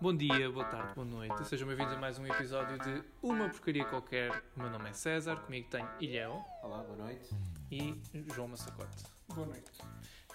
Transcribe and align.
Bom 0.00 0.16
dia, 0.16 0.50
boa 0.50 0.64
tarde, 0.64 0.94
boa 0.94 1.06
noite. 1.06 1.44
Sejam 1.46 1.68
bem-vindos 1.68 1.92
a 1.92 1.98
mais 1.98 2.18
um 2.18 2.26
episódio 2.26 2.78
de 2.78 3.04
Uma 3.22 3.48
Porcaria 3.50 3.84
Qualquer. 3.84 4.30
O 4.56 4.60
meu 4.60 4.70
nome 4.70 4.88
é 4.88 4.92
César, 4.92 5.36
comigo 5.36 5.68
tenho 5.70 5.88
Ilhéu 6.00 6.42
Olá, 6.62 6.82
boa 6.82 6.96
noite. 6.96 7.28
e 7.70 8.00
João 8.34 8.48
Massacote. 8.48 9.04
Boa 9.28 9.46
noite. 9.46 9.70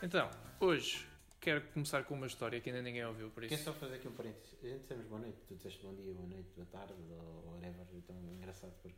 Então, 0.03 0.29
hoje 0.59 1.07
quero 1.41 1.61
começar 1.73 2.03
com 2.03 2.13
uma 2.13 2.27
história 2.27 2.59
que 2.61 2.69
ainda 2.69 2.81
ninguém 2.81 3.05
ouviu, 3.05 3.29
por 3.31 3.41
Quer 3.47 3.55
isso. 3.55 3.63
só 3.63 3.73
fazer 3.73 3.95
aqui 3.95 4.07
um 4.07 4.11
parênteses? 4.13 4.55
A 4.63 4.67
gente 4.67 4.81
dissemos 4.81 5.05
boa 5.07 5.21
noite, 5.21 5.37
tu 5.47 5.55
disseste 5.55 5.81
bom 5.83 5.93
dia, 5.95 6.13
boa 6.13 6.27
noite, 6.27 6.49
boa 6.55 6.67
tarde 6.67 6.93
ou 7.09 7.53
whatever, 7.55 7.85
então 7.93 8.15
é 8.29 8.33
engraçado 8.33 8.71
porque. 8.81 8.95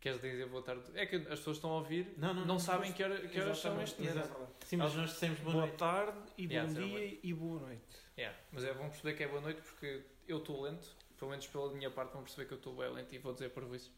Queres 0.00 0.18
dizer 0.22 0.48
boa 0.48 0.62
tarde? 0.62 0.82
É 0.94 1.04
que 1.04 1.16
as 1.16 1.26
pessoas 1.40 1.58
estão 1.58 1.72
a 1.72 1.74
ouvir, 1.74 2.14
Não, 2.16 2.32
não, 2.32 2.46
não, 2.46 2.58
sabem 2.58 2.88
mas- 2.88 2.96
que, 2.96 3.04
hora, 3.04 3.18
que 3.20 3.38
horas 3.38 3.58
são 3.58 3.78
Exatamente, 3.78 4.14
este. 4.14 4.66
Sim, 4.66 4.76
mas 4.78 4.94
nós 4.94 5.10
dissemos 5.10 5.38
boa, 5.40 5.52
Boa 5.52 5.66
noite. 5.66 5.78
tarde 5.78 6.18
e 6.38 6.46
bom 6.46 6.54
Yeah, 6.54 6.72
dia 6.72 7.20
e 7.22 7.34
boa 7.34 7.60
noite. 7.60 7.82
Yeah, 8.20 8.36
mas 8.52 8.64
é 8.64 8.74
bom 8.74 8.86
perceber 8.90 9.16
que 9.16 9.22
é 9.22 9.28
boa 9.28 9.40
noite 9.40 9.62
porque 9.62 10.02
eu 10.28 10.38
estou 10.38 10.60
lento, 10.60 10.86
pelo 11.18 11.30
menos 11.30 11.46
pela 11.46 11.72
minha 11.72 11.90
parte 11.90 12.12
vão 12.12 12.22
perceber 12.22 12.46
que 12.46 12.52
eu 12.52 12.58
estou 12.58 12.76
bem 12.76 12.92
lento 12.92 13.14
e 13.14 13.18
vou 13.18 13.32
dizer 13.32 13.48
por 13.48 13.62
isso. 13.74 13.90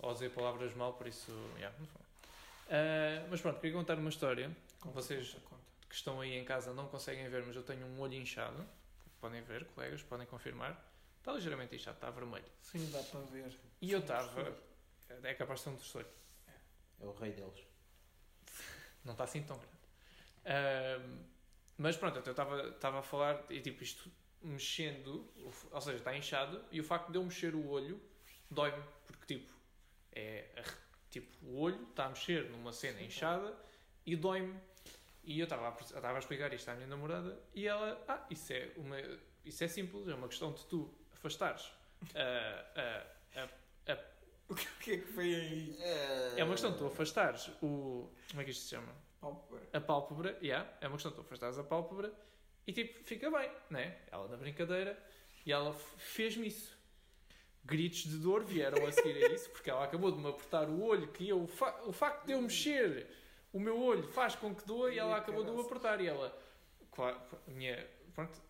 Ou 0.00 0.12
dizer 0.12 0.30
palavras 0.32 0.74
mal, 0.74 0.94
por 0.94 1.06
isso. 1.06 1.30
Yeah, 1.56 1.72
não 1.78 1.86
foi. 1.86 2.00
Ah, 2.68 3.26
mas 3.30 3.40
pronto, 3.40 3.60
queria 3.60 3.76
contar 3.76 3.96
uma 3.96 4.08
história. 4.10 4.50
Conta, 4.80 4.92
Vocês- 5.00 5.34
conta, 5.34 5.46
conta. 5.50 5.62
que 5.88 5.94
estão 5.94 6.20
aí 6.20 6.36
em 6.36 6.44
casa 6.44 6.74
não 6.74 6.88
conseguem 6.88 7.28
ver, 7.28 7.44
mas 7.46 7.54
eu 7.54 7.62
tenho 7.62 7.86
um 7.86 8.00
olho 8.00 8.14
inchado. 8.14 8.66
Podem 9.20 9.40
ver, 9.42 9.66
colegas, 9.66 10.02
podem 10.02 10.26
confirmar. 10.26 10.76
Está 11.20 11.32
ligeiramente 11.32 11.76
inchado, 11.76 11.96
está 11.96 12.10
vermelho. 12.10 12.44
Sim, 12.60 12.90
dá 12.90 13.00
para 13.04 13.20
ver. 13.20 13.56
E 13.80 13.92
eu 13.92 13.98
Sim, 14.00 14.04
estava. 14.04 14.56
É 15.22 15.32
capaz 15.34 15.60
de 15.60 15.64
ser 15.64 15.70
um 15.70 15.76
terceiro. 15.76 16.08
É 17.00 17.06
o 17.06 17.12
rei 17.12 17.30
deles. 17.32 17.60
Não 19.04 19.12
está 19.12 19.22
assim 19.24 19.42
tão 19.44 19.56
grande. 19.56 19.78
Ahm, 20.44 21.24
mas 21.78 21.96
pronto, 21.96 22.16
eu 22.16 22.32
estava 22.70 22.98
a 22.98 23.02
falar 23.02 23.44
e 23.48 23.60
tipo 23.60 23.82
isto 23.82 24.10
mexendo, 24.42 25.26
ou 25.70 25.80
seja, 25.80 25.98
está 25.98 26.16
inchado 26.16 26.64
e 26.70 26.80
o 26.80 26.84
facto 26.84 27.10
de 27.10 27.18
eu 27.18 27.24
mexer 27.24 27.54
o 27.54 27.68
olho 27.68 28.00
dói-me, 28.50 28.82
porque 29.06 29.34
tipo, 29.34 29.52
é 30.12 30.62
tipo, 31.10 31.28
o 31.46 31.60
olho 31.60 31.82
está 31.90 32.06
a 32.06 32.08
mexer 32.10 32.50
numa 32.50 32.72
cena 32.72 33.00
inchada 33.00 33.56
e 34.04 34.16
dói-me. 34.16 34.58
E 35.24 35.38
eu 35.40 35.44
estava 35.44 35.68
a, 35.68 36.10
a 36.10 36.18
explicar 36.18 36.52
isto 36.54 36.68
à 36.70 36.74
minha 36.74 36.86
namorada 36.86 37.38
e 37.54 37.66
ela, 37.66 38.02
ah, 38.08 38.26
isso 38.30 38.52
é, 38.52 38.70
uma, 38.76 38.96
isso 39.44 39.62
é 39.62 39.68
simples, 39.68 40.08
é 40.08 40.14
uma 40.14 40.28
questão 40.28 40.52
de 40.52 40.64
tu 40.66 40.92
afastares 41.12 41.70
a, 42.14 43.40
a, 43.40 43.44
a 43.44 43.48
O 44.48 44.54
que 44.54 44.92
é 44.92 44.96
que 44.96 45.06
foi 45.06 45.34
aí? 45.34 45.76
é 46.34 46.42
uma 46.42 46.54
questão 46.54 46.72
de 46.72 46.78
tu 46.78 46.86
afastares 46.86 47.48
o. 47.62 48.10
Como 48.30 48.40
é 48.40 48.44
que 48.44 48.50
isto 48.50 48.62
se 48.62 48.70
chama? 48.70 48.94
Pálpebra. 49.20 49.68
A 49.72 49.80
pálpebra, 49.80 50.38
yeah, 50.42 50.70
é 50.80 50.86
uma 50.86 50.94
questão 50.96 51.12
tu 51.12 51.20
afastares 51.22 51.58
a 51.58 51.64
pálpebra 51.64 52.12
e 52.66 52.72
tipo, 52.72 53.02
fica 53.04 53.30
bem, 53.30 53.50
né? 53.70 53.98
Ela 54.10 54.28
na 54.28 54.36
brincadeira 54.36 54.96
e 55.44 55.52
ela 55.52 55.72
fez-me 55.72 56.46
isso. 56.46 56.76
Gritos 57.64 58.04
de 58.04 58.18
dor 58.18 58.44
vieram 58.44 58.86
a 58.86 58.92
seguir 58.92 59.24
a 59.24 59.28
isso 59.32 59.50
porque 59.50 59.68
ela 59.70 59.84
acabou 59.84 60.10
de 60.12 60.18
me 60.18 60.28
apertar 60.28 60.68
o 60.68 60.82
olho 60.82 61.08
que 61.08 61.28
eu, 61.28 61.42
o, 61.42 61.46
fa- 61.46 61.82
o 61.84 61.92
facto 61.92 62.24
de 62.26 62.32
eu 62.32 62.40
mexer 62.40 63.06
o 63.52 63.58
meu 63.58 63.80
olho 63.82 64.04
faz 64.08 64.34
com 64.36 64.54
que 64.54 64.64
doa 64.66 64.92
e 64.92 64.98
ela 64.98 65.16
acabou 65.16 65.42
de 65.42 65.48
caraças. 65.50 65.66
apertar 65.70 66.00
e 66.00 66.06
ela, 66.06 66.38
claro, 66.92 67.18
minha, 67.48 67.86
pronto, 68.14 68.40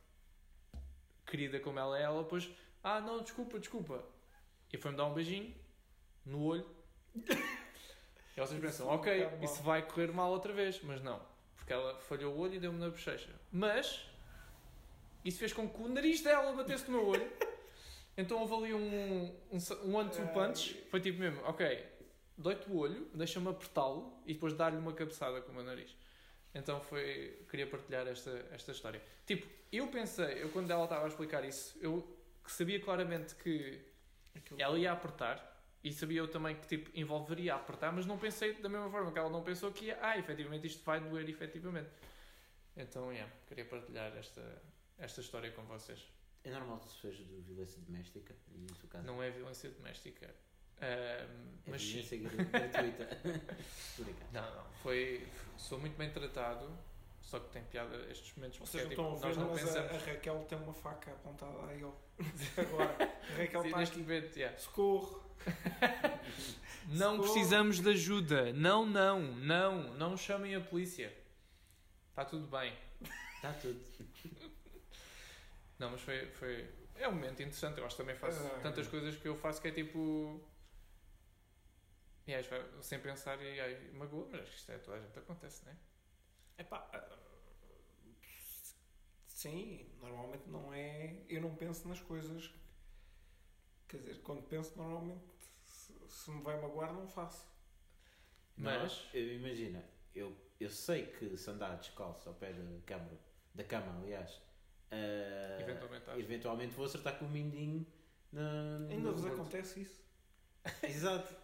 querida 1.27 1.59
como 1.61 1.79
ela 1.79 1.99
é, 1.99 2.03
ela 2.03 2.23
depois, 2.23 2.49
ah 2.83 3.01
não, 3.01 3.23
desculpa, 3.23 3.59
desculpa. 3.59 4.05
E 4.73 4.77
foi-me 4.77 4.97
dar 4.97 5.07
um 5.07 5.15
beijinho 5.15 5.55
no 6.27 6.43
olho. 6.45 6.67
E 8.39 8.47
vocês 8.47 8.61
pensam, 8.61 8.87
ok, 8.89 9.29
isso 9.43 9.63
vai 9.63 9.83
correr 9.87 10.13
mal 10.13 10.31
outra 10.31 10.53
vez, 10.53 10.81
mas 10.83 11.03
não, 11.03 11.21
porque 11.57 11.73
ela 11.73 11.99
falhou 12.01 12.35
o 12.35 12.39
olho 12.39 12.55
e 12.55 12.61
deu-me 12.61 12.79
na 12.79 12.89
bochecha. 12.89 13.31
Mas 13.51 14.09
isso 15.25 15.39
fez 15.39 15.53
com 15.53 15.69
que 15.69 15.83
o 15.83 15.89
nariz 15.89 16.21
dela 16.23 16.53
batesse 16.53 16.91
no 16.91 16.99
meu 16.99 17.07
olho. 17.09 17.29
Então 18.21 18.41
houve 18.41 18.53
ali 18.53 18.75
um, 18.75 19.27
um, 19.53 19.59
um 19.85 19.95
one-two 19.95 20.27
punch. 20.35 20.75
Foi 20.91 21.01
tipo 21.01 21.21
mesmo, 21.21 21.41
ok, 21.45 21.87
dói-te 22.37 22.69
o 22.69 22.77
olho, 22.77 23.09
deixa-me 23.15 23.49
apertá-lo 23.49 24.13
e 24.27 24.35
depois 24.35 24.55
dar-lhe 24.55 24.77
uma 24.77 24.93
cabeçada 24.93 25.41
com 25.41 25.53
o 25.53 25.55
meu 25.55 25.63
nariz. 25.63 25.97
Então 26.53 26.81
foi. 26.81 27.45
Queria 27.49 27.69
partilhar 27.69 28.09
esta, 28.09 28.31
esta 28.51 28.73
história. 28.73 29.01
Tipo, 29.25 29.47
eu 29.71 29.87
pensei, 29.87 30.43
eu 30.43 30.49
quando 30.49 30.69
ela 30.69 30.83
estava 30.83 31.05
a 31.05 31.07
explicar 31.07 31.45
isso, 31.45 31.79
eu 31.81 32.05
que 32.43 32.51
sabia 32.51 32.81
claramente 32.81 33.37
que 33.37 33.81
Aquilo- 34.35 34.61
ela 34.61 34.77
ia 34.77 34.91
apertar 34.91 35.58
e 35.85 35.93
sabia 35.93 36.19
eu 36.21 36.29
também 36.29 36.57
que 36.57 36.67
tipo 36.67 36.91
envolveria 36.99 37.55
apertar, 37.55 37.93
mas 37.93 38.05
não 38.07 38.19
pensei 38.19 38.53
da 38.55 38.69
mesma 38.69 38.91
forma 38.91 39.13
que 39.13 39.19
ela 39.19 39.31
não 39.31 39.43
pensou 39.43 39.71
que 39.73 39.87
ia, 39.87 39.99
ah, 40.03 40.19
efetivamente 40.19 40.67
isto 40.67 40.85
vai 40.85 41.01
doer 41.01 41.29
efetivamente. 41.29 41.89
Então, 42.77 43.13
yeah, 43.13 43.33
queria 43.47 43.65
partilhar 43.65 44.17
esta, 44.17 44.63
esta 44.99 45.21
história 45.21 45.51
com 45.53 45.63
vocês. 45.65 46.01
É 46.45 46.51
normal 46.51 46.79
que 46.79 46.89
se 46.89 47.01
seja 47.01 47.25
de 47.25 47.41
violência 47.43 47.81
doméstica 47.83 48.35
e 48.55 48.59
no 48.59 48.75
seu 48.77 48.89
caso. 48.89 49.05
Não 49.07 49.23
é 49.23 49.31
violência 49.31 49.69
doméstica. 49.71 50.27
ahm, 50.81 50.85
é 51.67 51.71
mas 51.71 51.83
violência 51.83 52.19
gra- 52.19 52.45
gratuita. 52.45 53.19
Não, 54.33 54.55
não. 54.55 54.65
Foi, 54.83 55.27
sou 55.57 55.79
muito 55.81 55.97
bem 55.97 56.11
tratado, 56.11 56.71
só 57.21 57.41
que 57.41 57.51
tem 57.51 57.65
piada 57.65 57.97
estes 58.11 58.33
momentos 58.37 58.59
porque 58.59 58.71
Vocês 58.71 58.85
é, 58.85 58.87
não 58.87 58.91
tipo, 58.91 59.15
estão 59.15 59.29
a 59.29 59.29
nós 59.29 59.37
ver, 59.37 59.43
não 59.43 59.51
mas 59.51 59.61
pensamos. 59.63 59.91
a 60.03 60.11
Raquel 60.13 60.45
tem 60.49 60.59
uma 60.59 60.73
faca 60.75 61.11
apontada 61.11 61.67
aí 61.67 61.83
ó. 61.83 61.93
Agora, 62.61 62.97
a 63.05 63.37
Raquel 63.37 63.61
Sim, 63.63 63.67
está 63.69 63.79
neste 63.79 63.95
aqui. 63.95 64.03
momento, 64.03 64.37
yeah. 64.37 64.57
Socorro. 64.59 65.28
Não 66.91 67.17
Socorro. 67.17 67.23
precisamos 67.35 67.81
de 67.81 67.91
ajuda. 67.91 68.53
Não, 68.55 68.87
não, 68.87 69.21
não. 69.21 69.95
Não 69.95 70.17
chamem 70.17 70.55
a 70.55 70.61
polícia. 70.61 71.15
Está 72.11 72.25
tudo 72.25 72.47
bem. 72.47 72.75
Está 73.37 73.53
tudo. 73.53 73.79
Não, 75.79 75.91
mas 75.91 76.01
foi, 76.01 76.27
foi. 76.33 76.67
É 76.97 77.07
um 77.07 77.13
momento 77.13 77.35
interessante. 77.43 77.79
Eu 77.79 77.85
acho 77.85 77.95
que 77.95 78.03
também 78.03 78.17
faço 78.17 78.39
Ah, 78.47 78.61
tantas 78.63 78.87
é. 78.87 78.91
coisas 78.91 79.17
que 79.17 79.29
eu 79.29 79.37
faço 79.37 79.61
que 79.61 79.69
é 79.69 79.71
tipo. 79.71 80.41
E 82.27 82.35
aí, 82.35 82.43
sem 82.81 82.99
pensar, 83.01 83.39
e 83.43 83.61
aí, 83.61 83.91
magoa, 83.93 84.27
mas 84.31 84.41
acho 84.43 84.51
que 84.51 84.57
isto 84.57 84.73
é 84.73 84.79
toda 84.79 84.97
a 84.97 85.01
gente 85.01 85.19
acontece, 85.19 85.65
não 85.67 85.73
é? 85.73 85.77
Epá, 86.63 86.89
ah, 86.93 87.17
sim, 89.27 89.87
normalmente 90.01 90.49
não 90.49 90.73
é. 90.73 91.17
Eu 91.29 91.41
não 91.43 91.55
penso 91.55 91.87
nas 91.87 92.01
coisas. 92.01 92.51
Quer 93.89 93.99
dizer, 93.99 94.21
quando 94.23 94.43
penso, 94.43 94.77
normalmente 94.77 95.25
se, 95.65 95.93
se 96.09 96.31
me 96.31 96.43
vai 96.43 96.61
magoar, 96.61 96.93
não 96.93 97.07
faço. 97.07 97.47
Mas- 98.57 99.09
imagina, 99.15 99.83
eu, 100.15 100.35
eu 100.61 100.69
sei 100.71 101.07
que 101.07 101.37
se 101.37 101.49
andar 101.51 101.77
descalço 101.79 102.29
ao 102.29 102.35
pé 102.35 102.53
da 102.53 102.63
cama, 102.85 103.11
da 103.55 103.65
cama 103.65 103.99
aliás, 104.03 104.41
ah, 104.91 105.61
Eventualmente 105.61 106.11
eventualmente 106.19 106.75
vou 106.75 106.87
acertar 106.87 107.19
com 107.19 107.27
o 107.27 107.29
mindinho 107.31 107.87
na. 108.33 108.79
Ainda 108.91 109.13
vos 109.13 109.25
acontece 109.27 109.81
isso? 109.83 110.01
Exato. 110.83 111.35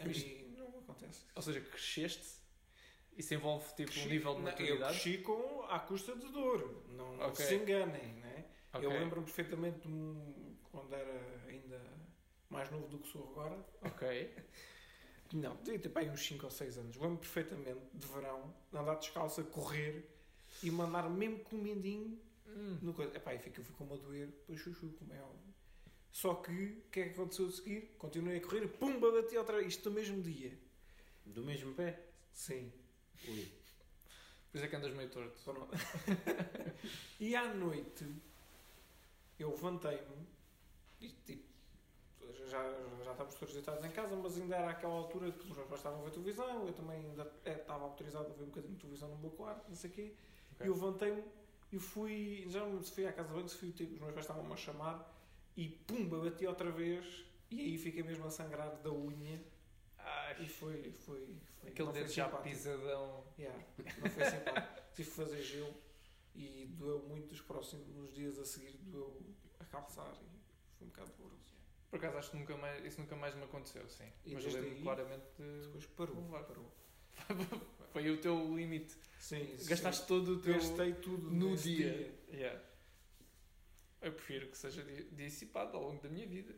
A 0.00 0.04
mim 0.04 0.54
não 0.56 0.78
acontece. 0.80 1.24
Ou 1.34 1.42
seja, 1.42 1.60
cresceste. 1.60 2.38
Isso 3.16 3.34
envolve 3.34 3.66
tipo 3.74 3.90
um 3.90 3.94
Cresci- 3.94 4.08
nível 4.08 4.34
de 4.36 4.40
não, 4.42 4.48
Eu 4.48 4.52
maturidade. 4.52 5.00
cresci 5.00 5.18
com, 5.18 5.62
à 5.64 5.80
custa 5.80 6.14
de 6.14 6.28
dor, 6.30 6.84
não, 6.90 7.16
não 7.16 7.26
Ok. 7.28 7.44
se 7.44 7.56
enganem, 7.56 8.12
né? 8.14 8.44
Ok. 8.72 8.86
Eu 8.86 8.90
lembro-me 8.92 9.24
perfeitamente 9.26 9.80
de 9.80 9.88
um- 9.88 10.56
quando 10.70 10.94
era 10.94 11.47
mais 12.50 12.70
novo 12.70 12.86
do 12.88 12.98
que 12.98 13.08
sou 13.08 13.28
agora. 13.30 13.64
Ok. 13.82 14.34
Não, 15.34 15.56
devia 15.56 15.78
ter 15.78 16.10
uns 16.10 16.26
5 16.26 16.44
ou 16.46 16.50
6 16.50 16.78
anos. 16.78 16.96
Lembro-me 16.96 17.18
perfeitamente 17.18 17.80
de 17.92 18.06
verão, 18.06 18.54
andar 18.72 18.94
descalço 18.94 19.42
a 19.42 19.44
correr 19.44 20.08
e 20.62 20.70
mandar 20.70 21.08
mesmo 21.10 21.40
com 21.40 21.56
o 21.56 21.58
mindinho 21.58 22.18
Hum. 22.46 22.78
no 22.80 22.94
coisa. 22.94 23.14
Epá, 23.14 23.34
e 23.34 23.38
fica, 23.38 23.62
ficou-me 23.62 23.92
a 23.92 23.96
doer, 23.96 24.26
depois 24.28 24.58
chuchu, 24.58 24.88
como 24.98 25.12
é 25.12 25.20
óbvio. 25.22 25.54
Só 26.10 26.34
que, 26.36 26.50
o 26.50 26.90
que 26.90 27.00
é 27.00 27.04
que 27.04 27.10
aconteceu 27.10 27.46
a 27.46 27.52
seguir? 27.52 27.94
Continuei 27.98 28.38
a 28.38 28.40
correr 28.40 28.66
pumba, 28.68 29.12
bati 29.12 29.36
outra 29.36 29.56
vez. 29.58 29.68
Isto 29.68 29.90
no 29.90 29.96
mesmo 29.96 30.22
dia. 30.22 30.58
Do 31.26 31.44
mesmo 31.44 31.74
pé. 31.74 32.00
Sim. 32.32 32.72
Ui. 33.28 33.52
Por 34.50 34.56
isso 34.56 34.64
é 34.64 34.68
que 34.68 34.76
andas 34.76 34.94
meio 34.94 35.10
torto. 35.10 35.38
E 37.20 37.36
à 37.36 37.52
noite 37.52 38.06
eu 39.38 39.50
levantei-me 39.50 40.26
e 41.00 41.08
tipo 41.26 41.44
já, 42.32 42.62
já, 43.04 43.10
estávamos 43.10 43.34
todos 43.34 43.54
deitados 43.54 43.84
em 43.84 43.90
casa, 43.90 44.16
mas 44.16 44.36
ainda 44.38 44.56
era 44.56 44.70
aquela 44.70 44.94
altura 44.94 45.32
que 45.32 45.40
os 45.40 45.56
meus 45.56 45.68
pais 45.68 45.80
estavam 45.80 46.00
a 46.00 46.04
ver 46.04 46.10
televisão, 46.10 46.66
eu 46.66 46.72
também 46.72 46.98
ainda 46.98 47.30
eh, 47.44 47.52
estava 47.52 47.84
autorizado 47.84 48.26
a 48.26 48.32
ver 48.32 48.42
um 48.42 48.46
bocadinho 48.46 48.74
de 48.74 48.80
televisão 48.80 49.08
no 49.08 49.18
meu 49.18 49.30
quarto, 49.30 49.68
não 49.68 49.76
sei 49.76 49.90
o 49.90 49.92
quê. 49.92 50.14
Ok. 50.52 50.66
E 50.66 50.68
eu 50.68 50.74
levantei-me 50.74 51.24
e 51.72 51.78
fui, 51.78 52.46
já 52.48 52.60
não 52.60 52.72
me 52.74 52.84
fui 52.84 53.06
à 53.06 53.12
casa 53.12 53.28
de 53.28 53.34
banho, 53.34 53.48
se 53.48 53.56
fui, 53.56 53.72
tipo, 53.72 53.94
os 53.94 54.00
meus 54.00 54.12
pais 54.12 54.24
estavam-me 54.24 54.52
a 54.52 54.56
chamar 54.56 55.14
e 55.56 55.68
pumba, 55.68 56.18
bati 56.20 56.46
outra 56.46 56.70
vez 56.70 57.24
e 57.50 57.60
aí 57.60 57.78
fiquei 57.78 58.02
mesmo 58.02 58.26
a 58.26 58.30
sangrar 58.30 58.76
da 58.82 58.90
unha 58.90 59.40
Ai, 60.08 60.44
e 60.44 60.48
foi, 60.48 60.92
foi, 60.92 61.36
foi 61.60 61.70
aquele 61.70 61.92
dedo 61.92 62.10
já 62.10 62.28
pisadão. 62.28 63.24
Yeah, 63.38 63.64
não 64.00 64.10
foi 64.10 64.24
simpático. 64.24 64.82
Tive 64.94 65.10
que 65.10 65.16
fazer 65.16 65.42
gelo 65.42 65.74
e 66.34 66.66
doeu 66.78 67.00
muito 67.00 67.32
os 67.32 67.40
próximos 67.40 67.88
nos 67.94 68.14
dias 68.14 68.38
a 68.38 68.44
seguir, 68.44 68.78
doeu 68.84 69.20
a 69.60 69.64
calçar 69.64 70.12
e 70.22 70.76
foi 70.76 70.86
um 70.86 70.90
bocado 70.90 71.12
doloroso. 71.12 71.47
Por 71.90 71.96
acaso 71.98 72.18
acho 72.18 72.30
que 72.32 72.36
nunca 72.36 72.56
mais, 72.56 72.84
isso 72.84 73.00
nunca 73.00 73.16
mais 73.16 73.34
me 73.34 73.42
aconteceu, 73.44 73.88
sim. 73.88 74.04
E 74.26 74.34
Mas 74.34 74.44
eu 74.44 74.52
lembro 74.52 74.70
aí- 74.70 74.82
claramente 74.82 75.24
de... 75.38 75.60
Depois 75.66 75.86
parou, 75.86 76.22
parou. 76.46 76.72
Foi 77.92 78.10
o 78.10 78.20
teu 78.20 78.54
limite. 78.54 78.94
Sim, 79.18 79.56
Gastaste 79.64 80.06
todo 80.06 80.34
o 80.36 80.40
teu 80.42 80.54
Gastei 80.54 80.92
tudo 80.94 81.30
no 81.30 81.50
nesse 81.50 81.74
dia. 81.76 82.14
Yeah. 82.30 82.62
Eu 84.02 84.12
prefiro 84.12 84.48
que 84.48 84.58
seja 84.58 84.82
di- 84.84 85.08
dissipado 85.12 85.76
ao 85.76 85.82
longo 85.84 86.02
da 86.02 86.08
minha 86.08 86.26
vida 86.26 86.54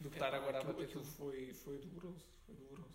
do 0.00 0.08
que 0.08 0.16
estar 0.16 0.28
Epá, 0.28 0.36
agora 0.38 0.58
a 0.58 0.60
aquilo- 0.60 0.72
bater 0.74 0.84
aquilo 0.86 1.02
tudo. 1.02 1.12
Foi, 1.16 1.52
foi 1.52 1.78
doloroso. 1.78 2.24
Foi 2.46 2.54
doloroso. 2.54 2.94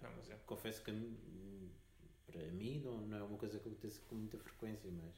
Não, 0.00 0.10
mas 0.16 0.30
é. 0.30 0.36
Confesso 0.46 0.82
que 0.82 0.90
hum, 0.92 1.68
para 2.26 2.42
mim 2.52 2.80
não, 2.84 2.98
não 3.00 3.18
é 3.18 3.22
uma 3.24 3.36
coisa 3.38 3.58
que 3.58 3.68
acontece 3.68 4.00
com 4.02 4.14
muita 4.14 4.38
frequência, 4.38 4.90
mas 4.90 5.14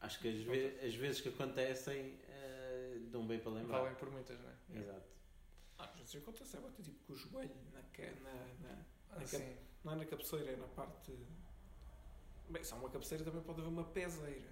acho 0.00 0.20
que 0.20 0.28
as, 0.28 0.42
ve- 0.44 0.78
as 0.86 0.94
vezes 0.94 1.20
que 1.22 1.30
acontecem 1.30 2.18
eh, 2.28 2.57
dão 3.08 3.26
bem 3.26 3.38
para 3.40 3.52
lembrar. 3.52 3.78
Valem 3.78 3.94
por 3.94 4.10
muitas, 4.10 4.38
não 4.40 4.48
é? 4.50 4.78
Exato. 4.80 5.08
Às 5.78 5.94
vezes 5.96 6.16
acontece, 6.16 6.56
é 6.56 6.60
bater 6.60 6.82
tipo 6.82 7.04
com 7.06 7.12
o 7.12 7.16
joelho 7.16 7.54
na, 7.72 7.80
na, 7.80 8.68
na, 8.74 8.84
Ah, 9.10 9.26
sim. 9.26 9.56
não 9.84 9.92
é 9.92 9.96
na 9.96 10.04
cabeceira, 10.04 10.50
é 10.52 10.56
na 10.56 10.66
parte. 10.68 11.12
Bem, 12.48 12.64
se 12.64 12.72
há 12.72 12.76
uma 12.76 12.90
cabeceira 12.90 13.24
também 13.24 13.42
pode 13.42 13.60
haver 13.60 13.68
uma 13.70 13.84
peseira. 13.84 14.50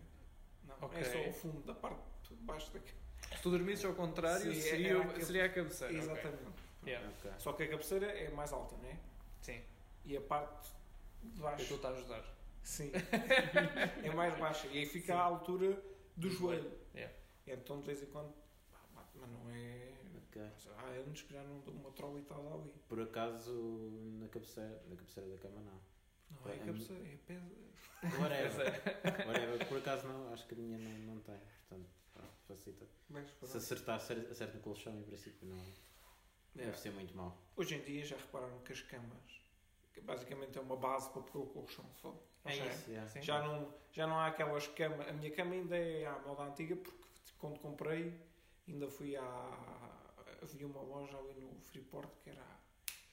Não, 0.65 0.77
Ok. 0.81 1.01
é 1.01 1.05
só 1.05 1.29
o 1.29 1.33
fundo 1.33 1.61
da 1.63 1.75
parte 1.75 2.01
de 2.29 2.35
baixo 2.43 2.71
da. 2.73 2.81
Se 2.81 3.43
tu 3.43 3.51
dormisses 3.51 3.85
ao 3.85 3.95
contrário, 3.95 4.53
Sim, 4.55 4.61
seria, 4.61 4.91
era 4.91 5.03
aquele- 5.03 5.25
seria 5.25 5.45
a 5.47 5.49
cabeceira. 5.49 5.95
Exatamente. 5.95 6.67
Yeah. 6.87 7.09
Ok. 7.09 7.31
Só 7.39 7.53
que 7.55 7.63
a 7.65 7.69
cabeceira 7.69 8.07
é 8.07 8.31
mais 8.31 8.53
alta, 8.53 8.77
não 8.77 8.89
é? 8.89 8.97
Sim, 9.41 9.61
E 10.05 10.17
a 10.17 10.21
parte 10.21 10.69
de 11.23 11.39
eu 11.41 11.43
baixo. 11.43 11.63
estou-te 11.63 11.87
a 11.87 11.91
ajudar. 11.91 12.25
Sim. 12.63 12.93
é 14.05 14.11
mais 14.15 14.37
baixa. 14.39 14.67
E 14.69 14.79
aí 14.79 14.87
fica 14.87 15.13
Sim. 15.13 15.19
à 15.19 15.23
altura 15.23 15.73
do 16.17 16.29
Do 16.29 16.31
joelho. 16.31 16.71
Yeah. 16.95 17.13
Então 17.47 17.81
de 17.81 17.87
vez 17.87 18.03
em 18.03 18.07
quando. 18.07 18.33
Mas 19.27 19.33
não 19.33 19.51
é. 19.51 19.93
Ok. 20.29 20.43
Há 20.79 20.83
anos 21.01 21.23
que 21.23 21.33
já 21.33 21.43
não 21.43 21.61
dou 21.61 21.75
uma 21.75 21.91
trolitada 21.93 22.55
ali. 22.55 22.73
Por 22.89 23.01
acaso 23.01 23.53
na 24.21 24.29
cabeceira, 24.29 24.83
na 24.89 24.97
cabeceira 24.97 25.29
da 25.31 25.39
cama 25.39 25.61
não. 25.61 25.81
Não 26.45 26.51
é 26.51 26.55
É 26.55 26.59
cabeceira, 26.59 27.05
é 27.07 27.17
pedra. 27.27 27.57
Whatever. 28.21 28.83
Whatever. 29.27 29.69
Por 29.69 29.79
acaso 29.79 30.07
não, 30.09 30.33
acho 30.33 30.47
que 30.47 30.55
a 30.55 30.59
minha 30.59 30.79
não, 30.79 31.15
não 31.15 31.21
tem. 31.23 31.39
Portanto, 31.69 31.89
pronto, 32.13 32.33
facilita. 32.47 32.87
Se 33.47 33.57
acertar, 33.57 33.97
acer- 33.97 34.29
acerta 34.31 34.55
no 34.57 34.61
colchão, 34.63 34.95
em 34.99 35.03
princípio 35.03 35.49
não 35.49 35.57
É. 35.59 36.65
deve 36.67 36.79
ser 36.79 36.91
muito 36.93 37.15
mau. 37.17 37.37
Hoje 37.57 37.75
em 37.77 37.81
dia 37.83 38.05
já 38.05 38.17
repararam 38.17 38.59
que 38.61 38.73
as 38.73 38.81
camas 38.83 39.41
basicamente 40.03 40.59
é 40.59 40.61
uma 40.61 40.77
base 40.77 41.09
para 41.11 41.23
pôr 41.23 41.41
o 41.43 41.47
colchão 41.47 41.85
só. 41.95 42.15
É 42.45 42.53
Já- 42.53 42.67
isso. 42.67 42.91
Yeah. 42.91 43.11
Sim. 43.11 43.23
Já 43.23 43.43
não, 43.43 43.75
já 43.91 44.07
não 44.07 44.19
há 44.19 44.27
aquelas 44.27 44.67
camas. 44.69 45.09
A 45.09 45.13
minha 45.13 45.31
cama 45.31 45.55
ainda 45.55 45.77
é 45.77 46.05
à 46.07 46.19
moda 46.21 46.43
antiga 46.45 46.77
porque 46.77 47.05
quando 47.39 47.59
comprei 47.61 48.13
ainda 48.69 48.89
fui 48.89 49.17
à. 49.17 49.23
Havia 50.43 50.67
uma 50.67 50.83
loja 50.83 51.17
ali 51.19 51.35
no 51.41 51.59
Freeport 51.61 52.11
que 52.23 52.31
era. 52.31 52.45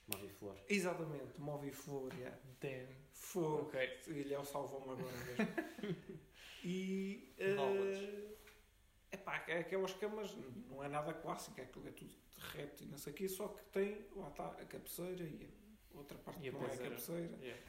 Moviflor. 0.08 0.58
Exatamente, 0.68 1.40
Moviflor, 1.40 2.14
yeah. 2.16 2.38
Damn. 2.60 2.88
Fogo. 3.14 3.62
Ok. 3.68 4.02
O 4.08 4.12
Ilhéu 4.12 4.44
salvou-me 4.44 4.92
agora 4.92 5.16
mesmo. 5.18 5.96
e. 6.64 7.34
É 7.38 9.16
epá, 9.16 9.36
aquelas 9.38 9.94
camas 9.94 10.36
não 10.70 10.84
é 10.84 10.90
nada 10.90 11.14
clássico, 11.14 11.62
aquilo 11.62 11.88
é 11.88 11.92
tudo 11.92 12.16
reto 12.52 12.84
e 12.84 12.88
não 12.88 12.98
sei 12.98 13.14
o 13.14 13.16
quê, 13.16 13.30
só 13.30 13.48
que 13.48 13.64
tem, 13.66 14.06
lá 14.16 14.28
está, 14.30 14.48
a 14.48 14.66
cabeceira 14.66 15.24
e 15.24 15.48
a 15.94 15.98
outra 15.98 16.18
parte 16.18 16.44
E 16.44 16.50
a 16.50 16.52
que 16.52 16.58
não 16.58 16.68
é 16.68 16.74
a 16.74 16.78
cabeceira. 16.78 17.38
Yeah. 17.40 17.64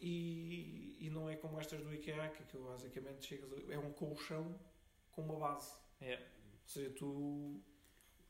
E, 0.00 0.98
e 1.06 1.10
não 1.10 1.30
é 1.30 1.36
como 1.36 1.58
estas 1.60 1.80
do 1.82 1.94
IKEA, 1.94 2.28
que 2.30 2.42
aquilo 2.42 2.64
basicamente 2.68 3.24
chegas 3.24 3.50
a- 3.52 3.72
é 3.72 3.78
um 3.78 3.92
colchão 3.92 4.58
com 5.12 5.22
uma 5.22 5.38
base. 5.38 5.74
Yeah. 6.02 6.22
Seja, 6.66 6.90
tu. 6.90 7.60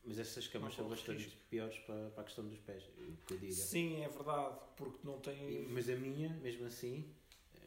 Mas 0.03 0.19
essas 0.19 0.47
camas 0.47 0.75
são 0.75 0.87
bastante 0.87 1.23
risco. 1.23 1.39
piores 1.49 1.77
para, 1.79 2.09
para 2.11 2.21
a 2.21 2.25
questão 2.25 2.47
dos 2.47 2.59
pés, 2.59 2.83
que 3.25 3.33
eu 3.33 3.37
diga. 3.39 3.53
Sim, 3.53 4.01
é 4.03 4.07
verdade, 4.09 4.59
porque 4.77 4.99
não 5.03 5.19
tem. 5.19 5.67
mas 5.69 5.89
a 5.89 5.95
minha, 5.95 6.29
mesmo 6.37 6.65
assim, 6.67 7.11
eh, 7.55 7.59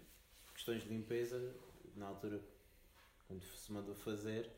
questões 0.55 0.83
de 0.85 0.89
limpeza, 0.89 1.53
na 1.97 2.07
altura, 2.07 2.41
quando 3.27 3.43
se 3.43 3.73
mandou 3.73 3.95
fazer, 3.97 4.49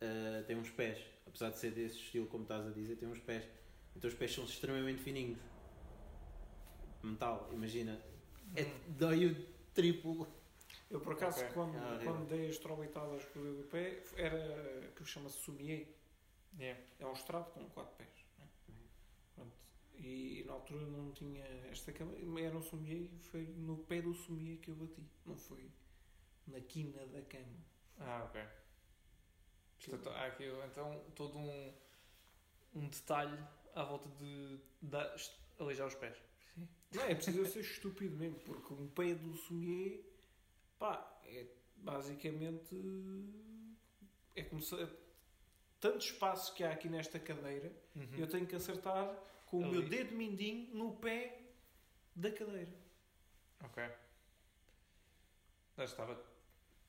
eh, 0.00 0.44
tem 0.46 0.54
uns 0.56 0.70
pés. 0.70 0.98
Apesar 1.26 1.50
de 1.50 1.58
ser 1.58 1.72
desse 1.72 1.96
estilo, 1.96 2.26
como 2.28 2.44
estás 2.44 2.66
a 2.66 2.70
dizer, 2.70 2.94
tem 2.96 3.08
uns 3.08 3.18
pés. 3.18 3.44
Então 3.96 4.08
os 4.08 4.14
pés 4.16 4.32
são 4.32 4.44
extremamente 4.44 5.02
fininhos. 5.02 5.38
Metal, 7.02 7.50
imagina. 7.52 8.00
É, 8.54 8.62
Hum. 8.62 8.80
dói 8.96 9.26
o 9.26 9.46
triplo. 9.74 10.26
Eu 10.90 11.00
por 11.00 11.14
acaso, 11.14 11.40
Ok. 11.40 11.52
quando, 11.54 11.76
É 11.76 11.80
horrível. 11.94 12.04
quando 12.14 12.28
dei 12.28 12.48
as 12.48 12.58
trolitadas 12.58 13.24
com 13.26 13.40
o 13.40 13.64
pé, 13.64 14.02
era 14.16 14.92
que 14.94 15.04
chama-se 15.04 15.38
somier. 15.38 15.88
Yeah. 16.58 16.80
É 17.00 17.06
um 17.06 17.12
estrado 17.12 17.50
com 17.52 17.68
quatro 17.70 17.94
pés. 17.96 18.24
né? 18.38 18.46
Pronto. 19.34 19.52
E, 19.96 20.44
na 20.46 20.52
altura 20.52 20.86
não 20.86 21.10
tinha 21.12 21.42
esta 21.70 21.92
cama, 21.92 22.12
era 22.40 22.56
um 22.56 22.62
somier 22.62 23.08
e 23.12 23.18
foi 23.18 23.42
no 23.46 23.78
pé 23.78 24.00
do 24.02 24.14
somier 24.14 24.58
que 24.60 24.70
eu 24.70 24.74
bati. 24.76 25.02
Não 25.26 25.36
foi 25.36 25.68
na 26.46 26.60
quina 26.60 27.04
da 27.06 27.22
cama. 27.22 27.64
Ah, 27.98 28.24
ok. 28.28 28.40
Portanto, 29.84 30.08
há 30.10 30.26
aqui 30.26 30.44
então 30.66 31.04
todo 31.14 31.36
um, 31.38 31.74
um 32.74 32.88
detalhe 32.88 33.38
à 33.74 33.82
volta 33.84 34.08
de, 34.10 34.58
da- 34.80 35.14
aleijar 35.58 35.86
os 35.88 35.94
pés. 35.94 36.16
Não, 36.94 37.02
é 37.02 37.14
preciso 37.14 37.44
ser 37.46 37.60
estúpido 37.60 38.16
mesmo, 38.16 38.38
porque 38.40 38.72
um 38.72 38.88
pé 38.88 39.14
do 39.14 39.34
somier, 39.34 40.00
pá, 40.84 41.18
é 41.24 41.46
basicamente. 41.76 42.74
É 44.36 44.42
como 44.42 44.60
se. 44.60 44.76
Tantos 45.80 46.06
espaços 46.06 46.50
que 46.54 46.64
há 46.64 46.72
aqui 46.72 46.88
nesta 46.88 47.18
cadeira, 47.18 47.70
Uhum. 47.94 48.08
eu 48.18 48.26
tenho 48.26 48.46
que 48.46 48.54
acertar 48.56 49.14
com 49.46 49.60
o 49.60 49.64
Ali. 49.64 49.72
meu 49.72 49.82
dedo 49.88 50.14
mindinho 50.14 50.74
no 50.74 50.96
pé 50.96 51.40
da 52.14 52.30
cadeira. 52.30 52.72
Ok. 53.62 53.82
Já 55.76 55.84
estava. 55.84 56.20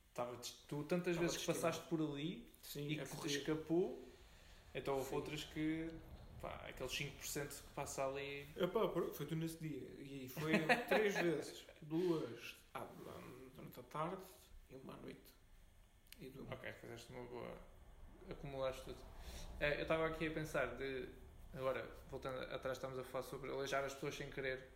estava 0.09 0.37
tu 0.67 0.83
tantas 0.83 1.15
Estava 1.15 1.19
vezes 1.27 1.37
que 1.37 1.45
passaste 1.45 1.85
por 1.87 1.99
ali 2.01 2.49
Sim, 2.61 2.87
e 2.87 2.97
que 2.97 3.17
te 3.17 3.27
escapou, 3.27 4.07
então 4.73 4.95
houve 4.97 5.09
Sim. 5.09 5.15
outras 5.15 5.43
que. 5.43 5.89
pá, 6.41 6.55
aqueles 6.67 6.91
5% 6.93 7.49
que 7.49 7.73
passa 7.75 8.05
ali. 8.07 8.47
Epá, 8.55 8.87
foi 8.89 9.25
tu 9.25 9.35
nesse 9.35 9.57
dia. 9.59 9.87
E 9.99 10.27
foi 10.29 10.53
três 10.89 11.13
vezes. 11.15 11.65
Duas 11.81 12.55
ah, 12.73 12.79
durante 13.75 13.79
a 13.79 13.83
tarde 13.83 14.21
e 14.71 14.75
uma 14.75 14.93
à 14.93 14.97
noite. 14.97 15.33
E 16.19 16.29
do... 16.29 16.43
Ok, 16.51 16.71
fizeste 16.73 17.11
uma 17.11 17.23
boa. 17.25 17.57
acumulaste 18.29 18.81
tudo. 18.83 18.97
Eh, 19.59 19.77
eu 19.77 19.81
estava 19.81 20.07
aqui 20.07 20.27
a 20.27 20.31
pensar 20.31 20.67
de. 20.77 21.07
Agora, 21.53 21.85
voltando 22.09 22.37
atrás, 22.53 22.77
estamos 22.77 22.97
a 22.99 23.03
falar 23.03 23.23
sobre 23.23 23.51
aleijar 23.51 23.83
as 23.83 23.93
pessoas 23.93 24.15
sem 24.15 24.29
querer. 24.29 24.69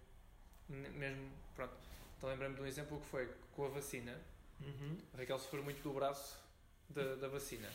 Mesmo. 0.67 1.31
Pronto. 1.55 1.73
Então 2.17 2.29
lembrei-me 2.29 2.55
de 2.55 2.61
um 2.61 2.65
exemplo 2.65 2.99
que 2.99 3.05
foi 3.05 3.27
com 3.53 3.65
a 3.65 3.69
vacina. 3.69 4.19
Uhum. 4.61 4.97
A 5.13 5.17
Raquel 5.17 5.39
sofreu 5.39 5.63
muito 5.63 5.81
do 5.81 5.93
braço 5.93 6.37
da, 6.89 7.15
da 7.15 7.27
vacina. 7.27 7.69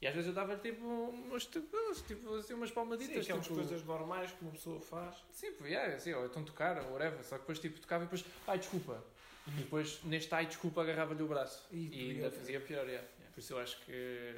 E 0.00 0.06
às 0.06 0.14
vezes 0.14 0.28
eu 0.28 0.34
dava 0.34 0.56
tipo 0.56 0.84
umas, 0.84 1.46
tipo, 1.46 1.94
tipo, 2.06 2.34
assim, 2.34 2.52
umas 2.52 2.68
Sim, 2.68 2.74
palmaditas. 2.74 3.24
aquelas 3.24 3.44
tipo, 3.44 3.54
coisas 3.54 3.82
normais 3.84 4.30
que 4.32 4.42
uma 4.42 4.50
pessoa 4.50 4.80
faz. 4.80 5.16
Sim, 5.30 5.54
yeah, 5.62 5.94
assim, 5.94 6.12
ou 6.12 6.26
então 6.26 6.44
tocar, 6.44 6.78
ou 6.84 6.92
whatever. 6.92 7.24
Só 7.24 7.36
que 7.36 7.42
depois 7.42 7.58
tipo, 7.58 7.80
tocava 7.80 8.04
e 8.04 8.06
depois, 8.06 8.24
ai 8.46 8.58
desculpa. 8.58 9.02
E 9.46 9.50
depois 9.52 10.02
neste 10.04 10.34
ai 10.34 10.46
desculpa 10.46 10.82
agarrava-lhe 10.82 11.22
o 11.22 11.28
braço. 11.28 11.66
E 11.70 11.86
E, 11.88 12.10
ainda 12.12 12.30
fazia 12.30 12.60
pior, 12.60 12.86
yeah. 12.86 13.06
Por 13.32 13.40
isso 13.40 13.52
eu 13.52 13.58
acho 13.58 13.80
que 13.84 14.34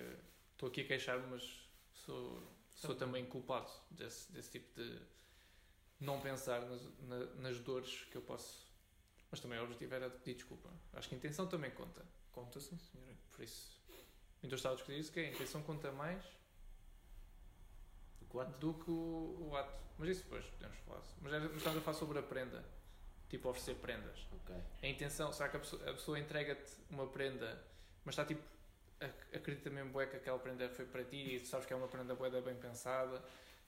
estou 0.53 0.69
aqui 0.69 0.83
a 0.83 0.85
queixar-me, 0.85 1.27
mas 1.29 1.43
sou, 1.93 2.43
sou 2.71 2.95
também 2.95 3.25
culpado 3.27 3.71
desse, 3.91 4.31
desse 4.33 4.51
tipo 4.51 4.81
de 4.81 4.99
não 6.01 6.21
pensar 6.21 6.61
nas, 6.63 6.83
na- 7.01 7.27
nas 7.37 7.59
dores 7.61 8.05
que 8.11 8.17
eu 8.17 8.23
posso. 8.23 8.67
Mas 9.31 9.41
também 9.41 9.59
o 9.59 9.63
objetivo 9.65 9.95
era 9.95 10.09
de 10.11 10.17
pedir 10.19 10.35
desculpa. 10.35 10.71
Acho 10.95 11.09
que 11.09 11.15
a 11.15 11.19
intenção 11.19 11.47
também 11.47 11.71
conta. 11.71 12.05
Conta 12.33 12.59
sim, 12.61 12.79
senhora. 12.79 13.13
Por 13.31 13.43
isso. 13.43 13.79
Então 14.39 14.51
eu 14.51 14.55
estava 14.57 14.75
a 14.75 14.77
discutir 14.77 14.99
isso, 15.01 15.13
que 15.13 15.21
a 15.21 15.29
intenção 15.31 15.63
conta 15.63 15.91
mais 15.93 16.25
O 18.31 18.45
do 18.61 18.75
que 18.75 18.91
o, 18.91 19.49
o 19.51 19.57
ato. 19.57 19.73
Mas 19.99 20.11
isso 20.11 20.23
depois 20.25 20.45
podemos 20.47 20.79
falar. 20.81 21.03
Mas 21.21 21.33
era- 21.33 21.45
mas 21.49 21.57
estamos 21.57 21.79
a 21.79 21.83
falar 21.83 21.97
sobre 21.97 22.19
a 22.19 22.23
prenda. 22.23 22.65
Tipo, 23.29 23.49
oferecer 23.51 23.75
prendas. 23.77 24.27
Ok. 24.33 24.57
A 24.83 24.87
intenção, 24.87 25.31
será 25.33 25.49
que 25.51 25.57
a 25.57 25.61
pessoa, 25.61 25.83
a 25.91 25.93
pessoa 25.93 26.19
entrega-te 26.19 26.73
uma 26.91 27.07
prenda, 27.07 27.63
mas 28.05 28.15
está 28.15 28.25
tipo, 28.25 28.43
ac- 29.01 29.37
acredita 29.37 29.69
mesmo 29.71 29.91
bué 29.91 30.07
que 30.07 30.17
aquela 30.17 30.39
prenda 30.39 30.69
foi 30.71 30.87
para 30.87 31.05
ti 31.05 31.35
e 31.37 31.41
tu 31.41 31.47
sabes 31.49 31.67
que 31.67 31.73
é 31.73 31.77
uma 31.77 31.89
prenda 31.89 32.15
bué 32.15 32.31
bem 32.41 32.55
pensada 32.57 33.23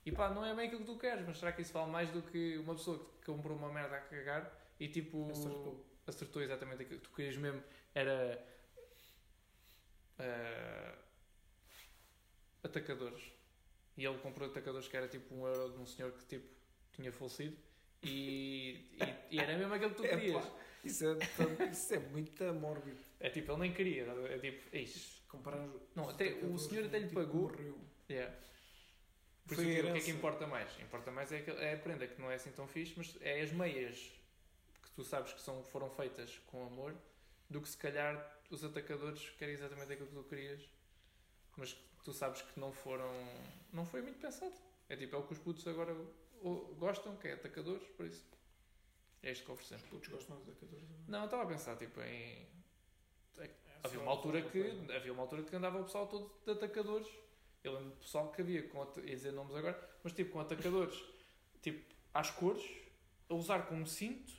e 0.06 0.10
pá, 0.10 0.30
não 0.30 0.44
é 0.46 0.54
bem 0.54 0.66
aquilo 0.66 0.80
que 0.80 0.86
tu 0.92 0.98
queres, 0.98 1.26
mas 1.26 1.38
será 1.38 1.52
que 1.52 1.60
isso 1.60 1.74
vale 1.74 1.90
mais 1.90 2.10
do 2.10 2.22
que 2.22 2.56
uma 2.56 2.74
pessoa 2.74 2.98
que 2.98 3.26
comprou 3.26 3.54
uma 3.56 3.70
merda 3.70 3.96
a 3.96 4.00
cagar 4.00 4.50
e 4.78 4.88
tipo 4.88 5.30
Acertou. 5.30 5.86
acertou 6.06 6.42
exatamente 6.42 6.82
aquilo 6.82 6.98
que 7.00 7.08
tu 7.08 7.14
querias 7.14 7.36
mesmo 7.36 7.62
era 7.94 8.42
ah, 10.18 10.94
atacadores 12.62 13.22
e 13.96 14.04
ele 14.04 14.18
comprou 14.18 14.48
atacadores 14.48 14.88
que 14.88 14.96
era 14.96 15.08
tipo 15.08 15.34
um 15.34 15.46
euro 15.46 15.72
de 15.74 15.78
um 15.78 15.86
senhor 15.86 16.12
que 16.12 16.24
tipo 16.24 16.48
tinha 16.92 17.12
falecido 17.12 17.56
e, 18.02 18.88
e, 19.30 19.36
e 19.36 19.38
era 19.38 19.56
mesmo 19.56 19.74
aquilo 19.74 19.90
que 19.90 19.96
tu 19.96 20.04
É, 20.06 20.08
querias. 20.16 20.44
pá, 20.44 20.50
isso, 20.84 21.04
é, 21.06 21.64
isso 21.70 21.94
é 21.94 21.98
muito 21.98 22.42
mórbido. 22.54 22.98
É 23.20 23.28
tipo, 23.30 23.52
ele 23.52 23.60
nem 23.60 23.72
queria, 23.74 24.04
é 24.28 24.38
tipo, 24.38 24.76
ixi. 24.76 25.20
Comparar 25.28 25.68
Não, 25.94 26.08
até 26.08 26.32
o 26.44 26.58
senhor 26.58 26.86
até 26.86 26.98
lhe 26.98 27.06
tipo, 27.08 27.20
pagou. 27.20 27.42
morreu. 27.42 27.78
Yeah. 28.08 28.34
Por 29.46 29.54
Foi 29.56 29.64
isso, 29.64 29.72
o 29.80 29.82
que- 29.84 29.88
o 29.90 29.92
que 29.92 29.98
é 29.98 30.02
que 30.02 30.10
importa 30.10 30.46
mais? 30.46 30.80
Importa 30.80 31.10
mais 31.10 31.30
é, 31.32 31.38
aquele- 31.38 31.60
é 31.60 31.74
a 31.74 31.78
prenda 31.78 32.06
que 32.06 32.20
não 32.20 32.30
é 32.30 32.34
assim 32.34 32.50
tão 32.52 32.66
fixe, 32.66 32.94
mas 32.96 33.16
é 33.20 33.40
as 33.40 33.52
meias 33.52 33.96
que 34.82 34.90
tu 34.92 35.04
sabes 35.04 35.32
que 35.32 35.40
são, 35.40 35.62
foram 35.64 35.88
feitas 35.90 36.38
com 36.46 36.64
amor, 36.66 36.94
do 37.48 37.60
que 37.60 37.68
se 37.68 37.76
calhar 37.76 38.38
os 38.50 38.64
atacadores 38.64 39.28
que 39.30 39.44
era 39.44 39.52
exatamente 39.52 39.92
aquilo 39.92 40.08
que 40.08 40.14
tu 40.14 40.24
querias 40.24 40.68
mas 41.56 41.72
que 41.74 42.04
tu 42.04 42.12
sabes 42.12 42.40
que 42.42 42.58
não 42.58 42.72
foram. 42.72 43.10
Não 43.72 43.84
foi 43.84 44.00
muito 44.02 44.18
pensado. 44.20 44.54
É 44.88 44.96
tipo, 44.96 45.14
é 45.14 45.18
o 45.18 45.22
que 45.24 45.32
os 45.34 45.38
putos 45.38 45.66
agora 45.68 45.94
gostam, 46.78 47.16
que 47.16 47.28
é 47.28 47.32
atacadores, 47.34 47.86
por 47.96 48.06
isso. 48.06 48.24
É 49.22 49.32
isto 49.32 49.44
que 49.44 49.50
oferecemos. 49.52 49.82
Putos 49.88 50.08
gostam 50.08 50.36
de 50.42 50.50
atacadores. 50.50 50.86
Não, 51.06 51.18
eu 51.20 51.24
estava 51.26 51.42
a 51.42 51.46
pensar, 51.46 51.76
tipo, 51.76 52.00
em. 52.00 52.46
É 53.38 53.50
Havia 53.82 53.98
só- 53.98 54.02
uma 54.04 54.10
altura 54.12 54.42
que. 54.42 54.60
Havia 54.94 55.12
uma 55.12 55.22
altura 55.22 55.42
que 55.42 55.54
andava 55.56 55.80
o 55.80 55.84
pessoal 55.84 56.06
todo 56.06 56.30
de 56.44 56.52
atacadores. 56.52 57.06
Eu 57.62 57.72
lembro 57.74 57.90
do 57.90 57.96
pessoal 57.96 58.32
que 58.32 58.40
havia, 58.40 58.66
com, 58.68 58.78
ia 59.00 59.14
dizer 59.14 59.32
nomes 59.32 59.54
agora, 59.54 59.78
mas 60.02 60.14
tipo, 60.14 60.30
com 60.32 60.40
atacadores, 60.40 60.98
tipo, 61.60 61.94
às 62.14 62.30
cores, 62.30 62.64
a 63.28 63.34
usar 63.34 63.66
como 63.66 63.86
cinto. 63.86 64.32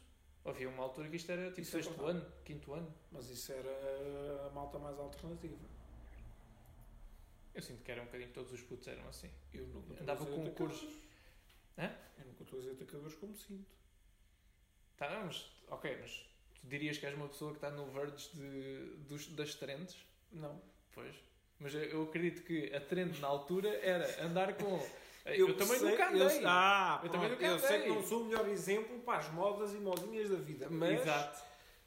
Havia 0.44 0.68
uma 0.68 0.82
altura 0.82 1.08
que 1.08 1.18
isto 1.18 1.32
era 1.32 1.50
tipo 1.50 1.62
Isso 1.62 1.78
é 1.78 1.84
sexto 1.84 1.96
verdade. 2.02 2.18
ano, 2.26 2.34
quinto 2.44 2.74
ano. 2.74 2.92
Mas 3.12 3.30
isso 3.30 3.52
era 3.52 4.48
a 4.48 4.50
malta 4.50 4.80
mais 4.80 4.98
alternativa. 4.98 5.56
Eu 7.54 7.62
sinto 7.62 7.84
que 7.84 7.92
era 7.92 8.02
um 8.02 8.06
bocadinho 8.06 8.32
todos 8.34 8.52
os 8.52 8.62
putos 8.62 8.88
eram 8.88 9.08
assim. 9.08 9.30
Eu 9.54 9.68
nunca 9.68 10.02
Andava 10.02 10.26
com 10.26 10.50
cores. 10.52 10.84
Hã? 11.78 11.92
Eu 12.20 12.26
nunca 12.26 12.44
estou 12.44 12.60
a 12.60 12.62
dizer 12.62 12.74
atacadores 12.76 13.16
como 13.16 13.36
sinto. 13.36 13.66
Tá, 14.98 15.10
não, 15.10 15.26
mas. 15.26 15.46
Ok, 15.70 15.98
mas 16.02 16.26
tu 16.60 16.68
dirias 16.68 16.98
que 16.98 17.06
és 17.06 17.16
uma 17.16 17.28
pessoa 17.28 17.52
que 17.52 17.58
está 17.58 17.72
no 17.72 17.86
verge 17.92 18.30
de, 18.34 18.96
dos, 19.08 19.28
das 19.28 19.56
trends? 19.56 19.96
Não. 20.32 20.62
Pois. 20.94 21.16
Mas 21.60 21.74
eu- 21.74 21.84
eu 21.84 22.04
acredito 22.04 22.44
que 22.44 22.74
a 22.74 22.82
trend 22.82 23.20
na 23.20 23.28
altura 23.28 23.70
era 23.84 24.24
andar 24.26 24.54
com. 24.56 24.80
Eu, 25.24 25.56
também 25.56 25.78
sei- 25.78 25.92
nunca 25.92 26.10
andei. 26.10 26.22
Eu, 26.24 26.48
ah, 26.50 27.00
Eu 27.04 27.10
também 27.12 27.28
pronto, 27.30 27.42
nunca 27.44 27.46
eu 27.54 27.60
sei 27.60 27.76
andei. 27.78 27.82
que 27.82 27.90
não 27.90 28.04
sou 28.04 28.22
o 28.24 28.26
melhor 28.26 28.50
exemplo 28.50 29.00
para 29.02 29.20
as 29.20 29.30
modas 29.32 29.72
e 29.72 29.78
modinhas 29.78 30.30
da 30.32 30.38
vida. 30.38 30.68
Mas, 30.68 31.00
Exato. 31.00 31.44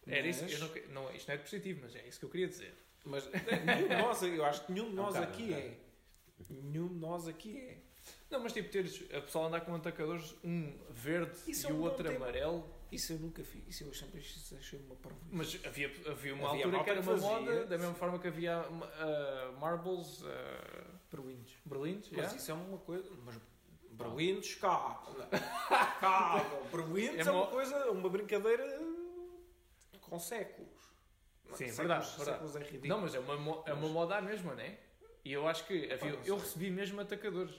Era 0.06 0.24
mas- 0.24 0.40
isso. 0.40 0.54
Eu 0.54 0.68
não, 0.92 1.02
não, 1.02 1.12
isto 1.16 1.26
não 1.26 1.34
é 1.34 1.38
depositivo, 1.38 1.80
mas 1.82 1.96
é 1.96 2.06
isso 2.06 2.20
que 2.20 2.24
eu 2.26 2.30
queria 2.30 2.46
dizer. 2.46 2.72
mas 3.04 3.24
nenhum 3.66 3.88
de 3.88 3.96
nós, 3.96 4.22
eu 4.22 4.44
acho 4.44 4.64
que 4.64 4.70
nenhum 4.72 4.84
de 4.86 4.92
É 4.92 4.94
nós 4.94 5.16
aqui 5.16 5.46
bocado. 5.48 5.66
é. 5.66 5.76
Nenhum 6.48 6.86
de 6.88 6.94
nós 6.94 7.26
aqui 7.26 7.58
é. 7.60 7.78
Não, 8.30 8.40
mas 8.40 8.52
tipo, 8.52 8.68
teres 8.70 9.04
a 9.14 9.20
pessoa 9.20 9.46
andar 9.46 9.60
com 9.60 9.74
atacadores, 9.74 10.34
um 10.42 10.76
verde 10.90 11.36
Isso 11.46 11.68
e 11.68 11.70
é 11.70 11.72
um 11.74 11.78
o 11.78 11.82
outro 11.82 12.02
tema. 12.02 12.16
amarelo. 12.16 12.68
Isso 12.90 13.12
eu 13.12 13.18
nunca 13.18 13.42
fiz. 13.44 13.62
Isso 13.68 13.84
eu 13.84 13.92
sempre 13.94 14.20
achei 14.58 14.78
uma 14.80 14.94
parvoíce. 14.96 15.28
Mas 15.32 15.60
havia, 15.66 15.92
havia 16.10 16.34
uma 16.34 16.48
Havia 16.50 16.64
altura 16.66 16.84
que 16.84 16.90
era 16.90 17.00
uma 17.00 17.12
fazia. 17.12 17.28
moda, 17.28 17.66
da 17.66 17.78
mesma 17.78 17.94
forma 17.94 18.18
que 18.18 18.28
havia 18.28 18.60
uh, 18.60 19.58
marbles, 19.60 20.22
uh, 20.22 20.26
Parvoinhos. 21.10 21.52
berlindes. 21.64 22.08
Mas 22.10 22.18
yeah. 22.18 22.36
isso 22.36 22.50
é 22.50 22.54
uma 22.54 22.78
coisa. 22.78 23.08
Mas 23.24 23.36
Berlindes, 23.90 24.54
cá. 24.56 25.00
Cá. 26.00 26.44
Berlindes 26.72 27.26
É 27.26 27.28
é 27.28 27.32
uma 27.32 27.44
mo- 27.44 27.50
coisa, 27.52 27.90
uma 27.92 28.08
brincadeira 28.08 28.80
com 30.00 30.18
séculos. 30.18 30.68
Sim, 31.52 31.68
Séculos- 31.68 31.76
verdade, 31.76 32.06
verdade. 32.16 32.30
Séculos 32.30 32.56
é 32.56 32.58
ridículo. 32.60 32.88
Não, 32.88 33.00
mas 33.00 33.14
é 33.14 33.20
uma, 33.20 33.62
é 33.66 33.72
uma 33.72 33.88
moda 33.88 34.16
à 34.16 34.20
mesma, 34.22 34.54
não 34.54 34.62
é? 34.62 34.78
E 35.24 35.32
eu 35.32 35.46
acho 35.46 35.64
que 35.66 35.90
havia, 35.92 36.18
eu 36.24 36.36
recebi 36.36 36.70
mesmo 36.70 37.00
atacadores. 37.00 37.54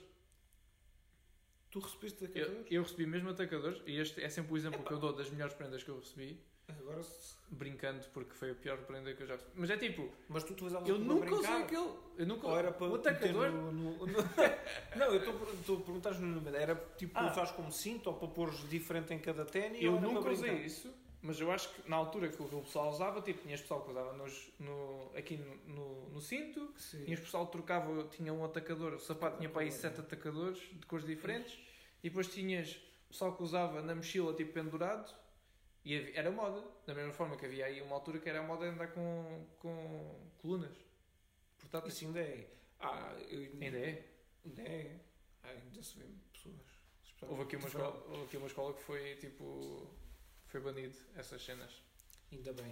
Tu 1.76 1.80
recebeste 1.82 2.24
Eu, 2.24 2.30
atacadores? 2.46 2.68
eu 2.72 2.84
recebi 2.84 3.06
mesmo 3.06 3.30
atacadores, 3.32 3.82
e 3.86 4.00
este 4.00 4.24
é 4.24 4.30
sempre 4.30 4.54
o 4.54 4.56
exemplo 4.58 4.82
que 4.82 4.94
eu 4.94 4.98
dou 4.98 5.12
das 5.12 5.30
melhores 5.30 5.54
prendas 5.54 5.84
que 5.84 5.90
eu 5.90 6.00
recebi, 6.00 6.40
Agora, 6.80 7.04
se- 7.04 7.36
brincando 7.52 8.04
porque 8.14 8.34
foi 8.34 8.52
a 8.52 8.56
pior 8.56 8.78
prenda 8.86 9.14
que 9.14 9.22
eu 9.22 9.28
já 9.28 9.34
recebi. 9.36 9.52
Mas 9.56 9.70
é 9.70 9.78
tipo, 9.78 10.10
mas 10.30 10.44
tu 10.46 10.54
utilizavas 10.54 10.88
eu 10.88 10.98
nunca 10.98 11.36
usei 11.36 11.52
aquele. 11.64 11.90
Eu 12.18 12.26
nunca 12.26 12.48
Ou 12.48 12.58
era 12.58 12.72
para 12.72 12.88
o 12.88 12.96
atacador. 12.96 13.52
no- 13.52 13.72
no- 13.74 14.08
no- 14.08 14.08
não, 14.96 15.06
eu 15.08 15.18
estou 15.18 15.76
a- 15.78 15.82
perguntar 15.82 16.14
genuinamente. 16.14 16.56
Era 16.58 16.76
tipo 16.98 17.12
Ah. 17.20 17.30
usares 17.30 17.52
como 17.52 17.70
cinto 17.74 18.08
ou 18.10 18.16
para 18.16 18.30
pôr 18.30 18.52
diferente 18.70 19.14
em 19.14 19.20
cada 19.20 19.44
ténis? 19.46 19.80
Eu 19.84 20.00
nunca 20.00 20.30
usei 20.32 20.54
isso, 20.66 20.92
mas 21.22 21.40
eu 21.42 21.52
acho 21.52 21.70
que 21.70 21.88
na 21.90 21.98
altura 21.98 22.30
que 22.30 22.42
o 22.42 22.48
pessoal 22.62 22.90
usava, 22.90 23.22
tipo, 23.22 23.44
tinhas 23.44 23.62
pessoal 23.62 23.82
que 23.84 23.92
usava 23.92 24.14
nos, 24.14 24.52
no, 24.60 25.12
aqui 25.16 25.38
no, 25.38 25.56
no, 25.76 26.10
no 26.14 26.22
cinto, 26.22 26.74
Sim. 26.78 27.04
tinhas 27.04 27.20
pessoal 27.20 27.46
que 27.46 27.52
trocava, 27.52 28.06
tinha 28.06 28.34
um 28.34 28.44
atacador, 28.44 28.94
o 28.94 29.00
sapato 29.00 29.38
tinha 29.38 29.50
para 29.50 29.62
aí 29.62 29.72
sete 29.72 30.00
atacadores 30.00 30.58
de 30.58 30.86
cores 30.88 31.06
diferentes, 31.06 31.60
e 32.06 32.10
depois 32.10 32.28
tinhas 32.28 32.80
pessoal 33.08 33.36
que 33.36 33.42
usava 33.42 33.82
na 33.82 33.96
mochila, 33.96 34.32
tipo, 34.36 34.54
pendurado, 34.54 35.12
e 35.84 35.98
havia- 35.98 36.20
era 36.20 36.30
moda. 36.32 36.64
Da 36.86 36.94
mesma 36.94 37.12
forma 37.12 37.36
que 37.36 37.46
havia 37.48 37.66
aí 37.66 37.82
uma 37.82 37.96
altura 37.96 38.20
que 38.20 38.30
era 38.30 38.40
a 38.42 38.44
moda 38.44 38.64
de 38.66 38.72
andar 38.76 38.90
com, 38.90 39.46
com 39.58 40.30
colunas. 40.38 40.78
Portanto, 41.58 41.88
Isso 41.90 42.06
ainda 42.06 42.20
é. 42.20 42.48
Ah, 42.80 43.12
eu, 43.28 43.40
ainda 43.60 43.78
é. 43.80 44.06
Ainda 44.46 44.62
é. 44.62 45.00
Ah, 45.44 45.50
ainda 45.50 45.82
se 45.82 45.98
vê 45.98 46.06
pessoas. 46.32 46.56
Houve 47.24 47.42
aqui, 47.42 47.56
uma 47.56 47.68
escola, 47.68 48.06
houve 48.10 48.24
aqui 48.26 48.38
uma 48.38 48.46
escola 48.48 48.74
que 48.76 48.84
foi, 48.84 49.16
tipo, 49.16 49.90
foi 50.46 50.60
banido 50.62 50.96
essas 51.16 51.44
cenas. 51.44 51.74
Ainda 52.32 52.54
bem. 52.54 52.72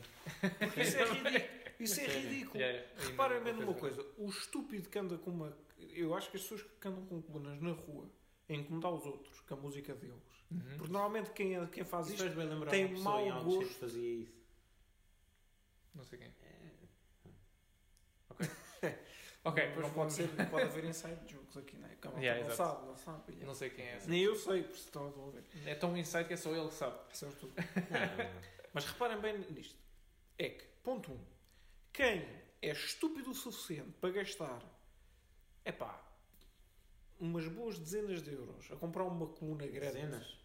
Porque 0.59 0.81
isso 0.81 0.97
é 0.97 1.05
ridículo. 1.05 1.49
Isso 1.79 2.01
é 2.01 2.05
ridículo. 2.05 2.53
Yeah, 2.61 2.77
yeah, 2.79 3.05
Reparem 3.09 3.41
bem 3.43 3.53
numa 3.53 3.73
coisa. 3.73 4.05
O 4.17 4.29
estúpido 4.29 4.89
que 4.89 4.99
anda 4.99 5.17
com 5.17 5.31
uma. 5.31 5.57
Eu 5.79 6.13
acho 6.13 6.29
que 6.29 6.37
as 6.37 6.43
pessoas 6.43 6.61
que 6.61 6.87
andam 6.87 7.03
com 7.07 7.19
colunas 7.21 7.59
na 7.61 7.71
rua 7.71 8.07
incomodar 8.49 8.91
os 8.93 9.05
outros 9.05 9.39
com 9.41 9.53
a 9.53 9.57
música 9.57 9.93
deles. 9.95 10.21
Uhum. 10.51 10.77
Porque 10.77 10.91
normalmente 10.93 11.31
quem, 11.31 11.55
é- 11.55 11.65
quem 11.67 11.83
faz 11.83 12.07
Isso 12.09 12.25
isto 12.25 12.35
bem 12.35 12.49
tem 12.69 12.93
mau 13.01 13.43
gosto. 13.43 13.67
que 13.69 13.73
fazia 13.75 14.13
isso. 14.23 14.43
Não 15.95 16.03
sei 16.03 16.19
quem. 16.19 16.27
É. 16.27 16.63
Ok, 19.45 19.63
não, 19.63 19.69
depois 19.69 19.87
não 19.87 19.93
pode, 19.93 20.13
ser, 20.13 20.33
não 20.35 20.45
pode 20.47 20.63
haver 20.65 20.85
inside 20.85 21.19
jokes 21.27 21.57
aqui, 21.57 21.77
não 21.77 21.87
é? 21.87 21.95
Que 21.95 22.07
a 22.07 22.11
malta 22.11 22.25
Yeah, 22.25 22.47
não 22.47 22.55
sabe, 22.55 22.85
não 22.87 22.97
sabe. 22.97 23.23
yeah. 23.29 23.45
Não 23.45 23.53
sei 23.53 23.69
quem 23.69 23.85
é 23.85 23.95
essa. 23.95 24.09
Nem 24.09 24.21
eu 24.21 24.35
sei, 24.35 24.63
por 24.63 24.75
se 24.77 24.85
estão 24.85 25.07
a 25.07 25.31
ver. 25.31 25.43
É 25.65 25.75
tão 25.75 25.95
insight 25.97 26.27
que 26.27 26.33
é 26.33 26.37
só 26.37 26.53
ele 26.55 26.67
que 26.67 26.73
sabe. 26.73 26.97
Percebes 27.07 27.35
tudo. 27.35 27.53
Não, 27.55 28.41
Mas 28.73 28.85
reparem 28.85 29.19
bem 29.19 29.37
nisto. 29.37 29.77
É 30.37 30.49
que, 30.49 30.65
ponto 30.83 31.11
1. 31.11 31.15
Um, 31.15 31.19
quem 31.91 32.25
é 32.61 32.71
estúpido 32.71 33.31
o 33.31 33.35
suficiente 33.35 33.91
para 34.01 34.09
gastar, 34.11 34.61
epá, 35.63 36.01
umas 37.23 37.47
boas 37.47 37.79
dezenas 37.79 38.21
de 38.21 38.33
euros 38.33 38.69
a 38.69 38.75
comprar 38.75 39.05
uma 39.05 39.27
coluna 39.27 39.65
grande. 39.65 39.93
Dezenas. 39.93 40.37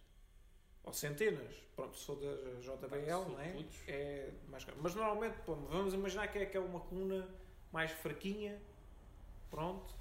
Ou 0.84 0.92
centenas. 0.92 1.54
Pronto, 1.74 1.96
for 1.98 2.16
da 2.16 2.60
JBL, 2.60 3.30
não 3.30 3.40
é? 3.40 3.52
putos. 3.52 3.76
É 3.88 4.32
mais 4.48 4.64
caro. 4.64 4.78
Mas 4.80 4.94
normalmente, 4.94 5.36
pô, 5.44 5.56
vamos 5.56 5.92
imaginar 5.92 6.28
que 6.28 6.38
é 6.38 6.42
aquela 6.42 6.64
uma 6.64 6.80
coluna 6.80 7.28
mais 7.72 7.90
fraquinha. 7.90 8.62
Pronto. 9.50 9.92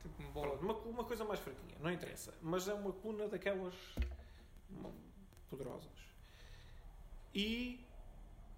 Tipo 0.00 0.22
uma 0.22 0.30
bola. 0.30 0.56
Pronto, 0.56 0.88
uma, 0.88 0.90
uma 0.90 1.04
coisa 1.04 1.24
mais 1.24 1.40
fraquinha, 1.40 1.76
não 1.80 1.90
interessa. 1.90 2.32
Mas 2.40 2.68
é 2.68 2.74
uma 2.74 2.92
coluna 2.92 3.26
daquelas 3.28 3.74
poderosas. 5.50 5.90
E 7.34 7.84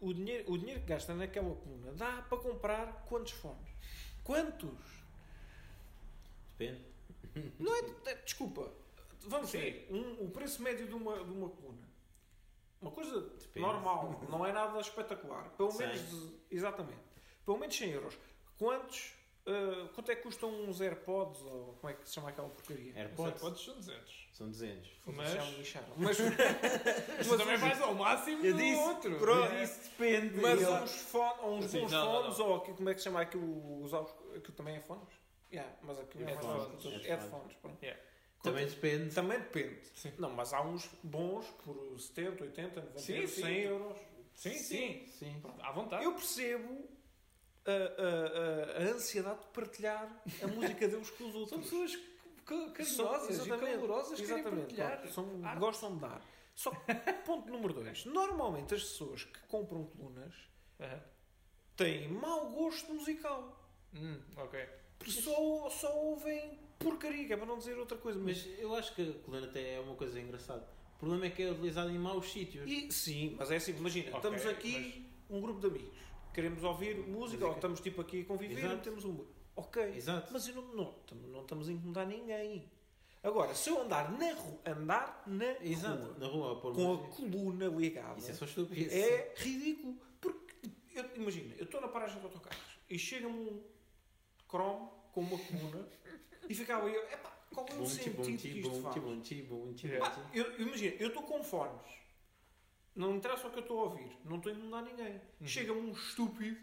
o 0.02 0.12
dinheiro, 0.12 0.52
o 0.52 0.58
dinheiro 0.58 0.80
que 0.82 0.86
gasta 0.86 1.14
naquela 1.14 1.54
coluna 1.54 1.92
dá 1.92 2.20
para 2.22 2.38
comprar 2.38 3.06
quantos 3.08 3.32
fones? 3.32 3.70
Quantos? 4.22 5.02
Depende. 6.58 6.95
Não 7.58 7.74
é, 7.74 8.10
é- 8.10 8.14
desculpa. 8.16 8.72
Vamos 9.28 9.50
Sim. 9.50 9.58
ver. 9.58 9.88
Um, 9.90 10.24
o 10.26 10.30
preço 10.30 10.62
médio 10.62 10.86
de 10.86 10.94
uma, 10.94 11.14
de 11.24 11.30
uma 11.32 11.48
coluna. 11.48 11.86
Uma 12.80 12.90
coisa 12.90 13.20
Depende. 13.20 13.60
normal, 13.66 14.20
não 14.28 14.44
é 14.46 14.52
nada 14.52 14.78
espetacular. 14.80 15.48
Pelo 15.56 15.70
Cem. 15.72 15.86
menos, 15.88 16.10
de- 16.10 16.36
exatamente. 16.50 17.00
Pelo 17.44 17.58
menos 17.58 17.74
100 17.76 17.90
euros. 17.90 18.16
Quantos, 18.58 19.12
ah, 19.46 19.88
quanto 19.94 20.10
é 20.12 20.16
que 20.16 20.22
custam 20.22 20.50
uns 20.50 20.80
AirPods? 20.80 21.40
Ou 21.42 21.74
como 21.80 21.90
é 21.90 21.94
que 21.94 22.06
se 22.08 22.14
chama 22.14 22.28
aquela 22.28 22.48
porcaria? 22.48 22.90
Os 22.92 22.96
AirPods 22.96 23.32
AirPods 23.42 23.64
são 23.64 23.74
200. 23.76 24.28
são 24.32 24.48
200. 24.50 24.90
Mas- 25.06 25.32
Já 25.32 25.44
me 25.44 25.56
lixaram. 25.56 25.88
Mas, 25.96 26.18
Mas 26.20 27.28
também 27.28 27.56
vais 27.56 27.80
ao 27.80 27.94
máximo 27.94 28.44
Eu 28.44 28.52
do 28.52 28.58
disse, 28.58 28.80
outro. 28.80 29.18
pronto. 29.18 29.52
Eu 29.52 29.60
disse 29.60 29.88
depende. 29.90 30.40
mas 30.40 30.62
Eu- 30.62 30.74
uns, 30.74 30.92
fone, 31.02 31.40
uns 31.44 31.64
Assim, 31.64 31.80
bons 31.80 31.92
não, 31.92 32.04
não, 32.04 32.22
fones, 32.22 32.38
ou 32.38 32.60
como 32.60 32.88
é 32.90 32.94
que 32.94 33.00
se 33.00 33.04
chama 33.04 33.20
aquilo? 33.22 33.82
Os 33.82 33.92
aquilo 33.94 34.52
também 34.54 34.76
é 34.76 34.80
fones? 34.80 35.08
Yeah, 35.56 35.76
mas 35.82 35.98
aquilo 35.98 36.24
é 36.24 36.34
mais 36.34 36.46
Headphones. 36.46 36.72
fácil. 36.74 36.90
Headphones. 36.90 37.06
Headphones, 37.22 37.56
pronto. 37.62 37.82
Yeah. 37.82 38.02
Também 38.42 38.66
depende. 38.66 39.14
Também 39.14 39.38
depende. 39.40 39.80
Sim. 39.94 40.12
Não, 40.18 40.30
mas 40.30 40.52
há 40.52 40.60
uns 40.62 40.88
bons 41.02 41.46
por 41.64 41.98
70, 41.98 42.44
80, 42.44 42.80
90 42.80 42.98
Sim, 42.98 43.14
euros, 43.14 43.30
sim. 43.30 43.42
100 43.42 43.58
euros. 43.62 43.98
Sim, 44.34 44.52
sim. 44.58 45.06
Sim. 45.08 45.42
À 45.62 45.72
vontade. 45.72 46.04
Eu 46.04 46.12
percebo 46.14 46.88
a, 47.64 47.70
a- 47.72 48.82
a- 48.82 48.84
a 48.84 48.94
ansiedade 48.94 49.40
de 49.40 49.46
partilhar 49.48 50.22
a 50.42 50.46
música 50.46 50.86
deles 50.86 51.10
com 51.10 51.24
os 51.24 51.34
outros. 51.34 51.50
São 51.50 51.60
pessoas 51.60 51.96
ca- 52.44 52.70
carinhosas 52.72 53.28
e 53.28 53.32
exatamente, 53.32 53.74
calorosas 53.74 54.20
que 54.20 54.26
querem 54.26 54.40
exatamente, 54.40 54.60
partilhar. 54.66 54.98
pronto, 55.00 55.12
são- 55.14 55.58
gostam 55.58 55.94
de 55.94 56.00
dar. 56.00 56.20
Só 56.54 56.70
que, 56.70 57.12
ponto 57.24 57.50
número 57.50 57.72
2. 57.74 58.04
Normalmente 58.06 58.74
as 58.74 58.82
pessoas 58.82 59.24
que 59.24 59.40
compram 59.48 59.84
colunas 59.86 60.34
Aham. 60.78 61.02
têm 61.76 62.08
mau 62.08 62.50
gosto 62.50 62.92
musical. 62.94 63.58
Hum, 63.94 64.20
ok. 64.36 64.68
Porque 64.98 65.10
só, 65.12 65.68
só 65.70 65.96
ouvem 65.98 66.58
porcaria, 66.78 67.26
que 67.26 67.32
é 67.32 67.36
para 67.36 67.46
não 67.46 67.58
dizer 67.58 67.76
outra 67.78 67.96
coisa. 67.98 68.18
Mas, 68.18 68.44
Mas 68.46 68.58
eu 68.58 68.74
acho 68.74 68.94
que 68.94 69.02
a 69.02 69.12
coluna 69.24 69.46
até 69.46 69.74
é 69.74 69.80
uma 69.80 69.94
coisa 69.94 70.20
engraçada. 70.20 70.66
O 70.96 70.98
problema 70.98 71.26
é 71.26 71.30
que 71.30 71.42
é 71.42 71.50
utilizado 71.50 71.90
em 71.90 71.98
maus 71.98 72.30
sítios. 72.32 72.68
e, 72.70 72.90
sim, 72.90 73.36
mas 73.38 73.50
é 73.50 73.56
assim, 73.56 73.72
imagina, 73.76 74.16
Ok, 74.16 74.30
estamos 74.30 74.46
aqui, 74.46 75.10
um 75.28 75.40
grupo 75.40 75.60
de 75.60 75.66
amigos, 75.66 75.96
queremos 76.32 76.64
ouvir 76.64 76.96
música, 76.96 77.10
Música. 77.18 77.46
ou 77.46 77.52
estamos 77.52 77.80
tipo 77.80 78.00
aqui 78.00 78.22
a 78.22 78.24
conviver 78.24 78.58
Exato. 78.58 78.74
e 78.76 78.78
temos 78.80 79.04
um. 79.04 79.24
Ok, 79.54 79.82
Exato. 79.94 80.32
mas 80.32 80.46
não, 80.54 80.62
não, 80.74 80.92
tam- 81.06 81.16
não 81.28 81.40
estamos 81.42 81.68
a 81.68 81.72
incomodar 81.72 82.06
ninguém. 82.06 82.70
Agora, 83.22 83.54
se 83.54 83.68
eu 83.70 83.82
andar 83.82 84.10
na 84.12 84.32
rua, 84.34 84.60
andar 84.66 85.22
na 85.26 85.52
Exato. 85.62 86.02
rua, 86.02 86.16
Na 86.18 86.26
rua, 86.28 86.52
a 86.52 86.60
com 86.60 86.68
a 86.68 86.72
música. 86.72 87.08
coluna 87.16 87.66
ligada, 87.66 88.18
Isso 88.18 88.30
é 88.30 88.34
só 88.34 88.44
estúpido. 88.44 88.90
é 88.92 89.34
ridículo. 89.36 89.98
Porque, 90.20 90.70
eu- 90.94 91.10
imagina, 91.16 91.54
eu 91.58 91.64
estou 91.64 91.80
na 91.80 91.88
paragem 91.88 92.18
de 92.18 92.24
autocarros 92.24 92.78
e 92.88 92.98
chega-me 92.98 93.34
um, 93.34 93.62
Chrome 94.48 94.88
com 95.12 95.20
uma 95.20 95.38
coluna 95.38 95.88
e 96.48 96.54
ficava 96.54 96.88
eu, 96.88 97.02
epá, 97.10 97.30
qual 97.52 97.66
é 97.68 97.74
o 97.74 97.86
sentido 97.86 98.22
que 98.22 98.60
isto 98.60 98.82
faz? 98.82 98.94
eu, 100.34 100.60
imagina, 100.60 100.96
eu 100.98 101.08
estou 101.08 101.22
com 101.22 101.42
fones. 101.42 101.86
Não 102.94 103.14
interessa 103.14 103.48
o 103.48 103.50
que 103.50 103.58
eu 103.58 103.62
estou 103.62 103.80
a 103.80 103.84
ouvir. 103.84 104.18
Não 104.24 104.36
estou 104.36 104.50
a 104.50 104.54
incomodar 104.54 104.82
ninguém. 104.84 105.20
Uhum. 105.40 105.46
Chega-me 105.46 105.80
um 105.80 105.92
estúpido 105.92 106.58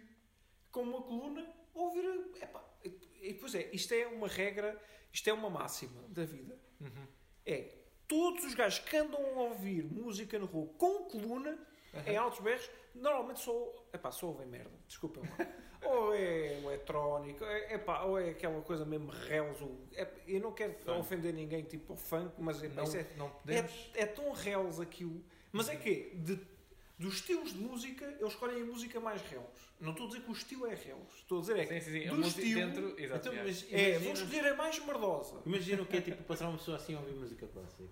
com 0.72 0.82
uma 0.82 1.02
coluna 1.02 1.48
a 1.76 1.80
ouvir. 1.80 2.06
Epá, 2.42 2.64
e, 2.84 3.34
pois 3.36 3.56
é, 3.56 3.70
isto 3.72 3.94
é 3.94 4.08
uma 4.08 4.28
regra, 4.28 4.80
isto 5.12 5.30
é 5.30 5.34
uma 5.34 5.50
máxima 5.50 6.02
da 6.10 6.26
vida. 6.26 6.60
Uhum. 6.82 7.08
É 7.46 7.84
todos 8.08 8.44
os 8.44 8.54
gajos 8.54 8.80
que 8.80 8.98
andam 8.98 9.22
a 9.22 9.42
ouvir 9.44 9.84
música 9.84 10.38
na 10.38 10.46
rua 10.46 10.68
com 10.78 11.06
coluna, 11.06 11.58
em 12.06 12.18
altos 12.18 12.40
berros, 12.40 12.70
normalmente 12.96 13.40
só, 13.40 13.88
epá, 13.94 14.12
só 14.12 14.28
ouvem 14.28 14.48
merda. 14.48 14.78
Desculpem 14.88 15.24
lá. 15.24 15.38
ou 15.86 16.14
é 16.14 16.54
eletrónico, 16.62 17.44
é, 17.44 17.74
epá, 17.76 18.02
ou 18.04 18.20
é 18.20 18.30
aquela 18.32 18.62
coisa 18.62 18.86
mesmo 18.86 19.12
ou- 19.62 19.88
é- 19.94 20.08
eu 20.28 20.40
não 20.42 20.52
quero 20.52 20.74
Funk. 20.74 21.00
ofender 21.00 21.34
ninguém, 21.34 21.64
tipo 21.64 21.96
funk, 21.96 22.34
mas 22.40 22.62
Não, 22.62 22.84
é, 22.96 23.06
não 23.18 23.30
podemos. 23.30 23.72
é, 23.96 24.02
é 24.02 24.06
tão 24.06 24.32
reles 24.32 24.80
aquilo. 24.80 25.24
Mas 25.52 25.70
é 25.70 25.76
que 25.76 26.16
de, 26.16 26.40
dos 26.98 27.16
estilos 27.16 27.54
de 27.54 27.60
música, 27.60 28.06
eles 28.06 28.34
escolhem 28.34 28.62
a 28.62 28.66
música 28.66 29.00
mais 29.00 29.22
reles. 29.22 29.72
Não 29.80 29.92
estou 29.92 30.06
a 30.06 30.10
dizer 30.10 30.22
que 30.24 30.30
o 30.30 30.34
estilo 30.34 30.66
é 30.66 30.76
reles. 30.76 31.14
Estou 31.16 31.38
a 31.40 31.42
dizer 31.42 31.58
é 31.58 31.66
que 31.66 31.74
Sim, 31.80 31.92
sim, 31.92 32.02
sim. 32.04 32.16
do 32.16 32.22
estilo- 32.22 32.60
dentro. 32.72 32.96
Então, 33.16 33.34
mas 33.44 33.66
é, 33.72 34.00
vou 34.00 34.14
escolher 34.14 34.46
a 34.48 34.56
mais 34.56 34.80
merdosa. 34.86 35.42
imagina 35.46 35.82
o 35.82 35.86
que 35.86 35.98
é 35.98 36.02
tipo 36.02 36.24
passar 36.24 36.48
uma 36.48 36.58
pessoa 36.58 36.78
assim 36.78 36.96
a 36.96 37.00
ouvir 37.00 37.14
música 37.14 37.46
clássica. 37.48 37.84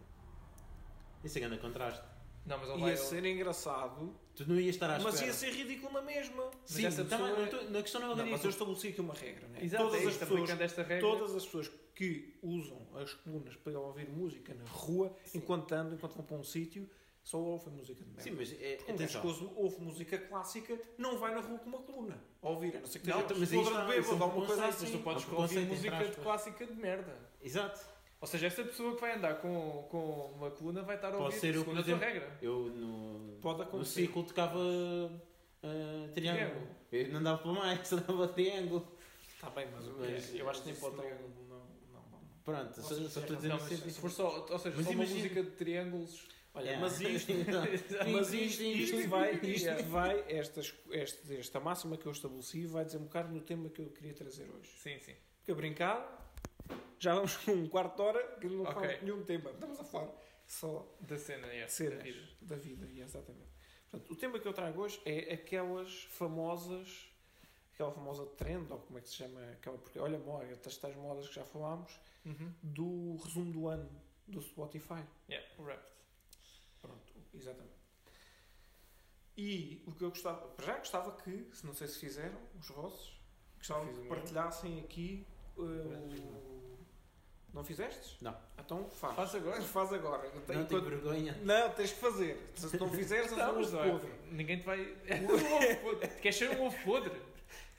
Isso 1.23 1.37
é 1.37 1.41
grande 1.41 1.59
contraste. 1.59 2.03
Não, 2.45 2.57
mas 2.57 2.69
ele 2.69 2.79
vai. 2.81 2.89
Ia 2.91 2.97
ser 2.97 3.25
engraçado, 3.25 4.15
Tu 4.35 4.47
não 4.49 4.59
ias 4.59 4.75
estar 4.75 4.89
à 4.89 4.99
mas 4.99 5.13
espera. 5.13 5.27
ia 5.27 5.33
ser 5.33 5.51
ridículo 5.53 5.93
na 5.93 6.01
mesma. 6.01 6.49
Sim, 6.65 6.85
essa 6.85 7.03
pessoa- 7.03 7.29
mas 7.29 7.37
não 7.37 7.47
tô- 7.59 7.69
na 7.69 7.81
questão 7.81 8.01
não 8.01 8.07
é 8.09 8.13
o 8.13 8.15
Não, 8.15 8.23
mas 8.25 8.31
eu 8.43 8.49
ridículo. 8.49 8.49
estabeleci 8.49 8.87
aqui 8.87 9.01
uma 9.01 9.13
regra, 9.13 9.47
né? 9.49 9.59
Exato, 9.63 9.83
todas, 9.83 9.99
é 10.01 10.03
as 10.03 10.09
isto, 10.11 10.19
pessoas, 10.19 10.39
aplicando 10.39 10.61
esta 10.61 10.83
regra. 10.83 10.99
todas 11.09 11.35
as 11.35 11.45
pessoas 11.45 11.71
que 11.93 12.39
usam 12.41 12.87
as 12.95 13.13
colunas 13.13 13.55
para 13.57 13.79
ouvir 13.79 14.09
música 14.09 14.53
na 14.55 14.63
rua, 14.65 15.15
enquanto 15.35 15.71
andam, 15.73 15.93
enquanto 15.93 16.13
vão 16.15 16.25
para 16.25 16.37
um 16.37 16.43
sítio, 16.43 16.89
só 17.23 17.37
ouvem 17.37 17.71
música 17.75 18.03
de 18.03 18.09
merda. 18.09 18.23
Sim, 18.23 18.31
mas 18.31 18.51
é, 18.53 18.55
Um 18.55 18.57
gajo 18.57 18.85
que 18.87 18.91
atenção. 19.17 19.27
ouve, 19.27 19.49
ouve 19.55 19.81
música 19.81 20.17
clássica 20.17 20.79
não 20.97 21.19
vai 21.19 21.35
na 21.35 21.41
rua 21.41 21.59
com 21.59 21.69
uma 21.69 21.79
coluna 21.83 22.19
a 22.41 22.49
ouvir, 22.49 22.75
a 22.75 22.79
não 22.79 22.87
ser 22.87 22.97
que 22.99 23.07
Não, 23.09 23.19
esteja 23.19 23.39
mas 23.39 23.51
aí 23.51 23.57
podre 23.59 23.71
está, 23.73 23.81
de 23.85 23.87
bêbado 23.91 24.01
isso 24.01 24.11
é 24.11 24.15
um 24.17 24.23
alguma 24.23 24.45
coisa 24.47 24.61
preconceito, 24.63 24.81
Mas 24.81 24.89
assim. 24.89 24.97
tu 24.97 25.03
podes 25.03 25.23
Há 25.29 25.35
ouvir 25.35 25.59
música 25.67 25.87
entre 25.95 25.97
de 26.05 26.09
aspas. 26.09 26.23
clássica 26.23 26.65
de 26.65 26.73
merda. 26.73 27.29
Exato. 27.43 27.90
Ou 28.21 28.27
seja, 28.27 28.45
essa 28.47 28.63
pessoa 28.63 28.93
que 28.95 29.01
vai 29.01 29.15
andar 29.17 29.35
com, 29.41 29.87
com 29.89 30.31
uma 30.37 30.51
coluna 30.51 30.83
vai 30.83 30.95
estar 30.95 31.07
a 31.07 31.11
Pode 31.13 31.23
ouvir 31.23 31.39
ser 31.39 31.55
eu, 31.55 31.59
segundo 31.61 31.79
a 31.79 31.83
tua 31.83 31.93
exemplo. 31.95 32.05
regra. 32.05 32.37
Eu 32.41 32.59
no, 32.69 33.37
Pode 33.41 33.57
no 33.57 33.63
acontecer. 33.63 34.01
ciclo 34.01 34.23
tocava 34.23 34.59
uh, 34.59 36.07
triângulo. 36.13 36.13
Triângulo. 36.13 36.67
Eu 36.91 37.07
não 37.13 37.23
dava 37.23 37.37
para 37.41 37.51
mais, 37.51 37.85
só 37.87 37.95
dava 37.97 38.27
triângulo. 38.27 38.87
Está 39.35 39.49
bem, 39.49 39.67
mas, 39.73 39.85
Mas 39.87 40.35
eu 40.35 40.47
acho 40.49 40.59
que 40.61 40.65
nem 40.67 40.73
isso 40.75 40.81
pode 40.85 40.97
não- 40.97 41.03
não, 41.03 41.09
não, 41.49 41.65
não, 41.93 42.11
não. 42.11 42.19
Pronto, 42.43 42.79
só, 42.81 42.93
estou 42.95 43.23
a 43.23 43.25
dizer 43.37 43.47
Não, 43.47 43.55
no 43.55 43.61
mas 43.63 43.69
sentido. 43.69 43.89
se 43.91 43.99
for 43.99 44.11
só, 44.11 44.45
ou 44.49 44.59
seja, 44.59 44.75
Mas 44.75 44.85
só 44.85 44.91
uma 44.91 45.03
imagina- 45.03 45.15
música 45.17 45.43
de 45.43 45.49
triângulos. 45.51 46.27
Olha, 46.53 46.65
Yeah. 46.65 46.81
mas 46.81 46.99
isto, 47.01 47.31
Sim, 47.31 48.11
mas 48.11 48.27
sim, 48.27 48.41
isto, 48.43 48.57
sim, 48.57 48.71
isto 48.73 48.97
sim. 48.97 49.07
vai, 49.07 49.33
isto 49.35 49.83
vai 49.85 50.23
estas, 50.27 50.73
este, 50.91 51.37
esta 51.37 51.59
máxima 51.61 51.95
que 51.95 52.05
eu 52.05 52.11
estabeleci 52.11 52.65
vai 52.65 52.83
dizer 52.83 52.97
um 52.97 53.03
bocado 53.05 53.33
no 53.33 53.39
tema 53.39 53.69
que 53.69 53.81
eu 53.81 53.89
queria 53.89 54.13
trazer 54.13 54.43
hoje. 54.49 54.69
Sim, 54.77 54.99
sim. 54.99 55.13
Porque 55.37 55.51
a 55.53 55.55
brincar, 55.55 56.30
já 56.99 57.15
vamos 57.15 57.37
com 57.37 57.51
um 57.51 57.67
quarto 57.67 57.95
de 57.95 58.01
hora 58.01 58.35
que 58.39 58.47
não 58.47 58.63
Ok. 58.63 58.73
fala 58.73 58.87
de 58.95 59.03
nenhum 59.05 59.23
tema. 59.23 59.49
Estamos 59.51 59.79
a 59.79 59.83
falar 59.83 60.11
só 60.47 60.95
Da 61.01 61.17
cena, 61.17 61.47
cenas 61.67 61.95
da 61.97 62.03
vida. 62.05 62.27
da 62.41 62.55
vida. 62.85 63.01
exatamente. 63.03 63.51
Portanto, 63.89 64.11
o 64.11 64.15
tema 64.15 64.39
que 64.39 64.47
eu 64.47 64.53
trago 64.53 64.81
hoje 64.81 65.01
é 65.05 65.33
aquelas 65.33 66.03
famosas, 66.05 67.11
aquela 67.73 67.91
famosa 67.91 68.25
trend, 68.37 68.71
ou 68.71 68.79
como 68.79 68.97
é 68.99 69.01
que 69.01 69.09
se 69.09 69.15
chama, 69.15 69.41
aquela, 69.51 69.77
porque 69.77 69.99
olha, 69.99 70.17
moda, 70.19 70.45
estas 70.45 70.77
tais 70.77 70.95
modas 70.95 71.27
que 71.27 71.35
já 71.35 71.43
falámos, 71.45 71.99
Uhum. 72.25 72.53
do 72.61 73.15
resumo 73.23 73.51
do 73.51 73.67
ano 73.67 73.89
do 74.27 74.41
Spotify. 74.41 75.03
Yeah, 75.27 75.47
o 75.57 75.63
Wrapped. 75.63 75.91
Pronto, 76.81 77.13
exatamente. 77.33 77.73
E 79.37 79.83
o 79.87 79.91
que 79.93 80.03
eu 80.03 80.09
gostava, 80.09 80.53
já 80.63 80.77
gostava 80.77 81.11
que, 81.17 81.49
se 81.53 81.65
não 81.65 81.73
sei 81.73 81.87
se 81.87 81.99
fizeram, 81.99 82.39
os 82.59 82.67
vossos, 82.67 83.19
gostava 83.57 83.85
Fiz 83.87 83.97
o 83.97 84.01
que 84.03 84.07
partilhassem 84.07 84.79
aqui 84.81 85.25
uh, 85.57 85.61
o. 85.63 86.50
Não 87.53 87.63
fizestes? 87.63 88.15
Não. 88.21 88.35
Então 88.57 88.89
faz. 88.89 89.15
Faz 89.15 89.35
agora. 89.35 89.61
Faz 89.61 89.93
agora. 89.93 90.23
Não 90.29 90.41
Enquanto- 90.41 90.67
tenho 90.69 90.81
vergonha. 90.83 91.37
Não, 91.43 91.69
tens 91.71 91.91
que 91.91 91.99
fazer. 91.99 92.51
Se 92.55 92.77
não 92.79 92.87
fizeres, 92.93 93.31
és 93.31 93.37
Não, 93.37 93.55
um 93.55 93.59
ovo 93.61 93.71
não 93.71 93.91
podre. 93.91 94.11
Ninguém 94.31 94.57
te 94.59 94.63
vai. 94.65 94.79
ovo 95.27 95.81
podre. 95.81 96.07
Queres 96.21 96.37
ser 96.37 96.49
um 96.57 96.65
ovo 96.65 96.77
podre? 96.85 97.21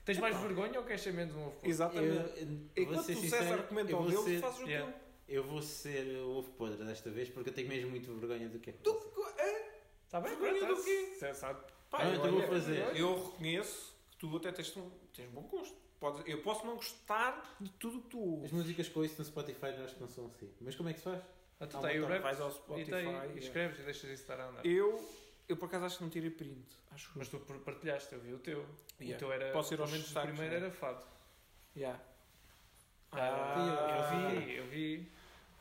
Tens 0.05 0.19
mais 0.19 0.37
vergonha 0.37 0.79
ou 0.81 0.85
queres 0.85 1.01
ser 1.01 1.13
menos 1.15 1.35
um 1.35 1.43
ovo 1.47 1.51
podre? 1.53 1.71
Exatamente. 1.71 2.41
Eu, 2.77 2.85
vou 2.87 2.95
Enquanto 2.95 3.09
o 3.11 3.15
César 3.31 3.63
comenta 3.63 3.91
eu 3.93 3.99
o 3.99 4.03
vou 4.03 4.11
dele, 4.11 4.23
ser- 4.23 4.37
tu 4.37 4.41
fazes 4.43 4.61
o 4.61 4.67
Yeah. 4.69 4.93
teu. 4.93 5.03
Eu 5.29 5.45
vou 5.45 5.63
ser 5.63 6.07
o 6.19 6.31
ovo 6.39 6.51
podre 6.53 6.85
desta 6.85 7.11
vez 7.11 7.31
porque 7.31 7.49
eu 7.49 7.55
tenho 7.55 7.69
mesmo 7.69 7.91
muito 7.91 8.13
vergonha 8.19 8.49
do 8.51 8.59
que 8.59 8.71
é. 8.71 8.73
que 8.75 8.81
Tu, 8.81 8.93
faço. 8.93 9.33
Está 10.05 10.21
bem? 10.21 10.37
Vergonha 10.37 10.67
do 10.75 10.83
quê? 10.85 11.17
Sabe. 11.35 11.59
Pá, 11.89 11.99
Ah, 12.03 12.11
então 12.11 12.23
olha, 12.25 12.33
vou 12.33 12.43
fazer. 12.49 12.97
Eu 12.97 13.25
reconheço 13.31 13.95
que 14.11 14.19
tu 14.19 14.37
até 14.37 14.53
tens, 14.53 14.77
um, 14.77 14.91
tens 15.15 15.31
bom 15.31 15.43
gosto. 15.43 15.75
Podes, 16.03 16.23
eu 16.27 16.43
posso 16.43 16.67
não 16.67 16.75
gostar 16.75 17.57
de 17.61 17.71
tudo 17.75 17.99
o 17.99 18.03
que 18.03 18.09
tu 18.09 18.19
As 18.19 18.25
ouves. 18.25 18.53
músicas 18.53 18.89
que 18.89 18.99
ouço 18.99 19.15
no 19.19 19.25
Spotify 19.25 19.67
eu 19.67 19.85
acho 19.85 19.95
que 19.95 20.01
não 20.01 20.09
são 20.09 20.27
assim. 20.27 20.51
Mas 20.61 20.75
como 20.75 20.89
é 20.89 20.93
que 20.95 20.99
se 20.99 21.05
faz? 21.05 21.23
Ah, 21.61 21.67
tu 21.69 21.77
Ah, 21.77 21.81
o 21.81 21.83
Wrapped. 21.85 22.23
vais 22.23 22.41
ao 22.41 22.49
E 22.49 22.53
Spotify. 22.55 22.91
yeah. 22.91 23.27
e 23.35 23.39
escreves 23.39 23.79
e 23.79 23.83
deixas 23.85 24.11
isso 24.11 24.23
estar 24.23 24.41
a 24.41 24.49
andar. 24.49 24.67
Eu, 24.67 25.01
eu 25.49 25.57
por 25.57 25.67
acaso 25.67 25.85
acho 25.85 25.99
que 25.99 26.03
não 26.03 26.11
tirei 26.11 26.31
print. 26.31 26.67
Acho 26.91 27.13
Mas 27.15 27.29
tu 27.29 27.39
partilhaste, 27.39 28.13
eu 28.13 28.21
vi 28.21 28.35
o 28.35 28.39
teu. 28.41 28.67
Yeah. 29.01 29.15
O 29.15 29.19
teu 29.21 29.33
era. 29.33 29.53
Posso 29.53 29.73
ir 29.75 29.81
aos 29.81 29.91
pelo 29.91 30.03
menos 30.03 30.17
o 30.17 30.21
primeiro 30.21 30.51
não 30.51 30.53
é? 30.55 30.67
era 30.67 30.71
fado. 30.73 31.07
Yeah. 31.77 32.03
Ah, 33.13 34.35
eu 34.35 34.41
vi, 34.41 34.55
eu 34.57 34.67
vi. 34.67 35.13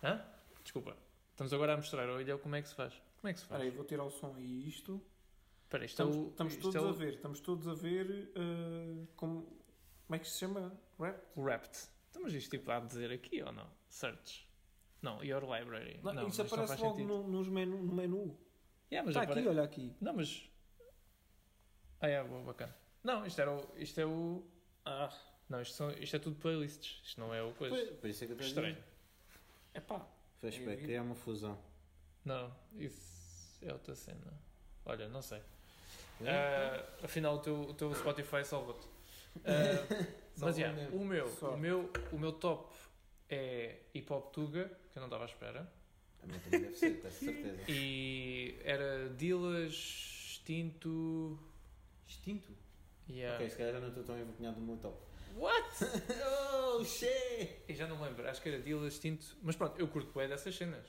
Hã? 0.04 0.26
Desculpa. 0.64 0.96
Estamos 1.32 1.54
agora 1.54 1.74
a 1.74 1.78
mostrar 1.78 2.10
ao 2.10 2.20
Ilhéu 2.20 2.40
como 2.40 2.56
é 2.56 2.62
que 2.64 2.68
se 2.70 2.76
faz. 2.76 2.94
Como 3.20 3.30
é 3.30 3.34
que 3.34 3.40
se 3.40 3.46
faz? 3.46 3.62
Espera 3.62 3.76
vou 3.78 3.86
tirar 3.86 4.04
o 4.06 4.10
som 4.10 4.36
e 4.40 4.68
isto. 4.68 5.02
Espera, 5.66 5.86
isto 5.86 5.94
Estamos, 6.02 6.16
é 6.16 6.20
o. 6.20 6.28
estamos 6.30 6.54
isto 6.54 6.62
todos 6.64 6.76
é 6.76 6.80
o, 6.82 6.90
a 6.90 6.92
ver. 6.94 7.14
Estamos 7.14 7.40
todos 7.42 7.68
a 7.68 7.74
ver 7.74 8.32
uh, 8.36 9.08
como, 9.16 9.48
como 10.12 10.16
é 10.18 10.20
que 10.20 10.28
se 10.30 10.40
chama? 10.40 10.78
Rap? 11.00 11.24
O 11.38 11.42
Wrapped. 11.42 11.88
Então, 12.10 12.22
mas 12.24 12.34
isto 12.34 12.50
tipo 12.50 12.70
há 12.70 12.82
de 12.82 12.88
dizer 12.88 13.14
aqui 13.14 13.42
ou 13.42 13.54
não? 13.54 13.66
Search. 13.88 14.46
Não, 15.02 15.24
Your 15.24 15.42
Library. 15.44 16.02
Não, 16.04 16.14
não, 16.14 16.28
isso 16.28 16.42
isto 16.42 16.54
não 16.58 16.64
aparece 16.66 16.82
faz 16.84 16.98
logo 16.98 17.00
no, 17.08 17.28
nos 17.30 17.48
menu, 17.48 17.82
no 17.82 17.94
menu. 17.94 18.38
Yeah, 18.92 19.06
mas 19.06 19.16
Está 19.16 19.22
apare- 19.22 19.40
aqui, 19.40 19.48
olha 19.48 19.64
aqui. 19.64 19.96
Não, 20.02 20.14
mas. 20.14 20.50
Ah, 22.02 22.10
é, 22.10 22.22
boa, 22.22 22.44
bacana. 22.44 22.76
Não, 23.02 23.26
isto, 23.26 23.40
era 23.40 23.54
o, 23.54 23.66
isto 23.78 24.02
é 24.02 24.06
o. 24.06 24.44
Ah, 24.84 25.18
Não, 25.48 25.62
isto, 25.62 25.76
são, 25.76 25.90
isto 25.92 26.14
é 26.14 26.20
tudo 26.20 26.36
playlists. 26.36 27.02
Isto 27.06 27.22
não 27.22 27.34
é 27.34 27.42
o 27.42 27.54
coisa. 27.54 27.74
Por, 27.74 27.96
por 28.02 28.10
isso 28.10 28.26
é 28.26 28.28
que 28.28 28.34
eu 28.34 28.40
estranho. 28.42 28.78
é 29.74 29.80
pá. 29.80 30.06
Flashback, 30.40 30.82
criar 30.84 31.04
uma 31.04 31.16
fusão. 31.16 31.58
Não, 32.26 32.54
isso 32.74 33.58
é 33.62 33.72
outra 33.72 33.96
cena. 33.96 34.34
Olha, 34.84 35.08
não 35.08 35.22
sei. 35.22 35.42
Ah, 36.28 36.86
afinal, 37.02 37.36
o 37.36 37.40
teu, 37.40 37.62
o 37.62 37.74
teu 37.74 37.96
Spotify 37.96 38.44
salva-te. 38.44 38.92
Ah, 39.46 40.08
mas, 40.38 40.58
yeah, 40.58 40.78
mesmo. 40.78 41.02
o, 41.02 41.06
meu, 41.06 41.28
Só. 41.30 41.54
o, 41.54 41.58
meu, 41.58 41.90
o 42.12 42.18
meu 42.18 42.32
top 42.34 42.74
é 43.30 43.78
Hip 43.94 44.12
Hop 44.12 44.34
Tuga, 44.34 44.72
que 44.92 44.98
eu 44.98 45.02
não 45.02 45.08
estava 45.08 45.24
à 45.24 45.28
espera. 45.28 45.72
A 46.22 46.28
minha 46.28 46.40
também 46.40 46.62
deve 46.62 46.76
ser, 46.76 47.02
tenho 47.02 47.14
certeza. 47.14 47.64
E 47.68 48.60
era 48.64 49.10
Dilas, 49.10 49.74
Extinto. 49.74 51.40
Extinto? 52.08 52.52
Yeah. 53.10 53.36
Ok, 53.36 53.50
se 53.50 53.58
calhar 53.58 53.74
já 53.74 53.80
não 53.80 53.90
estou 53.90 54.04
tão 54.04 54.20
envergonhado 54.20 54.60
do 54.60 54.66
meu 54.66 54.78
top. 54.78 54.98
What? 55.36 55.70
oh, 56.78 56.84
shit! 56.84 57.64
Eu 57.68 57.76
já 57.76 57.88
não 57.88 57.98
me 57.98 58.04
lembro, 58.04 58.28
acho 58.30 58.42
que 58.42 58.50
era 58.50 58.60
Dilas, 58.60 58.94
Extinto. 58.94 59.26
Mas 59.42 59.56
pronto, 59.56 59.80
eu 59.80 59.88
curto 59.88 60.18
bem 60.18 60.28
dessas 60.28 60.56
cenas. 60.56 60.86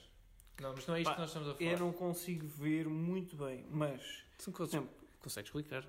Não, 0.61 0.75
mas 0.75 0.87
não 0.87 0.95
é 0.95 1.01
isto 1.01 1.09
Pá, 1.09 1.15
que 1.15 1.21
nós 1.21 1.31
estamos 1.31 1.49
a 1.49 1.55
falar. 1.55 1.71
Eu 1.71 1.79
não 1.79 1.93
consigo 1.93 2.47
ver 2.47 2.87
muito 2.87 3.37
bem, 3.37 3.65
mas. 3.71 4.25
Exemplo, 4.39 4.91
consegues 5.21 5.49
explicar? 5.49 5.87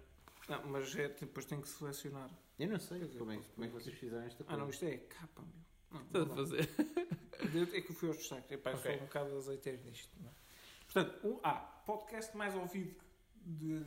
Não, 0.49 0.63
mas 0.67 0.95
é, 0.95 1.10
depois 1.10 1.45
tem 1.45 1.60
que 1.62 1.67
selecionar. 1.67 2.29
Eu 2.60 2.67
não 2.69 2.79
sei 2.79 2.99
como 3.17 3.32
é, 3.32 3.38
como 3.38 3.65
é 3.65 3.67
que 3.67 3.73
vocês 3.73 3.95
fizeram 3.97 4.25
esta 4.25 4.43
Ah, 4.43 4.45
coisa. 4.45 4.62
não, 4.62 4.69
isto 4.69 4.86
é 4.86 4.97
capa, 4.97 5.41
meu. 5.41 6.01
Não, 6.25 6.32
a 6.34 6.36
fazer. 6.36 6.69
É 7.73 7.82
que 7.82 7.89
eu 7.89 7.95
fui 7.95 8.08
aos 8.10 8.17
destaques. 8.17 8.51
Epá, 8.51 8.71
eu 8.71 8.77
Ok. 8.77 8.91
sou 8.91 9.01
um 9.01 9.06
bocado 9.06 9.38
azeiteiro 9.38 9.84
nisto. 9.84 10.12
Não 10.21 10.29
é? 10.29 10.34
Portanto, 10.91 11.27
um, 11.27 11.39
ah, 11.43 11.82
podcast 11.86 12.36
mais 12.38 12.56
ouvido 12.56 12.95
de. 13.45 13.84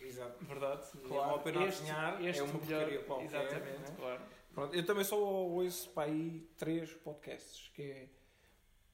Exato. 0.00 0.44
Verdade, 0.44 0.86
Claro, 0.92 1.08
claro. 1.08 1.34
a 1.34 1.38
pena 1.40 1.64
adivinhar, 1.64 2.24
é 2.24 2.42
uma 2.42 2.52
porcaria 2.58 3.02
qualquer, 3.04 3.24
Exatamente, 3.26 3.78
né? 3.90 3.96
claro. 3.96 4.22
Pronto, 4.52 4.74
eu 4.74 4.84
também 4.86 5.04
só 5.04 5.18
ouço 5.18 5.90
para 5.90 6.10
aí 6.10 6.48
três 6.56 6.92
podcasts, 6.94 7.68
que 7.74 7.82
é 7.82 8.08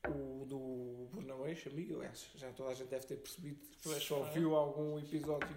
o 0.08 0.44
do 0.44 1.08
Bruno 1.10 1.46
Eixo, 1.46 1.68
amigo, 1.68 2.00
já 2.36 2.52
toda 2.52 2.70
a 2.70 2.74
gente 2.74 2.88
deve 2.88 3.06
ter 3.06 3.16
percebido, 3.16 3.60
Pois, 3.82 4.02
só 4.02 4.26
é. 4.26 4.30
viu 4.32 4.54
algum 4.54 4.98
episódio 4.98 5.48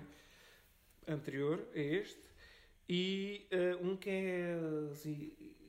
anterior 1.07 1.67
a 1.73 1.79
este, 1.79 2.21
e 2.87 3.47
eh, 3.51 3.75
um 3.81 3.95
que 3.95 4.09
é 4.09 4.53
as 4.91 5.05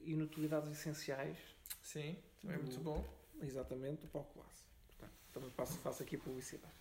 inutilidades 0.05 0.71
essenciais, 0.71 1.38
Sim, 1.83 2.16
também 2.40 2.57
é 2.57 2.59
Do- 2.59 2.64
muito 2.66 2.81
bom. 2.81 3.05
exatamente, 3.43 4.03
do 4.03 4.09
Paulo 4.09 4.29
Classe. 4.33 4.64
Portanto, 4.88 5.12
também 5.33 5.51
faço, 5.51 5.79
faço 5.79 6.03
aqui 6.03 6.16
publicidade. 6.16 6.73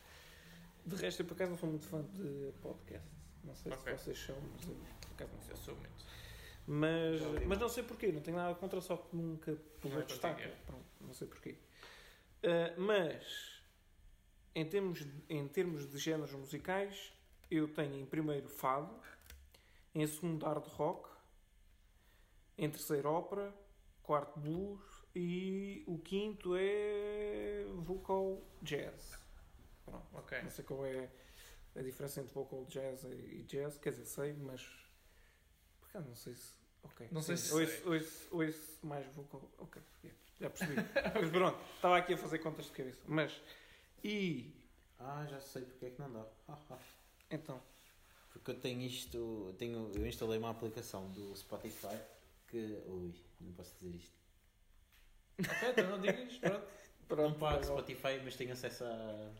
De 0.85 0.95
resto, 0.95 1.21
eu 1.21 1.25
por 1.25 1.33
acaso 1.35 1.51
não 1.51 1.57
sou 1.57 1.69
muito 1.69 1.85
fã 1.88 2.01
de 2.03 2.51
podcasts. 2.62 3.12
Não 3.43 3.55
sei 3.55 3.71
Ok. 3.71 3.97
se 3.97 4.03
vocês 4.03 4.17
são, 4.19 4.35
mas 4.53 4.67
eu 4.67 4.75
por 4.75 5.12
acaso 5.13 5.31
não 5.33 5.39
Eu 5.49 5.55
sou. 5.55 5.65
sou 5.65 5.75
muito. 5.75 6.05
Mas, 6.67 7.21
ouvi 7.21 7.45
mas 7.45 7.57
não 7.59 7.69
sei 7.69 7.83
porquê, 7.83 8.12
não 8.12 8.21
tenho 8.21 8.38
nada 8.38 8.53
contra, 8.55 8.79
só 8.81 8.95
que 8.97 9.15
nunca 9.15 9.57
Não 9.83 9.99
é 9.99 10.03
destaque. 10.03 10.43
é. 10.43 10.47
Pronto, 10.65 10.85
não 11.01 11.13
sei 11.13 11.27
porquê. 11.27 11.55
Ah, 12.43 12.73
mas, 12.77 13.62
em 14.55 14.65
termos, 14.65 15.05
em 15.27 15.47
termos 15.47 15.89
de 15.89 15.97
géneros 15.97 16.31
musicais, 16.33 17.12
eu 17.49 17.67
tenho 17.73 17.95
em 17.95 18.05
primeiro 18.05 18.47
fado, 18.47 18.93
em 19.93 20.05
segundo 20.05 20.45
hard 20.45 20.65
rock, 20.67 21.09
em 22.57 22.69
terceiro 22.69 23.09
ópera, 23.09 23.53
quarto 24.03 24.39
blues 24.39 24.81
e 25.15 25.83
o 25.88 25.97
quinto 25.99 26.55
é 26.55 27.63
vocal 27.77 28.41
jazz. 28.62 29.17
Pronto. 29.85 30.07
Ok. 30.13 30.41
Não 30.41 30.49
sei 30.49 30.65
qual 30.65 30.85
é 30.85 31.09
a 31.75 31.81
diferença 31.81 32.19
entre 32.21 32.33
vocal 32.33 32.65
jazz 32.65 33.03
e 33.05 33.43
jazz, 33.43 33.77
quer 33.77 33.91
dizer, 33.91 34.05
sei, 34.05 34.33
mas 34.33 34.62
por 35.79 35.89
acaso 35.89 36.07
não 36.07 36.15
sei 36.15 36.35
se. 36.35 36.53
Ok. 36.83 37.07
Não 37.12 37.21
sei 37.21 37.35
sim, 37.38 37.47
se 37.47 37.53
ouço, 37.53 37.89
ouço, 37.89 38.27
ouço 38.31 38.85
mais 38.85 39.05
vocal. 39.13 39.49
Ok, 39.57 39.81
yeah, 40.03 40.19
já 40.39 40.49
percebi. 40.49 40.75
mas 41.13 41.29
pronto, 41.31 41.59
estava 41.75 41.97
aqui 41.97 42.13
a 42.13 42.17
fazer 42.17 42.39
contas 42.39 42.65
de 42.65 42.71
cabeça. 42.71 43.01
Mas, 43.07 43.41
e 44.03 44.53
Ah, 44.99 45.25
já 45.29 45.39
sei 45.41 45.63
porque 45.63 45.85
é 45.88 45.89
que 45.91 45.99
não 45.99 46.12
dá. 46.12 46.25
então, 47.29 47.61
Porque 48.31 48.51
eu 48.51 48.59
tenho 48.59 48.81
isto, 48.81 49.53
tenho, 49.57 49.91
eu 49.95 50.05
instalei 50.07 50.37
uma 50.37 50.49
aplicação 50.51 51.09
do 51.11 51.35
Spotify 51.35 51.97
que. 52.47 52.81
Ui, 52.87 53.13
não 53.39 53.53
posso 53.53 53.75
dizer 53.79 53.95
isto. 53.97 54.17
Ok, 55.39 55.69
então 55.69 55.89
não 55.89 55.99
digas, 56.01 56.37
pronto. 57.07 57.31
Não 57.31 57.33
pago. 57.39 57.63
Spotify, 57.63 58.19
mas 58.23 58.35
tenho 58.35 58.51
acesso 58.53 58.83
a. 58.85 59.31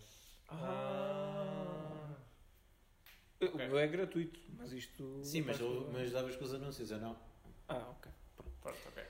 Ah. 0.50 2.16
O 3.42 3.46
Ok. 3.46 3.56
meu 3.68 3.78
é 3.80 3.88
gratuito, 3.88 4.40
mas 4.58 4.74
isto. 4.74 5.22
Sim, 5.24 5.42
mas, 5.44 5.60
eu, 5.60 5.90
mas 5.94 6.12
davas 6.12 6.36
com 6.36 6.44
os 6.44 6.54
anúncios, 6.54 6.92
eu 6.92 7.00
não. 7.00 7.18
Ah, 7.68 7.90
ok. 7.92 8.12
Pronto, 8.62 8.78
ok. 8.88 9.04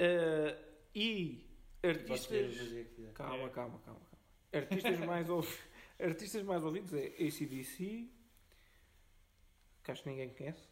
Ah, 0.00 0.58
e 0.94 1.46
artistas. 1.82 2.54
quiser. 2.54 3.12
Calma, 3.14 3.46
É. 3.46 3.50
calma, 3.50 3.78
calma, 3.80 4.00
calma. 4.00 4.22
Artistas 4.52 4.98
mais, 5.06 5.28
ouvi... 5.30 5.56
Artistas 6.02 6.42
mais 6.42 6.64
ouvidos 6.64 6.92
é 6.94 7.06
ACDC, 7.06 8.08
que 9.84 9.90
acho 9.92 10.02
que 10.02 10.08
ninguém 10.10 10.30
conhece. 10.30 10.68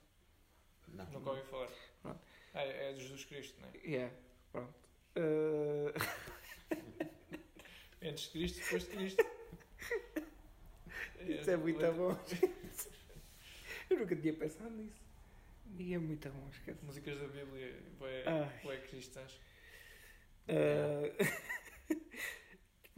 Não. 0.88 1.04
Nunca 1.10 1.30
ouvi 1.30 1.42
falar. 1.42 1.70
Pronto. 2.02 2.20
Ah, 2.52 2.62
é 2.62 2.92
de 2.92 3.00
Jesus 3.00 3.24
Cristo, 3.26 3.60
não 3.60 3.68
é? 3.68 3.72
Yeah, 3.86 4.14
pronto. 4.50 4.74
Uh, 5.16 5.92
Antes 8.02 8.24
de 8.24 8.30
Cristo, 8.30 8.60
depois 8.60 8.82
de 8.82 8.88
Cristo. 8.88 9.24
Isso 11.20 11.50
é 11.50 11.56
muito 11.56 11.92
bom. 11.92 12.18
Eu 13.88 13.98
nunca 13.98 14.16
tinha 14.16 14.32
pensado 14.32 14.70
nisso. 14.70 15.00
E 15.78 15.94
é 15.94 15.98
muito 15.98 16.28
bom, 16.28 16.48
esquece. 16.50 16.84
Músicas 16.84 17.20
da 17.20 17.28
Bíblia, 17.28 17.80
bué, 17.98 18.24
Ai. 18.26 18.60
bué 18.64 18.78
cristãs. 18.78 19.38
Uh, 20.48 21.14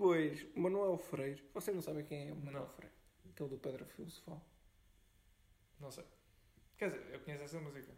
Depois, 0.07 0.45
Manuel 0.57 0.99
Freire. 0.99 1.41
Vocês 1.55 1.73
não 1.77 1.81
sabem 1.81 2.05
quem 2.05 2.29
é 2.29 2.33
o 2.33 2.37
Manuel 2.37 2.65
Não. 2.65 2.69
Freire? 2.71 2.93
Aquele 3.31 3.49
do 3.51 3.57
Pedra 3.59 3.85
Filosofal. 3.87 4.45
Não 5.79 5.93
sei. 5.93 6.05
Quer 6.77 6.91
dizer, 6.91 7.15
eu 7.15 7.21
conheço 7.21 7.45
essa 7.45 7.61
música, 7.61 7.93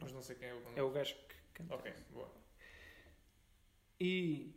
mas 0.00 0.10
não 0.10 0.22
sei 0.22 0.36
quem 0.36 0.48
é 0.48 0.54
o 0.54 0.62
É 0.74 0.82
o 0.82 0.90
gajo 0.90 1.14
que 1.28 1.34
canta. 1.52 1.74
Ok, 1.74 1.92
boa. 2.10 2.30
E 4.00 4.54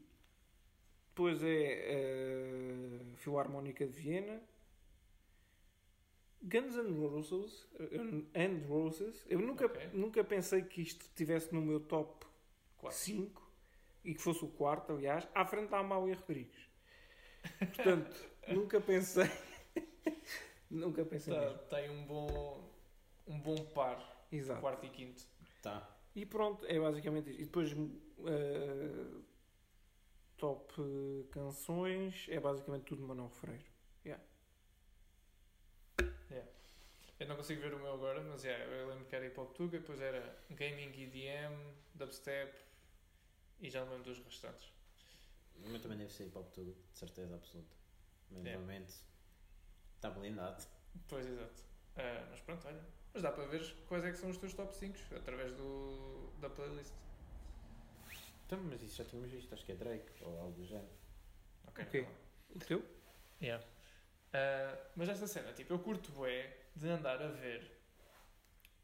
depois 1.09 1.43
é 1.43 3.11
a 3.13 3.17
Filarmónica 3.17 3.85
de 3.85 3.91
Viena, 3.91 4.41
Guns 6.41 6.75
N' 6.77 6.97
Roses, 7.05 7.67
eh, 7.81 8.45
and 8.45 8.65
Roses. 8.69 9.25
Eu 9.27 9.39
nunca, 9.39 9.65
Ok. 9.65 9.89
nunca 9.91 10.23
pensei 10.23 10.61
que 10.61 10.81
isto 10.83 11.01
estivesse 11.01 11.53
no 11.53 11.61
meu 11.61 11.81
top 11.81 12.25
Quatro. 12.77 12.97
5 12.97 13.45
e 14.05 14.13
que 14.15 14.21
fosse 14.21 14.45
o 14.45 14.47
quarto, 14.47 14.93
aliás, 14.93 15.27
à 15.35 15.45
frente 15.45 15.69
da 15.69 15.79
Amália 15.79 16.15
Rodrigues. 16.15 16.65
Portanto, 17.59 18.25
nunca 18.47 18.79
pensei. 18.81 19.29
nunca 20.69 21.05
pensei 21.05 21.33
Está 21.33 21.45
mesmo. 21.49 21.63
tá 21.67 21.77
um 21.91 22.05
bom, 22.05 22.73
um 23.27 23.39
bom 23.39 23.65
par, 23.67 24.25
Exato. 24.31 24.61
quarto 24.61 24.85
e 24.85 24.89
quinto. 24.89 25.23
Tá. 25.61 25.87
E 26.15 26.25
pronto, 26.25 26.65
é 26.65 26.79
basicamente 26.79 27.29
isto. 27.29 27.41
E 27.41 27.45
depois, 27.45 27.71
eh, 27.71 29.21
top 30.37 30.73
canções, 31.31 32.25
é 32.29 32.39
basicamente 32.39 32.83
tudo 32.85 33.01
Manuel 33.03 33.29
Freire. 33.29 33.65
Eu 37.19 37.27
não 37.27 37.35
consigo 37.35 37.61
ver 37.61 37.73
o 37.73 37.79
meu 37.79 37.93
agora, 37.93 38.21
mas 38.21 38.45
é, 38.45 38.81
eu 38.81 38.87
lembro 38.89 39.05
que 39.05 39.15
era 39.15 39.25
hip 39.25 39.39
hop 39.39 39.51
tuga, 39.55 39.79
depois 39.79 39.99
era 39.99 40.37
gaming 40.51 40.91
EDM, 41.01 41.73
dubstep 41.95 42.53
e 43.59 43.69
já 43.71 43.83
não 43.83 43.93
lembro 43.93 44.13
dos 44.13 44.19
restantes. 44.23 44.71
O 45.63 45.69
meu 45.69 45.81
também 45.81 45.97
deve 45.97 46.11
ser 46.11 46.25
hip 46.27 46.37
hop 46.37 46.49
tudo, 46.53 46.73
de 46.73 46.97
certeza 46.97 47.35
absoluta. 47.35 47.75
Mas 48.31 48.45
É. 48.45 48.53
novamente 48.53 48.93
está 49.95 50.09
blindado. 50.09 50.63
Pois, 51.07 51.25
exato. 51.25 51.63
Ah, 51.95 52.27
mas 52.29 52.39
pronto, 52.41 52.67
olha. 52.67 52.85
Mas 53.13 53.23
dá 53.23 53.31
para 53.31 53.45
ver 53.47 53.75
quais 53.87 54.03
é 54.05 54.11
que 54.11 54.17
são 54.17 54.29
os 54.29 54.37
teus 54.37 54.53
top 54.53 54.75
5 54.75 54.97
através 55.15 55.51
do, 55.53 56.29
da 56.39 56.49
playlist. 56.49 56.93
Então, 58.45 58.59
mas 58.63 58.81
isso 58.81 58.95
já 58.95 59.05
tínhamos 59.05 59.31
visto, 59.31 59.51
acho 59.53 59.65
que 59.65 59.71
é 59.71 59.75
Drake 59.75 60.23
ou 60.23 60.39
algo 60.39 60.53
do 60.53 60.65
género. 60.65 60.87
Ok. 61.67 61.83
Ok. 61.85 62.03
tá. 62.03 62.11
O 62.55 62.59
teu? 62.59 62.85
Yeah. 63.41 63.65
Ah, 64.33 64.77
mas 64.95 65.09
esta 65.09 65.27
cena, 65.27 65.51
tipo, 65.53 65.73
eu 65.73 65.79
curto 65.79 66.11
bué 66.11 66.55
de 66.75 66.87
andar 66.89 67.21
a 67.21 67.27
ver 67.27 67.71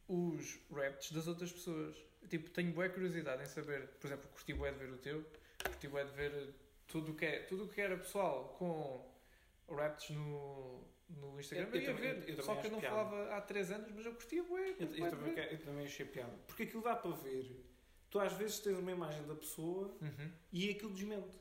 os 0.07 0.59
raps 0.71 1.11
das 1.11 1.27
outras 1.27 1.51
pessoas. 1.51 1.95
Tipo, 2.29 2.49
tenho 2.49 2.73
bué 2.73 2.89
curiosidade 2.89 3.43
em 3.43 3.45
saber, 3.45 3.87
por 3.99 4.07
exemplo, 4.07 4.29
curti 4.29 4.53
bué 4.53 4.71
de 4.71 4.79
ver 4.79 4.89
o 4.91 4.97
teu, 4.97 5.25
curti 5.63 5.87
bué 5.87 6.03
de 6.05 6.11
ver 6.11 6.53
tudo 6.87 7.11
o 7.11 7.15
que 7.15 7.25
é, 7.25 7.39
tudo 7.43 7.67
que 7.67 7.81
era 7.81 7.97
pessoal 7.97 8.55
com 8.57 9.09
raps 9.73 10.09
no, 10.11 10.83
no 11.09 11.39
Instagram. 11.39 11.69
Eu- 11.73 11.81
Eu, 11.81 11.85
também- 11.95 12.13
ver, 12.19 12.29
eu 12.29 12.43
só 12.43 12.55
que 12.55 12.67
eu 12.67 12.71
não 12.71 12.79
piada. 12.79 12.95
falava 12.95 13.35
há 13.35 13.41
3 13.41 13.71
anos, 13.71 13.91
mas 13.91 14.05
eu 14.05 14.13
curtia 14.13 14.43
bué. 14.43 14.75
Eu, 14.79 14.95
eu 14.95 15.09
também, 15.09 15.33
eu 15.37 15.61
também 15.61 15.85
achei 15.85 16.05
piada. 16.05 16.37
Porque 16.47 16.63
aquilo 16.63 16.83
dá 16.83 16.95
para 16.95 17.11
ver. 17.11 17.63
Tu 18.09 18.19
às 18.19 18.33
vezes 18.33 18.59
tens 18.59 18.77
uma 18.77 18.91
imagem 18.91 19.25
da 19.25 19.35
pessoa 19.35 19.87
Uhum. 20.01 20.31
e 20.51 20.69
aquilo 20.69 20.91
desmente. 20.93 21.35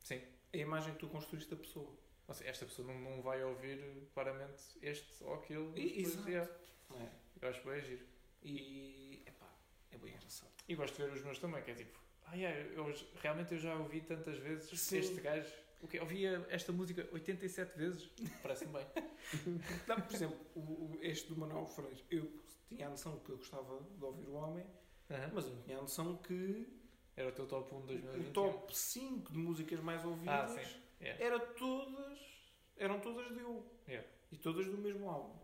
Sim. 0.00 0.20
A 0.52 0.56
imagem 0.56 0.92
que 0.94 0.98
tu 1.00 1.08
construíste 1.08 1.50
da 1.50 1.56
pessoa. 1.56 1.92
Ou 2.26 2.34
seja, 2.34 2.50
esta 2.50 2.66
pessoa 2.66 2.88
não, 2.88 2.98
não 3.00 3.22
vai 3.22 3.42
ouvir 3.44 3.80
claramente 4.12 4.62
este 4.82 5.22
ou 5.24 5.34
aquele. 5.34 5.80
E- 5.80 6.00
exato. 6.02 6.28
é? 6.28 6.48
eu 7.40 7.48
acho 7.48 7.62
bem 7.64 7.80
giro. 7.82 8.04
E 8.42 9.22
epá, 9.26 9.46
é 9.92 9.98
bem 9.98 10.12
engraçado. 10.14 10.50
E 10.68 10.74
gosto 10.74 10.96
de 10.96 11.02
ver 11.04 11.12
os 11.12 11.22
meus 11.22 11.38
também, 11.38 11.62
que 11.62 11.70
é 11.70 11.74
tipo, 11.74 11.98
ah, 12.30 12.34
yeah, 12.36 12.58
eu, 12.72 12.88
eu- 12.88 12.94
realmente 13.22 13.52
eu 13.54 13.58
já 13.58 13.74
ouvi 13.76 14.00
tantas 14.00 14.36
vezes 14.38 14.78
Sim. 14.80 14.98
este 14.98 15.20
gajo. 15.20 15.52
O 15.80 15.86
quê? 15.86 16.00
Ouvia 16.00 16.44
esta 16.50 16.72
música 16.72 17.08
87 17.12 17.76
vezes. 17.78 18.10
Parece-me 18.42 18.72
bem. 18.72 18.86
Não, 19.86 20.00
por 20.00 20.14
exemplo, 20.14 20.38
o, 20.54 20.60
o- 20.60 20.98
este 21.02 21.28
do 21.28 21.36
Manuel 21.36 21.66
Freire, 21.66 22.02
eu 22.10 22.30
tinha 22.68 22.86
a 22.86 22.90
noção 22.90 23.18
que 23.20 23.30
eu 23.30 23.36
gostava 23.36 23.80
de 23.96 24.04
ouvir 24.04 24.26
o 24.26 24.32
homem, 24.34 24.66
mas 25.32 25.46
eu 25.46 25.56
tinha 25.62 25.78
a 25.78 25.80
noção 25.82 26.16
que 26.16 26.66
Era 27.16 27.28
o 27.28 27.32
teu 27.32 27.46
top 27.46 27.72
1 27.74 27.86
de 27.86 27.94
o 27.94 27.98
2021. 28.02 28.32
top 28.32 28.76
5 28.76 29.32
de 29.32 29.38
músicas 29.38 29.80
mais 29.80 30.04
ouvidas 30.04 30.34
Ah, 30.34 30.48
sim. 30.48 30.80
Yeah. 31.00 31.24
era 31.24 31.38
todas, 31.40 32.18
eram 32.76 32.98
todas 33.00 33.28
dele. 33.28 33.62
Yeah. 33.88 34.08
E 34.32 34.36
todas 34.36 34.66
do 34.66 34.76
mesmo 34.78 35.08
álbum. 35.08 35.38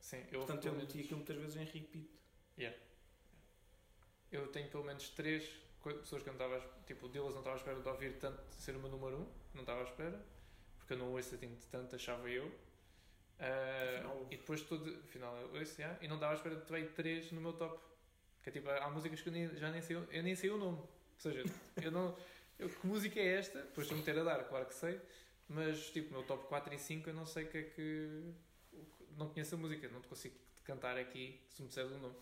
Sim, 0.00 0.18
eu, 0.30 0.40
Portanto, 0.40 0.66
eu 0.66 0.72
pelo 0.72 0.76
meti 0.82 0.92
menos- 0.98 1.06
aquilo 1.06 1.16
muitas 1.18 1.36
vezes 1.38 1.56
em 1.56 1.64
repeat. 1.64 2.10
eu 4.30 4.46
tenho 4.48 4.68
pelo 4.68 4.84
menos 4.84 5.08
3 5.10 5.48
pessoas 5.92 6.22
que 6.22 6.28
eu 6.28 6.34
não 6.34 6.44
estava, 6.46 6.66
tipo, 6.86 7.06
o 7.06 7.08
Dillas 7.08 7.32
não 7.34 7.40
estava 7.40 7.56
à 7.56 7.58
espera 7.58 7.80
de 7.80 7.88
ouvir 7.88 8.18
tanto 8.18 8.42
de 8.48 8.54
ser 8.62 8.74
o 8.76 8.80
meu 8.80 8.90
número 8.90 9.16
1, 9.18 9.26
não 9.54 9.60
estava 9.60 9.80
à 9.80 9.84
espera, 9.84 10.24
porque 10.78 10.92
eu 10.94 10.98
não 10.98 11.12
ouço 11.12 11.34
assim 11.34 11.54
de 11.54 11.66
tanto, 11.66 11.94
achava 11.94 12.28
eu. 12.30 12.50
Ouve. 14.06 14.34
e 14.34 14.36
depois 14.38 14.62
todo, 14.62 14.88
afinal 15.04 15.36
eu 15.36 15.58
ouço, 15.58 15.80
yeah, 15.80 15.98
e 16.02 16.08
não 16.08 16.14
estava 16.16 16.32
à 16.32 16.36
espera 16.36 16.56
de 16.56 16.62
ter 16.62 16.92
3 16.94 17.32
no 17.32 17.40
meu 17.40 17.52
top. 17.52 17.78
Que 18.42 18.50
é 18.50 18.52
tipo, 18.52 18.68
há 18.70 18.90
músicas 18.90 19.20
que 19.22 19.28
eu 19.28 19.32
nem, 19.32 19.48
já 19.56 19.70
nem 19.70 19.80
sei, 19.82 19.96
eu 19.96 20.22
nem 20.22 20.34
sei 20.34 20.50
o 20.50 20.58
nome. 20.58 20.78
Ou 20.78 20.88
seja, 21.18 21.42
eu 21.82 21.90
não. 21.90 22.16
Eu, 22.58 22.68
que 22.68 22.86
música 22.86 23.18
é 23.18 23.38
esta? 23.38 23.62
Depois 23.62 23.86
se 23.86 23.92
eu 23.92 23.98
meter 23.98 24.18
a 24.18 24.22
dar, 24.22 24.44
claro 24.44 24.66
que 24.66 24.74
sei. 24.74 25.00
Mas 25.48 25.90
tipo, 25.90 26.12
meu 26.12 26.22
top 26.22 26.46
4 26.46 26.72
e 26.74 26.78
5 26.78 27.08
eu 27.10 27.14
não 27.14 27.26
sei 27.26 27.44
o 27.44 27.48
que 27.50 27.58
é 27.58 27.62
que- 27.64 28.32
Não 29.16 29.28
conheço 29.28 29.54
a 29.54 29.58
música, 29.58 29.88
não 29.88 30.00
te 30.00 30.08
consigo 30.08 30.34
cantar 30.64 30.96
aqui 30.98 31.40
se 31.50 31.62
me 31.62 31.68
disseres 31.68 31.90
o 31.92 31.98
nome. 31.98 32.14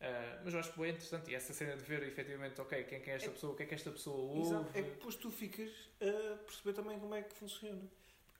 Ah, 0.00 0.40
mas 0.44 0.52
eu 0.54 0.60
acho 0.60 0.72
que 0.72 0.82
é 0.84 0.88
interessante. 0.90 1.30
E 1.30 1.34
essa 1.34 1.52
cena 1.52 1.76
de 1.76 1.82
ver 1.84 2.02
efetivamente, 2.02 2.60
ok, 2.60 2.84
quem 2.84 2.98
é, 2.98 3.02
é 3.10 3.14
esta 3.14 3.28
É- 3.28 3.32
pessoa, 3.32 3.52
o 3.52 3.56
que 3.56 3.62
é 3.62 3.66
que 3.66 3.74
esta 3.74 3.90
pessoa 3.90 4.16
ouve. 4.16 4.40
Exato. 4.40 4.70
É 4.78 4.82
que 4.82 4.90
depois 4.90 5.14
tu 5.16 5.30
ficas 5.30 5.70
a 6.00 6.36
perceber 6.44 6.72
também 6.74 6.98
como 7.00 7.14
é 7.14 7.22
que 7.22 7.34
funciona. 7.34 7.82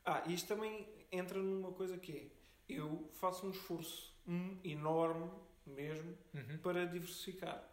Ah, 0.05 0.23
e 0.27 0.35
isto 0.35 0.47
também 0.49 0.89
entra 1.11 1.39
numa 1.39 1.73
coisa 1.73 1.97
que 1.99 2.13
é, 2.69 2.73
eu 2.75 3.09
faço 3.15 3.47
um 3.47 3.51
esforço 3.51 4.15
um, 4.27 4.59
enorme 4.65 5.31
mesmo 5.67 6.17
Uhum. 6.35 6.59
para 6.59 6.85
diversificar. 6.87 7.65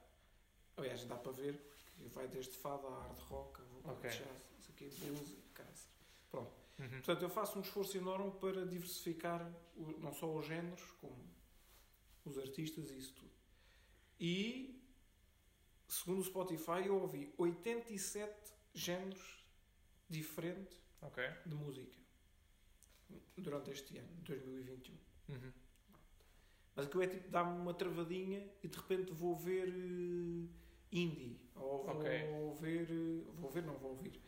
Aliás, 0.77 1.03
dá 1.05 1.15
para 1.15 1.31
ver 1.31 1.59
que 1.97 2.07
vai 2.09 2.27
desde 2.27 2.53
fado 2.57 2.87
a 2.87 3.01
hard 3.01 3.19
rock, 3.19 3.61
a 3.61 3.65
vocal 3.65 3.93
Ok. 3.95 4.09
jazz, 4.09 4.19
não 4.55 4.61
sei 4.61 4.71
o 4.71 4.73
quê, 4.75 4.89
blues 4.99 5.35
caraças. 5.53 5.89
Pronto. 6.31 6.51
Uhum. 6.79 6.89
Portanto, 6.89 7.21
eu 7.21 7.29
faço 7.29 7.59
um 7.59 7.61
esforço 7.61 7.95
enorme 7.97 8.31
para 8.39 8.65
diversificar 8.65 9.47
o- 9.75 9.91
não 9.99 10.11
só 10.11 10.33
os 10.35 10.45
géneros, 10.47 10.81
como 10.99 11.15
os 12.25 12.37
artistas 12.39 12.89
e 12.89 12.97
isso 12.97 13.13
tudo. 13.13 13.32
E, 14.25 14.81
segundo 15.85 16.21
o 16.21 16.23
Spotify, 16.23 16.85
eu 16.87 16.95
ouvi 17.01 17.33
87 17.37 18.53
géneros 18.73 19.43
diferentes 20.09 20.77
Ok. 21.01 21.21
de 21.45 21.53
música 21.53 21.97
durante 23.37 23.69
este 23.71 23.97
ano, 23.97 24.07
2021. 24.23 24.95
Uhum. 25.27 25.51
Mas 26.73 26.85
aquilo 26.87 27.03
é 27.03 27.07
tipo, 27.07 27.29
dá-me 27.29 27.59
uma 27.59 27.73
travadinha 27.73 28.47
e 28.63 28.67
de 28.69 28.77
repente 28.77 29.11
vou 29.11 29.35
ver 29.35 29.67
eh, 29.67 30.47
indie. 30.93 31.37
Ou 31.57 31.83
vou 31.83 31.95
Ok. 31.97 32.09
ver. 32.61 32.89
eh, 32.89 33.31
vou 33.35 33.49
ver, 33.51 33.63
não 33.63 33.77
vou 33.77 33.91
ouvir. 33.91 34.21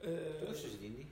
Eh, 0.00 0.36
Tu 0.40 0.46
gostas 0.46 0.78
de 0.80 0.86
indie? 0.86 1.06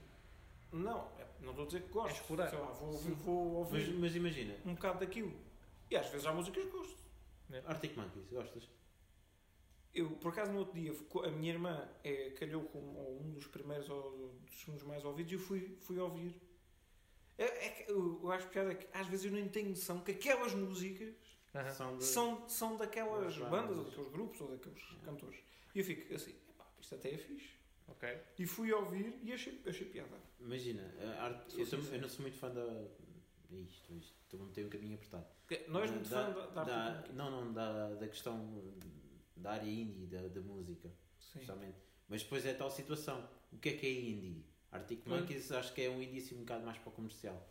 não, 0.71 1.07
é- 1.19 1.27
não 1.41 1.51
estou 1.51 1.63
a 1.63 1.67
dizer 1.67 1.83
que 1.83 1.89
gosto. 1.89 2.09
É 2.09 2.19
explorar. 2.19 2.51
Lá, 2.53 2.71
vou, 2.71 2.91
vou 2.97 3.63
Mas, 3.65 3.83
ouvir 3.83 3.93
mas 3.99 4.15
imagina, 4.15 4.55
um 4.65 4.73
bocado 4.73 4.99
daquilo. 5.01 5.31
E 5.91 5.95
às 5.95 6.09
vezes 6.09 6.25
há 6.25 6.33
músicas 6.33 6.63
que 6.63 6.71
gosto. 6.71 7.00
Arctic 7.65 7.95
Monkeys, 7.97 8.27
gostas? 8.29 8.69
Eu, 9.93 10.09
por 10.11 10.29
acaso, 10.31 10.51
no 10.53 10.59
outro 10.59 10.79
dia, 10.79 10.93
a 11.25 11.31
minha 11.31 11.51
irmã 11.53 11.89
é, 12.03 12.29
calhou 12.31 12.63
com 12.63 12.79
um 12.79 13.33
dos 13.33 13.47
primeiros 13.47 13.89
ou 13.89 14.29
dos 14.45 14.59
segundos 14.61 14.83
mais 14.83 15.03
ouvidos 15.03 15.31
e 15.33 15.35
eu 15.35 15.39
fui, 15.39 15.77
fui 15.81 15.99
ouvir. 15.99 16.33
É, 17.37 17.43
é 17.65 17.69
que 17.71 17.91
eu, 17.91 18.19
eu 18.23 18.31
acho 18.31 18.47
piada 18.47 18.71
é 18.71 18.75
que 18.75 18.87
às 18.97 19.07
vezes 19.07 19.25
eu 19.25 19.31
nem 19.31 19.49
tenho 19.49 19.69
noção 19.69 19.99
que 20.01 20.11
aquelas 20.11 20.53
músicas. 20.53 21.13
São 21.75 21.97
de... 21.97 22.03
são, 22.05 22.47
são 22.47 22.77
daquelas 22.77 23.35
Das 23.35 23.49
bandas, 23.49 23.69
ou 23.69 23.73
bandas. 23.75 23.85
daqueles 23.89 24.11
grupos, 24.11 24.41
ou 24.41 24.47
daqueles 24.51 24.81
cantores. 25.03 25.39
E 25.75 25.79
eu 25.79 25.83
fico 25.83 26.13
assim, 26.15 26.31
"Epá, 26.49 26.65
isto 26.79 26.95
até 26.95 27.13
é 27.13 27.17
fixe. 27.17 27.49
Ok. 27.89 28.17
E 28.39 28.45
fui 28.45 28.71
ouvir 28.71 29.19
e 29.21 29.33
achei, 29.33 29.61
achei 29.65 29.89
piada. 29.89 30.17
Imagina, 30.39 30.81
a 31.17 31.23
arte, 31.25 31.51
Sou 31.51 31.59
eu, 31.59 31.65
sincero. 31.65 31.95
eu 31.95 32.01
não 32.01 32.07
sou 32.07 32.21
muito 32.21 32.37
fã 32.37 32.49
da. 32.49 32.87
Isto, 33.51 33.93
isto, 33.93 34.15
estou 34.31 34.41
a 34.41 34.45
meter 34.45 34.65
um 34.65 34.69
caminho 34.69 34.95
apertado. 34.95 35.25
Não 35.67 35.81
és 35.81 35.91
muito 35.91 36.09
Da- 36.09 36.25
fã 36.25 36.31
da, 36.33 36.45
da 36.47 36.63
da-? 36.63 37.07
Não, 37.13 37.29
não, 37.29 37.53
da, 37.53 37.89
da 37.95 38.07
questão 38.07 38.63
da 39.35 39.51
área 39.51 39.69
indie, 39.69 40.05
da, 40.07 40.27
da 40.27 40.41
música, 40.41 40.87
Sim. 41.19 41.39
especialmente. 41.39 41.77
Mas 42.07 42.23
depois 42.23 42.45
é 42.45 42.53
tal 42.53 42.71
situação. 42.71 43.27
O 43.51 43.57
que 43.57 43.69
é 43.69 43.73
que 43.73 43.85
é 43.85 43.91
indie? 43.91 44.45
Arctic. 44.71 45.05
Monkeys 45.05 45.51
acho 45.51 45.73
que 45.73 45.81
é 45.81 45.89
um 45.89 46.01
indie 46.01 46.19
assim 46.19 46.35
um 46.35 46.39
bocado 46.39 46.65
mais 46.65 46.77
para 46.77 46.89
o 46.89 46.91
comercial. 46.93 47.45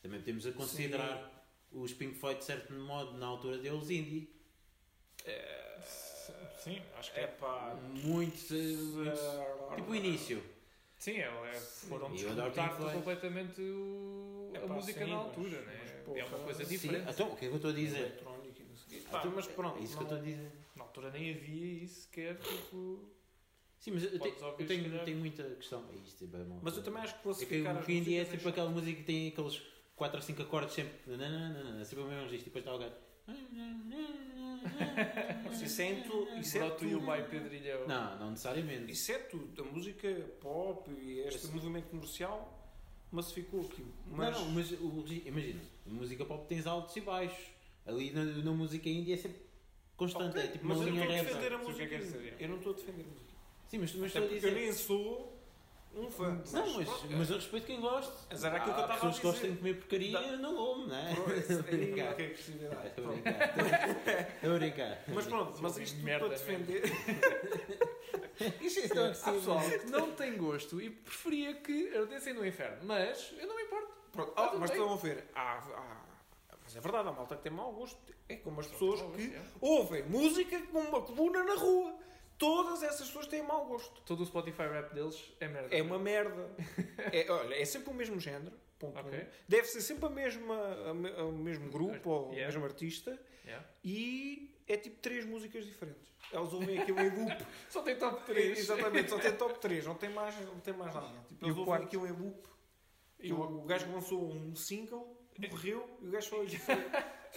Também 0.00 0.22
temos 0.22 0.46
a 0.46 0.52
considerar 0.52 1.46
os 1.70 1.92
Pink 1.92 2.14
Floyd 2.14 2.38
de 2.38 2.44
certo 2.46 2.72
modo 2.72 3.12
na 3.18 3.26
altura 3.26 3.58
deles 3.58 3.90
indie. 3.90 4.30
É, 5.24 5.78
Sim, 6.62 6.80
acho 6.96 7.12
que 7.12 7.20
é 7.20 7.24
é. 7.24 7.26
pá. 7.26 7.74
Muito, 7.74 8.02
muito 8.54 9.74
tipo 9.76 9.90
o 9.90 9.94
início. 9.94 10.42
Sim, 10.98 11.12
é, 11.16 11.24
é, 11.26 11.52
foram 11.60 12.16
Floyd. 12.16 12.92
completamente 12.94 13.60
o- 13.60 14.50
É 14.54 14.58
a 14.58 14.60
pá, 14.68 14.74
música 14.74 15.04
sim, 15.04 15.10
na 15.10 15.16
altura, 15.16 15.62
mas, 15.66 15.90
né? 15.90 15.91
É 16.16 16.24
uma 16.24 16.38
coisa 16.38 16.64
sim, 16.64 16.70
diferente. 16.70 17.10
Então, 17.10 17.28
o 17.28 17.36
que 17.36 17.44
é 17.44 17.48
que 17.48 17.54
eu 17.54 17.56
estou 17.56 17.70
a 17.70 17.74
dizer? 17.74 17.98
Eletrónica 17.98 18.62
e 18.62 18.64
não 18.64 18.76
sei 18.76 18.98
o 18.98 19.00
quê. 19.02 19.06
Ah, 19.12 19.18
Pá, 19.20 19.26
mas 19.34 19.46
pronto. 19.46 19.78
É 19.78 19.82
isso 19.82 19.96
que 19.96 20.02
eu 20.02 20.08
não- 20.08 20.16
estou 20.16 20.18
a 20.18 20.20
dizer. 20.36 20.52
Na 20.76 20.84
altura 20.84 21.10
nem 21.10 21.30
havia 21.34 21.84
isso 21.84 22.00
sequer, 22.02 22.38
tipo. 22.38 23.00
Sim, 23.78 23.90
mas 23.92 24.04
eu, 24.04 24.10
ouvir, 24.12 24.62
eu 24.62 24.66
tenho, 24.66 25.04
tenho 25.04 25.18
muita 25.18 25.42
questão. 25.56 25.84
É 25.92 25.96
isto, 26.06 26.22
é 26.24 26.26
bem 26.28 26.44
mal. 26.44 26.60
Mas 26.62 26.76
eu 26.76 26.82
também 26.84 27.02
acho 27.02 27.12
que 27.14 27.18
É 27.18 27.22
que 27.22 27.24
classificar 27.24 27.74
o 27.74 27.78
as 27.80 27.84
que 27.86 27.92
indie 27.92 28.14
é 28.14 28.18
músicas 28.20 28.38
tipo 28.38 28.48
aquela 28.48 28.70
música 28.70 28.96
que 28.96 29.02
tem 29.04 29.28
aqueles 29.28 29.62
4 29.96 30.16
ou 30.18 30.22
5 30.22 30.42
acordes 30.42 30.74
sempre. 30.74 30.92
nananana, 31.16 31.84
Sempre 31.84 32.04
o 32.04 32.06
mesmo 32.08 32.22
registro. 32.24 32.48
E 32.50 32.52
depois 32.54 32.64
está 32.64 32.74
o 32.74 32.78
gajo. 32.78 32.94
Mas 35.44 35.60
isso 35.62 35.82
é, 35.82 35.84
em 35.92 36.02
tu, 36.02 36.28
isso 36.38 36.58
é 36.58 36.70
to 36.70 36.84
you 36.84 37.00
tudo. 37.00 37.12
by 37.12 37.22
Pedrilhão. 37.28 37.86
Não, 37.86 38.18
não 38.18 38.30
necessariamente. 38.30 38.90
Isso 38.92 39.12
é 39.12 39.18
tudo. 39.18 39.62
A 39.62 39.64
música 39.64 40.08
pop 40.40 40.90
e 40.90 41.20
este 41.20 41.46
movimento 41.48 41.88
comercial 41.88 42.61
massificou 43.14 43.60
aquilo. 43.62 43.88
Não, 44.06 44.16
Mas, 44.16 44.36
não, 44.38 44.50
mas 44.50 44.70
o 44.72 45.04
imagina, 45.26 45.60
na 45.86 45.92
música 45.94 46.24
pop 46.24 46.46
tens 46.48 46.66
altos 46.66 46.94
e 46.96 47.00
baixos. 47.00 47.46
Ali 47.86 48.10
na, 48.12 48.24
na 48.24 48.52
música 48.52 48.88
indie 48.88 49.12
é 49.12 49.16
sempre 49.16 49.40
constante, 49.96 50.30
Ok, 50.30 50.42
é 50.42 50.46
tipo 50.48 50.66
mas 50.66 50.78
uma 50.78 50.86
eu 50.88 50.94
não 50.94 51.04
linha 51.04 51.16
estou 51.16 51.18
a 51.18 51.38
defender 51.38 51.50
reta. 51.50 51.56
a 51.56 51.58
é 51.58 51.98
música. 51.98 52.36
eu 52.42 52.48
não 52.48 52.56
estou 52.56 52.72
a 52.72 52.76
defender 52.76 53.02
a 53.02 53.08
música. 53.08 53.32
Sim, 53.68 53.78
mas, 53.78 53.94
mas 53.94 54.06
estou 54.14 54.24
a 54.24 54.26
dizer. 54.28 54.48
eu 54.48 54.54
nem 54.54 54.72
sou 54.72 55.41
um 55.94 56.10
fã. 56.10 56.28
Não, 56.52 56.74
mas, 56.74 56.88
pronto, 56.88 57.06
mas 57.10 57.30
eu 57.30 57.36
respeito 57.36 57.66
quem 57.66 57.80
gosta. 57.80 58.12
Mas 58.30 58.44
era 58.44 58.56
aquilo 58.56 58.74
que 58.74 58.80
eu 58.80 58.84
estava 58.84 58.92
a 58.92 58.96
pessoas 59.10 59.16
que 59.18 59.22
gostam 59.26 59.42
de 59.42 59.48
dizer. 59.48 59.58
comer 59.58 59.74
porcaria, 59.74 60.12
Da- 60.12 60.22
eu 60.22 60.38
não 60.38 60.56
como, 60.56 60.86
não 60.86 60.96
é? 60.96 61.12
Estou 61.12 61.58
a 61.58 61.62
brincar. 61.62 61.96
é 61.98 62.06
é 62.06 62.10
agressividade. 62.10 62.86
Estou 62.88 63.04
a 63.04 63.08
Pronto. 63.08 63.22
brincar. 63.22 64.28
Estou 64.34 64.50
a 64.54 64.58
brincar. 64.58 65.04
Mas 65.08 65.26
pronto, 65.26 65.58
mas 65.62 65.76
isto 65.78 65.94
tudo 65.96 66.04
merda 66.04 66.26
para 66.26 66.36
defender. 66.36 66.82
Isto 68.60 68.80
é 68.80 68.88
Há 69.10 69.14
tão 69.14 69.34
pessoal 69.34 69.60
que 69.60 69.86
não 69.90 70.12
tem 70.12 70.36
gosto 70.36 70.80
e 70.80 70.90
preferia 70.90 71.54
que 71.54 71.96
ardessem 71.96 72.32
no 72.34 72.44
inferno. 72.46 72.78
Mas 72.82 73.32
eu 73.38 73.46
não 73.46 73.54
me 73.56 73.62
importo. 73.62 73.92
Pronto, 74.10 74.32
Ah, 74.36 74.50
ah, 74.52 74.56
mas 74.58 74.70
estão 74.70 74.92
a 74.92 74.96
ver. 74.96 75.24
Há, 75.34 75.58
há- 75.58 76.02
mas 76.64 76.76
é 76.76 76.80
verdade, 76.80 77.08
há 77.08 77.12
malta 77.12 77.36
que 77.36 77.42
tem 77.42 77.52
mau 77.52 77.72
gosto. 77.72 77.98
É 78.28 78.36
como 78.36 78.60
as 78.60 78.66
pessoas 78.66 79.00
que 79.14 79.34
É. 79.34 79.42
ouvem 79.60 80.02
música 80.04 80.60
com 80.72 80.80
uma 80.80 81.00
coluna 81.02 81.44
na 81.44 81.54
rua. 81.54 81.94
Todas 82.42 82.82
essas 82.82 83.06
pessoas 83.06 83.26
têm 83.28 83.40
mau 83.42 83.66
gosto. 83.66 84.00
Todo 84.02 84.22
o 84.22 84.26
Spotify 84.26 84.62
rap 84.62 84.92
deles 84.92 85.32
é 85.38 85.46
merda. 85.46 85.76
É 85.76 85.80
uma 85.82 85.98
merda. 85.98 86.50
É, 87.12 87.30
olha, 87.30 87.54
é 87.54 87.64
sempre 87.64 87.90
o 87.90 87.94
mesmo 87.94 88.18
género. 88.18 88.52
Ponto 88.80 88.98
Ok. 88.98 89.16
um. 89.16 89.26
Deve 89.46 89.66
ser 89.68 89.80
sempre 89.80 90.06
a 90.06 90.10
mesma, 90.10 90.56
a 90.88 91.24
o 91.24 91.32
mesmo 91.32 91.70
grupo 91.70 92.10
ou 92.10 92.28
o 92.30 92.32
Yeah. 92.32 92.46
mesmo 92.52 92.64
artista. 92.64 93.16
Yeah. 93.44 93.64
E 93.84 94.56
é 94.66 94.76
tipo 94.76 94.98
três 95.00 95.24
músicas 95.24 95.64
diferentes. 95.66 96.10
Eles 96.32 96.52
ouvem 96.52 96.78
aquilo 96.80 96.98
em 97.00 97.10
loop. 97.10 97.46
Só 97.70 97.82
tem 97.82 97.96
top 97.96 98.24
3. 98.26 98.58
Exatamente, 98.58 99.10
só 99.10 99.18
tem 99.18 99.32
top 99.36 99.58
3, 99.60 99.86
não 99.86 99.94
tem 99.94 100.10
mais, 100.10 100.34
não 100.40 100.58
tem 100.60 100.74
mais 100.74 100.92
nada. 100.94 101.08
Tipo, 101.28 101.44
E 101.44 101.48
eles 101.48 101.56
o 101.56 101.60
ouvem 101.60 101.84
aquilo 101.84 102.06
em 102.06 102.12
loop. 102.12 102.48
E 103.20 103.32
o, 103.32 103.36
o- 103.40 103.62
o 103.62 103.64
gajo 103.66 103.88
lançou 103.92 104.32
um 104.32 104.56
single, 104.56 105.16
morreu 105.50 105.88
e 106.00 106.08
o 106.08 106.10
gajo 106.10 106.28
só, 106.28 106.36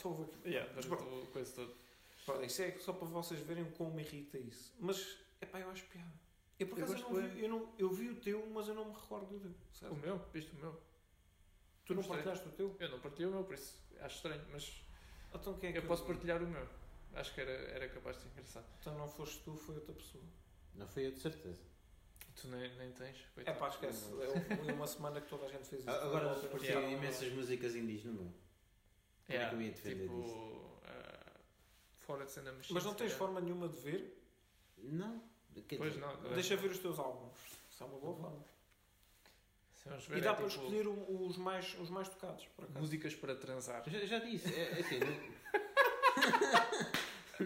só 0.01 0.09
ouve 0.09 0.23
aquilo. 0.23 0.47
Yeah, 0.47 0.71
Mas 0.75 0.85
durante 0.85 1.84
o 2.33 2.35
coisa 2.37 2.39
todo. 2.39 2.39
Pá, 2.39 2.45
Isso 2.45 2.61
é 2.61 2.71
só 2.79 2.93
para 2.93 3.07
vocês 3.07 3.39
verem 3.41 3.65
como 3.71 3.91
me 3.93 4.03
irrita 4.03 4.37
isso. 4.37 4.73
Mas, 4.79 5.17
é 5.41 5.45
pá, 5.45 5.59
eu 5.59 5.69
acho 5.69 5.85
piada. 5.85 6.11
Eu 6.59 6.67
por 6.67 6.79
Eu 6.79 6.85
acaso 6.85 7.03
gosto 7.03 7.13
não 7.13 7.29
vi, 7.29 7.41
eu, 7.43 7.49
não, 7.49 7.73
eu 7.77 7.89
vi 7.91 8.09
o 8.09 8.15
teu, 8.15 8.45
mas 8.47 8.67
eu 8.67 8.75
não 8.75 8.85
me 8.85 8.93
recordo 8.93 9.37
do 9.37 9.39
teu. 9.79 9.91
O 9.91 9.95
meu, 9.95 10.17
viste 10.33 10.51
o 10.53 10.55
meu. 10.55 10.81
Tu 11.85 11.93
não 11.93 12.01
Gostei. 12.01 12.15
partilhaste 12.15 12.47
o 12.47 12.51
teu? 12.51 12.75
Eu 12.79 12.89
não 12.89 12.99
partilhei 12.99 13.27
o 13.27 13.31
meu, 13.33 13.43
por 13.43 13.53
isso 13.55 13.77
acho 13.99 14.15
estranho. 14.15 14.41
Mas 14.51 14.81
Então 15.33 15.57
quem 15.59 15.69
é 15.69 15.71
que 15.73 15.79
eu 15.79 15.83
posso 15.85 16.05
partilhar 16.05 16.41
o 16.41 16.47
meu. 16.47 16.67
Acho 17.13 17.33
que 17.33 17.41
era, 17.41 17.51
era 17.51 17.87
capaz 17.89 18.17
de 18.17 18.23
ser 18.23 18.29
engraçado. 18.29 18.65
Então 18.79 18.97
não 18.97 19.07
foste 19.07 19.39
tu, 19.43 19.55
foi 19.55 19.75
outra 19.75 19.93
pessoa. 19.93 20.23
Não 20.73 20.87
foi 20.87 21.07
eu, 21.07 21.11
de 21.11 21.19
certeza. 21.19 21.61
Tu 22.41 22.47
nem, 22.49 22.75
nem 22.77 22.91
tens. 22.91 23.17
É 23.37 23.53
pá, 23.53 23.69
esquece. 23.69 24.05
Houve 24.13 24.71
uma 24.73 24.87
semana 24.87 25.21
que 25.21 25.27
toda 25.29 25.45
a 25.45 25.49
gente 25.49 25.67
fez 25.67 25.81
isso. 25.81 25.89
Agora, 25.89 26.35
uma- 26.35 26.81
imensas 26.89 27.31
músicas 27.31 27.75
indies 27.75 28.03
no 28.03 28.13
meu. 28.13 28.33
Como 29.25 29.39
é 29.39 29.49
que 29.49 29.55
eu 29.55 29.61
ia 29.61 29.71
defender 29.71 30.01
tipo, 30.03 30.21
disso? 30.21 30.74
Ah, 32.05 32.07
Fora 32.07 32.25
de 32.25 32.31
machine. 32.51 32.73
Mas 32.73 32.85
não 32.85 32.93
tens 32.93 33.07
calhar. 33.07 33.17
forma 33.17 33.41
nenhuma 33.41 33.67
de 33.67 33.77
ver? 33.79 34.21
Não. 34.77 35.21
Quer 35.67 35.77
Pois 35.77 35.93
dizer, 35.93 36.05
não. 36.05 36.15
Deixa 36.33 36.55
ver 36.55 36.69
os 36.71 36.77
teus 36.79 36.97
álbuns. 36.99 37.37
Isso 37.71 37.83
é 37.83 37.87
uma 37.87 37.97
boa 37.99 38.15
forma. 38.15 38.45
Ver, 40.07 40.17
E 40.17 40.21
dá 40.21 40.31
é 40.31 40.33
para 40.33 40.47
tipo, 40.47 40.63
escolher 40.63 40.87
os 40.87 41.37
mais, 41.37 41.75
os 41.79 41.89
mais 41.91 42.09
tocados, 42.09 42.43
por 42.55 42.63
acaso. 42.65 42.79
músicas 42.79 43.13
para 43.15 43.35
transar. 43.35 43.83
Já, 43.87 43.99
já 44.05 44.17
disse, 44.19 44.51
é, 44.53 44.71
é 44.71 44.79
assim. 44.79 44.99
Não... 44.99 45.07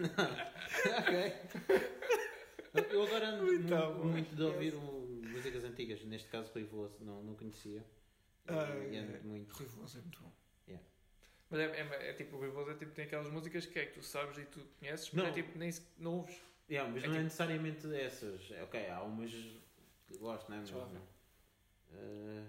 não. 0.00 0.08
Ok. 0.98 1.34
Eu 2.90 3.02
agora 3.02 3.28
ando 3.28 3.44
Muito 3.44 3.74
muito, 4.06 4.34
de 4.34 4.42
ouvir 4.42 4.74
um, 4.74 5.20
músicas 5.28 5.64
antigas, 5.64 6.02
neste 6.04 6.28
caso 6.28 6.50
Rui 6.54 6.64
Veloso, 6.64 6.96
não, 7.04 7.22
não 7.22 7.34
conhecia. 7.34 7.80
E- 7.80 7.84
Ai, 8.52 8.88
e 8.90 8.96
ando 8.96 9.12
ai. 9.16 9.20
muito. 9.22 9.54
É 9.62 9.66
muito 10.00 10.22
bom. 10.22 10.32
Mas 11.50 11.60
é, 11.60 11.64
é, 11.64 12.10
é 12.10 12.12
tipo, 12.14 12.36
o 12.36 12.38
Veloso 12.38 12.70
é 12.70 12.74
tipo, 12.74 12.92
tem 12.92 13.04
aquelas 13.04 13.28
músicas 13.30 13.66
que 13.66 13.78
é 13.78 13.86
que 13.86 13.94
tu 13.94 14.02
sabes 14.04 14.38
e 14.38 14.44
tu 14.44 14.60
conheces, 14.78 15.10
mas 15.12 15.22
Não. 15.24 15.30
é 15.30 15.32
tipo, 15.34 15.58
nem 15.58 15.70
não 15.98 16.14
ouves. 16.18 16.36
Yeah, 16.70 16.88
mas 16.92 17.02
É 17.02 17.06
não 17.08 17.14
é 17.14 17.16
tipo- 17.16 17.24
necessariamente 17.24 17.94
essas. 17.94 18.50
É, 18.52 18.62
Ok, 18.62 18.88
há 18.88 19.02
umas 19.02 19.30
que 19.32 20.16
gosto, 20.18 20.48
não 20.48 20.56
é? 20.56 20.60
Mas, 20.60 20.70
ver. 20.70 21.00
eh, 21.94 22.44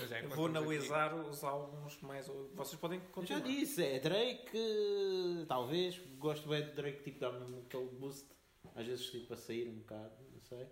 Mas 0.00 0.12
é, 0.12 0.22
vou 0.28 0.46
analisar 0.46 1.14
os 1.14 1.44
álbuns 1.44 2.00
mais. 2.00 2.26
Vocês 2.54 2.80
podem 2.80 2.98
eu 2.98 3.04
já 3.04 3.10
continuar. 3.12 3.40
disse, 3.42 3.84
é 3.84 3.98
Drake, 4.00 5.44
talvez. 5.46 5.98
Gosto 6.18 6.48
bem 6.48 6.64
de 6.64 6.72
Drake, 6.72 7.02
tipo, 7.02 7.20
dá-me 7.20 7.60
aquele 7.60 7.88
boost. 7.90 8.26
Às 8.74 8.86
vezes, 8.86 9.06
tipo, 9.10 9.26
para 9.26 9.36
sair 9.36 9.68
um 9.68 9.78
bocado, 9.80 10.14
não 10.32 10.40
sei. 10.40 10.66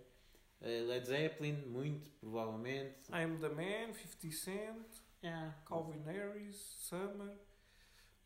Eh, 0.61 0.81
Led 0.81 1.05
Zeppelin, 1.05 1.53
muito, 1.67 2.09
provavelmente. 2.19 3.09
I 3.11 3.23
Am 3.23 3.37
The 3.37 3.49
Man, 3.49 3.93
50 3.93 4.31
Cent, 4.35 5.02
Yeah. 5.23 5.55
Calvin 5.65 6.01
Harris, 6.03 6.55
Summer, 6.55 7.37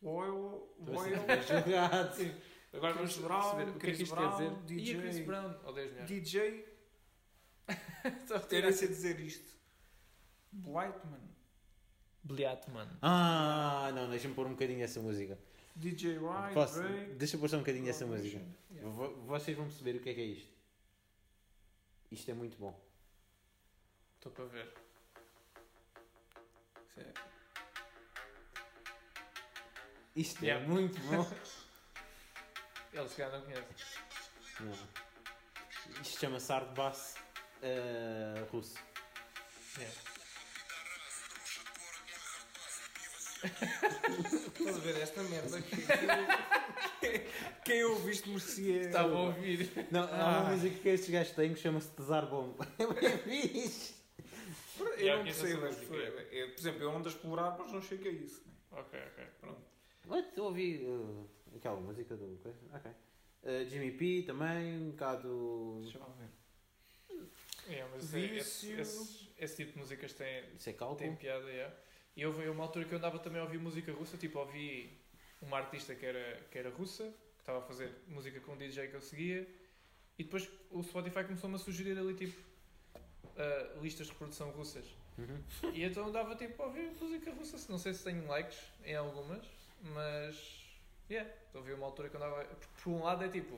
Oil, 0.02 0.68
a 0.86 0.98
ser 0.98 1.42
jogado. 1.64 2.14
Sim. 2.16 2.34
Agora 2.72 2.92
vamos 2.94 3.12
Chris 3.14 3.24
Brown, 3.24 3.40
perceber 3.40 3.62
o 3.62 3.64
que 3.64 3.70
é 3.70 3.72
que 3.72 3.78
Chris 3.96 4.00
isto 4.00 4.14
Brown, 4.14 4.36
quer 4.36 4.44
dizer. 4.50 4.62
DJ, 4.64 4.94
E 4.94 4.96
a 4.98 5.00
Chris 5.02 5.26
Brown? 5.26 5.54
Odeias. 5.64 6.06
DJ, 6.08 6.66
nem 8.62 8.72
sei 8.72 8.88
dizer 8.88 9.20
isto. 9.20 9.56
Blightman, 10.52 11.20
Bliatman. 12.24 12.88
Ah, 13.02 13.90
não, 13.94 14.08
deixa-me 14.10 14.34
pôr 14.34 14.46
um 14.46 14.50
bocadinho 14.50 14.82
essa 14.82 15.00
música. 15.00 15.38
DJ 15.76 16.18
Wright, 16.18 16.54
Posso, 16.54 16.82
Drake. 16.82 17.14
deixa 17.14 17.36
eu 17.36 17.40
pôr 17.40 17.48
só 17.48 17.56
um 17.56 17.60
bocadinho 17.60 17.88
essa 17.88 18.04
música. 18.06 18.44
Yeah. 18.70 18.90
Vo- 18.90 19.14
Vocês 19.26 19.56
vão 19.56 19.66
perceber 19.66 19.96
o 19.96 20.00
que 20.00 20.10
é 20.10 20.14
que 20.14 20.20
é 20.20 20.24
isto. 20.24 20.52
Isto 22.10 22.30
é 22.30 22.34
muito 22.34 22.58
bom. 22.58 22.78
Estou 24.16 24.32
para 24.32 24.46
ver. 24.46 24.74
É- 26.98 27.12
Isto 30.16 30.44
Yeah. 30.44 30.64
é 30.64 30.68
muito 30.68 30.98
bom. 31.02 31.30
Ele 32.92 33.08
se 33.08 33.14
calhar 33.16 33.32
não 33.32 33.42
conhece. 33.42 33.62
Não. 34.60 34.72
Isto 36.02 36.20
chama-se 36.20 36.52
Art 36.52 36.68
Bass 36.74 37.14
eh, 37.62 38.44
russo. 38.50 38.74
Yeah. 39.78 39.94
Estás 43.44 44.76
a 44.76 44.80
ver 44.80 45.00
esta 45.00 45.22
merda? 45.22 45.62
Quem 47.64 47.84
ouve 47.84 48.10
isto 48.10 48.28
merecia. 48.28 48.80
Estava 48.86 49.14
a 49.14 49.18
ouvir. 49.20 49.70
Não, 49.92 50.02
há 50.02 50.06
uma 50.06 50.38
Ah. 50.38 50.50
música 50.50 50.76
que 50.80 50.88
estes 50.88 51.10
gajos 51.10 51.32
têm 51.34 51.54
que 51.54 51.60
chama-se 51.60 51.88
Tesar 51.90 52.26
Bomba. 52.26 52.66
É 52.78 52.86
bem 52.86 53.18
fixe. 53.52 53.94
Eu 54.80 55.06
Já 55.06 55.16
não 55.16 55.24
percebo. 55.24 55.66
música. 55.66 55.94
Eu, 55.94 56.50
por 56.50 56.60
exemplo, 56.60 56.82
eu 56.82 56.90
ando 56.90 57.08
a 57.08 57.12
explorar, 57.12 57.56
mas 57.58 57.72
não 57.72 57.80
chego 57.82 58.08
a 58.08 58.12
isso. 58.12 58.42
né? 58.46 58.52
Ok, 58.72 58.98
ok. 59.12 59.24
Pronto. 59.40 59.62
What? 60.06 60.28
Eu 60.36 60.44
ouvi 60.44 60.84
uh, 60.84 61.28
aquela 61.56 61.80
música 61.80 62.16
do. 62.16 62.38
coisa? 62.42 62.58
Ok. 62.74 62.90
Uh, 63.42 63.68
Jimmy 63.68 63.92
P 63.92 64.22
também, 64.22 64.78
um 64.78 64.90
bocado. 64.90 65.78
Deixa 65.82 65.98
eu 65.98 66.02
lá 66.02 66.08
ver. 66.18 66.28
É, 67.68 67.86
mas 67.92 68.14
esse, 68.14 68.36
esse, 68.36 68.72
esse, 68.72 69.28
esse 69.38 69.56
tipo 69.56 69.72
de 69.72 69.78
músicas 69.78 70.14
tem, 70.14 70.42
Isso 70.56 70.70
é 70.70 70.72
tem 70.96 71.14
piada, 71.16 71.44
yeah. 71.50 71.74
E 72.16 72.24
houve 72.24 72.48
uma 72.48 72.64
altura 72.64 72.86
que 72.86 72.92
eu 72.92 72.98
andava 72.98 73.18
também 73.18 73.40
a 73.40 73.44
ouvir 73.44 73.58
música 73.58 73.92
russa, 73.92 74.16
tipo, 74.16 74.38
ouvi 74.38 74.98
uma 75.42 75.58
artista 75.58 75.94
que 75.94 76.04
era, 76.06 76.40
que 76.50 76.58
era 76.58 76.70
russa, 76.70 77.04
que 77.04 77.40
estava 77.40 77.58
a 77.58 77.62
fazer 77.62 77.92
música 78.08 78.40
com 78.40 78.52
um 78.52 78.56
DJ 78.56 78.88
que 78.88 78.94
eu 78.94 79.00
seguia, 79.00 79.46
e 80.18 80.24
depois 80.24 80.48
o 80.70 80.82
Spotify 80.82 81.24
começou-me 81.24 81.56
a 81.56 81.58
sugerir 81.58 81.96
ali, 81.98 82.14
tipo, 82.14 82.40
ah, 83.38 83.78
listas 83.80 84.06
de 84.06 84.12
reprodução 84.12 84.50
russas. 84.50 84.84
Uhum. 85.16 85.72
E 85.72 85.82
então 85.84 86.10
dava, 86.12 86.34
tipo, 86.36 86.62
a 86.62 86.66
ouvir 86.66 86.90
música 87.00 87.32
russa, 87.32 87.56
não 87.70 87.78
sei 87.78 87.94
se 87.94 88.04
tenho 88.04 88.26
likes 88.26 88.58
em 88.84 88.94
algumas, 88.94 89.44
mas, 89.80 90.64
yeah, 91.10 91.28
ouvi 91.54 91.72
uma 91.72 91.86
altura 91.86 92.08
que 92.08 92.16
eu 92.16 92.22
andava... 92.22 92.44
Porque, 92.44 92.82
por 92.82 92.90
um 92.90 93.02
lado, 93.02 93.24
é 93.24 93.28
tipo, 93.28 93.56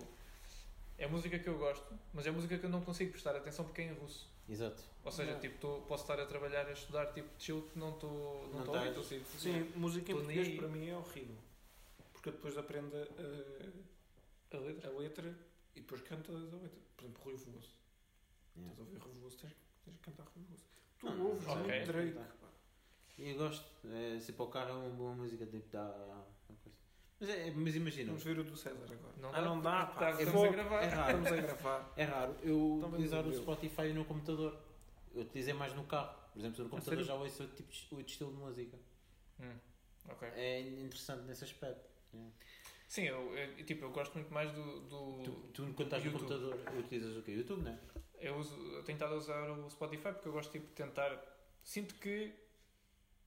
é 0.96 1.06
música 1.06 1.38
que 1.38 1.48
eu 1.48 1.58
gosto, 1.58 1.98
mas 2.14 2.26
é 2.26 2.30
música 2.30 2.58
que 2.58 2.64
eu 2.64 2.70
não 2.70 2.82
consigo 2.82 3.10
prestar 3.10 3.34
atenção 3.36 3.64
porque 3.64 3.82
é 3.82 3.86
em 3.86 3.92
russo. 3.94 4.28
Exato. 4.48 4.82
Ou 5.04 5.12
seja, 5.12 5.32
Não. 5.32 5.40
tipo, 5.40 5.58
tô, 5.58 5.80
posso 5.82 6.02
estar 6.02 6.20
a 6.20 6.26
trabalhar, 6.26 6.66
a 6.66 6.72
estudar, 6.72 7.06
tipo, 7.12 7.28
chill, 7.38 7.62
que 7.62 7.78
não 7.78 7.94
estou 7.94 8.48
não 8.52 8.64
Não 8.64 8.74
a 8.74 8.78
ouvir, 8.78 8.98
assim, 8.98 9.24
Sim, 9.38 9.72
música 9.76 10.10
em 10.12 10.14
Tô 10.14 10.22
nem 10.22 10.36
português 10.36 10.48
aí. 10.48 10.56
para 10.56 10.68
mim 10.68 10.88
é 10.88 10.96
horrível. 10.96 11.36
Porque 12.12 12.28
eu 12.28 12.32
depois 12.32 12.58
aprendo 12.58 12.94
a, 12.96 14.56
a 14.56 14.60
letra. 14.60 14.88
a 14.88 14.98
letra 14.98 15.38
e 15.74 15.80
depois 15.80 16.02
canta 16.02 16.32
a 16.32 16.34
letra. 16.34 16.70
Por 16.96 17.04
exemplo, 17.04 17.22
Rui 17.24 17.36
Veloso. 17.36 17.76
Yeah. 18.56 18.72
Estás 18.72 18.78
a 18.78 18.82
ouvir 18.82 18.98
Rui 18.98 19.12
Veloso, 19.14 19.38
tens, 19.38 19.54
tens 19.90 19.98
que 19.98 20.10
cantar 20.10 20.24
Rui 20.34 20.44
Veloso. 20.44 20.64
Tu 20.98 21.06
Não, 21.06 21.26
ouves 21.26 21.46
ok. 21.48 21.62
muito 21.62 21.86
Drake. 21.92 22.12
Tá. 22.12 22.48
eu 23.18 23.36
gosto. 23.36 23.64
É, 23.92 24.20
se 24.20 24.32
para 24.32 24.44
o 24.44 24.48
carro 24.48 24.70
é 24.70 24.72
uma 24.72 24.90
boa 24.90 25.14
música, 25.14 25.46
tipo, 25.46 25.68
dá. 25.70 26.24
Mas, 27.18 27.28
é, 27.28 27.50
mas 27.50 27.76
imagina, 27.76 28.06
Vamos 28.06 28.24
ver 28.24 28.38
o 28.38 28.44
do 28.44 28.56
César 28.56 28.82
agora. 28.90 29.14
Não 29.20 29.28
ah, 29.28 29.32
dá, 29.32 29.40
não 29.42 29.60
dá, 29.60 29.86
porque 29.86 30.00
pá. 30.04 30.12
tá- 30.12 30.22
estamos 30.22 30.42
a 30.44 30.48
gravar. 30.48 30.82
É 30.82 30.86
raro. 30.88 31.18
Estamos 31.18 31.32
a 31.38 31.42
gravar. 31.42 31.92
é 31.96 32.04
raro 32.04 32.32
eu 32.42 32.56
Então 32.56 32.80
vamos 32.80 32.94
utilizar 32.94 33.26
o. 33.26 33.32
Spotify 33.34 33.92
no 33.92 34.04
computador. 34.06 34.58
Eu 35.14 35.22
utilizei 35.22 35.52
mais 35.52 35.74
no 35.74 35.84
carro. 35.84 36.18
Por 36.32 36.38
exemplo, 36.38 36.64
no 36.64 36.70
computador 36.70 37.04
sério? 37.04 37.04
já 37.04 37.14
ouço 37.14 37.42
outro, 37.42 37.56
tipo, 37.56 37.70
de- 37.72 37.88
outro 37.90 38.06
estilo 38.06 38.30
de 38.32 38.36
música. 38.38 38.78
Hum, 39.40 39.52
ok. 40.08 40.28
É 40.28 40.60
interessante 40.60 41.22
nesse 41.24 41.44
aspecto. 41.44 41.90
Yeah. 42.14 42.32
Sim, 42.88 43.02
eu, 43.02 43.36
eu- 43.36 43.64
tipo, 43.66 43.84
eu 43.84 43.90
gosto 43.90 44.14
muito 44.14 44.32
mais 44.32 44.50
do... 44.52 44.80
do 44.80 45.22
Tu, 45.22 45.30
tu 45.52 45.62
quando 45.74 45.82
estás 45.82 46.04
no 46.04 46.12
YouTube. 46.12 46.28
computador, 46.28 46.78
utilizas 46.78 47.16
o 47.16 47.22
quê? 47.22 47.32
YouTube, 47.32 47.62
não 47.62 47.70
é? 47.72 47.78
Eu, 48.20 48.36
uso, 48.36 48.54
eu 48.74 48.82
tenho 48.84 48.96
estado 48.96 49.14
a 49.14 49.16
usar 49.16 49.50
o 49.50 49.70
Spotify 49.70 50.12
porque 50.12 50.28
eu 50.28 50.32
gosto, 50.32 50.50
tipo, 50.52 50.66
de 50.66 50.72
tentar... 50.72 51.18
Sinto 51.62 51.94
que 51.96 52.34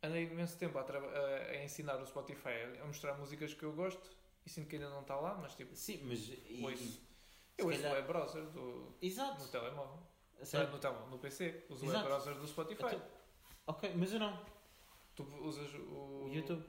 andei 0.01 0.23
imenso 0.25 0.57
tempo 0.57 0.77
a, 0.77 0.81
a, 0.81 1.35
a 1.51 1.63
ensinar 1.63 1.95
o 2.01 2.05
Spotify 2.05 2.49
a, 2.81 2.85
mostrar 2.85 3.13
músicas 3.17 3.53
que 3.53 3.63
eu 3.63 3.71
gosto 3.73 4.09
e 4.45 4.49
sinto 4.49 4.67
que 4.67 4.75
ainda 4.75 4.89
não 4.89 5.01
está 5.01 5.15
lá, 5.15 5.35
mas, 5.35 5.55
tipo, 5.55 5.75
Sim, 5.75 6.01
mas. 6.03 6.19
E, 6.29 6.61
Ouço. 6.63 7.01
eu 7.57 7.65
ouço 7.67 7.79
o 7.79 7.81
calhar- 7.81 7.93
web 7.95 8.07
browser 8.07 8.43
do, 8.47 8.93
Exato. 9.01 9.41
no 9.41 9.47
telemóvel. 9.47 9.99
A 10.39 10.41
Ah, 10.41 10.45
sério? 10.45 10.69
no, 10.71 10.79
telemóvel, 10.79 11.09
no 11.09 11.19
PC. 11.19 11.65
Uso 11.69 11.85
o 11.85 11.89
Exato. 11.89 12.05
web 12.05 12.07
browser 12.23 12.35
do 12.41 12.47
Spotify. 12.47 12.83
Então- 12.85 13.01
Ok, 13.67 13.93
mas 13.95 14.11
eu 14.13 14.19
não. 14.19 14.45
Tu 15.15 15.23
usas 15.41 15.71
o 15.75 16.25
O 16.25 16.29
YouTube. 16.33 16.63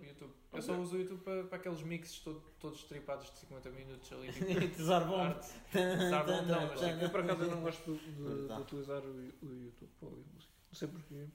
Eu 0.53 0.61
só 0.63 0.79
uso 0.79 0.97
o 0.97 1.01
YouTube 1.01 1.21
para, 1.23 1.45
para 1.45 1.57
aqueles 1.57 1.83
mixes 1.83 2.19
todo- 2.21 2.43
todos 2.61 2.85
tripados 2.85 3.31
de 3.31 3.39
50 3.39 3.71
minutos 3.71 4.13
ali. 4.13 4.31
Tipo, 4.33 4.45
Tesar 4.77 6.27
não, 6.27 6.69
mas 6.69 6.83
Eu 7.03 7.11
por 7.11 7.21
acaso 7.21 7.43
eu 7.45 7.51
não 7.51 7.63
gosto 7.63 7.95
de, 7.95 8.13
de- 8.13 8.47
de 8.49 8.61
utilizar 8.61 9.03
o, 9.03 9.11
o 9.43 9.55
YouTube 9.65 9.91
para 9.99 10.09
ouvir 10.09 10.25
música. 10.35 10.53
Não 10.71 10.75
sei 10.79 10.89
porquê. 10.89 11.27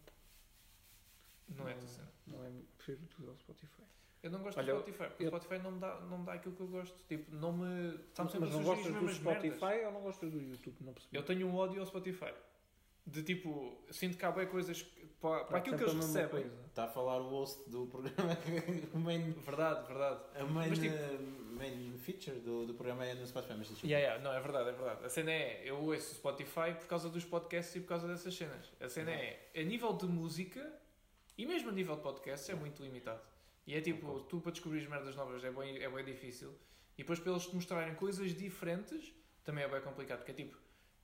Não 1.50 1.68
é 1.68 1.74
tua 1.74 1.88
cena. 1.88 2.12
Não 2.28 2.46
é, 2.46 2.52
prefiro 2.78 3.02
utilizar 3.04 3.34
o 3.36 3.40
Spotify. 3.40 3.84
Eu 4.22 4.32
não 4.32 4.44
gosto 4.44 4.58
Olha, 4.60 4.74
do 4.74 4.80
Spotify, 4.82 5.08
porque 5.08 5.24
eu- 5.24 5.28
o 5.28 5.30
Spotify 5.42 5.64
não 5.64 5.72
me, 5.72 5.80
dá, 5.80 6.00
não 6.02 6.18
me 6.20 6.26
dá 6.26 6.34
aquilo 6.34 6.54
que 6.56 6.62
eu 6.62 6.68
gosto. 6.68 6.96
Tipo, 7.08 7.36
não 7.36 7.54
me. 7.54 7.98
Mas 8.18 8.34
não 8.52 8.64
gostas 8.64 8.94
as 8.96 9.02
do 9.02 9.10
Spotify 9.14 9.60
merdas. 9.66 9.86
ou 9.88 9.92
não 9.94 10.02
gostas 10.02 10.32
do 10.32 10.42
YouTube? 10.42 10.76
Não 10.82 10.94
percebi. 10.94 11.16
Eu 11.18 11.24
tenho 11.24 11.48
um 11.48 11.56
ódio 11.56 11.80
ao 11.80 11.88
Spotify. 11.88 12.34
De 13.10 13.24
tipo, 13.24 13.78
sinto 13.92 14.18
que 14.18 14.26
há 14.26 14.32
bem 14.32 14.48
coisas 14.48 14.82
que- 14.82 15.00
para, 15.20 15.44
para 15.46 15.58
aquilo 15.58 15.78
que 15.78 15.84
eles 15.84 15.96
recebem. 15.96 16.50
Está 16.68 16.86
a 16.86 16.88
falar 16.88 17.18
o 17.20 17.30
host 17.30 17.70
do 17.70 17.88
programa. 17.88 18.38
o 18.94 19.00
main, 19.00 19.32
Verdade, 19.32 19.86
verdade. 19.88 20.22
a 20.36 20.46
main, 20.46 20.70
Mas, 20.70 20.80
tipo- 20.80 20.96
eh, 20.96 21.18
main 21.52 21.98
feature 21.98 22.40
do, 22.40 22.66
do 22.68 22.74
programa 22.74 23.06
é 23.06 23.14
no 23.16 23.26
Spotify. 23.28 23.56
Mas 23.58 23.68
deixa 23.68 23.86
Yeah, 23.86 24.06
yeah, 24.08 24.24
não, 24.24 24.32
é 24.38 24.40
verdade, 24.42 24.70
é 24.70 24.72
verdade. 24.72 25.06
A 25.06 25.10
cena 25.10 25.32
é, 25.32 25.62
eu 25.66 25.78
ouço 25.82 26.12
o 26.12 26.16
Spotify 26.16 26.74
por 26.80 26.88
causa 26.88 27.10
dos 27.10 27.26
podcasts 27.26 27.76
e 27.76 27.80
por 27.82 27.88
causa 27.88 28.08
dessas 28.08 28.34
cenas. 28.34 28.72
A 28.80 28.88
cena 28.88 29.12
é, 29.12 29.52
a 29.56 29.64
nível 29.64 29.92
de 29.94 30.06
música 30.06 30.72
e 31.38 31.46
mesmo 31.46 31.70
a 31.70 31.74
nível 31.74 31.96
de 31.96 32.02
podcasts 32.04 32.48
é 32.50 32.56
muito 32.56 32.82
limitado. 32.84 33.22
E 33.68 33.76
é 33.76 33.82
tipo, 33.82 34.02
Concordo. 34.06 34.26
tu 34.28 34.40
para 34.42 34.52
descobrir 34.52 34.88
merdas 34.90 35.16
novas 35.16 35.44
é 35.44 35.52
bem, 35.52 35.78
é 35.84 35.90
bem 35.90 36.06
difícil. 36.06 36.54
E 36.98 37.02
depois 37.04 37.20
para 37.20 37.32
eles 37.32 37.46
te 37.46 37.56
mostrarem 37.56 37.94
coisas 37.96 38.34
diferentes 38.34 39.14
também 39.44 39.64
é 39.64 39.68
bem 39.68 39.82
complicado. 39.82 40.20
Porque 40.20 40.32
é 40.32 40.36
tipo, 40.36 40.58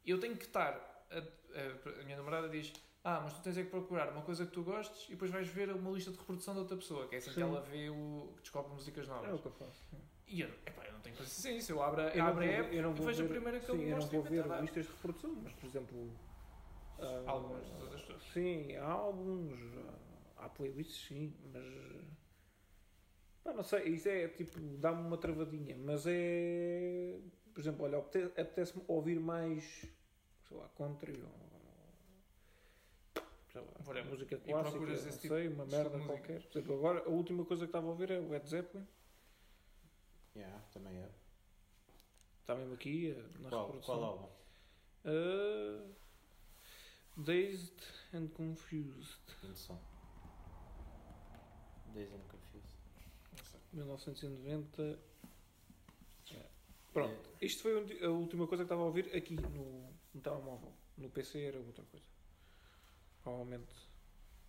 eu 0.06 0.20
tenho 0.20 0.38
que 0.38 0.46
estar. 0.46 0.94
A, 1.12 1.18
a- 1.20 2.02
a 2.02 2.04
minha 2.04 2.18
namorada 2.18 2.50
diz: 2.50 2.74
Ah, 3.04 3.22
mas 3.24 3.34
tu 3.34 3.42
tens 3.44 3.58
é 3.58 3.64
que 3.64 3.70
procurar 3.70 4.10
uma 4.12 4.22
coisa 4.24 4.46
que 4.46 4.52
tu 4.52 4.64
gostes 4.64 5.06
e 5.08 5.12
depois 5.12 5.30
vais 5.32 5.48
ver 5.48 5.70
uma 5.72 5.92
lista 5.92 6.12
de 6.12 6.18
reprodução 6.18 6.54
de 6.54 6.60
outra 6.62 6.76
pessoa, 6.78 7.08
que 7.08 7.16
é 7.16 7.18
assim 7.20 7.30
que 7.30 7.36
Sim. 7.36 7.42
ela 7.44 7.62
vê 7.62 7.90
o. 7.90 8.34
que 8.36 8.42
descobre 8.42 8.72
músicas 8.74 9.08
novas. 9.08 9.30
É 9.30 9.34
o 9.34 9.40
que 9.40 9.46
eu 9.48 9.52
faço. 9.52 9.84
E 10.28 10.42
eu, 10.42 10.50
epá, 10.66 10.84
eu 10.86 10.94
não 10.94 11.00
tenho 11.02 11.16
paciência, 11.16 11.72
eu 11.72 11.82
abro, 11.84 12.02
a- 12.02 12.10
Eu 12.10 12.26
abro 12.26 12.42
a 12.44 12.48
app 12.48 12.76
eu 12.76 12.82
não 12.82 12.92
e 12.96 13.00
vejo 13.02 13.24
a 13.24 13.28
ver- 13.28 13.30
primeira 13.34 13.60
que 13.60 13.66
sim, 13.68 13.72
eu 13.74 13.82
eu 13.82 13.90
não 13.90 13.96
gosto 13.98 14.12
vou 14.12 14.24
ver 14.24 14.52
a 14.52 14.60
listas 14.62 14.86
de 14.86 14.92
reprodução, 14.92 15.36
mas 15.44 15.54
por 15.54 15.66
exemplo. 15.68 16.20
ah, 16.98 17.24
Algumas 17.28 17.70
outras 17.82 18.02
pessoas. 18.02 18.24
Sim, 18.34 18.76
há 18.78 18.86
álbuns, 18.88 19.54
há 20.38 20.50
playlists, 20.50 21.06
sim, 21.08 21.36
mas. 21.54 21.64
Pá, 23.44 23.54
não 23.54 23.64
sei, 23.64 23.84
isso 23.90 24.10
é 24.10 24.28
tipo, 24.30 24.60
dá-me 24.80 25.04
uma 25.06 25.18
travadinha, 25.18 25.78
mas 25.78 26.06
é. 26.08 27.20
Por 27.54 27.62
exemplo, 27.62 27.86
olha, 27.86 28.00
apete- 28.00 28.42
apetece-me 28.42 28.84
ouvir 28.88 29.20
mais, 29.20 29.86
sei 30.56 30.62
lá, 30.62 30.70
country 30.70 31.22
ou. 31.22 31.46
Sei 33.52 33.62
lá, 33.62 33.68
Whatever. 33.86 34.12
música 34.12 34.38
clássica, 34.38 34.80
não 34.80 34.94
esse 34.94 35.20
tipo 35.20 35.34
sei, 35.34 35.48
uma 35.48 35.66
merda 35.66 36.00
qualquer. 36.00 36.42
Por 36.44 36.58
exemplo, 36.58 36.76
agora 36.76 37.04
a 37.06 37.10
última 37.10 37.46
coisa 37.46 37.64
que 37.66 37.70
estava 37.70 37.88
a 37.88 37.90
ouvir 37.90 38.12
é 38.12 38.20
o 38.20 38.30
Led 38.30 38.48
Zeppelin, 38.48 38.86
Yeah, 40.36 40.60
também 40.74 40.98
é. 40.98 41.10
está 42.42 42.54
mesmo 42.56 42.74
aqui 42.74 43.12
eh, 43.12 43.40
na 43.40 43.48
Qual, 43.50 43.66
reprodução. 43.68 43.96
qual 43.96 44.04
álbum? 44.04 44.30
Uh, 45.06 45.96
dazed 47.24 47.82
and 48.14 48.28
Confused. 48.34 49.22
Days 51.94 52.12
and 52.12 52.28
Confused. 52.28 52.78
Não 53.38 53.46
sei. 53.46 53.60
1990. 53.72 55.00
É. 56.34 56.50
Pronto, 56.92 57.30
isto 57.42 57.62
foi 57.64 58.04
a 58.04 58.10
última 58.10 58.46
coisa 58.48 58.64
que 58.64 58.66
estava 58.66 58.82
a 58.82 58.86
ouvir 58.86 59.16
aqui 59.16 59.36
no, 59.36 59.95
no 60.16 60.22
telemóvel. 60.22 60.74
No 60.98 61.10
PC 61.10 61.44
era 61.44 61.60
outra 61.60 61.84
coisa. 61.86 62.08
Provavelmente 63.22 63.76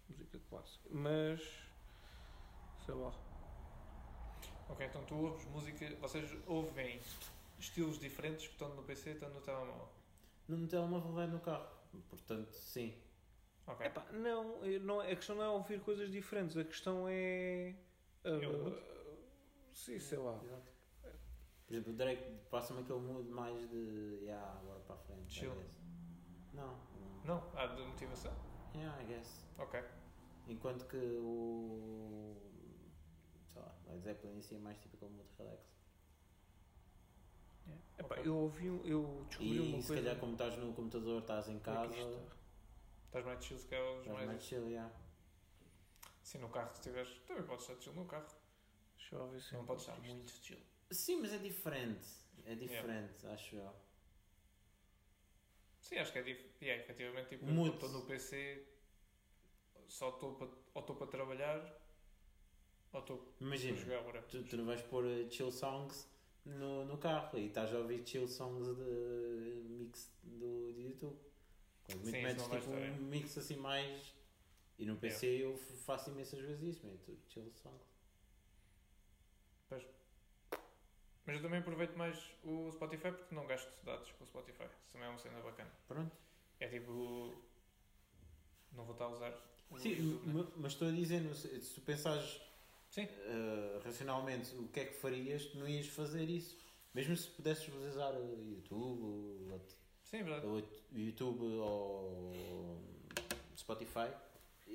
música 0.08 0.38
clássica. 0.48 0.88
Mas. 0.90 1.42
sei 2.84 2.94
lá. 2.94 3.12
Ok, 4.68 4.86
então 4.86 5.04
tu 5.04 5.16
ouves 5.16 5.44
música, 5.46 5.94
vocês 5.96 6.30
ouvem 6.46 7.00
estilos 7.58 7.98
diferentes 7.98 8.46
que 8.46 8.52
estão 8.52 8.74
no 8.74 8.82
PC 8.82 9.10
e 9.10 9.12
estão 9.14 9.28
no 9.30 9.40
telemóvel. 9.40 9.88
No 10.48 10.56
no 10.56 10.68
telemóvel 10.68 11.12
vai 11.12 11.26
no 11.26 11.40
carro. 11.40 11.68
Portanto, 12.08 12.52
sim. 12.52 12.94
Ok. 13.66 13.86
Epá, 13.86 14.06
não, 14.12 14.64
eu 14.64 14.80
não, 14.80 15.00
a 15.00 15.06
questão 15.16 15.34
não 15.36 15.44
é 15.44 15.48
ouvir 15.48 15.80
coisas 15.80 16.10
diferentes, 16.10 16.56
a 16.56 16.64
questão 16.64 17.06
é. 17.08 17.74
uh, 18.24 18.28
Eu- 18.28 18.78
sim, 19.72 19.98
sei 19.98 20.18
lá. 20.18 20.40
Exato. 20.44 20.75
Por 21.66 21.74
exemplo, 21.74 21.92
o 21.92 21.96
Drake 21.96 22.22
passa-me 22.50 22.80
aquele 22.80 23.00
mood 23.00 23.28
mais 23.28 23.68
de. 23.70 24.18
Yeah, 24.22 24.58
agora 24.60 24.80
para 24.80 24.94
a 24.94 24.98
frente. 24.98 25.26
I 25.26 25.30
Chill. 25.40 25.54
guess. 25.54 25.76
Não, 26.52 26.76
não. 27.24 27.24
Não? 27.40 27.50
Há 27.58 27.66
de 27.66 27.82
motivação? 27.82 28.32
Yeah, 28.74 29.02
I 29.02 29.06
guess. 29.06 29.44
Ok. 29.58 29.82
Enquanto 30.48 30.86
que 30.86 30.96
o. 30.96 32.36
sei 33.52 33.60
lá, 33.62 33.74
Led 33.88 34.00
Zeppelin 34.02 34.36
em 34.38 34.42
si 34.42 34.54
é 34.54 34.58
mais 34.58 34.78
tipo 34.78 34.96
aquele 34.96 35.12
mood 35.12 35.28
relax. 35.38 35.60
Epá, 37.98 38.14
Ok. 38.14 38.26
eu 38.26 38.36
ouvi, 38.36 38.70
um- 38.70 38.84
eu 38.84 39.24
descobri 39.28 39.58
uma 39.58 39.78
E 39.78 39.82
se 39.82 39.88
coisa. 39.88 40.02
calhar, 40.02 40.20
como 40.20 40.32
estás 40.32 40.56
no 40.58 40.72
computador, 40.72 41.20
estás 41.22 41.48
em 41.48 41.56
é 41.56 41.60
casa, 41.60 41.94
que? 41.94 42.20
Estás 43.06 43.24
mais 43.24 43.44
chill 43.44 43.58
se 43.58 43.66
calhar 43.68 43.96
estás 43.98 44.14
mais... 44.14 44.26
mais 44.28 44.42
chill, 44.44 44.68
yeah. 44.68 44.94
Sim, 46.22 46.38
no 46.38 46.48
carro 46.50 46.68
se 46.70 46.74
estiveres... 46.80 47.18
Também 47.26 47.42
podes 47.44 47.62
estar 47.68 47.80
chill 47.82 47.94
no 47.94 48.04
carro. 48.04 48.26
Deixa 48.98 49.16
eu 49.16 49.28
ver 49.30 49.40
se 49.40 49.52
Não 49.54 49.60
eu 49.60 49.66
podes 49.66 49.82
estar 49.88 49.98
muito 50.00 50.30
chill. 50.30 50.58
Sim, 50.90 51.20
mas 51.20 51.32
é 51.32 51.38
diferente. 51.38 52.06
É 52.44 52.54
diferente, 52.54 53.26
acho 53.26 53.56
eu. 53.56 53.72
Sim, 55.80 55.98
acho 55.98 56.12
que 56.12 56.18
é, 56.18 56.22
dif... 56.22 56.40
é 56.60 56.76
efetivamente 56.78 57.28
tipo, 57.28 57.46
Muito. 57.46 57.74
estou 57.74 57.88
no 57.90 58.02
PC, 58.06 58.66
só 59.88 60.10
estou 60.10 60.34
para, 60.34 60.48
ou 60.74 60.80
estou 60.80 60.96
para 60.96 61.06
trabalhar, 61.06 61.80
ou 62.92 63.00
estou 63.00 63.18
para 63.18 63.46
Imagina, 63.46 63.76
jogar 63.76 64.00
whatever. 64.04 64.28
tu, 64.28 64.42
tu 64.44 64.56
não 64.56 64.64
vais 64.64 64.82
pôr 64.82 65.04
eh, 65.06 65.30
chill 65.30 65.50
songs 65.52 66.08
no, 66.44 66.84
no 66.84 66.98
carro 66.98 67.38
e 67.38 67.46
estás 67.46 67.72
a 67.74 67.78
ouvir 67.78 68.06
chill 68.06 68.26
songs 68.28 68.66
de 68.76 69.62
mix 69.68 70.12
do, 70.22 70.72
do 70.72 70.80
YouTube. 70.80 71.18
Quando 71.84 72.00
muito 72.02 72.10
Sim, 72.16 72.22
metes 72.22 72.48
tipo 72.48 72.70
um 72.70 72.96
mix 72.96 73.38
assim 73.38 73.56
mais. 73.56 74.14
E 74.78 74.84
no 74.84 74.96
PC 74.96 75.26
eu 75.26 75.56
faço 75.56 76.10
imensas 76.10 76.40
vezes 76.40 76.62
isso, 76.76 76.86
meto 76.86 77.16
chill 77.28 77.50
songs. 77.52 77.86
Mas 81.26 81.36
eu 81.36 81.42
também 81.42 81.58
aproveito 81.60 81.96
mais 81.96 82.16
o 82.44 82.70
Spotify 82.72 83.10
porque 83.10 83.34
não 83.34 83.46
gasto 83.46 83.68
dados 83.84 84.10
com 84.12 84.24
o 84.24 84.26
Spotify. 84.26 84.64
Isso 84.64 84.92
também 84.92 85.08
é 85.08 85.10
uma 85.10 85.18
cena 85.18 85.40
bacana. 85.40 85.70
Pronto. 85.88 86.16
É 86.60 86.68
tipo. 86.68 87.34
Não 88.72 88.84
vou 88.84 88.92
estar 88.92 89.06
a 89.06 89.08
usar 89.08 89.32
Sim, 89.78 89.88
YouTube, 89.90 90.26
né? 90.26 90.32
ma- 90.34 90.52
mas 90.56 90.72
estou 90.72 90.88
a 90.88 90.92
dizer, 90.92 91.34
se 91.34 91.74
tu 91.74 91.80
pensares 91.80 92.40
eh, 92.98 93.80
racionalmente 93.84 94.54
o 94.54 94.68
que 94.68 94.80
é 94.80 94.84
que 94.84 94.94
farias, 94.94 95.46
tu 95.46 95.58
não 95.58 95.66
ias 95.68 95.86
fazer 95.88 96.28
isso. 96.28 96.56
Mesmo 96.94 97.16
se 97.16 97.28
pudesses 97.28 97.68
usar 97.74 98.12
o 98.14 98.42
YouTube, 98.48 99.02
o, 99.02 99.60
Sim, 100.04 100.18
é 100.18 100.22
verdade. 100.22 100.46
o 100.46 100.98
YouTube 100.98 101.42
ou 101.58 102.80
Spotify, 103.56 104.10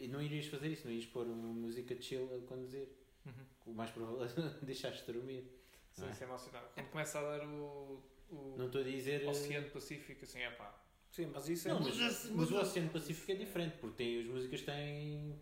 não 0.10 0.22
irias 0.22 0.46
fazer 0.48 0.68
isso, 0.70 0.86
não 0.88 0.94
ias 0.94 1.06
pôr 1.06 1.26
uma 1.26 1.54
música 1.54 2.00
chill 2.00 2.30
a 2.36 2.48
conduzir. 2.48 2.88
Uhum. 3.26 3.46
O 3.68 3.74
mais 3.74 3.90
provável 3.92 4.24
é 4.26 4.66
deixaste 4.66 5.10
dormir. 5.12 5.46
Sim, 5.94 6.02
Não 6.02 6.08
é? 6.08 6.12
isso 6.12 6.24
é 6.24 6.28
emocionante. 6.28 6.66
Quando 6.74 6.90
começa 6.90 7.20
a 7.20 7.22
dar 7.38 7.46
o, 7.48 8.04
o 8.30 8.56
Não 8.58 8.66
estou 8.68 8.82
a 8.82 8.84
dizer. 8.84 9.24
eh, 9.24 9.28
Oceano 9.30 9.70
Pacífico, 9.70 10.24
assim, 10.24 10.40
é 10.40 10.50
pá. 10.52 10.74
Sim, 11.12 11.30
mas 11.34 11.50
isso 11.50 11.68
é. 11.68 11.74
Não, 11.74 11.82
mas, 11.82 11.98
mas- 11.98 12.30
mas 12.32 12.52
o 12.52 12.56
Oceano 12.58 12.90
Pacífico 12.90 13.32
é 13.32 13.36
diferente, 13.36 13.78
porque 13.78 13.96
tem, 13.98 14.20
as 14.22 14.28
músicas 14.28 14.62
têm. 14.62 15.40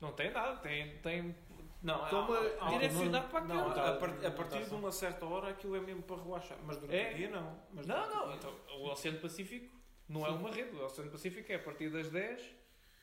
Não 0.00 0.12
tem 0.12 0.30
nada, 0.32 0.56
tem. 0.60 0.96
tem 0.98 1.36
Não, 1.82 2.08
Toma 2.08 2.38
há- 2.60 2.68
direcionado 2.70 3.28
para 3.28 3.44
Não, 3.44 3.68
aquilo. 3.70 3.84
a, 3.86 3.96
par- 3.96 4.08
a 4.10 4.12
Não 4.14 4.32
partir 4.32 4.60
tá 4.60 4.64
de 4.68 4.74
uma 4.74 4.90
certa 4.92 5.26
hora 5.26 5.48
aquilo 5.50 5.76
é 5.76 5.80
mesmo 5.80 6.02
para 6.02 6.16
relaxar. 6.22 6.58
Mas 6.64 6.78
durante 6.78 6.96
É? 6.96 7.12
o 7.12 7.16
dia 7.16 7.30
não. 7.30 7.62
Mas 7.72 7.86
Não, 7.86 8.08
não. 8.10 8.26
dia- 8.28 8.36
Então, 8.36 8.54
o 8.78 8.88
Oceano 8.90 9.18
Pacífico 9.20 9.76
não 10.08 10.26
é 10.26 10.30
Sim. 10.30 10.36
uma 10.38 10.50
rede. 10.50 10.74
O 10.76 10.84
Oceano 10.84 11.10
Pacífico 11.10 11.52
é 11.52 11.56
a 11.56 11.58
partir 11.58 11.90
das 11.90 12.08
10 12.10 12.42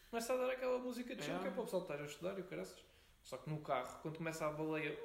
começa 0.09 0.33
a 0.33 0.37
dar 0.37 0.49
aquela 0.51 0.79
música 0.79 1.15
de 1.15 1.23
chill 1.23 1.35
É. 1.35 1.39
que 1.39 1.47
é 1.47 1.51
para 1.51 1.61
o 1.61 1.63
pessoal 1.65 1.81
estar 1.83 1.99
a 2.01 2.05
estudar 2.05 2.37
e 2.37 2.41
o 2.41 2.45
caraças. 2.45 2.83
Só 3.21 3.37
que 3.37 3.49
no 3.49 3.59
carro, 3.61 3.99
quando 4.01 4.17
começa 4.17 4.47
a 4.47 4.51
baleia, 4.51 4.97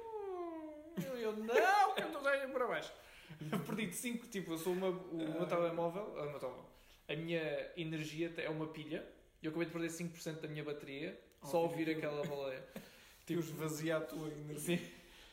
eu, 0.97 1.33
não, 1.37 1.55
eu 1.97 2.07
estou 2.07 2.23
já 2.23 2.43
indo 2.43 2.53
para 2.53 2.67
baixo. 2.67 2.93
Perdi 3.65 3.87
de 3.87 3.95
5, 3.95 4.27
tipo, 4.27 4.51
eu 4.53 4.57
sou 4.57 4.73
uma, 4.73 4.89
o 4.89 5.15
meu 5.17 5.43
Ah. 5.43 5.45
telemóvel, 5.45 6.13
ah, 6.17 6.23
o 6.23 6.29
meu 6.29 6.39
telemóvel, 6.39 6.69
a 7.07 7.15
minha 7.15 7.71
energia 7.75 8.33
é 8.37 8.49
uma 8.49 8.67
pilha 8.67 9.07
e 9.41 9.45
eu 9.45 9.49
acabei 9.49 9.65
de 9.67 9.71
perder 9.73 9.89
5% 9.89 10.39
da 10.41 10.47
minha 10.47 10.63
bateria 10.63 11.19
só 11.43 11.57
a 11.57 11.61
ouvir 11.61 11.89
aquela 11.89 12.25
baleia. 12.25 12.63
Tipo, 13.25 13.39
esvaziar 13.39 14.01
a 14.01 14.05
tua 14.05 14.27
energia. 14.27 14.77
Sim. 14.77 14.85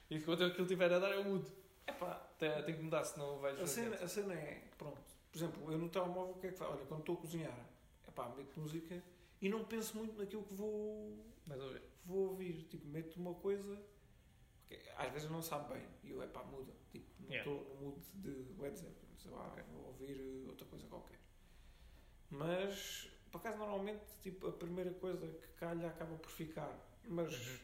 E 0.08 0.14
enquanto 0.16 0.44
aquilo 0.44 0.62
estiver 0.62 0.92
a 0.92 1.00
dar, 1.00 1.10
eu 1.10 1.24
mudo. 1.24 1.50
Epá, 1.88 2.14
tem- 2.38 2.62
tenho 2.62 2.76
que 2.78 2.84
mudar, 2.84 3.02
senão 3.02 3.38
vai 3.40 3.50
A 3.60 3.66
cena, 3.66 3.96
a 3.96 4.06
cena 4.06 4.32
é, 4.32 4.62
pronto, 4.78 5.00
por 5.32 5.36
exemplo, 5.38 5.72
eu 5.72 5.76
no 5.76 5.88
telemóvel 5.88 6.34
o 6.36 6.38
que 6.38 6.46
é 6.46 6.50
que 6.52 6.56
faço? 6.56 6.70
Olha, 6.70 6.84
quando 6.86 7.00
estou 7.00 7.16
a 7.16 7.18
cozinhar, 7.18 7.66
epá, 8.06 8.28
meto 8.28 8.60
música 8.60 9.02
e 9.42 9.48
não 9.48 9.64
penso 9.64 9.96
muito 9.98 10.16
naquilo 10.16 10.44
que 10.44 10.54
vou, 10.54 11.18
Vais 11.48 11.60
ouvir. 11.60 11.82
vou 12.04 12.28
ouvir. 12.28 12.62
Tipo, 12.70 12.86
meto 12.86 13.16
uma 13.16 13.34
coisa, 13.34 13.76
às 14.96 15.12
vezes 15.12 15.30
não 15.30 15.42
sabe 15.42 15.74
bem 15.74 15.86
e 16.04 16.10
eu, 16.10 16.22
epá, 16.22 16.42
muda. 16.44 16.72
Tipo, 16.90 17.10
não 17.22 17.30
Yeah. 17.30 17.50
estou 17.50 17.74
no 17.76 17.80
mood 17.80 18.00
de 18.14 18.60
Led 18.60 18.76
Zeppelin, 18.76 19.16
sei 19.16 19.30
lá, 19.30 19.48
vou 19.72 19.86
ouvir 19.86 20.18
eh, 20.44 20.48
outra 20.48 20.66
coisa 20.66 20.86
qualquer. 20.88 21.18
Mas, 22.30 23.08
por 23.30 23.38
acaso, 23.38 23.58
normalmente, 23.58 24.04
tipo, 24.22 24.46
a 24.48 24.52
primeira 24.52 24.92
coisa 24.94 25.26
que 25.28 25.46
calha 25.54 25.88
acaba 25.88 26.16
por 26.16 26.30
ficar. 26.30 26.76
Mas, 27.04 27.32
Uhum. 27.32 27.58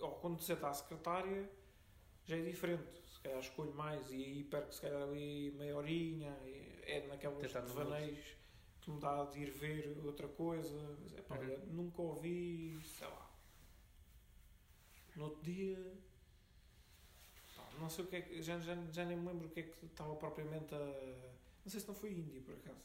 ou 0.00 0.14
quando 0.16 0.40
você 0.40 0.54
está 0.54 0.70
à 0.70 0.74
secretária, 0.74 1.50
já 2.24 2.36
é 2.36 2.42
diferente. 2.42 3.02
Se 3.06 3.20
calhar 3.20 3.38
escolho 3.40 3.74
mais 3.74 4.10
e 4.10 4.14
aí 4.16 4.44
perco 4.44 4.72
se 4.72 4.80
calhar 4.82 5.02
ali 5.02 5.50
meia 5.52 5.76
horinha, 5.76 6.36
é 6.86 7.00
Tentar 7.00 7.60
no 7.62 7.66
devaneios 7.68 8.36
que 8.80 8.90
me 8.90 9.00
dá 9.00 9.24
de 9.24 9.40
ir 9.40 9.50
ver 9.50 9.98
outra 10.04 10.28
coisa. 10.28 10.78
Epá, 11.16 11.36
Uhum. 11.36 11.40
olha, 11.42 11.58
nunca 11.66 12.02
ouvi, 12.02 12.80
sei 12.84 13.06
lá. 13.08 13.30
No 15.16 15.24
outro 15.24 15.42
dia. 15.42 15.94
Não 17.78 17.88
sei 17.88 18.04
o 18.04 18.08
que 18.08 18.16
é 18.16 18.22
que. 18.22 18.42
Já, 18.42 18.58
já, 18.60 18.74
já 18.90 19.04
nem 19.04 19.16
me 19.16 19.26
lembro 19.28 19.46
o 19.46 19.50
que 19.50 19.60
é 19.60 19.62
que 19.64 19.86
estava 19.86 20.14
propriamente 20.16 20.74
a. 20.74 20.78
Não 21.64 21.70
sei 21.70 21.80
se 21.80 21.88
não 21.88 21.94
foi 21.94 22.12
indie 22.12 22.40
por 22.40 22.54
acaso. 22.54 22.84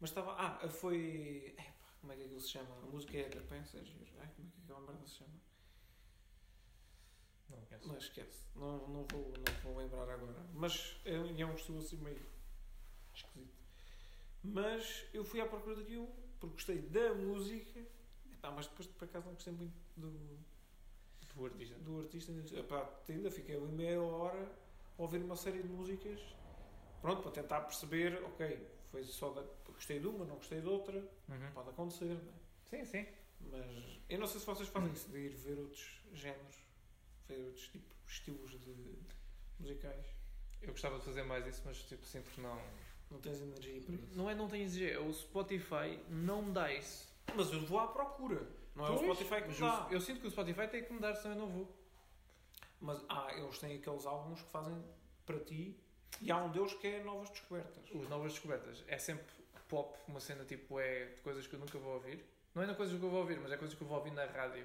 Mas 0.00 0.10
estava. 0.10 0.34
Ah, 0.38 0.68
foi. 0.68 1.54
Epá, 1.58 1.88
como 2.00 2.12
é 2.12 2.16
que 2.16 2.24
aquilo 2.24 2.40
se 2.40 2.50
chama? 2.50 2.76
A 2.82 2.86
música 2.86 3.16
é 3.16 3.28
da 3.28 3.40
Pensa, 3.42 3.78
é 3.78 3.84
giro. 3.84 4.10
Ai, 4.20 4.28
como 4.36 4.48
é 4.48 4.50
que 4.50 4.62
aquela 4.62 4.80
merda 4.80 5.06
se 5.06 5.14
chama? 5.16 5.34
Não 7.50 7.60
conheço. 7.62 7.88
Mas 7.88 8.02
esquece, 8.04 8.46
não, 8.56 8.88
não, 8.88 9.06
vou, 9.10 9.32
não 9.36 9.62
vou 9.62 9.76
lembrar 9.76 10.08
agora. 10.10 10.46
Mas 10.54 11.00
é, 11.04 11.14
é 11.14 11.46
um 11.46 11.54
estilo 11.54 11.78
assim 11.78 11.96
meio 11.98 12.24
esquisito. 13.14 13.62
Mas 14.42 15.06
eu 15.12 15.24
fui 15.24 15.40
à 15.40 15.46
procura 15.46 15.76
daquilo 15.76 16.06
porque 16.38 16.54
gostei 16.54 16.82
da 16.82 17.14
música, 17.14 17.80
Epá, 18.32 18.50
mas 18.50 18.66
depois 18.66 18.86
por 18.88 19.04
acaso 19.04 19.26
não 19.26 19.34
gostei 19.34 19.52
muito 19.52 19.74
do, 19.96 20.38
Do 21.34 21.44
artista. 21.46 21.74
do 21.80 22.00
artista. 22.00 22.32
Epá, 22.58 22.88
ainda 23.08 23.30
fiquei 23.30 23.56
ali 23.56 23.66
meia 23.66 24.00
hora 24.00 24.50
a 24.98 25.02
ouvir 25.02 25.18
uma 25.22 25.36
série 25.36 25.60
de 25.62 25.68
músicas, 25.68 26.20
pronto, 27.02 27.22
para 27.22 27.30
tentar 27.32 27.60
perceber, 27.62 28.22
ok, 28.24 28.66
foi 28.90 29.02
só 29.04 29.30
da, 29.30 29.42
gostei 29.72 29.98
de 29.98 30.06
uma, 30.06 30.24
não 30.24 30.36
gostei 30.36 30.60
de 30.60 30.68
outra, 30.68 30.96
Uhum. 31.28 31.50
pode 31.52 31.70
acontecer, 31.70 32.04
não 32.06 32.32
é? 32.32 32.34
Sim, 32.70 32.84
sim. 32.84 33.06
Mas 33.50 33.66
eu 34.08 34.18
não 34.18 34.26
sei 34.26 34.40
se 34.40 34.46
vocês 34.46 34.68
fazem 34.68 34.92
isso, 34.92 35.08
de 35.10 35.18
ir 35.18 35.30
ver 35.30 35.58
outros 35.58 36.00
géneros, 36.12 36.56
ver 37.28 37.44
outros 37.46 37.68
tipos, 37.68 37.96
estilos 38.06 38.50
de 38.52 38.74
musicais. 39.58 40.06
Eu 40.62 40.70
gostava 40.70 40.98
de 40.98 41.04
fazer 41.04 41.24
mais 41.24 41.46
isso, 41.46 41.62
mas 41.66 41.78
tipo, 41.82 42.06
sinto 42.06 42.30
que 42.30 42.40
não. 42.40 42.58
Não 43.10 43.20
tens 43.20 43.40
energia 43.42 43.80
para 43.82 43.94
isso. 43.96 44.16
Não 44.16 44.30
é 44.30 44.34
não 44.34 44.48
tem 44.48 44.62
exigência, 44.62 45.02
o 45.02 45.12
Spotify 45.12 46.00
não 46.08 46.42
me 46.42 46.52
dá 46.52 46.72
isso. 46.72 47.06
Mas 47.34 47.52
eu 47.52 47.60
vou 47.66 47.78
à 47.80 47.88
procura. 47.88 48.46
Não 48.74 48.86
é 48.86 48.90
o 48.90 48.98
Spotify 48.98 49.42
que 49.42 49.48
me 49.48 49.58
dá. 49.58 49.86
eu, 49.88 49.94
eu 49.94 50.00
sinto 50.00 50.20
que 50.20 50.26
o 50.26 50.30
Spotify 50.30 50.66
tem 50.68 50.84
que 50.84 50.92
me 50.92 51.00
dar, 51.00 51.14
senão 51.14 51.34
eu 51.36 51.40
não 51.42 51.48
vou. 51.48 51.76
Mas 52.80 53.02
ah, 53.08 53.28
eles 53.36 53.58
têm 53.58 53.76
aqueles 53.76 54.04
álbuns 54.04 54.42
que 54.42 54.50
fazem 54.50 54.84
para 55.24 55.38
ti 55.40 55.78
e 56.20 56.30
há 56.30 56.36
um 56.36 56.50
deles 56.50 56.74
que 56.74 56.86
é 56.86 57.02
novas 57.02 57.30
descobertas. 57.30 57.90
Os 57.92 58.08
novas 58.08 58.32
descobertas 58.32 58.84
é 58.86 58.98
sempre 58.98 59.26
pop, 59.68 59.98
uma 60.06 60.20
cena 60.20 60.44
tipo 60.44 60.78
é 60.78 61.06
de 61.06 61.20
coisas 61.22 61.46
que 61.46 61.54
eu 61.54 61.60
nunca 61.60 61.78
vou 61.78 61.94
ouvir. 61.94 62.24
Não 62.54 62.62
é 62.62 62.66
na 62.66 62.74
coisas 62.74 62.96
que 62.96 63.04
eu 63.04 63.10
vou 63.10 63.20
ouvir, 63.20 63.40
mas 63.40 63.50
é 63.50 63.56
coisas 63.56 63.76
que 63.76 63.82
eu 63.82 63.88
vou 63.88 63.98
ouvir 63.98 64.12
na 64.12 64.24
rádio. 64.26 64.64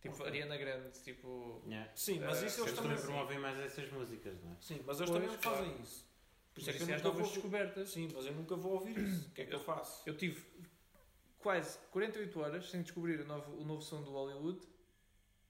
Tipo 0.00 0.14
Ok. 0.14 0.26
Ariana 0.26 0.56
Grande, 0.56 0.90
tipo. 1.02 1.62
Yeah. 1.66 1.90
Sim, 1.94 2.20
mas 2.20 2.42
isso 2.42 2.60
Eles 2.60 2.68
eles 2.68 2.74
também 2.80 2.96
promovem 2.96 3.38
mais 3.38 3.58
essas 3.58 3.90
músicas, 3.90 4.40
não 4.42 4.52
é? 4.52 4.56
Sim, 4.60 4.82
mas 4.86 5.00
eles 5.00 5.10
Pois, 5.10 5.22
também 5.22 5.38
claro. 5.38 5.58
fazem 5.58 5.82
isso. 5.82 6.06
Por 6.54 6.60
isso 6.60 6.70
é 6.70 6.72
que 6.74 6.82
eu 6.82 6.88
é 6.88 6.94
as 6.94 7.02
nunca 7.02 7.08
novas 7.08 7.22
vou... 7.22 7.32
descobertas. 7.32 7.90
Sim, 7.90 8.10
mas 8.14 8.26
eu 8.26 8.32
nunca 8.34 8.56
vou 8.56 8.72
ouvir 8.74 8.98
isso. 8.98 9.28
O 9.28 9.30
que 9.32 9.42
é 9.42 9.44
que 9.46 9.54
eu 9.54 9.60
faço? 9.60 10.08
Eu 10.08 10.16
tive 10.16 10.44
quase 11.46 11.78
48 11.92 12.40
horas 12.40 12.68
sem 12.68 12.82
descobrir 12.82 13.20
o 13.20 13.24
novo, 13.24 13.52
o 13.52 13.64
novo 13.64 13.80
som 13.80 14.02
do 14.02 14.10
Hollywood 14.10 14.58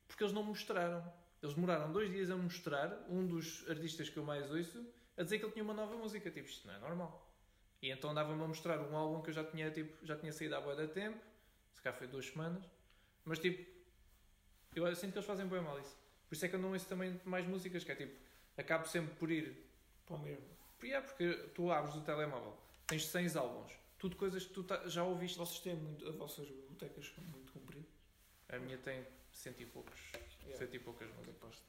porque 0.07 0.23
eles 0.23 0.35
não 0.35 0.43
mostraram. 0.43 1.03
Eles 1.43 1.55
demoraram 1.55 1.91
dois 1.91 2.11
dias 2.11 2.31
a 2.31 2.37
mostrar 2.37 3.07
um 3.09 3.27
dos 3.27 3.67
artistas 3.67 4.11
que 4.11 4.19
eu 4.19 4.23
mais 4.23 4.51
ouço 4.51 4.87
a 5.17 5.23
dizer 5.23 5.39
que 5.39 5.47
ele 5.47 5.53
tinha 5.53 5.65
uma 5.65 5.73
nova 5.73 5.97
música. 5.97 6.31
Tipo, 6.31 6.47
isto 6.51 6.67
não 6.67 6.75
é 6.75 6.79
normal. 6.81 7.27
E 7.81 7.91
então 7.91 8.11
andava-me 8.11 8.45
a 8.45 8.47
mostrar 8.47 8.79
um 8.79 8.95
álbum 8.95 9.23
que 9.23 9.31
eu 9.31 9.35
já 9.35 9.43
tinha, 9.43 9.71
tipo, 9.71 10.05
já 10.05 10.15
tinha 10.19 10.31
saído 10.35 10.55
há 10.57 10.61
boa 10.61 10.77
da 10.77 10.87
tempo. 10.87 11.19
Se 11.73 11.81
calhar 11.81 11.97
foi 11.97 12.07
duas 12.09 12.27
semanas. 12.27 12.63
Mas 13.25 13.39
tipo, 13.39 13.67
eu 14.75 14.95
sinto 14.95 15.13
que 15.13 15.19
eles 15.19 15.27
fazem 15.27 15.47
bem 15.47 15.63
mal 15.63 15.81
isso. 15.81 15.97
Por 16.29 16.35
isso 16.35 16.45
é 16.45 16.49
que 16.51 16.57
eu 16.57 16.61
não 16.61 16.73
ouço 16.73 16.87
também 16.87 17.19
mais 17.25 17.47
músicas, 17.47 17.85
que 17.85 17.93
é 17.93 17.95
tipo, 17.95 18.21
acabo 18.59 18.87
sempre 18.87 19.15
por 19.15 19.31
ir 19.31 19.67
Para 20.05 20.17
o 20.17 20.19
mesmo. 20.19 20.45
é 20.83 21.01
porque 21.01 21.33
tu 21.55 21.73
abres 21.73 21.95
o 21.95 22.03
telemóvel, 22.03 22.55
tens 22.87 23.07
100 23.07 23.35
álbuns, 23.37 23.73
tudo 23.99 24.17
coisas 24.17 24.45
que 24.47 24.53
tu 24.53 24.63
ta- 24.65 24.87
já 24.89 25.03
ouviste. 25.05 25.39
Vocês 25.39 25.61
têm 25.61 25.75
muito. 25.77 26.07
As 26.09 26.15
vossas 26.15 26.47
bibliotecas 26.49 27.07
são 27.15 27.25
muito 27.25 27.53
compridas. 27.53 27.91
A 28.49 28.59
minha 28.59 28.79
tem 28.79 29.05
cento 29.33 29.61
e 29.63 29.67
poucos, 29.67 29.99
Yeah. 30.43 30.59
cento 30.59 30.75
e 30.75 30.79
poucas 30.79 31.09
músicas. 31.17 31.63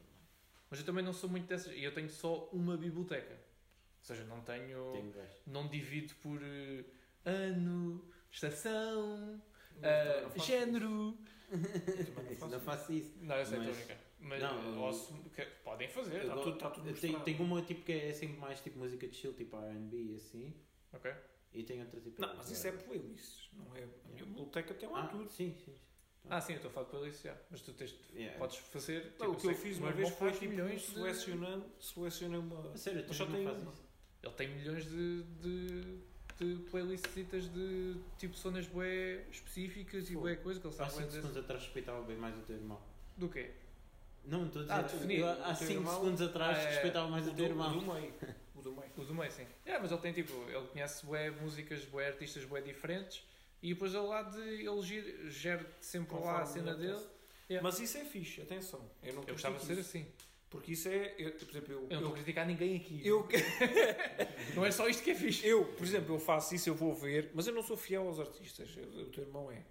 Mas 0.69 0.79
eu 0.79 0.85
também 0.85 1.03
não 1.03 1.13
sou 1.13 1.29
muito 1.29 1.47
dessas, 1.47 1.73
e 1.73 1.83
eu 1.83 1.93
tenho 1.93 2.09
só 2.09 2.45
uma 2.51 2.75
biblioteca. 2.77 3.33
Ou 3.33 4.03
seja, 4.03 4.23
não 4.25 4.41
tenho, 4.41 5.13
não 5.45 5.67
divido 5.67 6.13
por 6.15 6.39
eh, 6.43 6.83
ano, 7.25 8.07
estação, 8.31 9.41
eh, 9.81 10.03
também 10.05 10.23
não 10.23 10.29
faço 10.31 10.45
género. 10.47 11.17
isso. 11.51 12.11
Não 12.11 12.35
faço 12.35 12.47
Não 12.51 12.59
faço 12.59 12.93
isso. 12.93 13.17
Não, 13.21 13.35
eu 13.35 13.45
sei, 13.45 13.59
estou 13.59 13.95
a 13.95 13.97
Mas- 14.19 14.41
Não, 14.41 14.59
eh, 14.59 14.67
eu- 14.75 14.79
ou 14.81 14.93
se- 14.93 15.13
que- 15.29 15.45
podem 15.63 15.87
fazer, 15.87 16.21
Está 16.21 16.35
tudo, 16.37 16.53
está 16.55 16.69
tudo 16.71 16.85
misturado. 16.89 17.23
tenho 17.23 17.43
uma 17.43 17.61
tipo 17.61 17.83
que 17.83 17.91
é 17.91 18.13
sempre 18.13 18.37
mais 18.37 18.59
tipo 18.61 18.79
música 18.79 19.07
de 19.07 19.15
chill, 19.15 19.33
tipo 19.33 19.55
R&B 19.57 19.97
e 19.97 20.15
assim. 20.15 20.53
ok? 20.93 21.11
E 21.53 21.63
tenho 21.63 21.81
outra 21.83 21.99
tipo... 22.01 22.21
Não, 22.21 22.35
mas 22.35 22.51
isso 22.51 22.67
é 22.67 22.71
playlists, 22.71 23.49
não 23.53 23.75
é? 23.75 23.83
A 23.83 24.09
minha 24.13 24.25
biblioteca 24.25 24.73
tem 24.73 24.89
lá 24.89 25.03
Ah, 25.03 25.07
tudo. 25.07 25.29
sim, 25.29 25.55
sim. 25.65 25.73
Ah, 26.29 26.41
sim, 26.41 26.53
eu 26.53 26.55
estou 26.57 26.69
a 26.69 26.73
falar 26.73 26.85
de 26.87 26.91
playlist, 26.91 27.23
já. 27.23 27.37
Mas 27.49 27.61
tu 27.61 27.71
tens, 27.73 27.95
Yeah. 28.13 28.37
podes 28.37 28.57
fazer. 28.57 29.15
Não, 29.17 29.27
o 29.31 29.35
tipo, 29.35 29.41
que 29.41 29.47
eu 29.47 29.55
fiz 29.55 29.77
uma 29.77 29.91
vez 29.93 30.09
foi 30.09 30.31
tipo, 30.33 30.45
milhões 30.49 30.81
de- 30.81 30.87
selecionando, 30.87 31.65
selecionei 31.79 32.37
uma. 32.39 32.71
A 32.73 32.77
sério, 32.77 33.05
tu 33.07 33.13
só 33.13 33.25
tem 33.25 33.47
uma. 33.47 33.73
Ele 34.21 34.33
tem 34.33 34.47
milhões 34.49 34.83
de, 34.89 35.23
de, 35.23 35.99
de 36.37 36.63
playlists 36.69 37.13
de 37.53 37.95
tipo 38.17 38.35
zonas 38.35 38.67
bué 38.67 39.23
específicas 39.31 40.03
e 40.09 40.13
Fogo. 40.13 40.21
bué 40.25 40.35
coisa 40.35 40.59
que 40.59 40.67
ele 40.67 40.73
Há 40.73 40.77
sabe 40.77 40.89
5 40.91 40.99
bué 41.01 41.07
dizer. 41.07 41.21
segundos 41.21 41.37
atrás 41.43 41.63
respeitava 41.63 42.01
bem 42.03 42.17
mais 42.17 42.37
o 42.37 42.41
teu 42.41 42.55
irmão. 42.57 42.81
Do 43.15 43.29
quê? 43.29 43.51
Não, 44.25 44.45
estou 44.47 44.63
a 44.63 44.65
dizer, 44.65 44.73
Ah, 44.73 44.81
definir. 44.81 45.23
há 45.23 45.35
teu 45.55 45.55
5 45.67 45.71
irmão- 45.79 45.93
segundos 45.93 46.21
atrás 46.21 46.57
Ah, 46.57 46.61
é. 46.61 46.69
respeitava 46.71 47.07
mais 47.07 47.25
o, 47.25 47.33
teu 47.33 47.45
irmão. 47.45 47.79
do 47.79 47.93
meio. 47.93 48.13
O 48.67 48.71
do 48.73 48.79
meio. 48.81 48.91
O 48.97 49.05
do 49.05 49.13
meio, 49.15 49.31
sim. 49.31 49.45
É, 49.65 49.79
mas 49.79 49.91
ele 49.91 50.01
tem 50.01 50.13
tipo, 50.13 50.33
ele 50.49 50.67
conhece 50.67 51.05
bué 51.05 51.29
músicas, 51.31 51.83
bué 51.85 52.07
artistas 52.07 52.43
bué 52.45 52.61
diferentes 52.61 53.23
e 53.61 53.73
depois 53.73 53.93
ele 53.93 54.03
lá 54.05 54.21
de 54.23 54.39
ele 54.39 55.29
gera, 55.29 55.65
sempre 55.81 56.13
lá 56.15 56.19
a 56.19 56.39
Conforme 56.41 56.53
cena 56.53 56.71
ele 56.71 56.87
dele. 56.87 57.05
Yeah. 57.49 57.63
Mas 57.67 57.79
isso 57.79 57.97
é 57.97 58.03
fixe, 58.05 58.41
atenção. 58.41 58.89
Eu 59.01 59.13
não 59.13 59.21
Eu 59.23 59.33
gostava 59.33 59.57
de 59.57 59.65
ser 59.65 59.79
assim. 59.79 60.05
Porque 60.49 60.71
isso 60.73 60.87
é. 60.89 61.13
Eu, 61.17 61.31
por 61.31 61.49
exemplo, 61.49 61.73
eu. 61.73 61.79
Eu 61.83 61.87
não 61.89 61.97
estou 61.97 62.11
a 62.11 62.15
criticar 62.15 62.45
ninguém 62.47 62.75
aqui. 62.77 63.01
eu, 63.05 63.27
Não 64.55 64.65
é 64.65 64.71
só 64.71 64.87
isto 64.87 65.03
que 65.03 65.11
é 65.11 65.15
fixe. 65.15 65.45
eu, 65.47 65.65
por 65.65 65.83
exemplo, 65.85 66.15
eu 66.15 66.19
faço 66.19 66.55
isso, 66.55 66.69
eu 66.69 66.75
vou 66.75 66.93
ver, 66.93 67.31
mas 67.33 67.47
eu 67.47 67.53
não 67.53 67.61
sou 67.63 67.75
fiel 67.77 68.07
aos 68.07 68.19
artistas. 68.19 68.69
eu- 68.77 69.03
o 69.03 69.05
teu 69.09 69.23
irmão 69.23 69.51
é. 69.51 69.61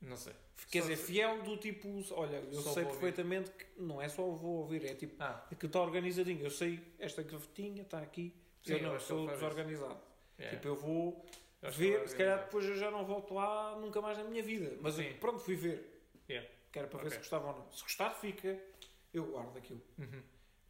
Não 0.00 0.16
sei. 0.16 0.32
Quer 0.70 0.82
Só 0.82 0.88
dizer, 0.88 0.96
fiel 1.04 1.42
do 1.42 1.56
tipo. 1.56 1.88
Olha, 2.14 2.36
eu 2.36 2.52
sei 2.54 2.62
vou 2.62 2.68
ouvir. 2.70 2.86
perfeitamente 2.86 3.50
que 3.50 3.66
não 3.76 4.00
é 4.00 4.08
só 4.08 4.22
vou 4.30 4.58
ouvir, 4.60 4.84
é 4.84 4.94
tipo. 4.94 5.14
Ah, 5.22 5.46
que 5.58 5.66
está 5.66 5.80
organizadinho. 5.80 6.42
Eu 6.44 6.50
sei 6.50 6.80
esta 6.98 7.22
gavetinha 7.22 7.82
está 7.82 7.98
aqui. 8.00 8.34
Sim, 8.62 8.72
eu 8.72 8.78
eu 8.78 8.88
não, 8.88 8.96
que 8.96 9.02
sou 9.02 9.26
desorganizado. 9.26 10.00
é. 10.38 10.50
Tipo, 10.50 10.68
eu 10.68 10.76
vou 10.76 11.26
Eu 11.62 11.70
ver, 11.72 12.08
se 12.08 12.16
calhar 12.16 12.38
depois 12.44 12.64
eu 12.64 12.76
já 12.76 12.90
não 12.90 13.04
volto 13.04 13.34
lá 13.34 13.76
nunca 13.76 14.00
mais 14.00 14.16
na 14.16 14.24
minha 14.24 14.42
vida. 14.42 14.76
Mas 14.80 14.98
eu, 14.98 15.12
pronto, 15.14 15.38
fui 15.40 15.56
ver. 15.56 16.02
Yeah. 16.28 16.48
Que 16.72 16.78
era 16.78 16.88
para 16.88 16.98
ver 17.00 17.06
Ok. 17.06 17.10
se 17.12 17.18
gostava 17.18 17.48
ou 17.48 17.58
não. 17.58 17.72
Se 17.72 17.82
gostar, 17.82 18.10
fica. 18.14 18.58
Eu 19.12 19.24
guardo 19.26 19.56
aquilo. 19.58 19.82
Uhum. 19.98 20.22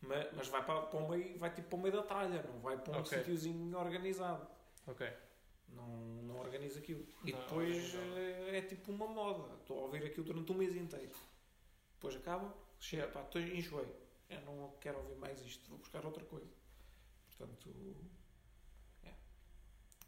Mas, 0.02 0.26
mas 0.34 0.48
vai 0.48 0.64
para, 0.64 0.80
para 0.82 0.98
o 0.98 1.08
meio, 1.10 1.38
vai 1.38 1.52
tipo 1.54 1.68
para 1.68 1.78
o 1.78 1.82
meio 1.82 1.94
da 1.94 2.02
tralha, 2.02 2.42
não 2.42 2.58
vai 2.60 2.78
para 2.78 2.96
um 2.96 3.00
Ok. 3.00 3.18
sítiozinho 3.18 3.76
organizado. 3.78 4.46
Ok. 4.86 5.06
Não, 5.74 5.86
não 6.22 6.38
organiza 6.40 6.78
aquilo. 6.78 7.06
E 7.24 7.32
Não, 7.32 7.40
depois 7.40 7.94
não. 7.94 8.16
eh, 8.16 8.58
é, 8.58 8.62
tipo 8.62 8.92
uma 8.92 9.06
moda. 9.06 9.54
Estou 9.60 9.78
a 9.78 9.82
ouvir 9.82 10.04
aquilo 10.04 10.24
durante 10.24 10.52
um 10.52 10.56
mês 10.56 10.74
inteiro. 10.76 11.14
Depois 11.94 12.16
acaba, 12.16 12.54
chega, 12.78 13.06
pá, 13.08 13.22
estou 13.22 13.40
enjoei. 13.40 13.86
Eu 14.28 14.40
não 14.42 14.74
quero 14.80 14.98
ouvir 14.98 15.16
mais 15.16 15.40
isto, 15.44 15.68
vou 15.68 15.78
buscar 15.78 16.04
outra 16.04 16.24
coisa. 16.24 16.50
Portanto, 17.26 17.70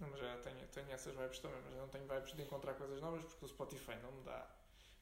Não, 0.01 0.09
mas 0.11 0.19
já 0.21 0.37
tenho, 0.39 0.67
tenho 0.69 0.91
essas 0.91 1.15
vibes 1.15 1.39
também, 1.39 1.61
mas 1.65 1.75
não 1.75 1.89
tenho 1.89 2.07
vibes 2.07 2.33
de 2.35 2.43
encontrar 2.43 2.75
coisas 2.75 3.01
novas 3.01 3.23
porque 3.25 3.45
o 3.45 3.49
Spotify 3.49 3.95
não 4.03 4.11
me 4.13 4.23
dá. 4.25 4.51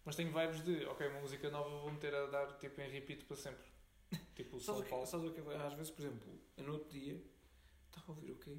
Mas 0.04 0.16
tenho 0.16 0.32
vibes 0.32 0.62
de, 0.62 0.84
ok, 0.86 1.06
uma 1.08 1.20
música 1.20 1.50
nova 1.50 1.68
vou 1.70 1.90
meter 1.90 2.14
a 2.14 2.26
dar 2.26 2.58
tipo 2.58 2.80
em 2.80 2.90
repeat 2.90 3.24
para 3.24 3.36
sempre. 3.36 3.66
Tipo 4.34 4.56
o 4.56 4.60
São 4.60 4.82
que, 4.82 4.88
Paulo. 4.90 5.06
sabes 5.06 5.30
o 5.30 5.32
que 5.32 5.40
é? 5.40 5.56
Às 5.56 5.74
vezes, 5.74 5.90
por 5.92 6.02
exemplo, 6.04 6.40
no 6.56 6.72
outro 6.72 6.90
dia 6.90 7.22
estava 7.86 8.12
a 8.12 8.14
ouvir 8.14 8.32
o 8.32 8.36
quê? 8.36 8.58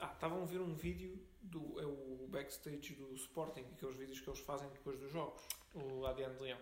Ah, 0.00 0.12
estavam 0.14 0.42
a 0.42 0.46
ver 0.46 0.60
um 0.60 0.74
vídeo 0.74 1.18
do 1.42 1.80
é 1.80 1.86
o 1.86 2.26
backstage 2.28 2.94
do 2.94 3.14
Sporting, 3.14 3.60
aqueles 3.72 3.96
vídeos 3.96 4.20
que 4.20 4.28
eles 4.28 4.40
fazem 4.40 4.68
depois 4.70 4.98
dos 4.98 5.10
jogos. 5.12 5.42
O 5.74 6.04
Adiante 6.06 6.36
de 6.38 6.42
Leão. 6.44 6.58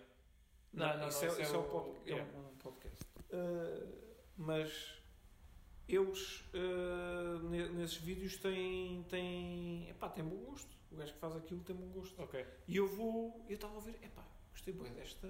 Não, 0.73 0.87
Não, 0.89 0.99
não, 0.99 1.09
isso, 1.09 1.25
não, 1.27 1.33
é, 1.35 1.39
é 1.39 1.43
isso 1.43 1.55
é, 1.55 1.59
o- 1.59 1.61
um 1.61 1.69
pod- 1.69 1.97
é 2.07 2.11
yeah. 2.11 2.39
um 2.39 2.57
podcast. 2.57 3.05
Uh, 3.31 3.99
mas 4.37 5.03
eles 5.89 6.41
uh, 6.55 7.39
ne- 7.49 7.69
nesses 7.71 7.97
vídeos 7.97 8.37
têm, 8.37 9.03
têm, 9.05 9.89
epá, 9.89 10.09
têm 10.11 10.25
bom 10.25 10.37
gosto. 10.45 10.77
O 10.91 10.97
gajo 10.97 11.13
que 11.15 11.19
faz 11.19 11.37
aquilo 11.37 11.61
tem 11.65 11.75
bom 11.77 11.89
gosto. 11.89 12.21
Ok. 12.23 12.45
E 12.67 12.77
eu 12.77 12.87
vou, 12.87 13.45
eu 13.49 13.55
estava 13.55 13.77
a 13.77 13.81
ver, 13.81 13.99
epá, 14.03 14.25
gostei 14.53 14.73
bem 14.75 14.93
desta, 14.95 15.27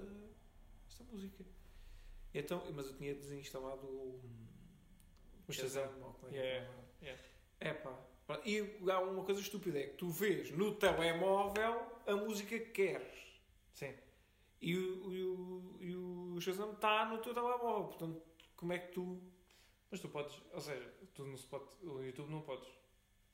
desta 0.87 1.05
música. 1.13 1.45
Então, 2.35 2.63
mas 2.75 2.87
eu 2.87 2.97
tinha 2.97 3.15
desinstalado 3.15 3.87
o, 3.87 4.21
O 5.49 5.53
Shazam. 5.53 5.91
ou 6.03 6.13
como 6.15 6.29
é 6.29 6.31
que 6.31 6.37
Yeah, 6.37 6.69
é? 7.61 7.73
pronto. 7.73 7.99
e 8.45 8.61
há 8.91 9.01
uma 9.01 9.25
coisa 9.25 9.41
estúpida, 9.41 9.79
é 9.79 9.87
que 9.89 9.95
tu 9.97 10.11
vês 10.11 10.51
no 10.53 10.75
telemóvel 10.75 11.83
a 12.07 12.15
música 12.17 12.59
que 12.59 12.71
queres. 12.71 13.19
Sim. 13.73 13.95
E 14.61 14.77
o, 14.77 15.13
e 15.13 15.23
o, 15.23 15.77
e 15.81 15.95
o 15.95 16.41
Shazam 16.41 16.73
está 16.73 17.07
no 17.07 17.19
teu 17.19 17.33
telemóvel. 17.33 17.85
Portanto, 17.85 18.23
como 18.57 18.73
é 18.73 18.79
que 18.79 18.93
tu. 18.93 19.23
Mas 19.91 20.01
tu 20.01 20.09
podes, 20.09 20.41
ou 20.53 20.61
seja, 20.61 20.93
tu 21.15 21.25
no 21.25 21.35
Spot, 21.35 21.63
o 21.83 22.03
YouTube 22.03 22.31
não 22.31 22.43
podes. 22.43 22.69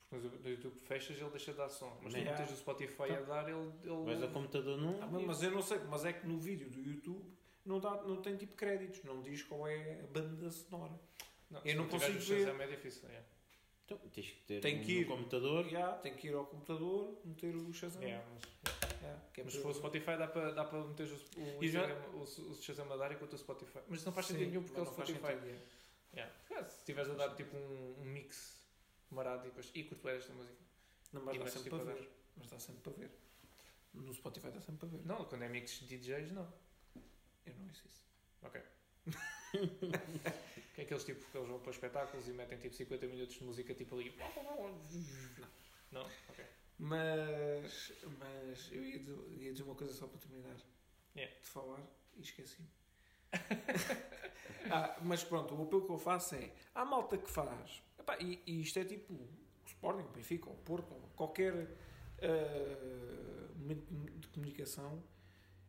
Porque 0.09 0.27
no 0.27 0.49
YouTube 0.49 0.77
fechas 0.81 1.19
ele 1.19 1.29
deixa 1.31 1.51
de 1.51 1.57
dar 1.57 1.67
som. 1.67 1.99
Mas 2.01 2.13
tu 2.13 2.19
Yeah. 2.19 2.31
não 2.31 2.37
tens 2.37 2.55
o 2.55 2.59
Spotify 2.61 3.03
a 3.03 3.07
Então- 3.09 3.25
dar, 3.25 3.49
ele. 3.49 3.71
ele... 3.83 4.05
Vais 4.05 4.23
ao 4.23 4.29
computador 4.29 4.77
num. 4.77 5.01
Ah, 5.01 5.07
mas 5.07 5.41
eu 5.43 5.51
não 5.51 5.61
sei, 5.61 5.79
mas 5.89 6.05
é 6.05 6.13
que 6.13 6.25
no 6.27 6.39
vídeo 6.39 6.69
do 6.69 6.79
YouTube 6.79 7.25
não, 7.65 7.79
dá, 7.79 8.01
não 8.03 8.21
tem 8.21 8.37
tipo 8.37 8.55
créditos, 8.55 9.03
não 9.03 9.21
diz 9.21 9.41
qual 9.41 9.67
é 9.67 10.01
a 10.01 10.07
banda 10.07 10.49
sonora. 10.51 10.97
Não, 11.49 11.59
eu 11.61 11.71
se 11.71 11.75
não 11.75 11.87
consigo 11.87 12.17
o 12.17 12.21
ver. 12.21 12.61
É 12.61 12.67
difícil. 12.67 13.09
Yeah. 13.09 13.27
Então, 13.85 13.97
tens 14.09 14.25
que 14.31 14.41
ter 14.45 14.61
Tem 14.61 14.79
um 14.79 14.83
que 14.83 14.91
ir. 14.93 15.07
no 15.07 15.15
computador. 15.15 15.69
Já, 15.69 15.93
tem 15.99 16.15
que 16.15 16.27
ir 16.27 16.33
ao 16.33 16.45
computador, 16.47 17.19
meter 17.23 17.55
o 17.55 17.71
Shazam. 17.71 18.01
Yeah, 18.01 18.25
mas, 18.33 18.43
Yeah, 19.01 19.21
é 19.37 19.43
mas 19.43 19.43
para- 19.43 19.51
se 19.51 19.59
for 19.61 19.69
o 19.69 19.73
Spotify 19.75 20.17
dá 20.17 20.27
para, 20.27 20.51
dá 20.53 20.65
para 20.65 20.83
meter 20.83 21.07
o, 21.07 21.15
o, 21.59 21.63
E 21.63 21.69
já- 21.69 21.81
Instagram, 21.81 22.09
o, 22.13 22.21
o 22.23 22.55
Shazam 22.55 22.91
a 22.91 22.97
dar 22.97 23.11
enquanto 23.11 23.33
o 23.33 23.37
Spotify. 23.37 23.79
Mas 23.87 23.99
isso 23.99 24.05
não 24.07 24.13
faz 24.13 24.25
Sim, 24.25 24.33
sentido 24.33 24.49
nenhum 24.49 24.63
porque 24.63 24.79
é 24.79 24.81
o 24.81 24.85
mas 24.85 24.89
não 24.89 24.95
faz 25.05 25.09
Spotify. 25.09 25.33
sentido, 25.33 25.47
yeah. 25.47 25.65
Yeah. 26.15 26.35
Ah, 26.55 26.63
Se 26.69 26.79
estiveres 26.79 27.11
a 27.11 27.13
dar 27.13 27.35
tipo 27.35 27.55
um, 27.55 27.95
um 28.01 28.05
mix 28.05 28.59
marado 29.11 29.43
e 29.45 29.49
depois. 29.49 29.69
E 29.75 29.83
curto 29.83 30.09
esta 30.09 30.33
música. 30.33 30.57
Não, 31.13 31.21
mas 31.21 31.35
E 31.35 31.39
dá 31.39 31.45
sempre 31.47 31.63
tipo, 31.63 31.77
para 31.77 31.91
a 31.91 31.93
ver. 31.95 32.09
Mas 32.37 32.49
dá 32.49 32.59
sempre 32.59 32.81
para 32.81 32.93
ver. 32.93 33.11
No 33.93 34.13
Spotify 34.13 34.47
dá 34.49 34.61
sempre 34.61 34.77
para 34.87 34.97
ver. 34.97 35.05
Não, 35.05 35.23
quando 35.25 35.43
é 35.43 35.49
mix 35.49 35.71
de 35.81 35.97
DJs, 35.97 36.31
não. 36.31 36.51
Eu 37.45 37.53
não 37.55 37.67
ouço 37.67 37.83
isso. 37.85 38.01
Ok. 38.41 38.61
que 40.75 40.81
é 40.81 40.83
aqueles 40.83 41.03
tipo 41.05 41.25
que 41.31 41.37
eles 41.37 41.47
vão 41.47 41.59
para 41.59 41.71
espetáculos 41.71 42.27
e 42.27 42.31
metem 42.33 42.57
tipo 42.59 42.75
50 42.75 43.07
minutos 43.07 43.35
de 43.35 43.43
música 43.43 43.73
tipo 43.73 43.95
ali. 43.95 44.13
Não? 45.91 46.01
Ok. 46.29 46.45
Mas, 46.77 47.93
mas 48.19 48.69
eu 48.71 48.83
ia 48.83 48.99
dizer, 48.99 49.17
ia 49.39 49.51
dizer 49.53 49.63
uma 49.63 49.75
coisa 49.75 49.93
só 49.93 50.07
para 50.07 50.19
terminar 50.19 50.55
Yeah. 51.15 51.33
de 51.39 51.47
falar 51.47 51.81
e 52.17 52.21
esqueci-me. 52.21 52.67
ah, 54.69 54.97
mas 55.01 55.23
pronto, 55.23 55.55
o 55.55 55.63
apelo 55.63 55.85
que 55.85 55.91
eu 55.93 55.97
faço 55.97 56.35
é 56.35 56.51
há 56.73 56.83
malta 56.83 57.17
que 57.17 57.31
faz, 57.31 57.81
epá, 57.97 58.17
e, 58.19 58.41
e 58.45 58.61
isto 58.61 58.77
é 58.79 58.83
tipo 58.83 59.13
o 59.13 59.29
Sporting, 59.65 60.03
o 60.03 60.09
Benfica, 60.11 60.49
o 60.49 60.55
Porto, 60.57 60.93
ou 60.93 60.99
qualquer 61.15 61.53
ah, 62.21 63.49
momento 63.55 64.19
de 64.19 64.27
comunicação, 64.27 65.01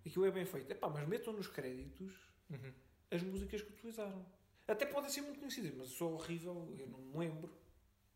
aquilo 0.04 0.24
é 0.24 0.32
bem 0.32 0.44
feito. 0.44 0.68
Epá, 0.72 0.88
mas 0.88 1.06
metam 1.06 1.32
nos 1.32 1.46
créditos 1.46 2.12
Uhum. 2.50 2.72
as 3.12 3.22
músicas 3.22 3.62
que 3.62 3.70
utilizaram. 3.70 4.24
Até 4.68 4.84
podem 4.86 5.10
ser 5.10 5.20
muito 5.22 5.38
conhecidas, 5.38 5.72
mas 5.74 5.90
eu 5.90 5.96
sou 5.96 6.12
horrível, 6.14 6.74
eu 6.78 6.88
não 6.88 6.98
me 7.00 7.18
lembro. 7.18 7.56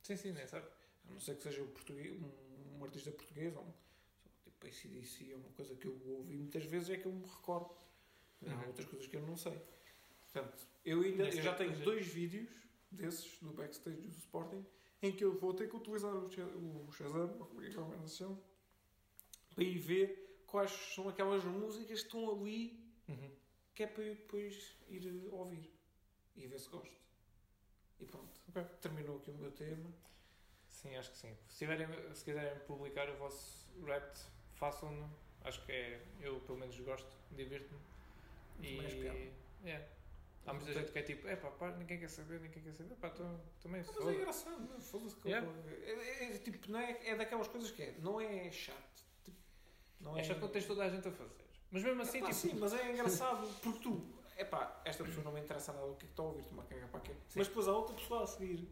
Sim, 0.02 0.16
sim, 0.16 0.32
nem 0.32 0.46
sabe. 0.46 0.66
A 1.08 1.12
não 1.12 1.20
ser 1.20 1.36
que 1.36 1.42
seja 1.44 1.62
um, 1.62 1.68
português, 1.68 2.12
um, 2.20 2.84
artista 2.84 3.10
português 3.12 3.54
ou 3.56 3.62
um, 3.62 3.72
tipo 4.42 4.66
ACDC, 4.66 5.32
é 5.32 5.36
uma 5.36 5.50
coisa 5.50 5.74
que 5.76 5.86
eu 5.86 6.00
ouvi 6.08 6.36
muitas 6.36 6.64
vezes 6.64 6.90
é 6.90 6.96
que 6.96 7.06
eu 7.06 7.12
me 7.12 7.24
recordo. 7.26 7.74
Há 8.46 8.54
Uhum. 8.54 8.66
outras 8.68 8.86
coisas 8.88 9.06
que 9.06 9.16
eu 9.16 9.22
não 9.26 9.36
sei. 9.36 9.60
Portanto, 10.32 10.66
eu, 10.84 11.02
ainda, 11.02 11.24
eu 11.24 11.42
já 11.42 11.54
tenho 11.54 11.78
dois 11.80 12.06
vídeos 12.06 12.48
desses 12.90 13.38
do 13.40 13.52
backstage 13.52 14.00
do 14.00 14.08
Sporting 14.18 14.64
em 15.02 15.12
que 15.12 15.24
eu 15.24 15.32
vou 15.38 15.52
ter 15.54 15.68
que 15.68 15.76
utilizar 15.76 16.14
o, 16.14 16.30
Sha- 16.30 16.44
o 16.46 16.90
Shazam, 16.92 17.36
ou 17.38 17.46
como 17.46 17.60
é 17.60 17.64
que 17.64 17.70
é 17.70 18.08
chama, 18.08 18.40
para 19.54 19.64
ir 19.64 19.78
ver 19.78 20.42
quais 20.46 20.70
são 20.94 21.08
aquelas 21.08 21.44
músicas 21.44 22.00
que 22.00 22.06
estão 22.06 22.30
ali 22.30 22.80
Uhum. 23.08 23.30
que 23.74 23.82
é 23.82 23.86
para 23.86 24.04
eu 24.04 24.14
depois 24.14 24.76
ir 24.88 25.28
ouvir 25.32 25.70
e 26.36 26.46
ver 26.46 26.58
se 26.58 26.68
gosto. 26.68 27.00
E 27.98 28.04
pronto. 28.06 28.40
Ok. 28.48 28.64
Terminou 28.80 29.16
aqui 29.18 29.30
o 29.30 29.34
meu 29.34 29.50
tema. 29.52 29.90
Sim, 30.68 30.96
acho 30.96 31.10
que 31.12 31.18
sim. 31.18 31.36
Se, 31.48 31.58
tiverem, 31.58 31.86
se 32.14 32.24
quiserem 32.24 32.58
publicar 32.60 33.08
o 33.10 33.16
vosso 33.16 33.66
rap, 33.84 34.16
façam-no. 34.54 35.10
Acho 35.44 35.64
que 35.64 35.72
é. 35.72 36.02
Eu 36.20 36.40
pelo 36.40 36.58
menos 36.58 36.78
gosto, 36.80 37.10
divirto-me. 37.32 37.80
E. 38.62 39.32
É. 39.64 39.88
Há 40.46 40.54
muita 40.54 40.72
gente 40.72 40.90
que 40.90 40.98
é 40.98 41.02
tipo, 41.02 41.28
é 41.28 41.36
pá, 41.36 41.50
pá, 41.50 41.70
ninguém 41.72 41.98
quer 42.00 42.08
saber, 42.08 42.40
ninguém 42.40 42.62
quer 42.62 42.72
saber. 42.72 42.94
Pá, 42.96 43.08
então, 43.08 43.40
também 43.62 43.82
se 43.84 43.92
Mas 43.94 44.08
é 44.08 44.14
engraçado, 44.14 44.60
não? 44.60 44.80
Foda-se 44.80 45.14
que 45.16 45.28
Yeah. 45.28 45.46
é, 45.68 45.90
é- 46.24 46.34
é 46.34 46.38
tipo, 46.38 46.70
não 46.72 46.80
é, 46.80 47.08
é 47.08 47.14
daquelas 47.14 47.46
coisas 47.48 47.70
que 47.70 47.82
é, 47.82 47.94
não 47.98 48.18
é 48.20 48.50
chato. 48.50 49.04
Tipo, 49.22 49.36
não 50.00 50.16
É 50.18 50.24
chato 50.24 50.40
quando 50.40 50.52
tens 50.52 50.66
toda 50.66 50.82
a 50.84 50.88
gente 50.88 51.06
a 51.06 51.12
fazer. 51.12 51.44
Mas 51.70 51.82
mesmo 51.84 52.02
assim, 52.02 52.18
Epá, 52.18 52.26
tipo. 52.28 52.38
sim, 52.40 52.54
mas 52.54 52.72
é 52.72 52.90
engraçado 52.90 53.46
porque 53.62 53.80
tu, 53.80 54.02
epá, 54.40 54.80
esta 54.84 55.04
pessoa 55.04 55.24
não 55.24 55.32
me 55.32 55.40
interessa 55.40 55.72
nada 55.72 55.86
o 55.86 55.94
que 55.96 56.04
é 56.04 56.06
que 56.08 56.12
está 56.12 56.22
a 56.22 56.26
ouvir, 56.26 56.44
tu 56.44 56.54
caga 56.54 56.86
para 56.88 57.00
quê. 57.00 57.12
Mas 57.36 57.48
depois 57.48 57.68
há 57.68 57.72
outra 57.76 57.94
pessoa 57.94 58.24
a 58.24 58.26
seguir 58.26 58.68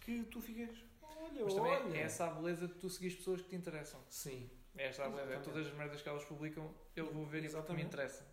que 0.00 0.22
tu 0.24 0.40
ficas, 0.40 0.76
olha, 1.02 1.44
Mas 1.44 1.54
também 1.54 1.72
olha. 1.72 1.96
é 1.96 2.00
essa 2.02 2.26
a 2.26 2.30
beleza 2.30 2.68
de 2.68 2.74
tu 2.74 2.88
seguir 2.90 3.14
pessoas 3.16 3.40
que 3.40 3.48
te 3.48 3.56
interessam. 3.56 4.00
Sim, 4.08 4.50
É 4.76 4.86
esta 4.88 5.04
a 5.04 5.08
beleza. 5.08 5.22
É 5.30 5.34
Exatamente. 5.34 5.52
todas 5.54 5.66
as 5.68 5.74
merdas 5.74 6.02
que 6.02 6.08
elas 6.08 6.24
publicam, 6.24 6.74
eu 6.96 7.12
vou 7.12 7.24
ver 7.26 7.38
e 7.38 7.42
porque 7.42 7.42
me 7.42 7.46
Exatamente. 7.46 7.86
interessa. 7.86 8.26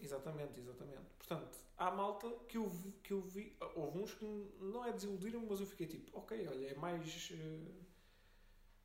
exatamente, 0.00 0.60
exatamente. 0.60 1.00
Portanto, 1.18 1.58
há 1.78 1.90
malta 1.90 2.28
que 2.48 2.56
eu, 2.58 2.68
vi, 2.68 2.92
que 3.02 3.12
eu 3.12 3.20
vi, 3.22 3.56
houve 3.74 3.98
uns 3.98 4.12
que 4.14 4.24
não 4.60 4.84
é 4.84 4.92
desiludiram, 4.92 5.40
mas 5.48 5.60
eu 5.60 5.66
fiquei 5.66 5.86
tipo, 5.86 6.18
ok, 6.18 6.46
olha, 6.48 6.66
é 6.70 6.74
mais, 6.74 7.30
eh, 7.32 7.72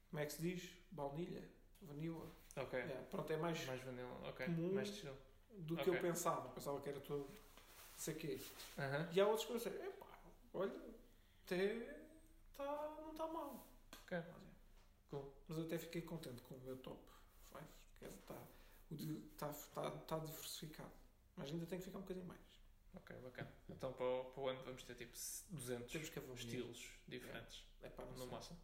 como 0.09 0.21
é 0.21 0.25
que 0.25 0.33
se 0.33 0.41
diz? 0.41 0.69
Baunilha, 0.91 1.43
vanilla. 1.81 2.27
Ok. 2.55 2.77
Yeah, 2.79 3.01
pronto, 3.09 3.31
é 3.31 3.37
mais 3.37 3.65
Mais 3.65 3.81
vanilla. 3.83 4.13
Ok. 4.29 4.45
Comum. 4.45 4.73
Mais 4.73 4.89
chill. 4.89 5.13
Do 5.57 5.75
que 5.75 5.81
Ok. 5.81 5.95
eu 5.97 6.01
pensava. 6.01 6.49
Pensava 6.49 6.79
que 6.81 6.89
era. 6.89 6.99
Não 7.09 7.27
sei 7.97 8.15
quê. 8.15 8.39
Aham. 8.77 9.09
E 9.13 9.19
há 9.21 9.27
outros 9.27 9.45
que 9.45 9.51
eu 9.53 9.57
pensei, 9.59 9.87
epá, 9.87 10.05
olha, 10.53 10.73
até 11.45 11.79
tá, 12.55 12.95
não 13.01 13.11
está 13.11 13.27
mal. 13.27 13.67
Ok. 14.03 14.17
Mas, 14.17 14.27
é. 14.27 14.49
Cool. 15.09 15.33
Mas 15.47 15.57
eu 15.57 15.63
até 15.65 15.77
fiquei 15.77 16.01
contente 16.01 16.41
com 16.43 16.55
o 16.55 16.59
meu 16.61 16.77
top 16.77 16.99
5. 17.51 17.63
Está 18.01 18.35
o 18.91 18.95
de- 18.95 19.19
tá, 19.37 19.53
tá, 19.73 19.91
tá 19.91 20.19
diversificado. 20.19 20.91
Mas 21.35 21.49
ainda 21.51 21.65
tem 21.65 21.79
que 21.79 21.85
ficar 21.85 21.97
um 21.99 22.01
bocadinho 22.01 22.25
mais. 22.25 22.39
Ok, 22.95 23.15
bacana. 23.17 23.51
Então 23.69 23.93
para 23.93 24.05
o, 24.05 24.25
para 24.25 24.41
o 24.43 24.47
ano 24.49 24.63
vamos 24.63 24.83
ter 24.83 24.95
tipo 24.95 25.11
200 25.51 25.91
Temos 25.91 26.09
que 26.09 26.19
estilos 26.19 26.89
diferentes 27.07 27.63
Epá, 27.83 28.03
não 28.03 28.11
no 28.13 28.17
sei. 28.19 28.27
máximo. 28.27 28.59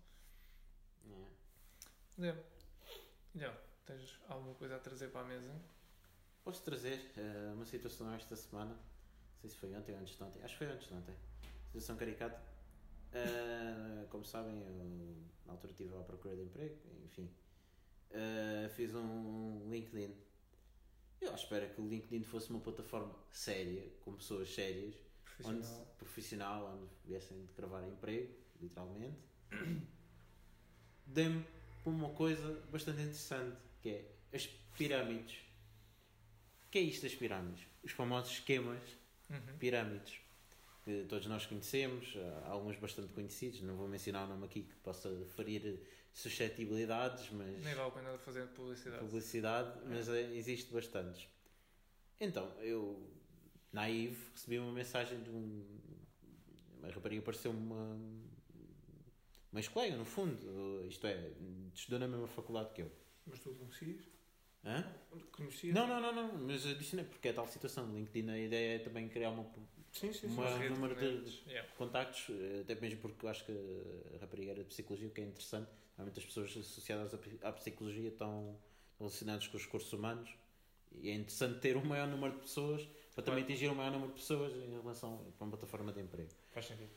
É. 2.20 2.28
É. 2.28 2.44
Então, 3.36 3.56
tens 3.86 4.18
alguma 4.28 4.56
coisa 4.56 4.78
a 4.78 4.80
trazer 4.80 5.10
para 5.12 5.22
a 5.22 5.26
mesa? 5.26 5.52
Posso 6.46 6.62
trazer 6.62 7.12
eh, 7.18 7.52
uma 7.56 7.66
situação 7.66 8.14
esta 8.14 8.36
semana, 8.36 8.70
não 8.76 9.40
sei 9.42 9.50
se 9.50 9.56
foi 9.58 9.74
ontem 9.76 9.94
ou 9.96 10.00
antes 10.00 10.16
de 10.16 10.24
ontem, 10.24 10.44
acho 10.44 10.54
que 10.54 10.64
foi 10.64 10.68
antes 10.74 10.88
de 10.88 10.94
ontem. 10.94 11.16
Situação 11.66 11.98
caricata. 11.98 12.40
Eh, 13.14 14.06
como 14.12 14.24
sabem, 14.24 14.62
eu 14.62 15.16
na 15.48 15.54
altura 15.54 15.72
estive 15.72 15.98
à 15.98 16.02
procura 16.02 16.36
de 16.36 16.44
emprego, 16.44 16.76
enfim. 17.04 17.28
Eh, 18.12 18.70
fiz 18.76 18.94
um 18.94 19.68
LinkedIn. 19.72 20.16
Eu 21.20 21.32
à 21.32 21.36
espera 21.36 21.68
que 21.68 21.82
o 21.82 21.88
LinkedIn 21.88 22.22
fosse 22.24 22.52
uma 22.52 22.60
plataforma 22.60 23.16
séria, 23.32 23.84
com 24.02 24.14
pessoas 24.14 24.54
sérias, 24.54 24.94
onde, 25.44 25.62
Profissional. 25.62 25.96
profissional, 25.98 26.76
onde 26.76 26.92
viessem 27.06 27.44
de 27.44 27.54
gravar 27.54 27.84
emprego, 27.88 28.32
literalmente. 28.62 29.18
Dei-me 31.08 31.44
uma 31.84 32.10
coisa 32.12 32.62
bastante 32.72 33.02
interessante, 33.02 33.58
que 33.82 33.90
é 33.90 34.12
as 34.32 34.46
pirâmides. 34.78 35.44
O 36.76 36.78
que 36.78 36.80
é 36.84 36.90
isto 36.90 37.04
das 37.04 37.16
pirâmides? 37.16 37.66
Os 37.86 37.94
famosos 37.94 38.34
esquemas 38.34 38.82
Uhum. 39.30 39.58
pirâmides. 39.58 40.20
Que 40.84 41.06
todos 41.08 41.26
nós 41.28 41.46
conhecemos, 41.46 42.14
há 42.44 42.50
alguns 42.50 42.76
bastante 42.76 43.14
conhecidos, 43.14 43.62
não 43.62 43.78
vou 43.78 43.88
mencionar 43.88 44.26
o 44.26 44.30
nome 44.30 44.44
aqui 44.44 44.64
que 44.64 44.76
possa 44.84 45.10
ferir 45.38 45.80
suscetibilidades, 46.12 47.30
mas 47.32 47.64
Nem 47.64 47.74
vale 47.76 47.88
a 47.88 47.92
pena 47.92 48.18
fazer 48.18 48.46
publicidade. 48.50 49.00
publicidade, 49.06 49.80
mas 49.88 50.10
é, 50.10 50.36
existe 50.36 50.74
bastantes. 50.74 51.30
Então, 52.20 52.46
eu, 52.60 53.10
naive, 53.72 54.18
recebi 54.34 54.60
uma 54.60 54.74
mensagem 54.74 55.24
de 55.24 55.30
um. 55.30 55.80
Uma 56.80 56.90
rapariga 56.92 57.22
pareceu-me 57.22 57.58
uma. 57.58 57.96
Uma 59.50 59.60
ex-colega, 59.62 59.96
no 59.96 60.04
fundo, 60.04 60.86
isto 60.90 61.08
é, 61.08 61.32
estudou 61.74 62.00
na 62.00 62.08
mesma 62.10 62.28
faculdade 62.28 62.74
que 62.74 62.82
eu. 62.82 62.92
Mas 63.26 63.40
tu 63.40 63.56
conhecias? 63.56 64.04
Hã? 64.66 64.84
Conhecias? 65.32 65.74
Não, 65.74 65.88
não, 65.88 66.02
não, 66.02 66.14
não, 66.14 66.38
mas 66.48 66.64
disse 66.64 66.96
não, 66.96 67.04
porque 67.06 67.28
é 67.28 67.34
tal 67.34 67.48
situação. 67.48 67.94
LinkedIn, 67.94 68.30
a 68.30 68.40
ideia 68.40 68.76
é 68.76 68.80
também 68.80 69.08
criar 69.08 69.30
uma, 69.30 69.46
Sim, 69.92 70.12
sim. 70.12 70.28
Uma- 70.28 70.58
rede 70.58 70.74
número 70.74 70.96
de-. 70.96 71.42
Yeah. 71.48 71.70
contactos, 71.78 72.28
até 72.62 72.76
mesmo 72.76 73.00
porque 73.00 73.26
eu 73.26 73.30
acho 73.30 73.46
que 73.46 73.52
a 74.16 74.18
rapariga 74.20 74.52
era 74.52 74.64
de 74.64 74.70
psicologia, 74.70 75.08
o 75.08 75.12
que 75.12 75.22
é 75.22 75.24
interessante. 75.24 75.70
Normalmente 75.98 76.20
as 76.20 76.26
pessoas 76.26 76.50
associadas 76.52 77.14
à 77.42 77.52
psicologia 77.54 78.10
estão 78.10 78.58
relacionadas 79.00 79.48
com 79.48 79.56
os 79.56 79.64
recursos 79.64 79.94
humanos 79.94 80.30
e 80.92 81.10
é 81.10 81.14
interessante 81.14 81.60
ter 81.60 81.78
um 81.78 81.86
maior 81.86 82.08
número 82.08 82.34
de 82.34 82.42
pessoas 82.42 82.86
para 83.14 83.24
também 83.24 83.44
atingir 83.44 83.70
um 83.70 83.76
maior 83.76 83.92
número 83.92 84.12
de 84.12 84.20
pessoas 84.20 84.52
em 84.54 84.72
relação 84.72 85.18
para 85.38 85.46
uma 85.46 85.52
plataforma 85.52 85.94
de 85.94 86.02
emprego. 86.02 86.30
Faz 86.52 86.66
sentido. 86.66 86.90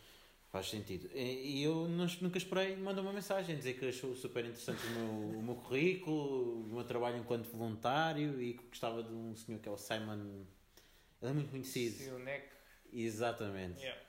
Faz 0.51 0.71
sentido. 0.71 1.11
E 1.15 1.59
e 1.61 1.63
eu 1.65 1.87
nunca 1.89 2.39
esperei, 2.39 2.75
mandou 2.77 3.05
uma 3.05 3.13
mensagem 3.13 3.55
dizer 3.57 3.75
que 3.79 3.87
achou 3.87 4.17
super 4.17 4.45
interessante 4.45 4.81
o 4.87 4.91
meu, 4.91 5.39
o 5.39 5.43
meu 5.43 5.55
currículo, 5.57 6.63
o 6.65 6.75
meu 6.75 6.85
trabalho 6.85 7.19
enquanto 7.19 7.45
voluntário 7.51 8.41
e 8.41 8.55
que 8.55 8.65
gostava 8.69 9.03
de 9.03 9.13
um 9.13 9.37
senhor 9.37 9.61
que 9.61 9.69
é 9.69 9.73
o 9.73 9.77
Simon. 9.77 10.45
Ele 11.21 11.31
é 11.31 11.33
muito 11.35 11.51
conhecido. 11.51 12.19
Neck. 12.21 12.47
Exatamente. 12.93 13.81
Yeah. 13.83 14.01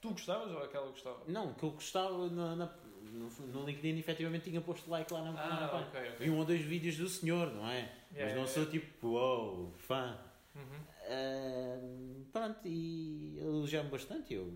Tu 0.00 0.10
gostavas 0.10 0.50
ou 0.52 0.62
aquela 0.64 0.88
gostava? 0.88 1.22
Não, 1.28 1.54
que 1.54 1.62
eu 1.62 1.70
gostava 1.70 2.28
na, 2.28 2.56
na- 2.56 2.74
no, 3.12 3.28
no 3.46 3.64
LinkedIn 3.64 3.98
efetivamente 3.98 4.50
tinha 4.50 4.60
posto 4.60 4.90
like 4.90 5.12
lá 5.12 5.22
na, 5.22 5.32
na 5.32 5.40
Ah, 5.40 5.68
página. 5.68 5.88
ok, 5.90 6.00
ok. 6.10 6.26
Vi 6.26 6.30
um 6.30 6.38
ou 6.38 6.44
dois 6.44 6.60
vídeos 6.60 6.96
do 6.96 7.08
senhor, 7.08 7.52
não 7.54 7.68
é? 7.68 7.82
Mas 8.10 8.18
Yeah, 8.18 8.34
não 8.34 8.42
yeah, 8.46 8.52
sou 8.52 8.66
tipo, 8.66 9.06
uou, 9.08 9.72
fã. 9.78 10.18
Uhum. 10.56 10.80
Ahm, 11.08 12.24
pronto, 12.32 12.58
e 12.66 13.38
elogiou-me 13.38 13.90
bastante. 13.90 14.34
Eu, 14.34 14.52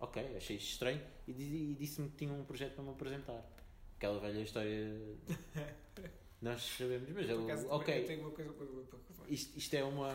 ok, 0.00 0.36
achei 0.36 0.56
estranho 0.56 1.00
e, 1.26 1.32
e 1.32 1.76
disse-me 1.78 2.08
que 2.08 2.16
tinha 2.16 2.32
um 2.32 2.44
projeto 2.44 2.74
para 2.74 2.84
me 2.84 2.90
apresentar. 2.90 3.44
Aquela 3.96 4.18
velha 4.20 4.40
história. 4.40 4.94
Nós 6.42 6.62
sabemos, 6.62 7.08
mas 7.10 7.28
eu, 7.28 7.42
acaso, 7.44 7.68
ok, 7.70 8.02
Eu 8.02 8.06
tenho 8.06 8.20
uma 8.20 8.30
coisa 8.30 8.52
para 8.52 9.28
isto, 9.28 9.56
isto 9.56 9.74
é 9.74 9.82
uma. 9.82 10.10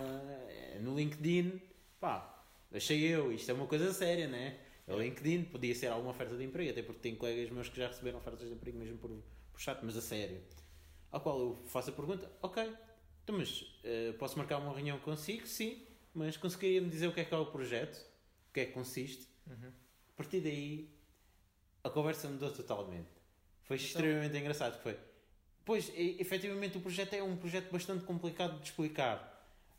é 0.47 0.79
No 0.79 0.95
LinkedIn, 0.95 1.59
pá, 1.99 2.45
achei 2.71 3.01
eu, 3.01 3.31
isto 3.31 3.49
é 3.49 3.53
uma 3.53 3.65
coisa 3.65 3.91
séria, 3.91 4.27
né? 4.27 4.59
O 4.87 4.97
LinkedIn 4.97 5.45
podia 5.45 5.73
ser 5.75 5.87
alguma 5.87 6.11
oferta 6.11 6.35
de 6.35 6.43
emprego, 6.43 6.71
até 6.71 6.81
porque 6.81 6.99
tenho 6.99 7.15
colegas 7.15 7.49
meus 7.51 7.69
que 7.69 7.77
já 7.77 7.87
receberam 7.87 8.17
ofertas 8.17 8.47
de 8.47 8.53
emprego 8.53 8.77
mesmo 8.77 8.97
por, 8.97 9.09
por 9.51 9.59
chat, 9.59 9.79
mas 9.83 9.95
a 9.95 10.01
sério. 10.01 10.41
Ao 11.11 11.21
qual 11.21 11.39
eu 11.39 11.63
faço 11.67 11.89
a 11.89 11.93
pergunta, 11.93 12.31
ok, 12.41 12.71
então, 13.23 13.37
mas 13.37 13.79
eh, 13.83 14.13
posso 14.17 14.37
marcar 14.37 14.57
uma 14.57 14.73
reunião 14.73 14.97
consigo? 14.99 15.45
Sim, 15.45 15.83
mas 16.13 16.35
conseguiria-me 16.37 16.89
dizer 16.89 17.07
o 17.07 17.13
que 17.13 17.19
é 17.19 17.25
que 17.25 17.33
é 17.33 17.37
o 17.37 17.45
projeto? 17.45 17.97
O 18.49 18.53
que 18.53 18.61
é 18.61 18.65
que 18.65 18.71
consiste? 18.71 19.27
Uhum. 19.49 19.71
A 20.13 20.17
partir 20.17 20.41
daí, 20.41 20.89
a 21.83 21.89
conversa 21.89 22.27
mudou 22.27 22.51
totalmente. 22.51 23.09
Foi 23.63 23.77
extremamente 23.77 24.37
engraçado. 24.37 24.81
Foi, 24.81 24.97
pois, 25.65 25.89
e- 25.89 26.17
efetivamente, 26.19 26.77
o 26.77 26.81
projeto 26.81 27.13
é 27.13 27.23
um 27.23 27.37
projeto 27.37 27.71
bastante 27.71 28.03
complicado 28.03 28.59
de 28.59 28.65
explicar. 28.65 29.37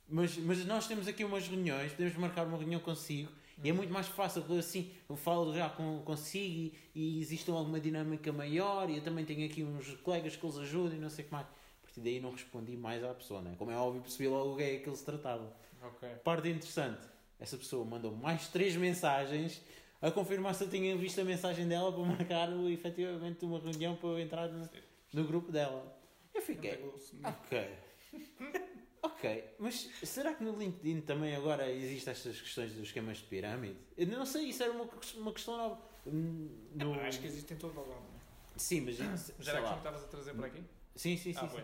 Mas, 0.09 0.37
mas 0.39 0.64
nós 0.64 0.87
temos 0.89 1.07
aqui 1.07 1.25
umas 1.25 1.47
reuniões, 1.47 1.93
podemos 1.93 2.16
marcar 2.16 2.47
uma 2.47 2.59
reunião 2.59 2.81
consigo 2.81 3.31
e 3.62 3.68
é 3.68 3.73
muito 3.73 3.93
mais 3.93 4.09
fácil, 4.09 4.43
assim, 4.59 4.91
eu 5.09 5.16
falo 5.16 5.55
já 5.55 5.68
com, 5.68 6.01
consigo 6.03 6.75
e, 6.95 7.18
e 7.18 7.21
existe 7.21 7.51
alguma 7.51 7.79
dinâmica 7.79 8.33
maior 8.33 8.89
e 8.89 8.97
eu 8.97 9.05
também 9.05 9.25
tenho 9.25 9.47
aqui 9.47 9.62
uns 9.62 9.95
colegas 9.97 10.35
que 10.35 10.45
os 10.47 10.59
ajudam 10.59 10.97
e 10.97 11.01
não 11.01 11.11
sei 11.11 11.25
o 11.25 11.29
que 11.29 11.33
mais. 11.33 11.47
A 11.47 11.83
partir 11.83 12.01
daí 12.01 12.21
não 12.21 12.31
respondi 12.33 12.77
mais 12.77 13.05
à 13.05 13.12
pessoa, 13.14 13.43
né? 13.43 13.55
como 13.59 13.71
é 13.71 13.77
óbvio, 13.77 14.01
percebi 14.01 14.29
logo 14.29 14.55
o 14.55 14.57
que 14.57 14.62
é 14.62 14.79
que 14.79 14.89
ele 14.89 14.97
se 14.97 15.05
tratava. 15.05 15.53
Ok. 15.83 16.09
Parte 16.25 16.49
interessante, 16.49 17.07
essa 17.41 17.57
pessoa 17.57 17.84
mandou 17.84 18.12
mais 18.14 18.49
três 18.49 18.76
mensagens 18.76 19.61
a 20.03 20.11
confirmar 20.11 20.55
se 20.55 20.64
eu 20.64 20.70
tinha 20.70 20.97
visto 20.97 21.20
a 21.20 21.24
mensagem 21.24 21.66
dela 21.66 21.93
para 21.93 22.03
marcar 22.05 22.49
efetivamente 22.70 23.45
uma 23.45 23.59
reunião 23.59 23.97
para 23.97 24.09
eu 24.11 24.20
entrar 24.20 24.49
no, 24.49 24.68
no 25.12 25.24
grupo 25.24 25.51
dela. 25.51 25.97
Eu 26.34 26.43
fiquei, 26.43 26.78
ok, 27.24 27.70
ok, 29.03 29.45
mas 29.59 29.91
será 30.03 30.34
que 30.34 30.45
no 30.45 30.57
LinkedIn 30.59 31.01
também 31.03 31.34
agora 31.34 31.70
existem 31.70 32.11
estas 32.12 32.41
questões 32.41 32.72
dos 32.72 32.84
esquemas 32.88 33.18
de 33.18 33.24
pirâmide? 33.24 33.76
Eu 33.97 34.07
não 34.07 34.24
sei, 34.26 34.45
isso 34.51 34.62
era 34.62 34.72
uma, 34.72 34.88
uma 35.16 35.32
questão 35.32 35.57
nova. 35.57 35.80
Hum, 36.07 36.49
no- 36.74 36.95
Acho 37.01 37.20
que 37.20 37.26
existe 37.26 37.53
em 37.53 37.57
todo 37.57 37.72
o 37.78 37.80
lado. 37.80 37.88
não 37.91 37.97
é? 37.97 38.20
Sim, 38.57 38.82
mas 38.82 38.97
Já 38.97 39.05
era 39.53 39.62
que 39.68 39.76
estavas 39.76 40.05
a 40.05 40.07
trazer 40.07 40.34
para 40.34 40.47
aqui? 40.47 40.62
Sim, 40.95 41.16
sim, 41.16 41.32
sim. 41.32 41.38
ah, 41.43 41.49
sim. 41.49 41.62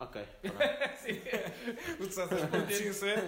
Ok. 0.00 0.22
pronto. 0.42 2.02
O 2.02 2.06
de 2.06 2.14
César 2.14 2.50
muito 2.50 2.72
sincero. 2.74 3.22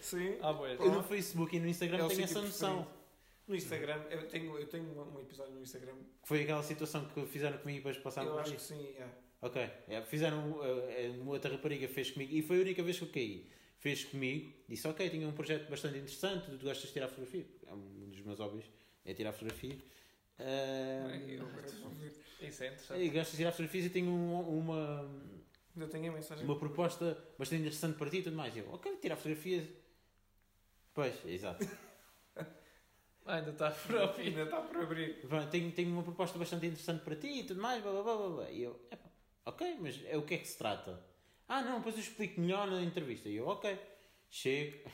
Sim. 0.00 0.36
Ah, 0.40 0.54
pois. 0.54 0.78
Eu 0.80 0.90
no 0.92 1.02
Facebook 1.02 1.54
e 1.56 1.60
no 1.60 1.68
Instagram 1.68 2.04
É 2.04 2.08
tenho 2.08 2.24
essa 2.24 2.40
noção. 2.40 2.70
preferido. 2.76 3.04
No 3.46 3.54
Instagram, 3.54 4.02
eu 4.10 4.26
tenho, 4.26 4.58
eu 4.58 4.66
tenho 4.66 4.84
um 5.14 5.20
episódio 5.20 5.52
no 5.52 5.62
Instagram. 5.62 5.92
Que 6.22 6.28
foi 6.28 6.42
aquela 6.42 6.62
situação 6.62 7.04
que 7.06 7.26
fizeram 7.26 7.58
comigo 7.58 7.76
e 7.78 7.80
depois 7.82 7.98
passaram 7.98 8.28
eu 8.30 8.38
acho 8.38 8.54
que 8.54 8.62
sim, 8.62 8.94
é. 8.98 9.06
Ok, 9.42 9.62
é, 9.88 10.00
fizeram, 10.00 10.52
uh, 10.52 11.20
uma 11.20 11.32
outra 11.32 11.52
rapariga 11.52 11.86
fez 11.86 12.10
comigo 12.10 12.32
e 12.34 12.40
foi 12.40 12.56
a 12.56 12.60
única 12.62 12.82
vez 12.82 12.96
que 12.98 13.04
eu 13.04 13.08
caí. 13.10 13.46
Fez 13.76 14.02
comigo, 14.04 14.50
disse: 14.66 14.88
Ok, 14.88 15.10
tinha 15.10 15.28
um 15.28 15.32
projeto 15.32 15.68
bastante 15.68 15.98
interessante. 15.98 16.46
Tu 16.56 16.64
gostas 16.64 16.86
de 16.86 16.92
tirar 16.94 17.08
fotografia? 17.08 17.44
É 17.66 17.74
um 17.74 18.08
dos 18.10 18.22
meus 18.22 18.38
hobbies, 18.38 18.64
é 19.04 19.12
tirar 19.12 19.32
fotografia. 19.32 19.76
Uh, 20.40 21.38
vou 21.82 21.90
ver. 21.90 22.12
Isso 22.40 22.62
é 22.62 22.66
e 22.66 22.70
interessante. 22.70 23.08
gostas 23.10 23.30
de 23.32 23.36
tirar 23.36 23.50
fotografias 23.52 23.84
e 23.84 23.90
tenho 23.90 24.10
um- 24.10 24.58
uma, 24.58 25.10
Ainda 25.76 25.88
tenho 25.88 26.10
a 26.12 26.14
mensagem. 26.14 26.44
uma 26.44 26.58
proposta 26.58 27.18
bastante 27.38 27.62
interessante 27.62 27.96
para 27.98 28.08
ti 28.10 28.18
e 28.18 28.22
tudo 28.22 28.36
mais. 28.36 28.54
E 28.54 28.60
eu, 28.60 28.72
ok, 28.72 28.96
tirar 28.96 29.16
fotografias. 29.16 29.66
Pois, 30.92 31.14
exato. 31.26 31.66
Ah, 33.26 33.36
ainda 33.36 33.50
está 33.52 33.70
por 33.70 33.94
ouvir. 33.96 34.22
Ainda 34.28 34.42
está 34.42 34.60
por 34.60 34.76
abrir. 34.76 35.20
Tenho, 35.50 35.72
tenho 35.72 35.90
uma 35.90 36.02
proposta 36.02 36.38
bastante 36.38 36.66
interessante 36.66 37.02
para 37.02 37.16
ti 37.16 37.40
e 37.40 37.44
tudo 37.44 37.60
mais, 37.60 37.82
blá 37.82 37.90
blá 37.90 38.02
blá 38.02 38.28
blá. 38.28 38.50
E 38.50 38.62
eu, 38.62 38.78
"Epá, 38.92 39.08
ok, 39.46 39.78
mas 39.80 40.00
é 40.04 40.16
o 40.16 40.22
que 40.22 40.34
é 40.34 40.38
que 40.38 40.46
se 40.46 40.58
trata? 40.58 41.02
Ah, 41.48 41.62
não, 41.62 41.78
depois 41.78 41.94
eu 41.94 42.02
explico 42.02 42.40
melhor 42.40 42.70
na 42.70 42.82
entrevista. 42.82 43.28
E 43.28 43.36
eu, 43.36 43.46
ok, 43.48 43.78
chego 44.30 44.88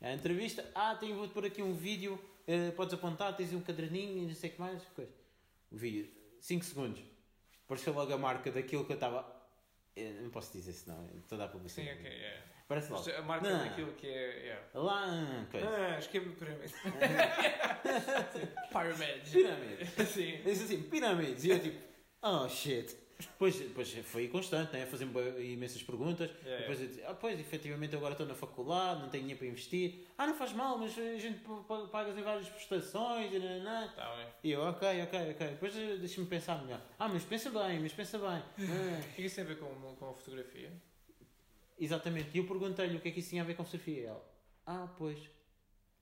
à 0.00 0.12
entrevista. 0.12 0.68
Ah, 0.74 0.94
tenho, 0.96 1.16
vou-te 1.16 1.32
pôr 1.32 1.44
aqui 1.46 1.62
um 1.62 1.72
vídeo, 1.72 2.18
eh, 2.46 2.72
podes 2.72 2.92
apontar, 2.92 3.36
tens 3.36 3.52
um 3.54 3.60
caderninho 3.60 4.18
e 4.18 4.26
não 4.26 4.34
sei 4.34 4.50
o 4.50 4.52
que 4.52 4.60
mais. 4.60 4.82
Coisa. 4.96 5.12
O 5.70 5.76
vídeo, 5.76 6.10
5 6.40 6.64
segundos. 6.64 7.00
Apareceu 7.64 7.92
logo 7.94 8.12
a 8.12 8.18
marca 8.18 8.50
daquilo 8.50 8.84
que 8.84 8.90
eu 8.92 8.94
estava. 8.94 9.39
Eh, 9.96 10.12
Não 10.22 10.30
posso 10.30 10.52
dizer 10.52 10.72
se 10.72 10.88
não, 10.88 11.08
estou 11.18 11.36
a 11.36 11.40
dar 11.40 11.46
Sim, 11.48 11.52
publicidade. 11.58 11.98
ok. 11.98 12.10
É. 12.10 12.42
Parece 12.68 12.92
logo. 12.92 13.10
A 13.10 13.22
marca 13.22 13.50
Não. 13.50 13.64
daquilo 13.64 13.92
que 13.94 14.06
é. 14.06 14.36
Yeah. 14.44 14.66
Lá, 14.74 15.46
coisa. 15.50 15.68
Ah, 15.68 15.98
esquema 15.98 16.28
de 16.28 16.36
pirâmide. 16.36 16.72
Pyramid. 18.70 19.30
Pirâmide. 19.32 19.86
Sim. 20.06 20.40
Diz 20.44 20.62
assim, 20.62 20.82
pirâmides. 20.82 21.44
E 21.44 21.50
eu 21.50 21.58
tipo, 21.60 21.80
oh 22.22 22.48
shit. 22.48 22.96
Depois, 23.26 23.58
depois 23.58 23.92
foi 24.04 24.28
constante, 24.28 24.72
né? 24.72 24.86
fazer 24.86 25.06
imensas 25.40 25.82
perguntas. 25.82 26.30
Yeah, 26.42 26.58
depois 26.60 26.80
eu 26.80 26.86
disse, 26.88 27.02
ah, 27.04 27.14
pois, 27.14 27.38
efetivamente 27.38 27.96
agora 27.96 28.12
estou 28.12 28.26
na 28.26 28.34
faculdade, 28.34 29.00
não 29.00 29.08
tenho 29.08 29.22
dinheiro 29.22 29.38
para 29.38 29.48
investir. 29.48 30.06
Ah, 30.18 30.26
não 30.26 30.34
faz 30.34 30.52
mal, 30.52 30.78
mas 30.78 30.96
a 30.98 31.18
gente 31.18 31.40
paga 31.90 32.10
em 32.10 32.22
várias 32.22 32.48
prestações. 32.48 33.32
E, 33.32 33.38
nananã. 33.38 33.88
Tá 33.94 34.16
bem. 34.16 34.26
e 34.44 34.52
eu, 34.52 34.60
ok, 34.62 35.02
ok, 35.02 35.30
ok. 35.30 35.46
Depois 35.48 35.76
eh, 35.76 35.96
deixa-me 35.96 36.26
pensar 36.26 36.62
melhor. 36.62 36.80
Ah, 36.98 37.08
mas 37.08 37.24
pensa 37.24 37.50
bem, 37.50 37.80
mas 37.80 37.92
pensa 37.92 38.18
bem. 38.18 38.42
O 38.66 39.14
que 39.16 39.22
isso 39.22 39.36
tem 39.36 39.44
a 39.44 39.48
ver 39.48 39.58
com, 39.58 39.66
com 39.96 40.10
a 40.10 40.14
fotografia? 40.14 40.72
exatamente. 41.78 42.28
E 42.34 42.38
eu 42.38 42.46
perguntei-lhe 42.46 42.96
o 42.96 43.00
que 43.00 43.08
é 43.08 43.10
que 43.10 43.20
isso 43.20 43.30
tinha 43.30 43.42
a 43.42 43.46
ver 43.46 43.54
com 43.54 43.64
fotografia. 43.64 44.02
E 44.02 44.04
ela, 44.04 44.24
ah, 44.66 44.88
pois. 44.96 45.18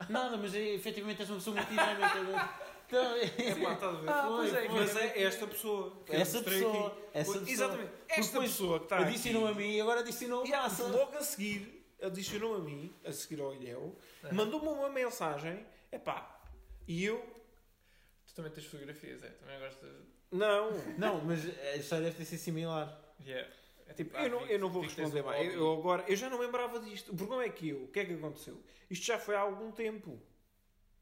Nada, 0.09 0.37
mas 0.37 0.55
eh, 0.55 0.75
efetivamente 0.75 1.21
és 1.21 1.31
uma 1.31 1.37
pessoa 1.37 1.57
muito 1.57 1.69
dinâmica. 1.69 2.59
Então, 2.89 3.17
É 3.17 3.55
pá, 3.65 3.73
estás 3.75 3.95
a 3.95 4.01
ver? 4.01 4.09
Ah, 4.11 4.25
pois 4.29 4.55
é, 4.55 4.69
Mas 4.69 4.97
é 4.97 5.23
esta 5.23 5.47
pessoa. 5.47 6.03
que 6.07 6.13
eu 6.13 6.21
Essa 6.21 6.39
mostrei 6.39 6.59
pessoa, 6.63 6.87
aqui. 6.89 7.01
essa 7.15 7.33
pessoa. 7.33 7.51
Exatamente. 7.51 7.93
Esta 8.09 8.33
Depois 8.33 8.51
pessoa 8.51 8.79
que 8.79 8.85
está 8.87 8.97
aqui. 8.99 9.09
Adicionou 9.09 9.47
a 9.47 9.55
mim 9.55 9.73
e 9.77 9.81
agora 9.81 10.01
adicionou 10.01 10.47
E 10.47 10.55
a 10.55 10.63
massa. 10.63 10.85
logo 10.87 11.17
a 11.17 11.23
seguir, 11.23 11.87
adicionou 12.03 12.55
a 12.57 12.59
mim, 12.61 12.95
a 13.05 13.13
seguir 13.13 13.41
ao 13.43 13.55
Ilhéu, 13.55 13.95
Ah. 14.25 14.33
mandou-me 14.33 14.69
uma 14.69 14.89
mensagem. 14.89 15.67
Epá, 15.93 16.41
e 16.87 17.05
eu. 17.05 17.19
Tu 18.27 18.35
também 18.35 18.51
tens 18.53 18.65
fotografias, 18.67 19.23
é? 19.23 19.29
Também 19.29 19.59
gostas. 19.61 19.91
Não. 20.33 20.71
Não, 20.99 21.21
mas 21.25 21.41
a 21.47 21.77
história 21.77 22.05
deve 22.07 22.17
ter 22.17 22.25
sido 22.25 22.39
similar. 22.41 22.99
Yeah. 23.25 23.49
É 23.87 23.93
Tipo, 23.95 24.17
ah, 24.17 24.25
eu, 24.25 24.31
não, 24.31 24.47
eu 24.47 24.59
não 24.59 24.71
vou 24.71 24.83
tens 24.83 24.95
responder 24.95 25.23
um 25.23 25.27
mais. 25.27 25.45
hobby. 25.47 25.57
Eu, 25.59 25.73
agora, 25.73 26.05
eu 26.09 26.17
já 26.17 26.29
não 26.31 26.39
lembrava 26.39 26.79
disto. 26.81 27.13
O 27.13 27.17
problema 27.17 27.45
é 27.45 27.49
que 27.49 27.69
eu, 27.71 27.85
o 27.85 27.89
que 27.89 28.01
é 28.01 28.05
que 28.05 28.13
aconteceu? 28.15 28.63
Isto 28.91 29.07
já 29.07 29.19
foi 29.19 29.35
há 29.35 29.41
algum 29.41 29.71
tempo. 29.73 30.19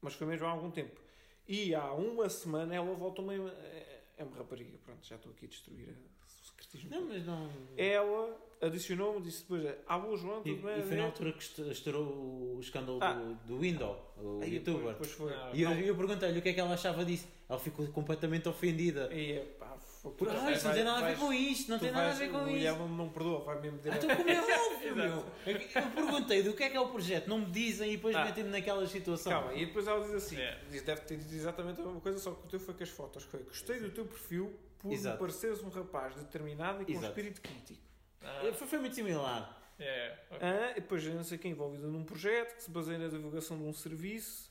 Mas 0.01 0.13
foi 0.13 0.25
mesmo 0.27 0.45
há 0.45 0.49
algum 0.51 0.71
tempo. 0.71 0.99
E 1.47 1.73
há 1.73 1.93
uma 1.93 2.27
semana 2.29 2.75
ela 2.75 2.93
voltou-me. 2.93 3.35
É, 3.49 4.01
é 4.17 4.23
uma 4.23 4.35
rapariga, 4.37 4.77
pronto, 4.83 5.05
já 5.05 5.15
estou 5.15 5.31
aqui 5.31 5.45
a 5.45 5.49
destruir 5.49 5.89
a- 5.89 5.91
o 5.93 6.45
secretismo. 6.45 6.89
Não, 6.89 7.07
mas 7.07 7.25
não. 7.25 7.49
Ela 7.77 8.37
adicionou-me, 8.61 9.21
disse 9.21 9.41
depois: 9.43 9.75
Ah, 9.87 9.97
boa 9.97 10.17
João, 10.17 10.41
E, 10.43 10.55
tudo 10.55 10.63
bem? 10.67 10.79
e 10.79 10.81
foi 10.83 10.95
na 10.97 11.03
É? 11.03 11.05
altura 11.05 11.31
que 11.33 11.39
est- 11.43 11.59
estourou 11.71 12.55
o 12.55 12.59
escândalo 12.59 12.99
Ah. 13.01 13.13
do, 13.13 13.33
do 13.47 13.59
Window, 13.59 14.13
o 14.17 14.39
Aí, 14.41 14.55
youtuber. 14.55 14.89
Depois 14.89 15.11
foi. 15.11 15.33
Ah, 15.33 15.51
E 15.53 15.61
eu, 15.61 15.71
eu 15.71 15.95
perguntei-lhe 15.95 16.39
o 16.39 16.41
que 16.41 16.49
é 16.49 16.53
que 16.53 16.59
ela 16.59 16.73
achava 16.73 17.05
disso. 17.05 17.27
Ela 17.47 17.59
ficou 17.59 17.87
completamente 17.87 18.49
ofendida. 18.49 19.09
E, 19.13 19.39
pá, 19.59 19.77
foi- 19.77 19.86
Por, 20.01 20.29
ah, 20.29 20.51
isto 20.51 20.65
não 20.67 20.73
tem 20.73 20.83
nada 20.83 21.05
a 21.05 21.09
ver 21.09 21.17
com 21.17 21.33
isto, 21.33 21.69
não 21.71 21.79
tem 21.79 21.91
nada 21.91 22.11
a 22.11 22.13
ver 22.13 22.29
com 22.31 22.37
o 22.37 22.41
isso. 22.41 22.49
William 22.53 22.75
não 22.87 23.09
perdoa, 23.09 23.43
vai 23.43 23.59
mesmo 23.61 23.79
Ah, 23.79 23.81
direto. 23.81 24.03
então 24.05 24.15
como 24.15 24.29
é 24.29 24.67
óbvio, 24.67 24.95
meu. 24.95 25.25
Eu 25.45 25.91
perguntei 25.93 26.43
do 26.43 26.53
que 26.53 26.63
é 26.63 26.69
que 26.69 26.77
é 26.77 26.79
o 26.79 26.87
projeto, 26.89 27.27
não 27.27 27.39
me 27.39 27.45
dizem 27.47 27.91
e 27.93 27.95
depois 27.97 28.15
Ah. 28.15 28.25
metem-me 28.25 28.49
naquela 28.49 28.85
situação. 28.87 29.31
Calma, 29.31 29.53
e 29.53 29.65
depois 29.65 29.87
ela 29.87 30.03
diz 30.05 30.13
assim: 30.13 30.35
Yeah. 30.37 30.61
diz, 30.69 30.81
deve 30.83 31.01
ter 31.01 31.17
dito 31.17 31.33
exatamente 31.33 31.81
a 31.81 31.83
mesma 31.83 31.99
coisa, 32.01 32.19
só 32.19 32.31
que 32.31 32.45
o 32.45 32.49
teu 32.49 32.59
foi 32.59 32.73
com 32.73 32.83
as 32.83 32.89
fotos. 32.89 33.23
Foi, 33.23 33.43
gostei 33.43 33.79
do 33.79 33.89
teu 33.91 34.05
perfil 34.05 34.57
por 34.79 34.91
Exato. 34.93 35.17
pareceres 35.19 35.61
um 35.63 35.69
rapaz 35.69 36.15
determinado 36.15 36.81
e 36.83 36.85
com 36.85 36.91
Exato. 36.91 37.07
espírito 37.07 37.41
crítico. 37.41 37.81
Ah, 38.21 38.41
Foi, 38.53 38.67
foi 38.67 38.79
muito 38.79 38.95
similar. 38.95 39.59
yeah, 39.79 40.15
ok. 40.31 40.47
Ah, 40.47 40.71
e 40.71 40.75
depois 40.81 41.03
não 41.05 41.23
sei 41.23 41.37
quem 41.37 41.51
envolvido 41.51 41.87
num 41.87 42.03
projeto 42.03 42.55
que 42.55 42.63
se 42.63 42.71
baseia 42.71 42.97
na 42.97 43.07
divulgação 43.07 43.57
de 43.57 43.63
um 43.63 43.73
serviço. 43.73 44.49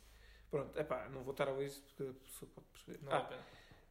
Pronto, 0.51 0.79
é 0.79 0.85
pá, 0.85 1.09
não 1.13 1.23
vou 1.23 1.33
estar 1.33 1.49
a 1.49 1.53
ler 1.53 1.67
isso 1.67 1.83
porque 1.83 2.03
a 2.05 2.25
pessoa 2.25 2.51
pode 2.55 2.67
perceber. 2.69 3.05
Não 3.05 3.13
Ah, 3.13 3.19
a 3.19 3.21
pena. 3.23 3.43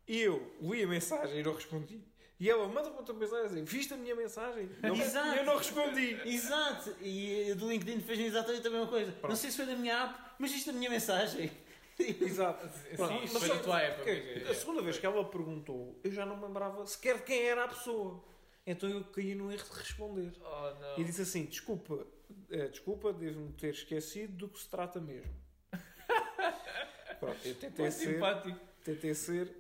E 0.08 0.22
eu 0.22 0.56
li 0.62 0.84
a 0.84 0.88
mensagem 0.88 1.40
e 1.40 1.44
não 1.44 1.54
respondi. 1.54 2.02
E 2.38 2.50
ela 2.50 2.68
manda-me 2.68 2.98
outra 2.98 3.14
mensagem 3.14 3.46
assim: 3.46 3.64
Viste 3.64 3.94
a 3.94 3.98
minha 3.98 4.16
mensagem? 4.16 4.70
Não, 4.82 4.96
Exato. 4.96 5.36
E 5.36 5.38
eu 5.38 5.46
não 5.46 5.58
respondi. 5.58 6.20
Exato, 6.26 6.96
e 7.02 7.54
do 7.56 7.70
LinkedIn 7.70 8.02
fez 8.02 8.20
exatamente 8.20 8.68
a 8.68 8.70
mesma 8.70 8.88
coisa. 8.88 9.16
Não 9.24 9.36
sei 9.36 9.52
se 9.52 9.58
foi 9.58 9.66
da 9.66 9.76
minha 9.76 10.04
app, 10.04 10.20
mas 10.38 10.52
isto 10.52 10.70
é 10.70 10.74
a 10.74 10.76
minha 10.76 10.90
mensagem. 10.90 11.50
Exato. 11.98 12.68
Pronto, 12.96 13.14
Sim, 13.14 13.30
mas 13.34 13.44
foi 13.44 13.58
da 13.58 13.64
tua 13.64 13.82
época. 13.82 14.12
A 14.52 14.54
segunda 14.54 14.82
vez 14.82 14.98
que 14.98 15.06
ela 15.06 15.24
perguntou, 15.24 15.98
eu 16.04 16.12
já 16.12 16.26
não 16.26 16.36
me 16.36 16.46
lembrava 16.46 16.86
sequer 16.86 17.18
de 17.20 17.24
quem 17.24 17.42
era 17.44 17.64
a 17.64 17.68
pessoa. 17.70 18.22
Então 18.68 18.90
eu 18.90 19.04
caí 19.06 19.34
no 19.34 19.52
erro 19.52 19.64
de 19.64 19.80
responder. 19.80 20.34
Oh, 20.42 20.74
não. 20.82 20.98
E 21.00 21.04
disse 21.06 21.22
assim: 21.22 21.46
Desculpa, 21.46 22.06
eh, 22.50 22.68
desculpa, 22.68 23.14
devo-me 23.14 23.54
ter 23.54 23.70
esquecido 23.70 24.34
do 24.34 24.50
que 24.50 24.60
se 24.60 24.68
trata 24.68 25.00
mesmo. 25.00 25.32
Pronto, 27.20 27.38
eu 27.46 27.56
tentei 27.56 27.86
Muito 27.86 27.94
ser, 27.98 28.14
simpático. 28.14 28.60
tentei 28.84 29.14
ser, 29.14 29.56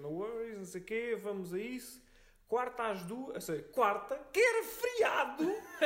no 0.00 0.08
worries, 0.10 0.58
não 0.58 0.64
sei 0.64 0.80
o 0.80 0.84
quê, 0.84 1.18
vamos 1.20 1.52
a 1.52 1.58
isso. 1.58 2.02
Quarta 2.48 2.84
às 2.90 3.02
duas, 3.02 3.42
seja, 3.42 3.62
quarta, 3.72 4.16
que 4.32 4.38
era 4.40 4.62
feriado, 4.64 5.44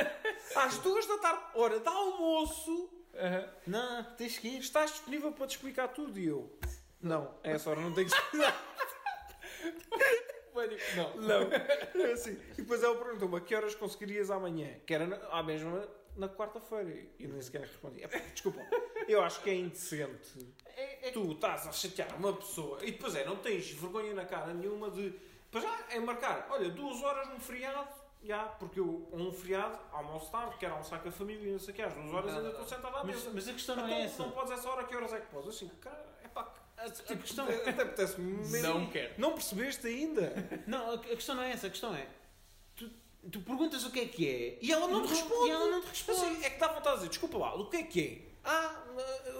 às 0.56 0.78
duas 0.78 1.06
da 1.06 1.18
tarde, 1.18 1.42
hora 1.54 1.78
de 1.80 1.88
almoço, 1.88 2.90
Aham. 3.14 3.48
Não, 3.66 4.04
tens 4.16 4.38
que 4.38 4.48
ir. 4.48 4.58
estás 4.60 4.90
disponível 4.92 5.32
para 5.32 5.46
te 5.46 5.56
explicar 5.56 5.88
tudo? 5.88 6.18
E 6.18 6.26
eu, 6.26 6.52
não, 7.00 7.34
a 7.42 7.48
essa 7.50 7.70
hora 7.70 7.80
não 7.80 7.92
tenho 7.92 8.08
que 8.08 8.14
explicar. 8.14 8.64
Não. 10.96 11.16
Não. 11.16 12.02
É 12.02 12.12
assim. 12.12 12.32
E 12.52 12.62
depois 12.62 12.82
ela 12.82 12.96
perguntou-me 12.96 13.36
a 13.36 13.40
que 13.40 13.54
horas 13.54 13.74
conseguirias 13.76 14.28
amanhã? 14.30 14.74
Que 14.84 14.92
era 14.94 15.06
na, 15.06 15.16
à 15.28 15.42
mesma 15.42 15.88
na 16.16 16.28
quarta-feira. 16.28 16.90
E 17.18 17.26
nem 17.28 17.40
sequer 17.40 17.60
respondi. 17.62 18.02
"Epá, 18.02 18.18
Desculpa, 18.18 18.60
eu 19.08 19.22
acho 19.22 19.40
que 19.42 19.50
é 19.50 19.54
indecente. 19.54 20.46
Tu 21.12 21.32
estás 21.32 21.66
a 21.66 21.72
chatear 21.72 22.14
uma 22.16 22.32
pessoa 22.32 22.78
e 22.84 22.92
depois 22.92 23.14
é, 23.16 23.24
não 23.24 23.36
tens 23.36 23.70
vergonha 23.70 24.14
na 24.14 24.24
cara 24.24 24.54
nenhuma 24.54 24.90
de. 24.90 25.12
Para 25.50 25.62
já 25.62 25.78
é 25.90 25.98
marcar, 25.98 26.46
olha, 26.50 26.68
duas 26.70 27.02
horas 27.02 27.28
num 27.28 27.40
feriado. 27.40 27.88
Já, 28.22 28.44
porque 28.44 28.80
eu, 28.80 29.08
um 29.12 29.32
feriado, 29.32 29.78
almoço 29.92 30.30
tarde, 30.32 30.56
quero 30.58 30.72
almoçar 30.72 31.00
com 31.00 31.08
a 31.08 31.12
família, 31.12 31.52
não 31.52 31.58
sei 31.60 31.72
o 31.72 31.76
que, 31.76 31.82
às 31.82 31.94
duas 31.94 32.12
horas 32.12 32.32
Não, 32.32 32.38
ainda 32.38 32.52
não, 32.52 32.62
estou 32.62 32.76
sentado 32.76 32.96
à 32.96 33.04
Mas, 33.04 33.14
mesa. 33.16 33.30
mas 33.32 33.48
a 33.48 33.52
questão 33.52 33.76
não 33.76 33.84
então, 33.86 33.96
é 33.96 34.02
essa. 34.04 34.22
não 34.24 34.30
podes 34.32 34.50
essa 34.50 34.68
hora, 34.68 34.84
que 34.84 34.96
horas 34.96 35.12
é 35.12 35.20
que 35.20 35.26
podes? 35.28 35.48
Assim, 35.50 35.68
cara, 35.80 36.04
é 36.24 36.26
pá, 36.28 36.52
A, 36.76 36.84
a 36.84 37.16
questão, 37.16 37.44
até 37.48 37.70
apetece. 37.70 38.20
Não 38.60 38.90
quero. 38.90 39.14
Não 39.18 39.32
percebeste 39.34 39.86
ainda? 39.86 40.32
não, 40.66 40.90
a, 40.90 40.94
a 40.94 40.98
questão 40.98 41.36
não 41.36 41.44
é 41.44 41.52
essa. 41.52 41.68
A 41.68 41.70
questão 41.70 41.94
é. 41.94 42.08
Tu, 42.74 42.90
tu 43.30 43.40
perguntas 43.42 43.84
o 43.84 43.90
que 43.92 44.00
é 44.00 44.06
que 44.06 44.28
é 44.28 44.58
E 44.60 44.72
ela 44.72 44.88
não 44.88 45.02
te 45.06 45.10
responde. 45.10 45.48
E 45.48 45.50
ela 45.52 45.66
não 45.70 45.80
te 45.80 45.88
responde. 45.88 46.20
Assim, 46.20 46.44
é 46.44 46.50
que 46.50 46.58
dá 46.58 46.68
vontade 46.68 46.88
de 46.88 46.94
dizer, 46.96 47.08
desculpa 47.10 47.38
lá, 47.38 47.54
o 47.54 47.70
que 47.70 47.76
é 47.76 47.82
que 47.84 48.00
é? 48.04 48.27
Ah, 48.50 48.82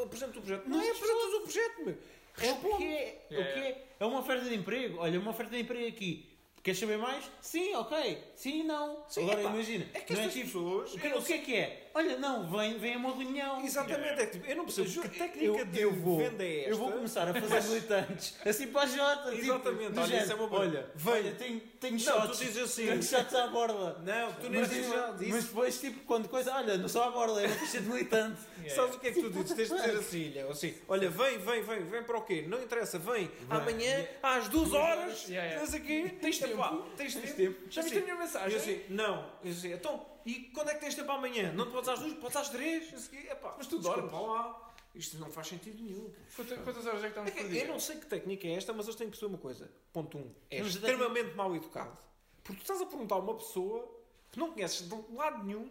apresento 0.02 0.38
o 0.38 0.42
projeto. 0.42 0.68
Não, 0.68 0.80
é 0.80 0.90
apresentas 0.90 1.34
o 1.34 1.40
projeto, 1.40 1.84
meu. 1.84 1.98
É 2.40 2.52
o 2.52 2.76
que 2.76 2.84
é. 2.84 3.26
O 3.30 3.34
Yeah. 3.34 3.52
que 3.54 3.61
é. 3.66 3.86
É 4.00 4.04
uma 4.04 4.20
oferta 4.20 4.44
de 4.44 4.54
emprego. 4.54 4.98
Olha, 5.00 5.18
uma 5.18 5.30
oferta 5.30 5.52
de 5.56 5.62
emprego 5.62 5.88
aqui. 5.88 6.28
Queres 6.62 6.78
saber 6.78 6.98
mais? 6.98 7.24
Sim, 7.40 7.74
ok. 7.76 8.22
Sim, 8.34 8.64
não. 8.64 9.02
Sim, 9.09 9.22
Agora 9.22 9.40
epá, 9.40 9.50
imagina. 9.50 9.86
é 9.94 10.00
que 10.00 10.12
não 10.12 10.20
estas 10.20 10.34
tipo, 10.34 10.46
pessoas, 10.46 10.94
O 10.94 10.98
que, 10.98 11.09
não 11.09 11.18
o 11.18 11.24
que 11.24 11.32
é 11.32 11.38
que 11.38 11.54
é? 11.56 11.88
Olha, 11.99 12.16
não, 12.16 12.46
vem, 12.49 12.78
vem 12.78 12.94
a 12.94 12.96
uma 12.96 13.12
reunião. 13.12 13.61
Exatamente, 13.64 14.20
é 14.20 14.26
que 14.26 14.38
tipo, 14.38 14.46
eu 14.49 14.55
não 14.57 14.64
percebo 14.66 15.03
que 15.03 15.18
técnica 15.18 15.42
eu, 15.59 15.64
de 15.64 15.80
eu 15.80 15.92
vou, 15.92 16.18
venda 16.18 16.44
é 16.44 16.61
esta. 16.61 16.70
Eu 16.70 16.76
vou 16.76 16.92
começar 16.92 17.28
a 17.28 17.34
fazer 17.34 17.68
militantes 17.68 18.36
assim 18.46 18.68
para 18.68 18.82
a 18.82 18.86
Jota. 18.86 19.30
tipo, 19.32 19.42
Exatamente, 19.42 19.92
do 19.92 20.01
olha, 20.01 20.22
isso 20.22 20.30
é 20.30 20.34
uma 20.36 20.46
boa. 20.46 20.61
Olha, 20.61 20.90
Vem. 20.94 21.12
olha, 21.14 21.32
tenho, 21.32 21.61
tenho 21.80 21.92
Não, 21.94 21.99
shots. 21.99 22.38
tu 22.38 22.44
dizes 22.44 22.62
assim. 22.62 22.86
Tenho 22.86 23.03
shots 23.03 23.34
à 23.34 23.46
borda. 23.49 23.99
Não, 24.05 24.32
tu 24.34 24.49
nem 24.49 24.61
Mas, 24.61 24.70
dizes 24.70 24.92
já 24.92 25.11
disso. 25.11 25.30
mas 25.32 25.44
depois, 25.46 25.80
tipo, 25.80 26.01
quando 26.05 26.28
coisa, 26.28 26.55
olha, 26.55 26.78
não 26.78 26.88
sou 26.88 27.03
à 27.03 27.11
borda, 27.11 27.42
é 27.42 27.46
uma 27.49 27.57
ficha 27.57 27.80
de 27.80 27.88
militante. 27.88 28.40
Yeah. 28.62 28.76
Sabes 28.80 28.94
o 28.94 29.01
que 29.01 29.07
é 29.09 29.11
que 29.11 29.20
tu 29.20 29.30
dizes? 29.30 29.53
Tens 29.57 29.68
de 29.68 29.76
dizer 29.76 29.99
assim, 29.99 30.30
Léo, 30.36 30.51
assim, 30.53 30.74
olha, 30.88 31.11
vem, 31.11 31.38
vem, 31.38 31.62
vem, 31.62 31.84
vem 31.84 32.03
para 32.05 32.16
o 32.16 32.22
quê? 32.22 32.44
Não 32.46 32.62
interessa, 32.62 32.96
vem, 33.01 33.28
amanhã 33.51 34.07
às 34.22 34.46
duas 34.46 34.72
horas, 34.72 35.26
Yeah, 35.28 35.55
yeah. 35.55 35.78
quê. 35.80 36.14
Tens 36.20 36.38
tempo? 36.38 36.84
Tens 36.96 37.14
tempo. 37.16 37.59
Já 37.68 37.80
Assim, 37.80 37.90
viste 37.90 37.99
a 37.99 38.05
minha 38.05 38.16
mensagem? 38.16 38.53
Eu 38.53 38.59
assim, 38.61 38.82
não. 38.88 39.26
Eu 39.44 39.51
assim, 39.51 39.72
então, 39.72 40.07
e 40.31 40.51
quando 40.51 40.70
é 40.70 40.74
que 40.74 40.81
tens 40.81 40.95
tempo 40.95 41.11
amanhã? 41.12 41.53
Não 41.53 41.66
te 41.66 41.72
podes 41.72 41.89
às 41.89 41.99
duas, 42.01 42.12
podes 42.14 42.37
às 42.37 42.49
três? 42.51 43.12
Epá, 43.12 43.55
Mas 43.57 43.66
tu 43.66 43.79
dormes. 43.79 44.12
lá. 44.12 44.64
Isto 44.95 45.18
não 45.18 45.31
faz 45.31 45.47
sentido 45.47 45.83
nenhum. 45.83 46.12
Quantas, 46.35 46.59
quantas 46.61 46.87
horas 46.87 47.05
é 47.05 47.11
que 47.11 47.18
É 47.18 47.22
estamos 47.22 47.31
que 47.33 47.41
por 47.43 47.49
dia? 47.51 47.62
eu 47.64 47.68
não 47.68 47.79
sei 47.79 47.97
que 47.97 48.07
técnica 48.07 48.47
é 48.49 48.53
esta, 48.55 48.72
mas 48.72 48.87
eles 48.87 48.97
têm 48.97 49.07
que 49.07 49.12
perceber 49.12 49.33
uma 49.33 49.39
coisa. 49.39 49.70
Ponto 49.93 50.18
1. 50.18 50.20
Um, 50.20 50.35
é 50.51 50.59
Mas 50.62 50.74
extremamente 50.74 51.35
mal 51.37 51.55
educado. 51.55 51.97
Porque 52.43 52.61
tu 52.61 52.62
estás 52.62 52.81
a 52.81 52.87
perguntar 52.87 53.16
a 53.16 53.18
uma 53.18 53.35
pessoa 53.35 53.89
que 54.33 54.39
não 54.39 54.51
conheces 54.53 54.89
de 54.89 54.95
lado 55.14 55.45
nenhum, 55.45 55.70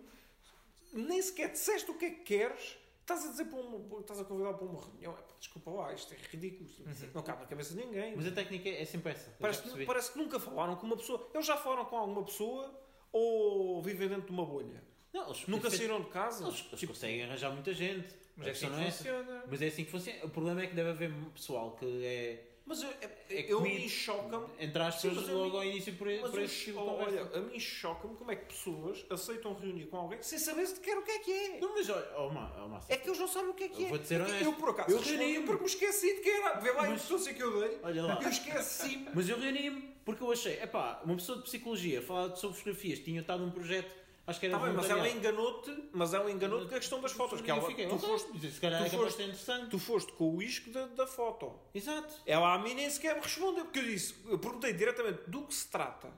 nem 0.93 1.21
sequer 1.21 1.51
disseste 1.51 1.89
o 1.91 1.95
que 1.95 2.05
é 2.05 2.09
que 2.11 2.21
queres, 2.23 2.77
estás 3.01 3.25
a 3.25 3.29
dizer 3.31 3.45
para 3.45 3.59
uma, 3.59 3.99
estás 3.99 4.19
a 4.19 4.23
convidar 4.23 4.53
para 4.53 4.65
uma 4.65 4.79
reunião. 4.79 5.17
Desculpa 5.39 5.71
lá, 5.71 5.93
isto 5.93 6.13
é 6.13 6.17
ridículo. 6.31 6.69
Isto 6.69 7.09
Não 7.13 7.21
cabe 7.23 7.41
na 7.41 7.47
cabeça 7.47 7.73
de 7.73 7.83
ninguém. 7.85 8.15
Mas 8.15 8.27
a 8.27 8.31
técnica 8.31 8.69
é 8.69 8.85
sempre 8.85 9.11
essa. 9.11 9.29
Parece, 9.39 9.85
parece 9.85 10.11
que 10.13 10.17
nunca 10.19 10.39
falaram 10.39 10.75
com 10.75 10.85
uma 10.85 10.95
pessoa. 10.97 11.27
Eles 11.33 11.45
já 11.45 11.57
falaram 11.57 11.85
com 11.85 11.97
alguma 11.97 12.23
pessoa 12.23 12.73
ou 13.11 13.81
vivem 13.81 14.07
dentro 14.07 14.25
de 14.25 14.31
uma 14.31 14.45
bolha? 14.45 14.83
Não, 15.13 15.27
eles, 15.27 15.47
Nunca 15.47 15.67
eles- 15.67 15.77
saíram 15.77 16.01
de 16.01 16.09
casa? 16.09 16.45
Eles, 16.47 16.65
eles 16.71 16.85
conseguem 16.85 17.23
arranjar 17.23 17.51
muita 17.51 17.73
gente. 17.73 18.07
Mas 18.35 18.47
é 18.47 18.51
assim 18.51 18.69
que 18.69 18.75
é 18.81 18.91
funciona. 18.91 19.43
Mas 19.49 19.61
é 19.61 19.67
assim 19.67 19.83
que 19.85 19.91
funciona. 19.91 20.25
O 20.25 20.29
problema 20.29 20.61
é 20.61 20.67
que 20.67 20.75
deve 20.75 20.89
haver 20.89 21.11
pessoal 21.33 21.71
que 21.75 22.05
é, 22.05 22.46
Mas 22.67 22.83
eu, 22.83 22.89
É 23.29 23.51
eu 23.51 23.57
comido. 23.59 23.79
me 23.81 23.89
choca-me 23.89 24.45
entre 24.59 24.81
aspas, 24.81 25.27
eu 25.29 25.37
logo 25.37 25.57
ao 25.57 25.63
início 25.63 25.93
por, 25.95 26.07
Mas 26.07 26.29
por 26.31 26.39
eu 26.39 26.45
esse 26.45 26.73
olha, 26.73 27.21
a 27.33 27.39
mim 27.39 27.57
choca-me 27.59 28.15
como 28.15 28.29
é 28.31 28.35
que 28.35 28.45
pessoas 28.45 29.05
aceitam 29.09 29.53
reunir 29.53 29.85
com 29.85 29.95
alguém 29.97 30.21
sem 30.21 30.37
saber 30.37 30.65
sequer 30.67 30.97
o 30.97 31.01
que 31.01 31.11
é 31.11 31.19
que 31.19 31.31
é. 31.31 31.59
Não, 31.59 31.73
mas 31.73 31.89
olha, 31.89 32.07
oh, 32.17 32.29
Ma- 32.29 32.51
oh, 32.87 32.91
É 32.93 32.97
que 32.97 33.07
eles 33.07 33.19
não 33.19 33.27
sabem 33.27 33.49
o 33.49 33.53
que 33.53 33.63
é 33.63 33.69
que 33.69 33.83
Eu 33.83 33.87
é. 33.87 33.95
É 33.95 33.99
que 33.99 34.13
honesto. 34.15 34.43
Eu, 34.43 34.53
por 34.53 34.69
acaso, 34.69 34.91
Eu 34.91 34.99
reuni-me. 34.99 35.45
porque 35.45 35.63
me 35.63 35.69
esqueci 35.69 36.15
de 36.15 36.21
que 36.21 36.29
era. 36.29 36.59
Vê 36.59 36.71
lá 36.71 36.79
a 36.85 36.89
Mas- 36.89 37.03
importância 37.05 37.33
que 37.33 37.41
eu 37.43 37.59
dei. 37.61 37.79
olha 37.81 38.03
lá. 38.03 38.19
Eu 38.21 38.29
esqueci-me. 38.29 39.09
Mas 39.13 39.29
eu 39.29 39.39
reuni-me 39.39 39.81
porque 40.03 40.23
eu 40.23 40.31
achei, 40.31 40.61
epá, 40.61 41.01
uma 41.05 41.15
pessoa 41.15 41.37
de 41.37 41.43
psicologia 41.45 42.01
falar 42.01 42.35
sobre 42.35 42.57
fotografias, 42.57 42.99
tinha 42.99 43.21
estado 43.21 43.43
num 43.43 43.51
projeto, 43.51 43.93
acho 44.27 44.39
que 44.39 44.45
era 44.45 44.57
Tá 44.59 44.65
bem, 44.65 44.73
mas 44.73 44.89
ela 44.89 45.09
enganou-te, 45.09 45.89
mas 45.93 46.13
ela 46.13 46.29
enganou-te 46.31 46.67
com 46.69 46.75
a 46.75 46.79
questão 46.79 47.01
das 47.01 47.11
fotos. 47.13 47.41
Que 47.41 47.49
ela, 47.49 47.61
fiquei, 47.61 47.87
tu, 47.87 47.97
foste, 47.97 48.51
se 48.51 48.59
calhar 48.61 48.81
tu 48.81 48.85
é 48.85 48.89
foste- 48.89 49.21
interessante. 49.23 49.69
tu 49.69 49.79
foste 49.79 50.11
com 50.13 50.35
o 50.35 50.41
isco 50.43 50.69
da, 50.71 50.85
da 50.87 51.07
foto. 51.07 51.53
Exato. 51.73 52.13
Ela 52.25 52.53
a 52.53 52.59
mim 52.59 52.73
nem 52.75 52.89
sequer 52.89 53.15
me 53.15 53.21
respondeu, 53.21 53.63
porque 53.65 53.79
eu 53.79 53.83
disse, 53.85 54.15
eu 54.27 54.37
perguntei 54.37 54.73
diretamente 54.73 55.21
do 55.27 55.43
que 55.43 55.53
se 55.55 55.67
trata. 55.67 56.11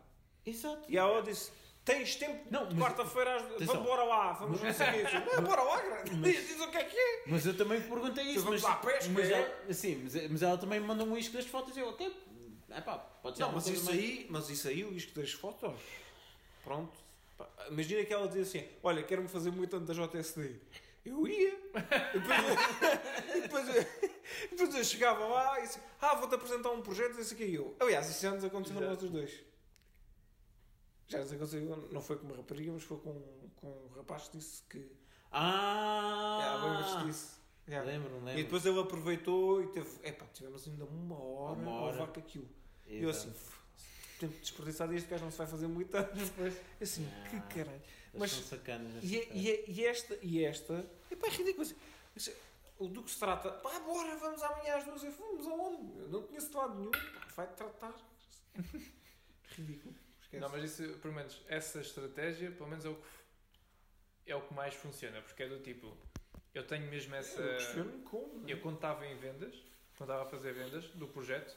Exato. 0.45 0.83
E 0.89 0.97
ela 0.97 1.21
disse: 1.21 1.51
Tens 1.85 2.15
tempo 2.15 2.45
Não, 2.51 2.67
de 2.67 2.75
quarta-feira, 2.75 3.35
às- 3.37 3.65
vamos 3.65 3.83
bora 3.85 4.03
lá, 4.03 4.33
vamos 4.33 4.61
não 4.61 4.73
sei 4.73 4.87
o 5.03 5.35
"Não, 5.35 5.43
Bora 5.43 5.63
lá, 5.63 5.79
cara. 5.79 6.03
Diz 6.03 6.59
o 6.59 6.67
que 6.69 6.77
é 6.77 6.83
que 6.83 6.97
é. 6.97 7.23
Mas 7.27 7.45
eu 7.45 7.55
também 7.57 7.81
perguntei 7.81 8.23
isso. 8.25 8.31
Então 8.39 8.43
vamos 8.45 8.61
mas, 8.61 8.71
à 8.71 8.75
pesca, 8.75 9.09
mas, 9.11 9.29
é? 9.29 9.33
ela, 9.33 9.73
sim, 9.73 9.95
mas, 10.03 10.31
mas 10.31 10.41
ela 10.43 10.57
também 10.57 10.79
me 10.79 10.85
mandou 10.87 11.07
um 11.07 11.17
isco 11.17 11.33
das 11.35 11.45
fotos 11.45 11.75
e 11.75 11.79
eu, 11.79 11.89
ok, 11.89 12.15
é 12.69 12.81
pá, 12.81 12.97
pode 12.97 13.37
ser 13.37 13.43
Não, 13.43 13.51
mas 13.53 13.67
isso, 13.67 13.89
aí, 13.89 14.27
mas 14.29 14.49
isso 14.49 14.67
aí, 14.67 14.83
o 14.83 14.93
isco 14.93 15.13
das 15.19 15.31
fotos, 15.31 15.71
pronto. 16.63 16.91
Imagina 17.69 18.03
que 18.05 18.13
ela 18.13 18.27
dizia 18.27 18.41
assim: 18.43 18.69
Olha, 18.83 19.03
quero-me 19.03 19.27
fazer 19.27 19.51
muito 19.51 19.75
antes 19.75 19.95
da 19.95 20.05
JSD. 20.07 20.55
Eu 21.05 21.27
ia. 21.27 21.53
E 22.13 22.19
depois, 22.19 22.39
e 23.35 23.41
depois, 23.41 23.67
eu- 23.75 23.85
depois 24.51 24.75
eu 24.75 24.83
chegava 24.83 25.25
lá 25.25 25.59
e 25.59 25.63
disse: 25.63 25.79
Ah, 26.01 26.15
vou-te 26.15 26.35
apresentar 26.35 26.71
um 26.71 26.81
projeto. 26.81 27.19
Isso 27.19 27.33
aqui 27.33 27.53
eu. 27.53 27.75
Aliás, 27.79 28.09
isso 28.09 28.21
já 28.21 28.31
nos 28.31 28.43
aconteceu 28.43 28.77
a 28.77 28.81
Já. 28.81 28.87
nós 28.89 29.01
os 29.03 29.09
dois. 29.09 29.43
Já 31.07 31.19
nos 31.19 31.31
aconteceu, 31.33 31.61
não 31.91 32.01
foi 32.01 32.17
com 32.17 32.27
uma 32.27 32.35
rapariga, 32.37 32.71
mas 32.71 32.83
foi 32.83 32.97
com, 32.97 33.21
com 33.55 33.67
um 33.67 33.87
rapaz 33.95 34.27
que 34.27 34.37
disse 34.37 34.61
que. 34.69 34.91
Ah! 35.31 36.61
Lembras-te 36.63 37.05
disso? 37.07 37.39
Já. 37.67 37.81
Lembro, 37.83 38.13
lembro. 38.15 38.39
E 38.39 38.43
depois 38.43 38.65
ele 38.65 38.79
aproveitou 38.79 39.63
e 39.63 39.67
teve. 39.67 39.89
Epá, 40.03 40.25
tivemos 40.33 40.67
ainda 40.67 40.85
uma 40.85 41.17
hora, 41.23 41.59
Uma 41.59 41.71
a 41.71 41.81
hora. 41.81 41.91
levar 41.93 42.07
com 42.07 42.19
aquilo. 42.19 42.49
E 42.87 43.01
eu 43.03 43.09
Exato. 43.09 43.29
assim, 43.29 43.37
"F- 43.37 43.58
tempo 44.19 44.37
desperdiçado 44.39 44.93
e 44.93 44.97
este 44.97 45.09
gajo 45.09 45.23
não 45.23 45.31
se 45.31 45.37
vai 45.37 45.47
fazer 45.47 45.67
muito 45.67 45.95
anos. 45.97 46.31
Assim, 46.81 47.07
Ah, 47.25 47.29
que 47.29 47.55
caralho. 47.59 47.81
Mas- 48.13 48.31
são 48.31 48.43
sacanas. 48.43 49.03
E, 49.03 49.17
é- 49.19 49.27
e, 49.33 49.51
é- 49.51 49.63
e 49.69 49.85
esta, 49.85 50.17
e 50.21 50.43
esta, 50.43 50.85
epá, 51.11 51.27
é 51.27 51.31
ridículo. 51.31 51.67
Isso- 52.15 52.33
O 52.79 52.87
do 52.87 53.03
que 53.03 53.11
se 53.11 53.19
trata, 53.19 53.51
pá, 53.51 53.77
bora, 53.81 54.15
vamos 54.17 54.41
amanhã 54.41 54.77
às 54.77 54.85
duas. 54.85 55.03
Eu 55.03 55.11
vamos 55.11 55.45
aonde? 55.47 55.99
Eu 55.99 56.07
não 56.09 56.23
conheço 56.23 56.49
de 56.49 56.55
lado 56.55 56.75
nenhum, 56.79 56.91
pá, 56.91 57.27
vai 57.35 57.47
tratar. 57.47 57.93
Ridículo. 59.57 59.93
Esquece. 60.21 60.41
Não, 60.41 60.49
mas 60.49 60.63
isso, 60.63 60.97
pelo 60.99 61.13
menos, 61.13 61.41
essa 61.47 61.81
estratégia, 61.81 62.51
pelo 62.51 62.69
menos 62.69 62.85
é 62.85 62.89
o 62.89 62.95
que, 62.95 64.31
é 64.31 64.35
o 64.35 64.41
que 64.41 64.53
mais 64.53 64.73
funciona, 64.75 65.21
porque 65.21 65.43
é 65.43 65.47
do 65.49 65.59
tipo, 65.59 65.95
eu 66.53 66.65
tenho 66.65 66.87
mesmo 66.89 67.13
essa. 67.15 67.41
Eu 67.41 67.99
como. 68.03 68.39
né? 68.39 68.53
Eu 68.53 68.61
quando 68.61 68.75
estava 68.75 69.05
em 69.05 69.15
vendas, 69.17 69.53
quando 69.97 70.09
estava 70.11 70.23
a 70.23 70.25
fazer 70.29 70.53
vendas 70.53 70.85
do 70.91 71.07
projeto, 71.07 71.55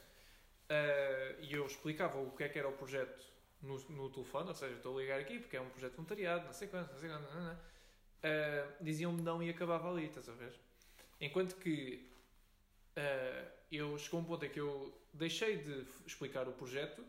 e 1.41 1.53
eu 1.53 1.67
explicava 1.67 2.19
o 2.19 2.31
que 2.33 2.45
é 2.45 2.49
que 2.49 2.59
era 2.59 2.69
o 2.69 2.73
projeto 2.73 3.25
no, 3.63 3.79
no 3.91 4.11
telefone, 4.11 4.49
ou 4.49 4.55
seja, 4.55 4.75
estou 4.75 4.97
a 4.97 5.01
ligar 5.01 5.21
aqui 5.21 5.39
porque 5.39 5.57
é 5.57 5.61
um 5.61 5.69
projeto 5.71 5.95
voluntariado, 5.95 6.45
não 6.47 6.53
sei 6.53 6.69
quanto, 6.69 6.93
não 6.93 6.99
sei 6.99 7.09
quanto. 7.09 7.27
Eh, 8.23 8.65
diziam-me 8.81 9.21
não 9.21 9.43
e 9.43 9.51
acabava 9.51 9.91
ali, 9.91 10.07
estás 10.07 10.29
a 10.29 10.33
ver? 10.33 10.55
Enquanto 11.21 11.57
que 11.57 12.09
eh, 12.95 13.45
eu 13.71 13.99
chegou 13.99 14.21
um 14.21 14.25
ponto 14.25 14.45
em 14.45 14.49
que 14.49 14.61
eu 14.61 14.97
deixei 15.13 15.57
de 15.59 15.85
explicar 16.07 16.49
o 16.49 16.53
projeto 16.53 17.05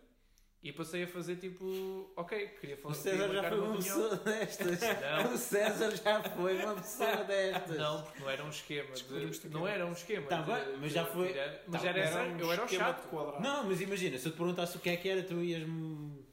e 0.64 0.72
passei 0.72 1.04
a 1.04 1.08
fazer 1.08 1.36
tipo, 1.36 2.10
ok, 2.16 2.48
queria 2.62 2.78
falar 2.78 2.94
O 2.94 2.98
César 2.98 3.34
já 3.34 3.50
foi 3.50 3.60
uma 3.60 3.76
pessoa 3.76 4.16
destas. 4.16 4.80
Não. 4.82 5.34
O 5.34 5.38
César 5.38 5.96
já 5.98 6.24
foi 6.24 6.64
uma 6.64 6.76
pessoa 6.76 7.16
destas. 7.26 7.78
Não, 7.78 8.02
porque 8.04 8.20
não 8.22 8.30
era 8.30 8.44
um 8.46 8.50
esquema 8.50 8.96
de. 8.96 9.50
Não 9.50 9.68
era. 9.68 9.76
era 9.76 9.86
um 9.88 9.92
esquema. 9.92 10.28
Tá 10.28 10.42
de- 10.42 10.52
bem, 10.52 10.78
mas 10.80 10.88
de- 10.90 10.96
já 10.96 11.06
foi- 11.06 11.34
de- 11.34 11.60
Mas 11.68 11.82
tá, 11.82 11.88
era 11.90 12.00
essa, 12.00 12.20
um 12.24 12.40
eu 12.40 12.52
era 12.52 12.64
o 12.64 12.68
chato. 12.70 13.02
de 13.02 13.08
quadrado. 13.10 13.44
Não, 13.44 13.64
mas 13.66 13.82
imagina, 13.82 14.18
se 14.18 14.26
eu 14.26 14.32
te 14.32 14.38
perguntasse 14.38 14.78
o 14.78 14.80
que 14.80 14.90
é 14.90 14.96
que 14.98 15.10
era, 15.10 15.22
tu 15.22 15.44
ias-me. 15.44 16.24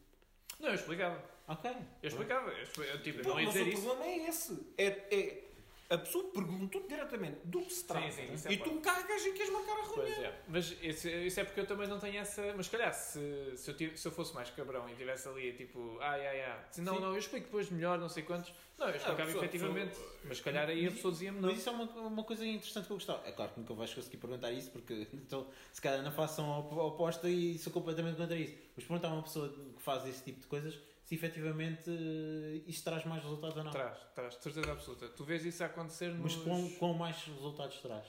Não, 0.60 0.68
eu 0.68 0.74
explicava. 0.74 1.20
Ok. 1.48 1.68
Eu 2.00 2.08
explicava. 2.08 2.50
Eu, 2.52 2.84
eu, 2.84 3.02
tipo, 3.02 3.22
Não, 3.24 3.30
não 3.30 3.40
ia 3.40 3.46
mas 3.46 3.54
dizer 3.54 3.66
o 3.66 3.72
isso. 3.72 3.82
problema 3.82 4.04
é 4.06 4.28
esse. 4.28 4.66
É, 4.78 4.86
é, 4.86 5.44
a 5.90 5.98
pessoa 5.98 6.24
perguntou 6.32 6.86
diretamente 6.88 7.38
do 7.44 7.60
que 7.62 7.72
se 7.72 7.84
trata. 7.84 8.10
sim, 8.12 8.32
isso 8.32 8.46
é 8.48 8.52
e 8.52 8.56
tu 8.58 8.80
cagas 8.80 9.26
e 9.26 9.32
queres 9.32 9.52
marcar 9.52 9.72
a 9.72 9.82
reunião. 9.82 9.94
Pois 9.96 10.18
é. 10.18 10.40
Mas 10.48 10.76
isso, 10.82 11.08
isso 11.08 11.40
é 11.40 11.44
porque 11.44 11.60
eu 11.60 11.66
também 11.66 11.88
não 11.88 11.98
tenho 11.98 12.16
essa. 12.18 12.54
Mas 12.56 12.66
se 12.66 12.72
calhar, 12.72 12.94
se, 12.94 13.56
se, 13.56 13.70
eu, 13.70 13.76
tive- 13.76 13.96
se 13.96 14.06
eu 14.06 14.12
fosse 14.12 14.32
mais 14.34 14.48
cabrão 14.50 14.88
e 14.88 14.92
estivesse 14.92 15.28
ali 15.28 15.52
tipo, 15.54 15.98
ai 16.00 16.26
ai 16.26 16.40
ai, 16.42 16.64
se 16.70 16.80
não, 16.80 16.94
Sim. 16.94 17.00
não, 17.00 17.08
eu 17.12 17.18
explico 17.18 17.46
depois 17.46 17.68
melhor, 17.70 17.98
não 17.98 18.08
sei 18.08 18.22
quantos. 18.22 18.52
Não, 18.78 18.88
eu 18.88 18.94
explicava 18.96 19.26
pessoa- 19.26 19.44
efetivamente. 19.44 19.98
Mas 20.24 20.36
se 20.38 20.42
calhar 20.42 20.68
aí 20.68 20.86
a 20.86 20.90
pessoa 20.90 21.12
dizia-me 21.12 21.38
não. 21.40 21.50
Mas 21.50 21.58
isso 21.58 21.68
é 21.68 21.72
uma, 21.72 21.84
uma 21.84 22.24
coisa 22.24 22.46
interessante 22.46 22.86
que 22.86 22.92
eu 22.92 22.96
gostava. 22.96 23.28
É 23.28 23.32
claro 23.32 23.52
que 23.52 23.60
nunca 23.60 23.74
vais 23.74 23.92
conseguir 23.92 24.16
perguntar 24.16 24.52
isso 24.52 24.70
porque 24.70 24.94
estou, 25.22 25.50
se 25.72 25.82
calhar, 25.82 26.02
na 26.02 26.10
fação 26.10 26.48
op- 26.60 26.72
oposta 26.78 27.28
e 27.28 27.58
sou 27.58 27.72
completamente 27.72 28.16
contra 28.16 28.36
isso. 28.36 28.54
Mas 28.76 28.84
perguntar 28.86 29.08
a 29.08 29.12
uma 29.14 29.22
pessoa 29.22 29.48
que 29.50 29.82
faz 29.82 30.06
esse 30.08 30.22
tipo 30.24 30.40
de 30.40 30.46
coisas 30.46 30.78
se 31.10 31.16
efetivamente 31.16 31.90
eh, 31.90 32.62
isso 32.68 32.84
traz 32.84 33.04
mais 33.04 33.20
resultados 33.20 33.56
ou 33.56 33.64
não. 33.64 33.72
Traz, 33.72 33.98
traz, 34.14 34.36
de 34.36 34.42
certeza 34.44 34.70
absoluta. 34.70 35.08
Tu 35.08 35.24
vês 35.24 35.44
isso 35.44 35.60
a 35.64 35.66
acontecer 35.66 36.12
Mas 36.12 36.36
nos... 36.36 36.44
quão, 36.44 36.70
quão 36.78 36.94
mais 36.94 37.16
resultados 37.24 37.80
traz? 37.80 38.06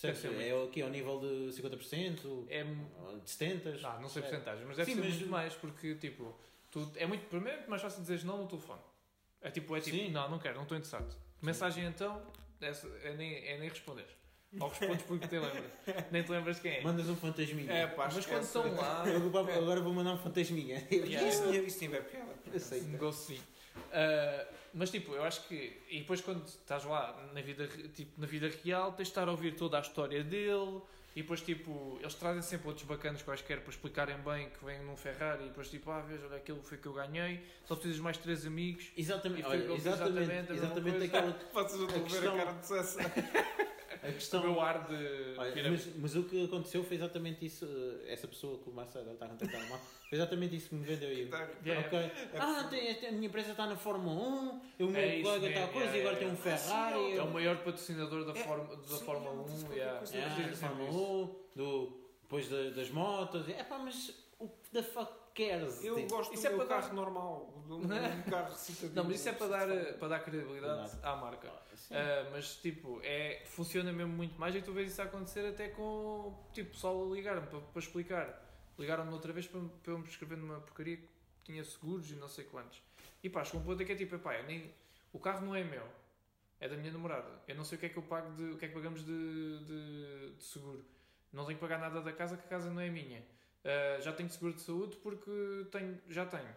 Percebes? 0.00 0.40
É 0.46 0.54
o 0.54 0.68
quê? 0.70 0.80
Ao 0.82 0.90
nível 0.90 1.18
de 1.18 1.60
50%? 1.60 2.46
É, 2.48 2.62
De 2.62 2.70
70%? 3.24 3.80
não, 3.82 4.02
não 4.02 4.08
sei 4.08 4.22
É. 4.22 4.26
porcentagens, 4.26 4.64
mas 4.68 4.76
deve 4.76 4.90
Sim, 4.92 4.96
ser 4.96 5.08
mas- 5.08 5.16
muito 5.16 5.28
mais, 5.28 5.54
porque 5.54 5.96
tipo, 5.96 6.38
tu, 6.70 6.88
é 6.94 7.04
muito, 7.04 7.26
primeiro 7.28 7.68
mais 7.68 7.82
fácil 7.82 8.00
dizeres 8.02 8.22
não 8.22 8.38
no 8.42 8.46
telefone. 8.46 8.80
É 9.40 9.50
tipo, 9.50 9.74
é 9.76 9.80
tipo, 9.80 9.96
Sim. 9.96 10.10
não, 10.12 10.30
não 10.30 10.38
quero, 10.38 10.54
não 10.54 10.62
estou 10.62 10.78
interessado. 10.78 11.16
Mensagem 11.42 11.84
então, 11.84 12.22
é, 12.60 12.70
é 13.08 13.14
nem, 13.16 13.34
é 13.44 13.58
nem 13.58 13.68
responder. 13.68 14.06
Ou 14.60 14.68
respondes 14.68 15.02
porque 15.02 15.26
te 15.28 15.38
lembras. 15.38 15.72
Nem 16.10 16.22
te 16.22 16.30
lembras 16.30 16.58
quem 16.58 16.72
é. 16.76 16.80
Mandas 16.82 17.08
um 17.08 17.16
fantasminha. 17.16 17.70
É, 17.70 17.86
pá, 17.86 18.08
mas 18.12 18.24
quando 18.24 18.42
estão 18.42 18.74
lá, 18.74 19.02
Agora 19.04 19.54
agora 19.54 19.80
vou 19.80 19.92
mandar 19.92 20.12
um 20.14 20.18
fantasminha. 20.18 20.86
Yeah. 20.90 21.28
Isso, 21.28 21.42
tinha- 21.42 21.60
isso 21.62 21.78
tiver 21.78 22.02
piada. 22.02 22.32
acaso. 22.32 22.64
sei. 22.64 22.80
negócio 22.82 23.36
sim. 23.36 23.42
Ah, 23.92 24.46
mas 24.72 24.90
tipo, 24.90 25.12
eu 25.12 25.22
acho 25.22 25.46
que. 25.46 25.76
E 25.90 25.98
depois 26.00 26.20
quando 26.20 26.44
estás 26.46 26.84
lá 26.84 27.30
na 27.34 27.40
vida, 27.42 27.68
tipo, 27.94 28.20
na 28.20 28.26
vida 28.26 28.50
real, 28.64 28.92
tens 28.92 29.06
de 29.08 29.10
estar 29.10 29.28
a 29.28 29.30
ouvir 29.30 29.54
toda 29.54 29.76
a 29.78 29.80
história 29.80 30.24
dele. 30.24 30.80
E 31.16 31.22
depois, 31.22 31.40
tipo, 31.40 31.98
eles 32.00 32.14
trazem 32.14 32.42
sempre 32.42 32.68
outros 32.68 32.86
bacanas 32.86 33.22
quaisquer 33.22 33.60
para 33.60 33.70
explicarem 33.70 34.16
bem 34.18 34.50
que 34.50 34.64
vêm 34.64 34.80
num 34.84 34.96
Ferrari. 34.96 35.44
E 35.44 35.48
depois, 35.48 35.68
tipo, 35.68 35.90
ah, 35.90 36.00
veja, 36.00 36.24
olha, 36.26 36.36
aquilo 36.36 36.62
foi 36.62 36.78
que 36.78 36.86
eu 36.86 36.92
ganhei. 36.92 37.44
Só 37.66 37.74
precisas 37.74 37.96
de 37.96 38.02
mais 38.02 38.16
três 38.18 38.46
amigos. 38.46 38.86
Exatamente, 38.96 39.44
olha, 39.44 39.72
exatamente, 39.72 40.52
exatamente 40.52 40.54
exatamente 40.54 41.04
aquela 41.04 41.36
Vocês 41.52 41.80
não 41.80 41.86
estão 41.88 42.04
a 42.04 42.08
ver 42.20 42.28
a 42.28 42.44
cara 42.44 42.52
de 42.52 42.66
César. 42.66 43.12
a 44.02 44.08
O 44.08 44.12
questão. 44.12 44.42
meu 44.42 44.60
ar 44.60 44.86
de. 44.86 44.94
Olha, 45.38 45.70
mas, 45.70 45.88
mas 45.96 46.16
o 46.16 46.22
que 46.24 46.44
aconteceu 46.44 46.82
foi 46.84 46.96
exatamente 46.96 47.44
isso. 47.46 47.64
eh, 47.66 48.12
Essa 48.12 48.26
pessoa 48.28 48.58
que 48.58 48.68
o 48.70 48.72
Marcelo 48.72 49.12
está 49.12 49.26
a 49.26 49.28
contactar 49.28 49.68
mal, 49.68 49.78
foi 50.08 50.18
exatamente 50.18 50.56
isso 50.56 50.68
que 50.70 50.74
me 50.76 50.84
vendeu. 50.84 51.08
Eu, 51.10 51.28
Yeah. 51.64 51.86
ok. 51.86 52.10
Ah, 52.38 52.66
tem, 52.70 53.08
a 53.08 53.12
minha 53.12 53.26
empresa 53.28 53.50
está 53.52 53.66
na 53.66 53.76
Fórmula 53.76 54.14
1, 54.14 54.60
o 54.80 54.86
meu 54.88 54.96
É 55.00 55.22
colega 55.22 55.48
está 55.48 55.64
a 55.64 55.68
coisa 55.68 55.96
e 55.96 56.00
agora 56.00 56.16
tem 56.16 56.28
um. 56.28 56.36
Ferrari. 56.36 56.98
É 57.12 57.18
eu- 57.18 57.24
o 57.24 57.30
maior 57.32 57.56
patrocinador 57.58 58.24
da, 58.24 58.32
É, 58.38 58.44
Fórmula- 58.44 58.76
da 58.76 58.82
sim, 58.82 59.04
Fórmula 59.04 59.34
eu 59.34 59.44
disse 59.44 59.64
1. 59.64 59.66
qualquer 59.66 59.78
Yeah. 59.78 60.00
Dizem 60.04 60.20
da 60.22 60.28
sempre 60.56 60.56
Fórmula 60.68 60.88
isso. 60.90 60.98
1, 60.98 61.56
do, 61.56 62.00
depois 62.22 62.48
da- 62.48 62.70
das 62.70 62.90
motos. 62.90 63.48
É 63.48 63.62
pá, 63.64 63.78
mas 63.78 64.12
o 64.38 64.48
que 64.48 64.70
the 64.72 64.82
fuck 64.82 65.12
cares? 65.46 65.84
Eu 65.84 65.94
Tipo, 65.96 66.08
gosto 66.16 66.32
Isso 66.34 66.42
do 66.42 66.46
é 66.46 66.50
meu 66.50 66.58
para 66.66 66.68
dar- 66.76 66.82
carro 66.82 66.94
normal. 66.94 67.64
Do 67.66 67.76
um 67.78 67.88
carro 68.30 68.50
recitadinho. 68.50 68.94
Não, 68.94 69.04
mas 69.04 69.14
isso 69.16 69.28
é 69.28 69.32
para 69.32 69.46
dar, 69.48 69.94
para 69.98 70.08
dar 70.08 70.20
credibilidade 70.20 70.98
à 71.02 71.16
marca. 71.16 71.48
ah. 71.48 71.62
Ah, 71.90 72.28
mas 72.32 72.56
tipo, 72.56 73.00
é, 73.02 73.42
funciona 73.46 73.92
mesmo 73.92 74.12
muito 74.12 74.38
mais 74.38 74.54
e 74.54 74.62
tu 74.62 74.72
vês 74.72 74.90
isso 74.92 75.00
acontecer 75.02 75.46
até 75.46 75.68
com 75.68 76.34
tipo, 76.52 76.70
pessoal 76.70 77.10
a 77.10 77.14
ligar-me 77.14 77.46
para, 77.46 77.60
para 77.60 77.80
explicar. 77.80 78.44
Ligaram-me 78.78 79.12
outra 79.12 79.32
vez 79.32 79.46
para, 79.46 79.60
para 79.82 79.92
eu 79.92 79.98
me 79.98 80.06
escrever 80.06 80.36
numa 80.38 80.60
porcaria 80.60 80.96
que 80.98 81.08
tinha 81.44 81.64
seguros 81.64 82.10
e 82.10 82.14
não 82.14 82.28
sei 82.28 82.44
quantos. 82.44 82.80
E 83.22 83.28
pá, 83.28 83.42
chegou 83.44 83.60
um 83.60 83.64
ponto 83.64 83.84
que 83.84 83.90
é 83.92 83.96
tipo, 83.96 84.14
epá, 84.14 84.36
eu 84.36 84.44
nem, 84.44 84.72
o 85.12 85.18
carro 85.18 85.44
não 85.44 85.54
é 85.54 85.64
meu, 85.64 85.82
é 86.60 86.68
da 86.68 86.76
minha 86.76 86.92
namorada. 86.92 87.28
Eu 87.48 87.56
não 87.56 87.64
sei 87.64 87.76
o 87.76 87.80
que 87.80 87.86
é 87.86 87.88
que 87.88 87.96
eu 87.96 88.02
pago 88.04 88.30
de, 88.36 88.52
o 88.52 88.56
que 88.58 88.64
é 88.66 88.68
que 88.68 88.74
pagamos 88.74 89.04
de, 89.04 89.58
de, 89.64 90.30
de 90.36 90.42
seguro. 90.44 90.84
Não 91.32 91.44
tenho 91.44 91.58
que 91.58 91.60
pagar 91.60 91.78
nada 91.80 92.00
da 92.00 92.12
casa 92.12 92.36
que 92.36 92.44
a 92.44 92.48
casa 92.48 92.70
não 92.70 92.80
é 92.80 92.88
minha. 92.88 93.22
Ah, 93.64 94.00
já 94.00 94.12
tenho 94.12 94.30
seguro 94.30 94.54
de 94.54 94.62
saúde 94.62 94.96
porque 94.96 95.30
tenho, 95.70 96.00
já 96.08 96.24
tenho. 96.26 96.48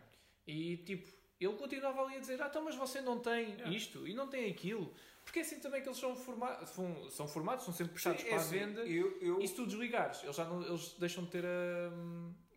E 0.47 0.77
tipo, 0.77 1.07
ele 1.39 1.53
continuava 1.55 2.01
ali 2.03 2.15
a 2.17 2.19
dizer, 2.19 2.41
ah, 2.41 2.47
então 2.49 2.63
mas 2.63 2.75
você 2.75 3.01
não 3.01 3.19
tem 3.19 3.49
Yeah. 3.51 3.69
isto 3.75 4.07
e 4.07 4.13
não 4.13 4.27
tem 4.27 4.49
aquilo. 4.51 4.93
Porque 5.23 5.39
é 5.39 5.41
assim 5.43 5.59
também 5.59 5.81
que 5.81 5.87
eles 5.87 5.99
são, 5.99 6.15
forma 6.15 6.65
são, 6.65 7.09
são 7.09 7.27
formados, 7.27 7.63
são 7.63 7.73
sempre 7.73 7.93
puxados 7.93 8.21
Sim, 8.21 8.27
é 8.27 8.29
para 8.31 8.39
a 8.39 8.41
assim, 8.41 8.57
venda. 8.59 8.81
Eu, 8.81 9.17
eu, 9.21 9.39
E 9.39 9.47
se 9.47 9.55
tu 9.55 9.65
desligares, 9.67 10.23
eles, 10.23 10.35
já 10.35 10.45
não, 10.45 10.63
eles 10.65 10.93
deixam 10.97 11.23
de 11.23 11.29
ter, 11.29 11.45
a, 11.45 11.91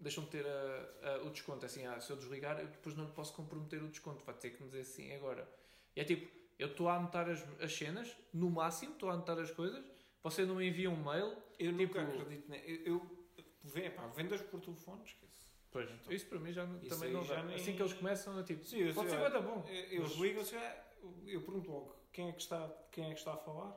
deixam 0.01 0.25
de 0.25 0.31
ter 0.31 0.47
a, 0.47 1.11
a- 1.11 1.23
o 1.25 1.31
desconto. 1.31 1.65
É 1.65 1.67
Assim, 1.67 1.87
ah, 1.87 2.01
se 2.01 2.11
eu 2.11 2.17
desligar, 2.17 2.59
eu 2.59 2.67
depois 2.67 2.97
não 2.97 3.05
lhe 3.05 3.13
posso 3.13 3.35
comprometer 3.35 3.83
o 3.83 3.89
desconto. 3.89 4.25
Vai 4.25 4.35
ter 4.37 4.51
que 4.51 4.63
me 4.63 4.69
dizer 4.69 4.81
assim 4.81 5.15
agora. 5.15 5.47
E 5.95 6.01
é 6.01 6.05
tipo, 6.05 6.27
eu 6.59 6.69
estou 6.69 6.89
a 6.89 6.97
anotar 6.97 7.29
as, 7.29 7.45
as 7.61 7.73
cenas, 7.75 8.17
no 8.33 8.51
máximo, 8.51 8.93
estou 8.95 9.11
a 9.11 9.13
anotar 9.13 9.39
as 9.39 9.51
coisas. 9.51 9.85
Você 10.23 10.47
não 10.47 10.55
me 10.57 10.67
envia 10.69 10.91
um 10.91 10.97
mail. 11.05 11.37
eu 11.59 11.71
tipo- 11.77 11.99
nunca 11.99 12.03
acredito. 12.03 12.49
Ne... 12.51 12.63
Eu, 12.67 12.95
eu 12.95 13.24
vê, 13.65 13.91
pá, 13.91 14.07
vendas 14.09 14.41
por 14.43 14.61
telefone, 14.61 15.03
esquece. 15.05 15.45
Pois, 15.71 15.91
isso 16.09 16.27
para 16.27 16.39
mim 16.39 16.53
já 16.53 16.65
não- 16.65 16.79
Isso 16.81 16.91
também 16.91 17.13
não 17.13 17.25
dá. 17.27 17.43
nem- 17.43 17.57
Assim 17.57 17.75
que 17.75 17.83
eles 17.83 17.93
começam, 17.95 18.39
é 18.39 18.43
tipo, 18.45 18.65
Sim, 18.65 18.93
pode 18.93 19.11
sei, 19.11 19.19
ser 19.19 19.31
da 19.31 19.41
bom. 19.41 19.67
Eu 19.91 20.03
mas- 20.03 20.13
ligo 20.13 20.41
assim, 20.41 20.57
ah, 20.57 20.85
eu 21.27 21.41
pergunto 21.43 21.71
logo 21.71 21.97
quem 22.13 22.29
é 22.29 22.33
que 22.33 22.41
está, 22.43 22.69
quem 22.93 23.07
é 23.11 23.13
que 23.13 23.19
está 23.19 23.35
a 23.35 23.37
falar, 23.37 23.77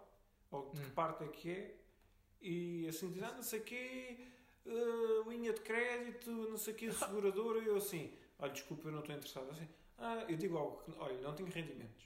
ou 0.52 0.70
de 0.74 0.82
que 0.82 0.88
Hum. 0.88 0.92
parte 0.92 1.24
é 1.24 1.28
que 1.28 1.50
é, 1.52 1.76
e 2.40 2.88
assim 2.88 3.12
diz, 3.12 3.24
ah, 3.24 3.32
não 3.32 3.42
sei 3.42 3.60
o 3.62 3.64
quê, 3.64 4.28
ah, 4.68 5.30
linha 5.30 5.54
de 5.54 5.62
crédito, 5.62 6.30
não 6.30 6.58
sei 6.58 6.74
o 6.74 6.78
quê, 6.78 6.92
seguradora, 6.92 7.60
e 7.60 7.66
eu 7.66 7.78
assim, 7.78 8.14
olha, 8.38 8.52
desculpa, 8.54 8.88
eu 8.90 8.92
não 8.92 9.00
estou 9.00 9.16
interessado. 9.16 9.50
Assim, 9.50 9.68
ah, 9.98 10.24
eu 10.30 10.38
digo 10.38 10.84
que, 10.84 10.92
olha, 11.00 11.18
não 11.22 11.34
tenho 11.34 11.50
rendimentos. 11.50 12.06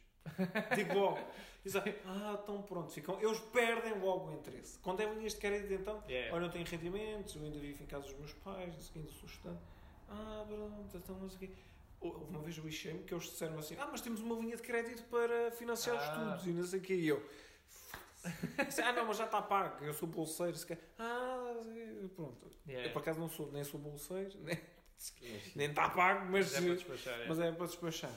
Digo 0.75 0.93
logo. 0.99 1.19
Diz, 1.63 1.75
ah, 1.75 1.83
então 2.43 2.61
pronto, 2.63 2.91
ficam, 2.91 3.19
eles 3.21 3.39
perdem 3.39 3.99
logo 3.99 4.29
o 4.29 4.33
interesse. 4.33 4.79
Quando 4.79 5.01
é 5.01 5.05
linhas 5.13 5.33
de 5.33 5.39
crédito, 5.39 5.71
então, 5.73 6.03
Yeah. 6.07 6.33
olha, 6.35 6.45
não 6.45 6.49
tenho 6.51 6.65
rendimentos, 6.65 7.35
eu 7.35 7.43
ainda 7.43 7.59
vivo 7.59 7.83
em 7.83 7.85
casa 7.85 8.07
dos 8.07 8.17
meus 8.17 8.33
pais, 8.33 8.73
não 8.73 8.81
sei 8.81 9.01
o 9.03 9.07
sou 9.09 9.29
estudante. 9.29 9.61
Ah, 10.09 10.43
pronto, 10.47 10.97
então 10.97 11.15
não 11.19 11.29
sei 11.29 11.35
o 11.37 11.39
quê. 11.39 11.49
Houve 11.99 12.25
Uma 12.25 12.39
vez 12.41 12.57
eu 12.57 12.63
lixei-me 12.63 13.03
que 13.03 13.13
eles 13.13 13.25
disseram 13.25 13.59
assim: 13.59 13.75
Ah, 13.79 13.87
mas 13.91 14.01
temos 14.01 14.21
uma 14.21 14.35
linha 14.35 14.55
de 14.55 14.63
crédito 14.63 15.03
para 15.03 15.51
financiar 15.51 15.95
os 15.97 16.01
Ah. 16.03 16.07
estudos 16.35 16.47
e 16.47 16.49
não 16.49 16.63
sei 16.65 16.79
o 16.79 16.81
quê. 16.81 16.95
E 16.95 17.07
eu. 17.07 17.23
Disse, 18.65 18.81
ah, 18.81 18.91
não, 18.93 19.05
mas 19.05 19.17
já 19.17 19.25
está 19.25 19.41
pago. 19.41 19.83
Eu 19.85 19.93
sou 19.93 20.07
bolseiro. 20.07 20.55
se 20.57 20.65
calhar. 20.65 20.83
Ah, 20.97 21.53
pronto. 22.15 22.47
Yeah. 22.67 22.87
Eu 22.89 22.93
por 22.93 22.99
acaso 23.03 23.19
não 23.19 23.29
sou, 23.29 23.51
nem 23.51 23.63
sou 23.63 23.79
bolseiro, 23.79 24.31
nem 25.55 25.69
está 25.69 25.89
pago, 25.89 26.25
mas, 26.31 26.51
Mas 26.51 26.55
é 26.55 26.61
para 26.65 26.73
despachar. 26.75 27.19
é. 27.21 27.27
mas 27.27 27.39
é 27.39 27.51
para 27.51 27.65
despachar. 27.67 28.11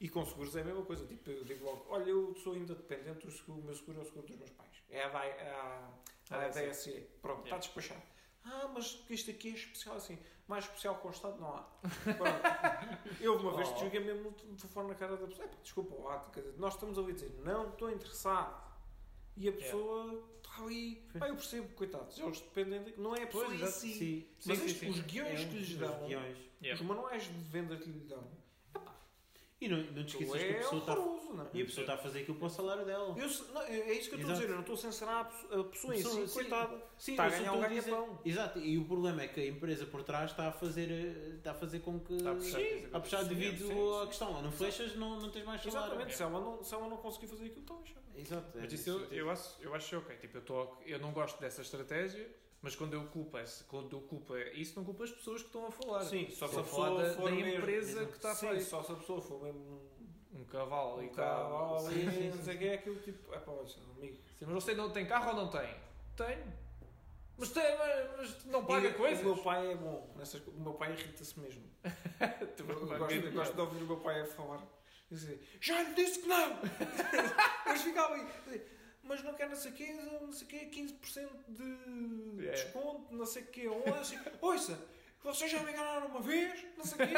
E 0.00 0.08
com 0.08 0.24
seguros 0.24 0.56
é 0.56 0.62
a 0.62 0.64
mesma 0.64 0.82
coisa. 0.84 1.06
Tipo, 1.06 1.30
eu 1.30 1.44
digo 1.44 1.64
logo: 1.64 1.86
Olha, 1.90 2.08
eu 2.08 2.34
sou 2.36 2.54
ainda 2.54 2.74
dependente, 2.74 3.26
o, 3.26 3.30
seguro, 3.30 3.60
o 3.60 3.64
meu 3.64 3.74
seguro 3.74 3.98
é 3.98 4.02
o 4.02 4.04
seguro 4.06 4.26
dos 4.26 4.36
meus 4.36 4.50
pais. 4.50 4.70
É 4.88 5.02
a, 5.04 5.24
é 5.26 5.50
a, 5.50 5.90
a, 6.30 6.44
Ah, 6.44 6.48
DSE. 6.48 7.06
Pronto, 7.20 7.44
está 7.44 7.58
despachado. 7.58 8.02
Ah, 8.44 8.70
mas 8.72 9.04
isto 9.10 9.30
aqui 9.30 9.50
é 9.50 9.52
especial 9.52 9.96
assim. 9.96 10.18
Mais 10.48 10.64
especial 10.64 10.96
com 10.96 11.08
o 11.08 11.10
Estado 11.10 11.38
não 11.40 11.54
há. 11.54 11.68
Eu 13.20 13.36
uma 13.36 13.52
vez 13.56 13.68
Oh. 13.72 13.76
joguei 13.78 14.00
mesmo 14.00 14.30
o 14.30 14.32
telefone 14.32 14.88
na 14.88 14.94
cara 14.94 15.16
da 15.16 15.26
pessoa. 15.26 15.44
"Epá, 15.46 15.56
Desculpa, 15.62 15.94
lá, 16.02 16.30
nós 16.56 16.74
estamos 16.74 16.98
ali 16.98 17.10
a 17.12 17.14
dizer 17.14 17.30
não 17.44 17.68
estou 17.68 17.90
interessado. 17.90 18.70
E 19.36 19.48
a 19.48 19.52
pessoa 19.52 20.24
está 20.38 20.62
ali. 20.64 20.96
Pá, 21.18 21.28
eu 21.28 21.34
percebo, 21.36 21.68
coitados, 21.74 22.18
eles 22.18 22.40
dependem 22.40 22.82
de. 22.82 23.00
Não 23.00 23.14
é 23.14 23.22
a 23.22 23.26
pessoa 23.26 23.44
Pois, 23.46 23.60
em 23.60 23.66
si. 23.66 23.92
Sim, 23.94 24.26
Mas 24.46 24.58
sim, 24.58 24.66
isto- 24.66 24.78
sim. 24.80 24.88
os 24.90 25.00
guiões 25.00 25.40
É, 25.40 25.44
que 25.44 25.54
lhes 25.56 25.68
os 25.68 25.76
dão, 25.76 26.06
guiões. 26.06 26.38
Yeah. 26.62 26.82
os 26.82 26.86
manuais 26.88 27.22
de 27.22 27.30
venda 27.44 27.76
que 27.76 27.88
lhe 27.88 28.00
dão, 28.00 28.26
E 29.60 29.68
não, 29.68 29.76
não 29.76 30.04
te 30.04 30.16
esqueças 30.16 30.40
que 30.40 30.48
a 30.48 30.50
é 30.50 30.54
pessoa 30.54 30.80
está 30.80 30.92
horroroso, 30.94 31.34
não 31.34 31.44
é? 31.44 31.48
e 31.52 31.62
a 31.62 31.64
pessoa 31.66 31.82
está 31.82 31.94
a 31.94 31.98
fazer 31.98 32.20
aquilo 32.20 32.38
para 32.38 32.46
o 32.46 32.50
salário 32.50 32.84
dela. 32.86 33.14
Eu 33.18 33.28
não, 33.52 33.62
é 33.62 33.76
é 33.76 33.92
isso 33.92 34.08
que 34.08 34.14
eu 34.14 34.20
estou 34.20 34.30
a 34.30 34.34
dizer, 34.34 34.48
eu 34.48 34.54
não 34.54 34.60
estou 34.60 34.74
a 34.74 34.78
censurar 34.78 35.20
a 35.20 35.24
pessoa, 35.24 35.60
a 35.60 35.64
pessoa 35.64 35.94
em 35.94 36.02
si, 36.02 36.28
sim. 36.28 36.34
coitada. 36.34 36.82
Sim, 36.96 37.10
Está 37.12 37.24
a 37.24 37.28
ganhar 37.28 37.52
um 37.52 37.62
a 37.62 37.68
ganha-pão. 37.68 38.18
Exato, 38.24 38.58
e 38.58 38.78
o 38.78 38.84
problema 38.86 39.22
é 39.22 39.28
que 39.28 39.38
a 39.38 39.46
empresa 39.46 39.84
por 39.84 40.02
trás 40.02 40.30
está 40.30 40.48
a 40.48 40.52
fazer, 40.52 40.90
eh, 40.90 41.36
está 41.36 41.50
a 41.50 41.54
fazer 41.54 41.80
com 41.80 42.00
que. 42.00 42.14
Está 42.14 42.30
a 42.30 42.34
puxar 42.34 42.58
Sim, 42.58 42.86
a 42.90 43.00
puxar 43.00 43.24
devido 43.24 43.58
sim, 43.58 43.74
sim. 43.74 44.02
à 44.02 44.06
questão. 44.06 44.42
Não 44.42 44.52
flechas, 44.52 44.96
não, 44.96 45.20
não 45.20 45.30
tens 45.30 45.44
mais 45.44 45.62
salário. 45.62 45.86
Exatamente, 45.88 46.16
se 46.16 46.22
ela, 46.22 46.40
não, 46.40 46.64
se 46.64 46.74
ela 46.74 46.88
não 46.88 46.96
conseguir 46.96 47.26
fazer 47.26 47.46
aquilo, 47.46 47.60
está 47.60 47.74
lixada. 47.74 48.00
Exato. 48.16 48.58
é 48.58 48.60
Mas 48.62 48.72
isso 48.72 48.90
eu, 48.90 49.00
eu, 49.12 49.30
acho, 49.30 49.56
eu 49.60 49.74
acho 49.74 49.98
ok. 49.98 50.16
Tipo, 50.16 50.38
eu, 50.38 50.42
tô, 50.42 50.76
eu 50.86 50.98
não 50.98 51.12
gosto 51.12 51.38
dessa 51.38 51.60
estratégia, 51.60 52.28
mas 52.62 52.76
quando 52.76 52.94
eu 52.94 53.04
culpo, 53.06 53.38
quando 53.68 53.96
eu 53.96 54.00
culpo 54.02 54.36
isso, 54.36 54.76
não 54.76 54.84
culpo 54.84 55.02
as 55.02 55.10
pessoas 55.10 55.40
que 55.42 55.46
estão 55.48 55.66
a 55.66 55.70
falar. 55.70 56.04
Sim, 56.04 56.28
só 56.30 56.46
se 56.48 56.58
a 56.58 56.62
falar 56.64 56.88
pessoa 56.90 57.02
da, 57.08 57.14
for 57.14 57.24
da 57.30 57.36
mesmo- 57.36 57.58
empresa 57.58 58.06
que 58.06 58.12
está 58.16 58.30
a 58.32 58.34
Sim, 58.34 58.46
fazer. 58.48 58.60
só 58.62 58.82
se 58.82 58.92
a 58.92 58.94
pessoa 58.96 59.20
for 59.20 59.42
mesmo 59.42 59.90
Um 60.32 60.44
cavalo 60.44 60.98
um 60.98 61.02
e 61.02 61.08
carro 61.10 61.50
tal. 61.50 61.80
Sim, 61.90 62.28
não 62.34 62.42
sei 62.44 62.54
o 62.54 62.58
que 62.58 62.64
é 62.66 62.74
aquilo 62.74 62.96
tipo. 63.00 63.34
É 63.34 63.38
pá, 63.38 63.50
olha, 63.52 63.66
amigo. 63.96 64.16
Sim, 64.38 64.44
mas 64.46 64.54
você 64.64 64.74
não 64.74 64.90
tem 64.90 65.06
carro 65.06 65.30
ou 65.30 65.36
não 65.36 65.48
tem? 65.50 65.74
Tenho. 66.16 66.52
Mas, 67.38 67.50
tem, 67.52 67.78
mas, 68.18 68.44
não 68.46 68.64
paga 68.66 68.88
E 68.88 68.92
coisas. 68.94 69.20
O 69.24 69.34
meu 69.34 69.42
pai 69.42 69.72
é 69.72 69.74
bom, 69.74 70.12
nessas, 70.16 70.46
o 70.46 70.60
meu 70.60 70.74
pai 70.74 70.92
irrita-se 70.92 71.40
mesmo. 71.40 71.62
Eu 72.58 72.66
gosto, 72.98 73.12
eu 73.14 73.32
gosto 73.32 73.54
de 73.54 73.60
ouvir 73.60 73.82
o 73.82 73.86
meu 73.86 73.96
pai 73.96 74.20
a 74.20 74.26
falar. 74.26 74.62
Eu 75.10 75.16
sei, 75.16 75.40
Já 75.60 75.82
lhe 75.82 75.94
disse 75.94 76.20
que 76.20 76.28
não! 76.28 76.58
mas 77.66 77.82
ficava 77.82 78.14
aí. 78.14 78.26
Mas 79.02 79.22
não 79.24 79.34
quer 79.34 79.48
não 79.48 79.56
sei 79.56 79.70
o 79.72 79.74
quê, 79.74 79.92
não 79.92 80.32
sei 80.32 80.46
quê, 80.46 80.66
15% 80.70 81.30
de 81.48 82.46
É. 82.46 82.50
desconto, 82.52 83.14
não 83.14 83.26
sei 83.26 83.42
o 83.42 83.46
quê. 83.46 83.66
Ou 83.68 83.94
assim, 83.94 84.16
Ouça, 84.40 84.78
vocês 85.22 85.50
já 85.50 85.62
me 85.62 85.72
enganaram 85.72 86.06
uma 86.08 86.20
vez, 86.20 86.64
não 86.76 86.84
sei 86.84 87.04
o 87.04 87.08
quê, 87.08 87.14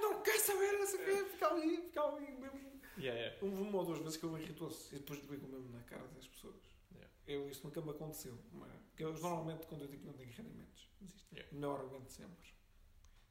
não 0.00 0.22
quer 0.22 0.38
saber, 0.38 0.72
não 0.78 0.86
sei 0.86 1.00
o 1.00 1.04
quê. 1.04 1.30
Ficava 1.30 1.54
ali, 1.56 1.76
ficava 1.82 2.16
ali 2.16 2.32
mesmo. 2.32 2.68
Yeah, 2.96 3.20
yeah. 3.20 3.36
Houve 3.42 3.62
uma 3.62 3.78
ou 3.78 3.84
duas 3.84 3.98
vezes 4.00 4.16
que 4.16 4.26
ele 4.26 4.42
irritou-se 4.42 4.94
e 4.94 4.98
depois 4.98 5.20
desligou 5.20 5.48
mesmo 5.48 5.70
na 5.70 5.82
cara 5.84 6.06
das 6.08 6.26
pessoas. 6.26 6.56
Yeah. 6.92 7.12
Eu, 7.26 7.48
isso 7.50 7.64
nunca 7.64 7.80
me 7.80 7.90
aconteceu. 7.90 8.36
Mas, 8.52 8.72
eu, 8.98 9.12
normalmente, 9.12 9.66
quando 9.66 9.82
eu 9.82 9.88
digo 9.88 10.00
que 10.02 10.06
não 10.06 10.14
tenho 10.14 10.30
rendimentos. 10.32 10.88
Yeah. 11.32 11.52
Melhor 11.54 11.80
argumento 11.80 12.10
sempre. 12.10 12.48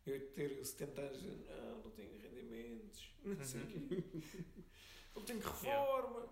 Eu 0.05 0.25
ter 0.31 0.63
70 0.63 1.01
anos, 1.01 1.21
não, 1.23 1.79
não 1.83 1.91
tenho 1.91 2.17
rendimentos, 2.21 3.09
não 3.25 3.43
sei 3.43 3.59
o 3.61 3.63
Uhum. 3.65 3.87
quê. 3.89 4.03
Eu 5.17 5.23
tenho 5.23 5.39
reforma, 5.39 6.29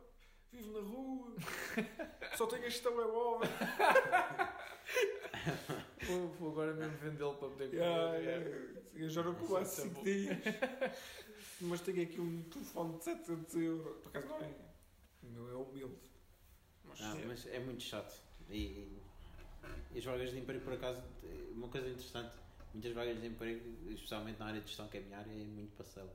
vivo 0.56 0.72
na 0.74 0.88
rua, 0.88 1.36
só 2.38 2.48
tenho 2.48 2.66
este 2.66 2.82
telemóvel. 2.82 3.50
Vou, 6.08 6.28
vou 6.40 6.52
agora 6.52 6.74
mesmo 6.74 6.98
vendê-lo 6.98 7.34
para 7.36 7.50
poder 7.50 7.70
comer. 7.70 7.82
Yeah, 7.82 8.18
yeah. 8.18 8.72
Eu 8.96 9.10
já 9.10 9.24
não 9.24 9.34
como 9.36 9.58
há 9.58 9.62
é 9.62 9.66
5 9.66 9.90
bom. 9.96 10.04
dias. 10.04 10.38
Mas 11.62 11.82
tenho 11.82 12.04
aqui 12.04 12.20
um 12.22 12.44
telefone 12.44 12.98
de 12.98 13.04
700 13.04 13.56
euros. 13.56 13.98
Por 14.02 14.10
acaso 14.10 14.28
não 14.28 14.38
é. 14.40 14.54
O 15.24 15.28
meu 15.28 15.50
é 15.50 15.56
humilde. 15.56 15.96
Mas, 16.84 17.02
Ah, 17.02 17.16
mas 17.26 17.48
é 17.48 17.60
muito 17.60 17.82
chato. 17.82 18.16
E, 18.50 19.00
e 19.92 19.98
as 19.98 20.06
vagas 20.06 20.32
de 20.32 20.40
emprego, 20.40 20.64
por 20.64 20.74
acaso, 20.74 21.02
uma 21.52 21.68
coisa 21.70 21.88
interessante, 21.90 22.36
muitas 22.74 22.94
vagas 22.94 23.20
de 23.20 23.28
emprego, 23.28 23.62
especialmente 23.92 24.40
na 24.40 24.46
área 24.48 24.62
de 24.62 24.68
gestão, 24.68 24.88
que 24.88 24.98
é 24.98 25.00
a 25.00 25.04
minha 25.04 25.18
área, 25.18 25.32
é 25.32 25.44
muito 25.46 25.76
parcela. 25.76 26.14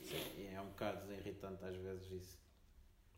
E 0.00 0.48
é 0.52 0.60
um 0.60 0.68
bocado 0.70 1.12
irritante 1.12 1.64
às 1.64 1.76
vezes 1.76 2.10
isso. 2.10 2.38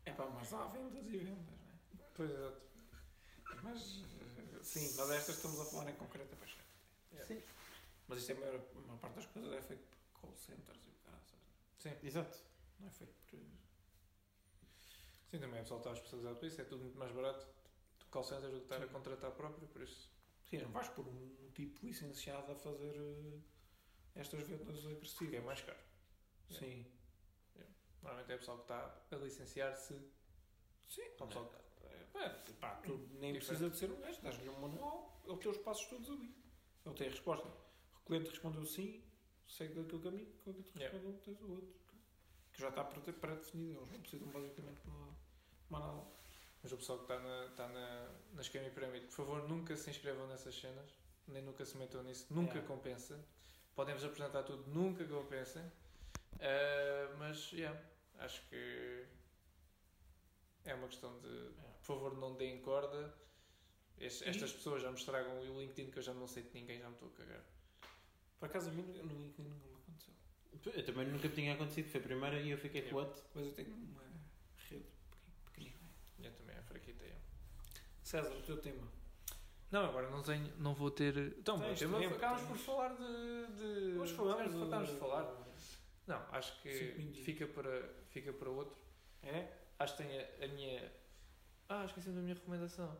É 0.09 0.13
pá, 0.13 0.25
mas 0.25 0.51
há 0.53 0.65
vendas 0.67 1.05
e 1.07 1.17
vendas, 1.17 1.37
não 1.37 2.03
é? 2.03 2.09
Pois 2.15 2.31
exato. 2.31 2.61
Mas, 3.61 4.03
eh, 4.21 4.63
sim, 4.63 4.93
mas 4.95 5.09
estas 5.11 5.35
estamos 5.35 5.59
a 5.59 5.65
falar 5.65 5.89
em 5.91 5.95
concreto, 5.95 6.33
é 6.33 6.35
para 6.37 6.47
chegar. 6.47 6.65
Yeah. 7.11 7.27
Sim. 7.27 7.43
Mas 8.07 8.19
isto 8.19 8.31
é 8.31 8.35
a 8.35 8.39
maior, 8.39 8.55
a 8.55 8.79
maior 8.79 8.97
parte 8.99 9.15
das 9.15 9.25
coisas 9.27 9.53
é 9.53 9.61
feito 9.61 9.83
por 9.83 10.21
call 10.21 10.35
centers 10.35 10.79
e 10.87 10.89
o 10.89 10.93
caralho, 11.05 11.23
Sim. 11.77 11.89
não 11.89 12.07
Exato. 12.07 12.37
é 12.85 12.89
feito 12.89 13.13
por... 13.27 13.39
Sim, 15.29 15.39
também 15.39 15.59
o 15.59 15.63
pessoal 15.63 15.79
está 15.79 15.93
especializado 15.93 16.35
para 16.37 16.47
isso. 16.47 16.61
É 16.61 16.63
tudo 16.63 16.81
muito 16.81 16.97
mais 16.97 17.11
barato 17.11 17.45
do 17.99 18.05
call 18.07 18.23
center 18.23 18.49
do 18.49 18.57
que 18.57 18.63
estar 18.63 18.81
a 18.81 18.87
contratar 18.87 19.31
próprio, 19.31 19.67
por 19.67 19.81
isso. 19.83 20.09
Sim, 20.49 20.57
não 20.57 20.71
vais 20.71 20.87
por 20.89 21.07
um 21.07 21.51
tipo 21.53 21.85
licenciado 21.85 22.51
a 22.51 22.55
fazer 22.55 22.95
eh, 22.95 23.39
estas 24.15 24.41
vendas 24.47 24.83
agressivas. 24.87 25.35
É 25.35 25.41
mais 25.41 25.61
caro. 25.61 25.77
Sim. 26.49 26.83
Normalmente 28.01 28.31
é 28.31 28.35
o 28.35 28.39
pessoal 28.39 28.57
que 28.57 28.63
está 28.63 29.01
a 29.11 29.15
licenciar-se. 29.17 29.93
Sim. 30.87 31.09
Para 31.17 31.25
o 31.25 31.27
pessoal 31.27 31.45
que 31.49 31.59
É, 32.17 32.29
pá, 32.59 32.75
tu 32.83 32.97
nem 33.19 33.33
Diferente. 33.33 33.37
precisa 33.45 33.69
de 33.69 33.77
ser 33.77 33.91
um 33.91 33.99
gajo, 34.01 34.21
dás-lhe 34.21 34.49
um 34.49 34.59
manual, 34.59 35.21
ele 35.25 35.37
tem 35.37 35.51
os 35.51 35.57
passos 35.59 35.85
todos 35.87 36.09
ali. 36.09 36.35
Ele 36.85 36.95
tem 36.95 37.07
a 37.07 37.11
resposta. 37.11 37.47
O 37.47 38.05
cliente 38.05 38.29
respondeu 38.29 38.65
sim, 38.65 39.03
segue 39.47 39.75
daquele 39.75 40.01
caminho, 40.03 40.27
o 40.27 40.37
cliente 40.43 40.71
Yeah. 40.75 40.97
respondeu, 40.97 41.19
tens 41.21 41.41
o 41.41 41.51
outro. 41.51 41.73
Que 42.51 42.61
já 42.61 42.69
está 42.69 42.83
pré- 42.83 43.13
pré-definido, 43.13 43.79
eles 43.79 43.91
não 43.91 44.01
precisam 44.01 44.27
basicamente 44.29 44.81
de 44.81 44.87
uma- 44.89 45.15
nada. 45.69 46.07
Mas 46.61 46.71
o 46.73 46.77
pessoal 46.77 46.97
que 46.97 47.05
está 47.05 47.19
na, 47.19 47.45
está 47.45 47.67
na, 47.69 48.09
na 48.33 48.41
esquema 48.41 48.67
e 48.67 48.71
pirâmide, 48.71 49.05
por 49.05 49.13
favor, 49.13 49.47
nunca 49.47 49.77
se 49.77 49.89
inscrevam 49.91 50.27
nessas 50.27 50.59
cenas, 50.59 50.89
nem 51.27 51.41
nunca 51.43 51.63
se 51.63 51.77
metam 51.77 52.03
nisso, 52.03 52.25
nunca 52.33 52.55
Yeah. 52.55 52.67
compensa. 52.67 53.23
Podem-vos 53.75 54.03
apresentar 54.03 54.43
tudo, 54.43 54.67
nunca 54.67 55.05
compensem. 55.05 55.63
Ah, 56.41 57.15
mas, 57.17 57.51
yeah, 57.51 57.79
acho 58.19 58.41
que 58.49 59.05
é 60.65 60.73
uma 60.73 60.87
questão 60.87 61.19
de, 61.19 61.51
por 61.81 61.83
favor, 61.85 62.17
não 62.17 62.35
deem 62.35 62.61
corda. 62.61 63.13
Es- 63.97 64.21
Estas 64.21 64.53
pessoas 64.53 64.81
já 64.81 64.89
me 64.89 64.97
estragam 64.97 65.37
o 65.39 65.59
LinkedIn 65.59 65.91
que 65.91 65.99
eu 65.99 66.03
já 66.03 66.13
não 66.13 66.27
sei 66.27 66.43
de 66.43 66.53
ninguém, 66.53 66.79
já 66.79 66.87
me 66.87 66.93
estou 66.93 67.09
a 67.09 67.11
cagar. 67.11 67.43
Por 68.39 68.45
acaso 68.45 68.69
a 68.69 68.73
mim 68.73 68.83
no 68.83 69.13
LinkedIn 69.17 69.49
nunca 69.49 69.67
me 69.67 69.75
aconteceu. 69.75 70.13
Eu 70.73 70.85
também 70.85 71.07
nunca 71.07 71.27
me 71.27 71.35
tinha 71.35 71.53
acontecido, 71.53 71.89
foi 71.91 71.99
a 71.99 72.03
primeira 72.03 72.39
e 72.39 72.49
eu 72.51 72.57
fiquei 72.57 72.81
com 72.83 72.87
Yeah. 72.99 73.09
what? 73.11 73.21
Mas 73.35 73.45
eu 73.45 73.53
tenho 73.53 73.73
uma 73.75 74.03
rede 74.69 74.85
pequenina. 75.45 75.77
Eu 76.19 76.31
também 76.33 76.55
é 76.55 76.61
fraquita. 76.61 77.03
yeah. 77.03 77.21
César, 78.01 78.31
o 78.31 78.41
teu 78.41 78.57
tema. 78.61 78.87
Não, 79.71 79.85
agora 79.85 80.09
não 80.09 80.23
tenho, 80.23 80.51
não 80.57 80.73
vou 80.73 80.89
ter. 80.89 81.15
Então, 81.37 81.57
o 81.57 81.59
Tens 81.59 81.79
tema 81.79 81.99
por 82.47 82.57
falar 82.57 82.95
de. 82.95 83.03
de 83.93 83.99
Hoje 83.99 84.13
de 84.13 84.93
de- 84.93 84.99
falar. 84.99 85.45
Não, 86.09 86.25
acho 86.31 86.59
que 86.63 87.13
fica 87.23 87.45
para, 87.45 87.87
fica 88.09 88.33
para 88.33 88.49
outro. 88.49 88.75
É? 89.21 89.47
Acho 89.77 89.95
que 89.95 90.03
tenho 90.03 90.19
a, 90.19 90.45
a 90.45 90.47
minha. 90.47 90.91
Ah, 91.69 91.85
esqueci 91.85 92.09
da 92.09 92.19
minha 92.19 92.33
recomendação. 92.33 92.97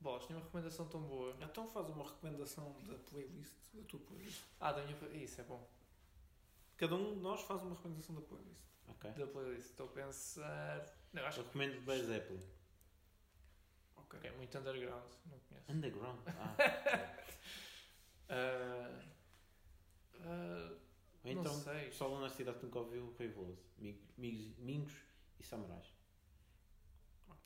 Bolas, 0.00 0.24
tinha 0.24 0.38
uma 0.38 0.44
recomendação 0.44 0.88
tão 0.88 1.02
boa. 1.02 1.36
Então 1.42 1.66
faz 1.66 1.90
uma 1.90 2.04
recomendação 2.04 2.74
da 2.88 2.94
playlist, 2.94 3.52
da 3.74 3.82
tua 3.82 4.00
playlist. 4.00 4.40
Ah, 4.58 4.72
da 4.72 4.82
minha. 4.82 4.96
Isso 5.22 5.42
é 5.42 5.44
bom. 5.44 5.68
Cada 6.78 6.94
um 6.94 7.16
de 7.16 7.20
nós 7.20 7.42
faz 7.42 7.60
uma 7.60 7.76
recomendação 7.76 8.14
da 8.14 8.22
playlist. 8.22 8.64
Ok. 8.88 9.10
Da 9.10 9.26
playlist. 9.26 9.68
Estou 9.68 9.86
a 9.86 9.90
pensar. 9.90 10.86
Não, 11.12 11.26
acho 11.26 11.40
Eu 11.40 11.44
recomendo 11.44 11.82
Buzz 11.82 12.06
Zeppelin. 12.06 12.42
Ok. 13.96 14.18
que 14.20 14.26
é 14.26 14.32
muito 14.32 14.56
underground. 14.58 15.12
Não 15.26 15.38
conheço. 15.40 15.70
Underground. 15.70 16.18
Ah, 16.28 16.56
Ah, 18.34 19.02
ah, 20.24 20.72
Ou 21.24 21.30
então, 21.30 21.56
o 21.56 21.64
pessoal 21.64 22.20
na 22.20 22.28
cidade 22.28 22.58
nunca 22.62 22.78
ouviu 22.80 23.04
o 23.06 23.14
Rei 23.16 23.28
Veloso. 23.28 23.62
Mingos, 23.78 24.58
Mingos, 24.58 24.92
e 25.38 25.44
Samurais. 25.44 25.86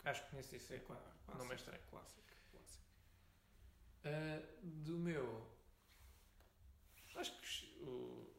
Acho 0.04 0.24
que 0.24 0.30
conheço 0.30 0.56
isso. 0.56 0.72
É 0.72 0.76
É. 0.76 0.80
claro. 0.80 1.02
Não 1.36 1.50
é 1.52 1.54
estranho. 1.54 1.82
Clássico. 1.90 2.22
Clássico. 2.52 2.84
Ah, 4.04 4.42
do 4.62 4.98
meu. 4.98 5.46
Acho 7.16 7.32
que 7.40 7.74
o. 7.82 8.32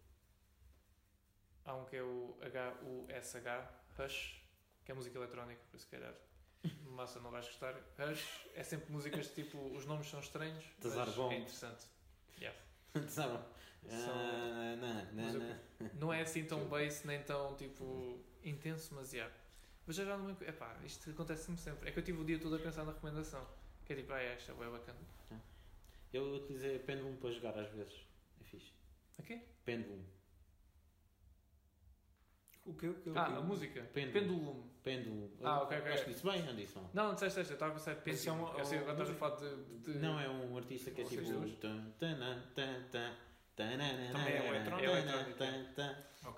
Há 1.66 1.76
um 1.76 1.86
que 1.86 1.98
é 1.98 2.02
o 2.04 2.38
H-U-S-H, 2.42 3.84
Hush, 4.00 4.42
que 4.86 4.92
é 4.92 4.96
música 4.96 5.18
eletrónica, 5.18 5.62
por 5.70 5.76
isso 5.76 5.86
se 5.86 5.92
calhar. 5.92 6.16
Massa, 6.96 7.20
não 7.20 7.30
vais 7.32 7.46
gostar. 7.46 7.76
Hush 8.00 8.48
é 8.54 8.64
sempre 8.64 8.92
músicas 8.92 9.28
tipo. 9.34 9.58
Os 9.76 9.86
nomes 9.86 10.08
são 10.10 10.20
estranhos, 10.20 10.64
Tazar 10.82 11.06
mas 11.08 11.16
bom. 11.16 11.32
é 11.32 11.38
interessante. 11.40 11.86
Yeah. 12.40 12.58
São- 13.90 14.14
Ah, 14.14 14.76
não, 14.76 14.94
Mas 15.24 15.34
não, 15.34 15.42
eu- 15.44 15.56
não. 15.80 15.90
Não 16.00 16.14
é 16.14 16.22
assim 16.22 16.44
tão 16.46 16.66
bass, 16.68 17.04
nem 17.04 17.22
tão 17.24 17.56
tipo 17.56 18.20
intenso, 18.44 18.94
mas 18.96 19.12
já. 19.12 19.30
Mas 19.86 19.96
já 19.96 20.04
já 20.06 20.18
não 20.18 20.26
me. 20.26 20.32
Epá, 20.46 20.76
isto 20.84 21.10
acontece-me 21.10 21.58
sempre. 21.58 21.90
É 21.90 21.92
que 21.92 22.00
eu 22.00 22.04
tive 22.04 22.22
o 22.22 22.26
dia 22.26 22.38
todo 22.40 22.56
a 22.56 22.60
pensar 22.60 22.84
na 22.84 22.92
recomendação. 22.92 23.46
Que 23.86 23.94
é 23.94 23.96
tipo, 23.96 24.12
ah, 24.12 24.22
esta 24.22 24.52
é 24.52 24.70
bacana. 24.70 25.00
Eu 26.12 26.36
utilizei 26.36 26.80
Pendulum 26.80 27.16
para 27.18 27.32
jogar 27.32 27.58
às 27.58 27.70
vezes. 27.72 27.94
É 28.42 28.44
fixe. 28.44 28.72
Aqui? 29.20 29.42
Pendulum. 29.64 30.04
O 32.66 32.74
que? 32.74 32.88
O 32.88 32.94
que? 32.96 33.10
Ah, 33.16 33.38
a 33.38 33.42
música. 33.42 33.82
Pendulum. 33.94 34.14
Pendulum. 34.28 34.70
Pendulum. 34.84 35.30
Ah, 35.44 35.62
ok, 35.64 35.78
ok. 35.78 35.92
Acho 35.94 36.04
que 36.06 36.12
disse 36.12 36.24
bem, 36.26 36.44
não 36.44 36.56
disse 36.56 36.76
mal. 36.76 36.90
Não, 36.94 37.08
não 37.08 37.14
disseste 37.14 37.40
esta, 37.40 37.54
eu 37.54 37.56
estava 37.56 37.72
a 37.72 37.76
pensar 37.76 37.92
é 37.92 37.96
Pendulum. 37.96 38.58
Eu 38.58 38.66
sei, 38.66 38.80
agora 38.80 38.92
estás 38.94 39.10
a 39.10 39.14
falar 39.14 39.36
de. 39.38 39.98
Não, 40.00 40.20
é 40.20 40.30
um 40.30 40.58
artista 40.58 40.92
que 40.92 41.02
é 41.02 41.04
tipo. 41.06 41.22
tan, 41.62 41.92
tan, 42.00 42.42
tan, 42.54 42.84
tanana, 42.92 43.18
Também 43.58 44.34
é 44.36 44.48
eletrónico? 44.48 44.80
É 44.82 44.86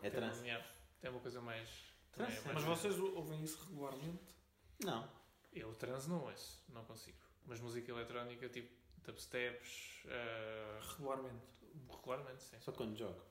É 0.04 0.08
yeah, 0.46 0.66
Tem 1.02 1.12
uma 1.12 1.20
coisa 1.20 1.42
mais. 1.42 1.70
é 2.18 2.54
Mas 2.54 2.64
vocês 2.64 2.98
ouvem 3.00 3.44
isso 3.44 3.64
regularmente? 3.70 4.36
Não. 4.84 5.08
Eu 5.54 5.74
trans 5.76 6.08
não 6.08 6.24
ouço, 6.24 6.64
não 6.70 6.84
consigo. 6.86 7.18
Mas 7.46 7.60
música 7.60 7.92
eletrónica, 7.92 8.48
tipo 8.50 8.70
dubsteps, 9.04 10.04
eh, 10.06 10.80
Regularmente. 10.92 11.46
regularmente, 11.90 12.44
sim. 12.44 12.58
Só 12.60 12.72
quando 12.72 12.96
jogo. 12.98 13.22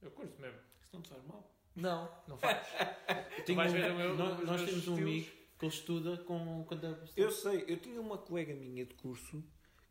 Eu 0.00 0.10
curto 0.12 0.40
mesmo. 0.40 0.58
Isso 0.82 0.90
não 0.94 1.02
te 1.02 1.08
faz 1.10 1.22
mal. 1.24 1.50
Não, 1.76 2.22
não 2.28 2.38
faz. 2.38 2.66
Tenho 3.44 3.56
vais 3.56 3.72
um- 3.72 3.76
ver 3.76 3.90
o 3.90 3.94
meu- 3.96 4.14
nós 4.16 4.40
nós 4.46 4.62
temos 4.64 4.88
um 4.88 4.96
amigo 4.96 5.30
que 5.58 5.64
ele 5.66 5.74
estuda 5.74 6.16
com. 6.24 6.64
Quando 6.66 6.86
é 6.86 6.98
Eu 7.16 7.30
sei, 7.30 7.64
eu 7.68 7.78
tinha 7.78 8.00
uma 8.00 8.16
colega 8.18 8.54
minha 8.54 8.86
de 8.86 8.94
curso 8.94 9.44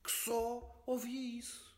que 0.04 0.12
só 0.12 0.84
ouvia 0.88 1.38
isso. 1.38 1.69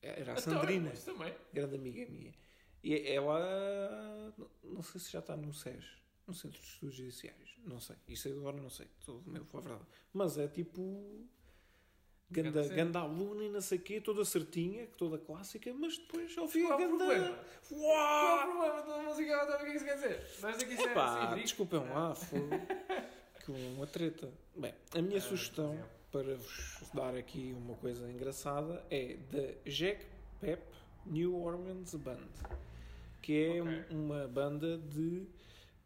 Era 0.00 0.32
a 0.32 0.36
Sandrina, 0.36 0.88
Então, 0.88 0.92
Isso 0.94 1.12
também. 1.12 1.34
grande 1.52 1.76
amiga 1.76 2.10
minha. 2.10 2.34
E 2.82 2.94
ela, 3.08 4.34
não- 4.64 4.82
sei 4.82 5.00
se 5.00 5.12
já 5.12 5.20
está 5.20 5.36
no 5.36 5.52
SES, 5.54 5.84
no 6.26 6.34
Centro 6.34 6.60
de 6.60 6.66
Estudos 6.66 6.96
Judiciários. 6.96 7.54
Não 7.64 7.78
sei. 7.78 7.94
Isso 8.08 8.28
agora 8.28 8.56
não 8.56 8.68
sei. 8.68 8.88
Todo 9.06 9.30
meu 9.30 9.44
foi 9.44 9.60
a 9.60 9.62
verdade. 9.62 9.86
Mas 10.12 10.36
é 10.38 10.48
tipo. 10.48 11.24
Ganda, 12.28 12.66
Ganda 12.66 12.98
aluna 13.00 13.44
e 13.44 13.50
não 13.50 13.60
sei 13.60 13.76
o 13.76 13.82
quê, 13.82 14.00
toda 14.00 14.24
certinha, 14.24 14.86
toda 14.96 15.18
clássica, 15.18 15.72
mas 15.74 15.98
depois 15.98 16.34
ouvia 16.38 16.66
Qual 16.66 16.80
é 16.80 16.86
o 16.86 16.88
ganda. 16.90 17.04
problema? 17.04 17.44
Qual 17.68 18.40
é 18.40 18.44
o 18.44 18.50
problema 18.50 18.82
da 18.82 19.02
música? 19.02 19.44
O 19.44 19.46
que 19.46 19.52
é 19.52 19.70
que 19.70 19.76
isso 19.76 19.84
quer 19.84 19.94
dizer? 19.96 20.18
Que 20.66 20.72
isso 20.74 20.82
é 20.88 20.90
Epá, 20.92 21.30
assim, 21.32 21.42
desculpem 21.42 21.78
lá, 21.80 22.14
foi 22.14 22.40
que 23.44 23.50
uma 23.52 23.86
treta. 23.86 24.32
Bem, 24.56 24.74
a 24.94 25.02
minha 25.02 25.18
Ah, 25.18 25.20
sugestão. 25.20 25.78
Para 26.12 26.36
vos 26.36 26.90
dar 26.94 27.14
aqui 27.16 27.52
uma 27.56 27.74
coisa 27.76 28.08
engraçada 28.10 28.84
é 28.90 29.16
da 29.16 29.70
Jack 29.70 30.06
Pep 30.40 30.62
New 31.06 31.34
Orleans 31.42 31.94
Band, 31.94 32.28
que 33.22 33.44
é 33.44 33.62
Ok. 33.62 33.84
um- 33.90 34.04
uma 34.04 34.28
banda 34.28 34.76
de 34.78 35.26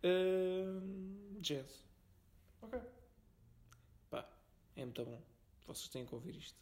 ahm, 0.02 1.38
jazz. 1.40 1.84
Ok. 2.60 2.78
Pá, 4.10 4.28
é 4.76 4.84
muito 4.84 5.04
bom. 5.04 5.22
Vocês 5.66 5.88
têm 5.88 6.04
que 6.04 6.14
ouvir 6.14 6.36
isto. 6.36 6.58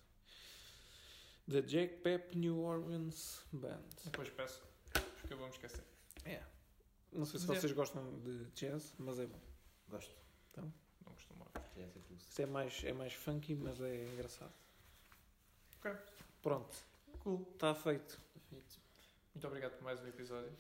Da 1.47 1.61
Jack 1.61 1.97
Pep 1.99 2.37
New 2.39 2.59
Orleans 2.61 3.45
Band. 3.53 3.83
Depois 4.05 4.31
peço, 4.31 4.63
porque 4.93 5.33
eu 5.35 5.39
vou 5.39 5.47
me 5.47 5.53
esquecer. 5.53 5.85
É. 6.25 6.43
Não 7.13 7.25
sei 7.25 7.39
se 7.39 7.45
é- 7.51 7.55
vocês 7.55 7.73
gostam 7.73 8.19
de 8.21 8.45
jazz, 8.53 8.95
mas 8.99 9.19
é 9.19 9.27
bom. 9.27 9.41
Gosto. 9.89 10.15
Não 10.57 10.73
acostumado. 11.15 11.51
É 11.77 11.89
Isto 12.15 12.43
é 12.43 12.47
mais, 12.47 12.85
é 12.85 12.93
mais 12.93 13.13
funky, 13.15 13.55
mas 13.55 13.81
é 13.81 14.05
engraçado. 14.13 14.53
Ok. 15.79 15.91
Pronto. 16.43 16.77
Cool. 17.21 17.47
Está 17.55 17.75
feito. 17.75 18.21
feito. 18.51 18.79
Muito 19.35 19.47
obrigado 19.47 19.73
por 19.73 19.85
mais 19.85 20.03
um 20.03 20.07
episódio. 20.07 20.53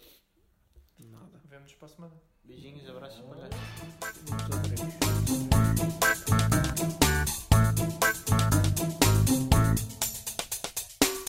Nada. 0.98 1.38
Vemo-nos 1.44 1.74
para 1.74 1.86
a 1.86 1.88
semana. 1.88 2.14
Beijinhos, 2.44 2.88
abraços, 2.88 3.20
palhaços. 3.20 3.60
Muito 4.30 4.56
obrigado. 4.56 4.94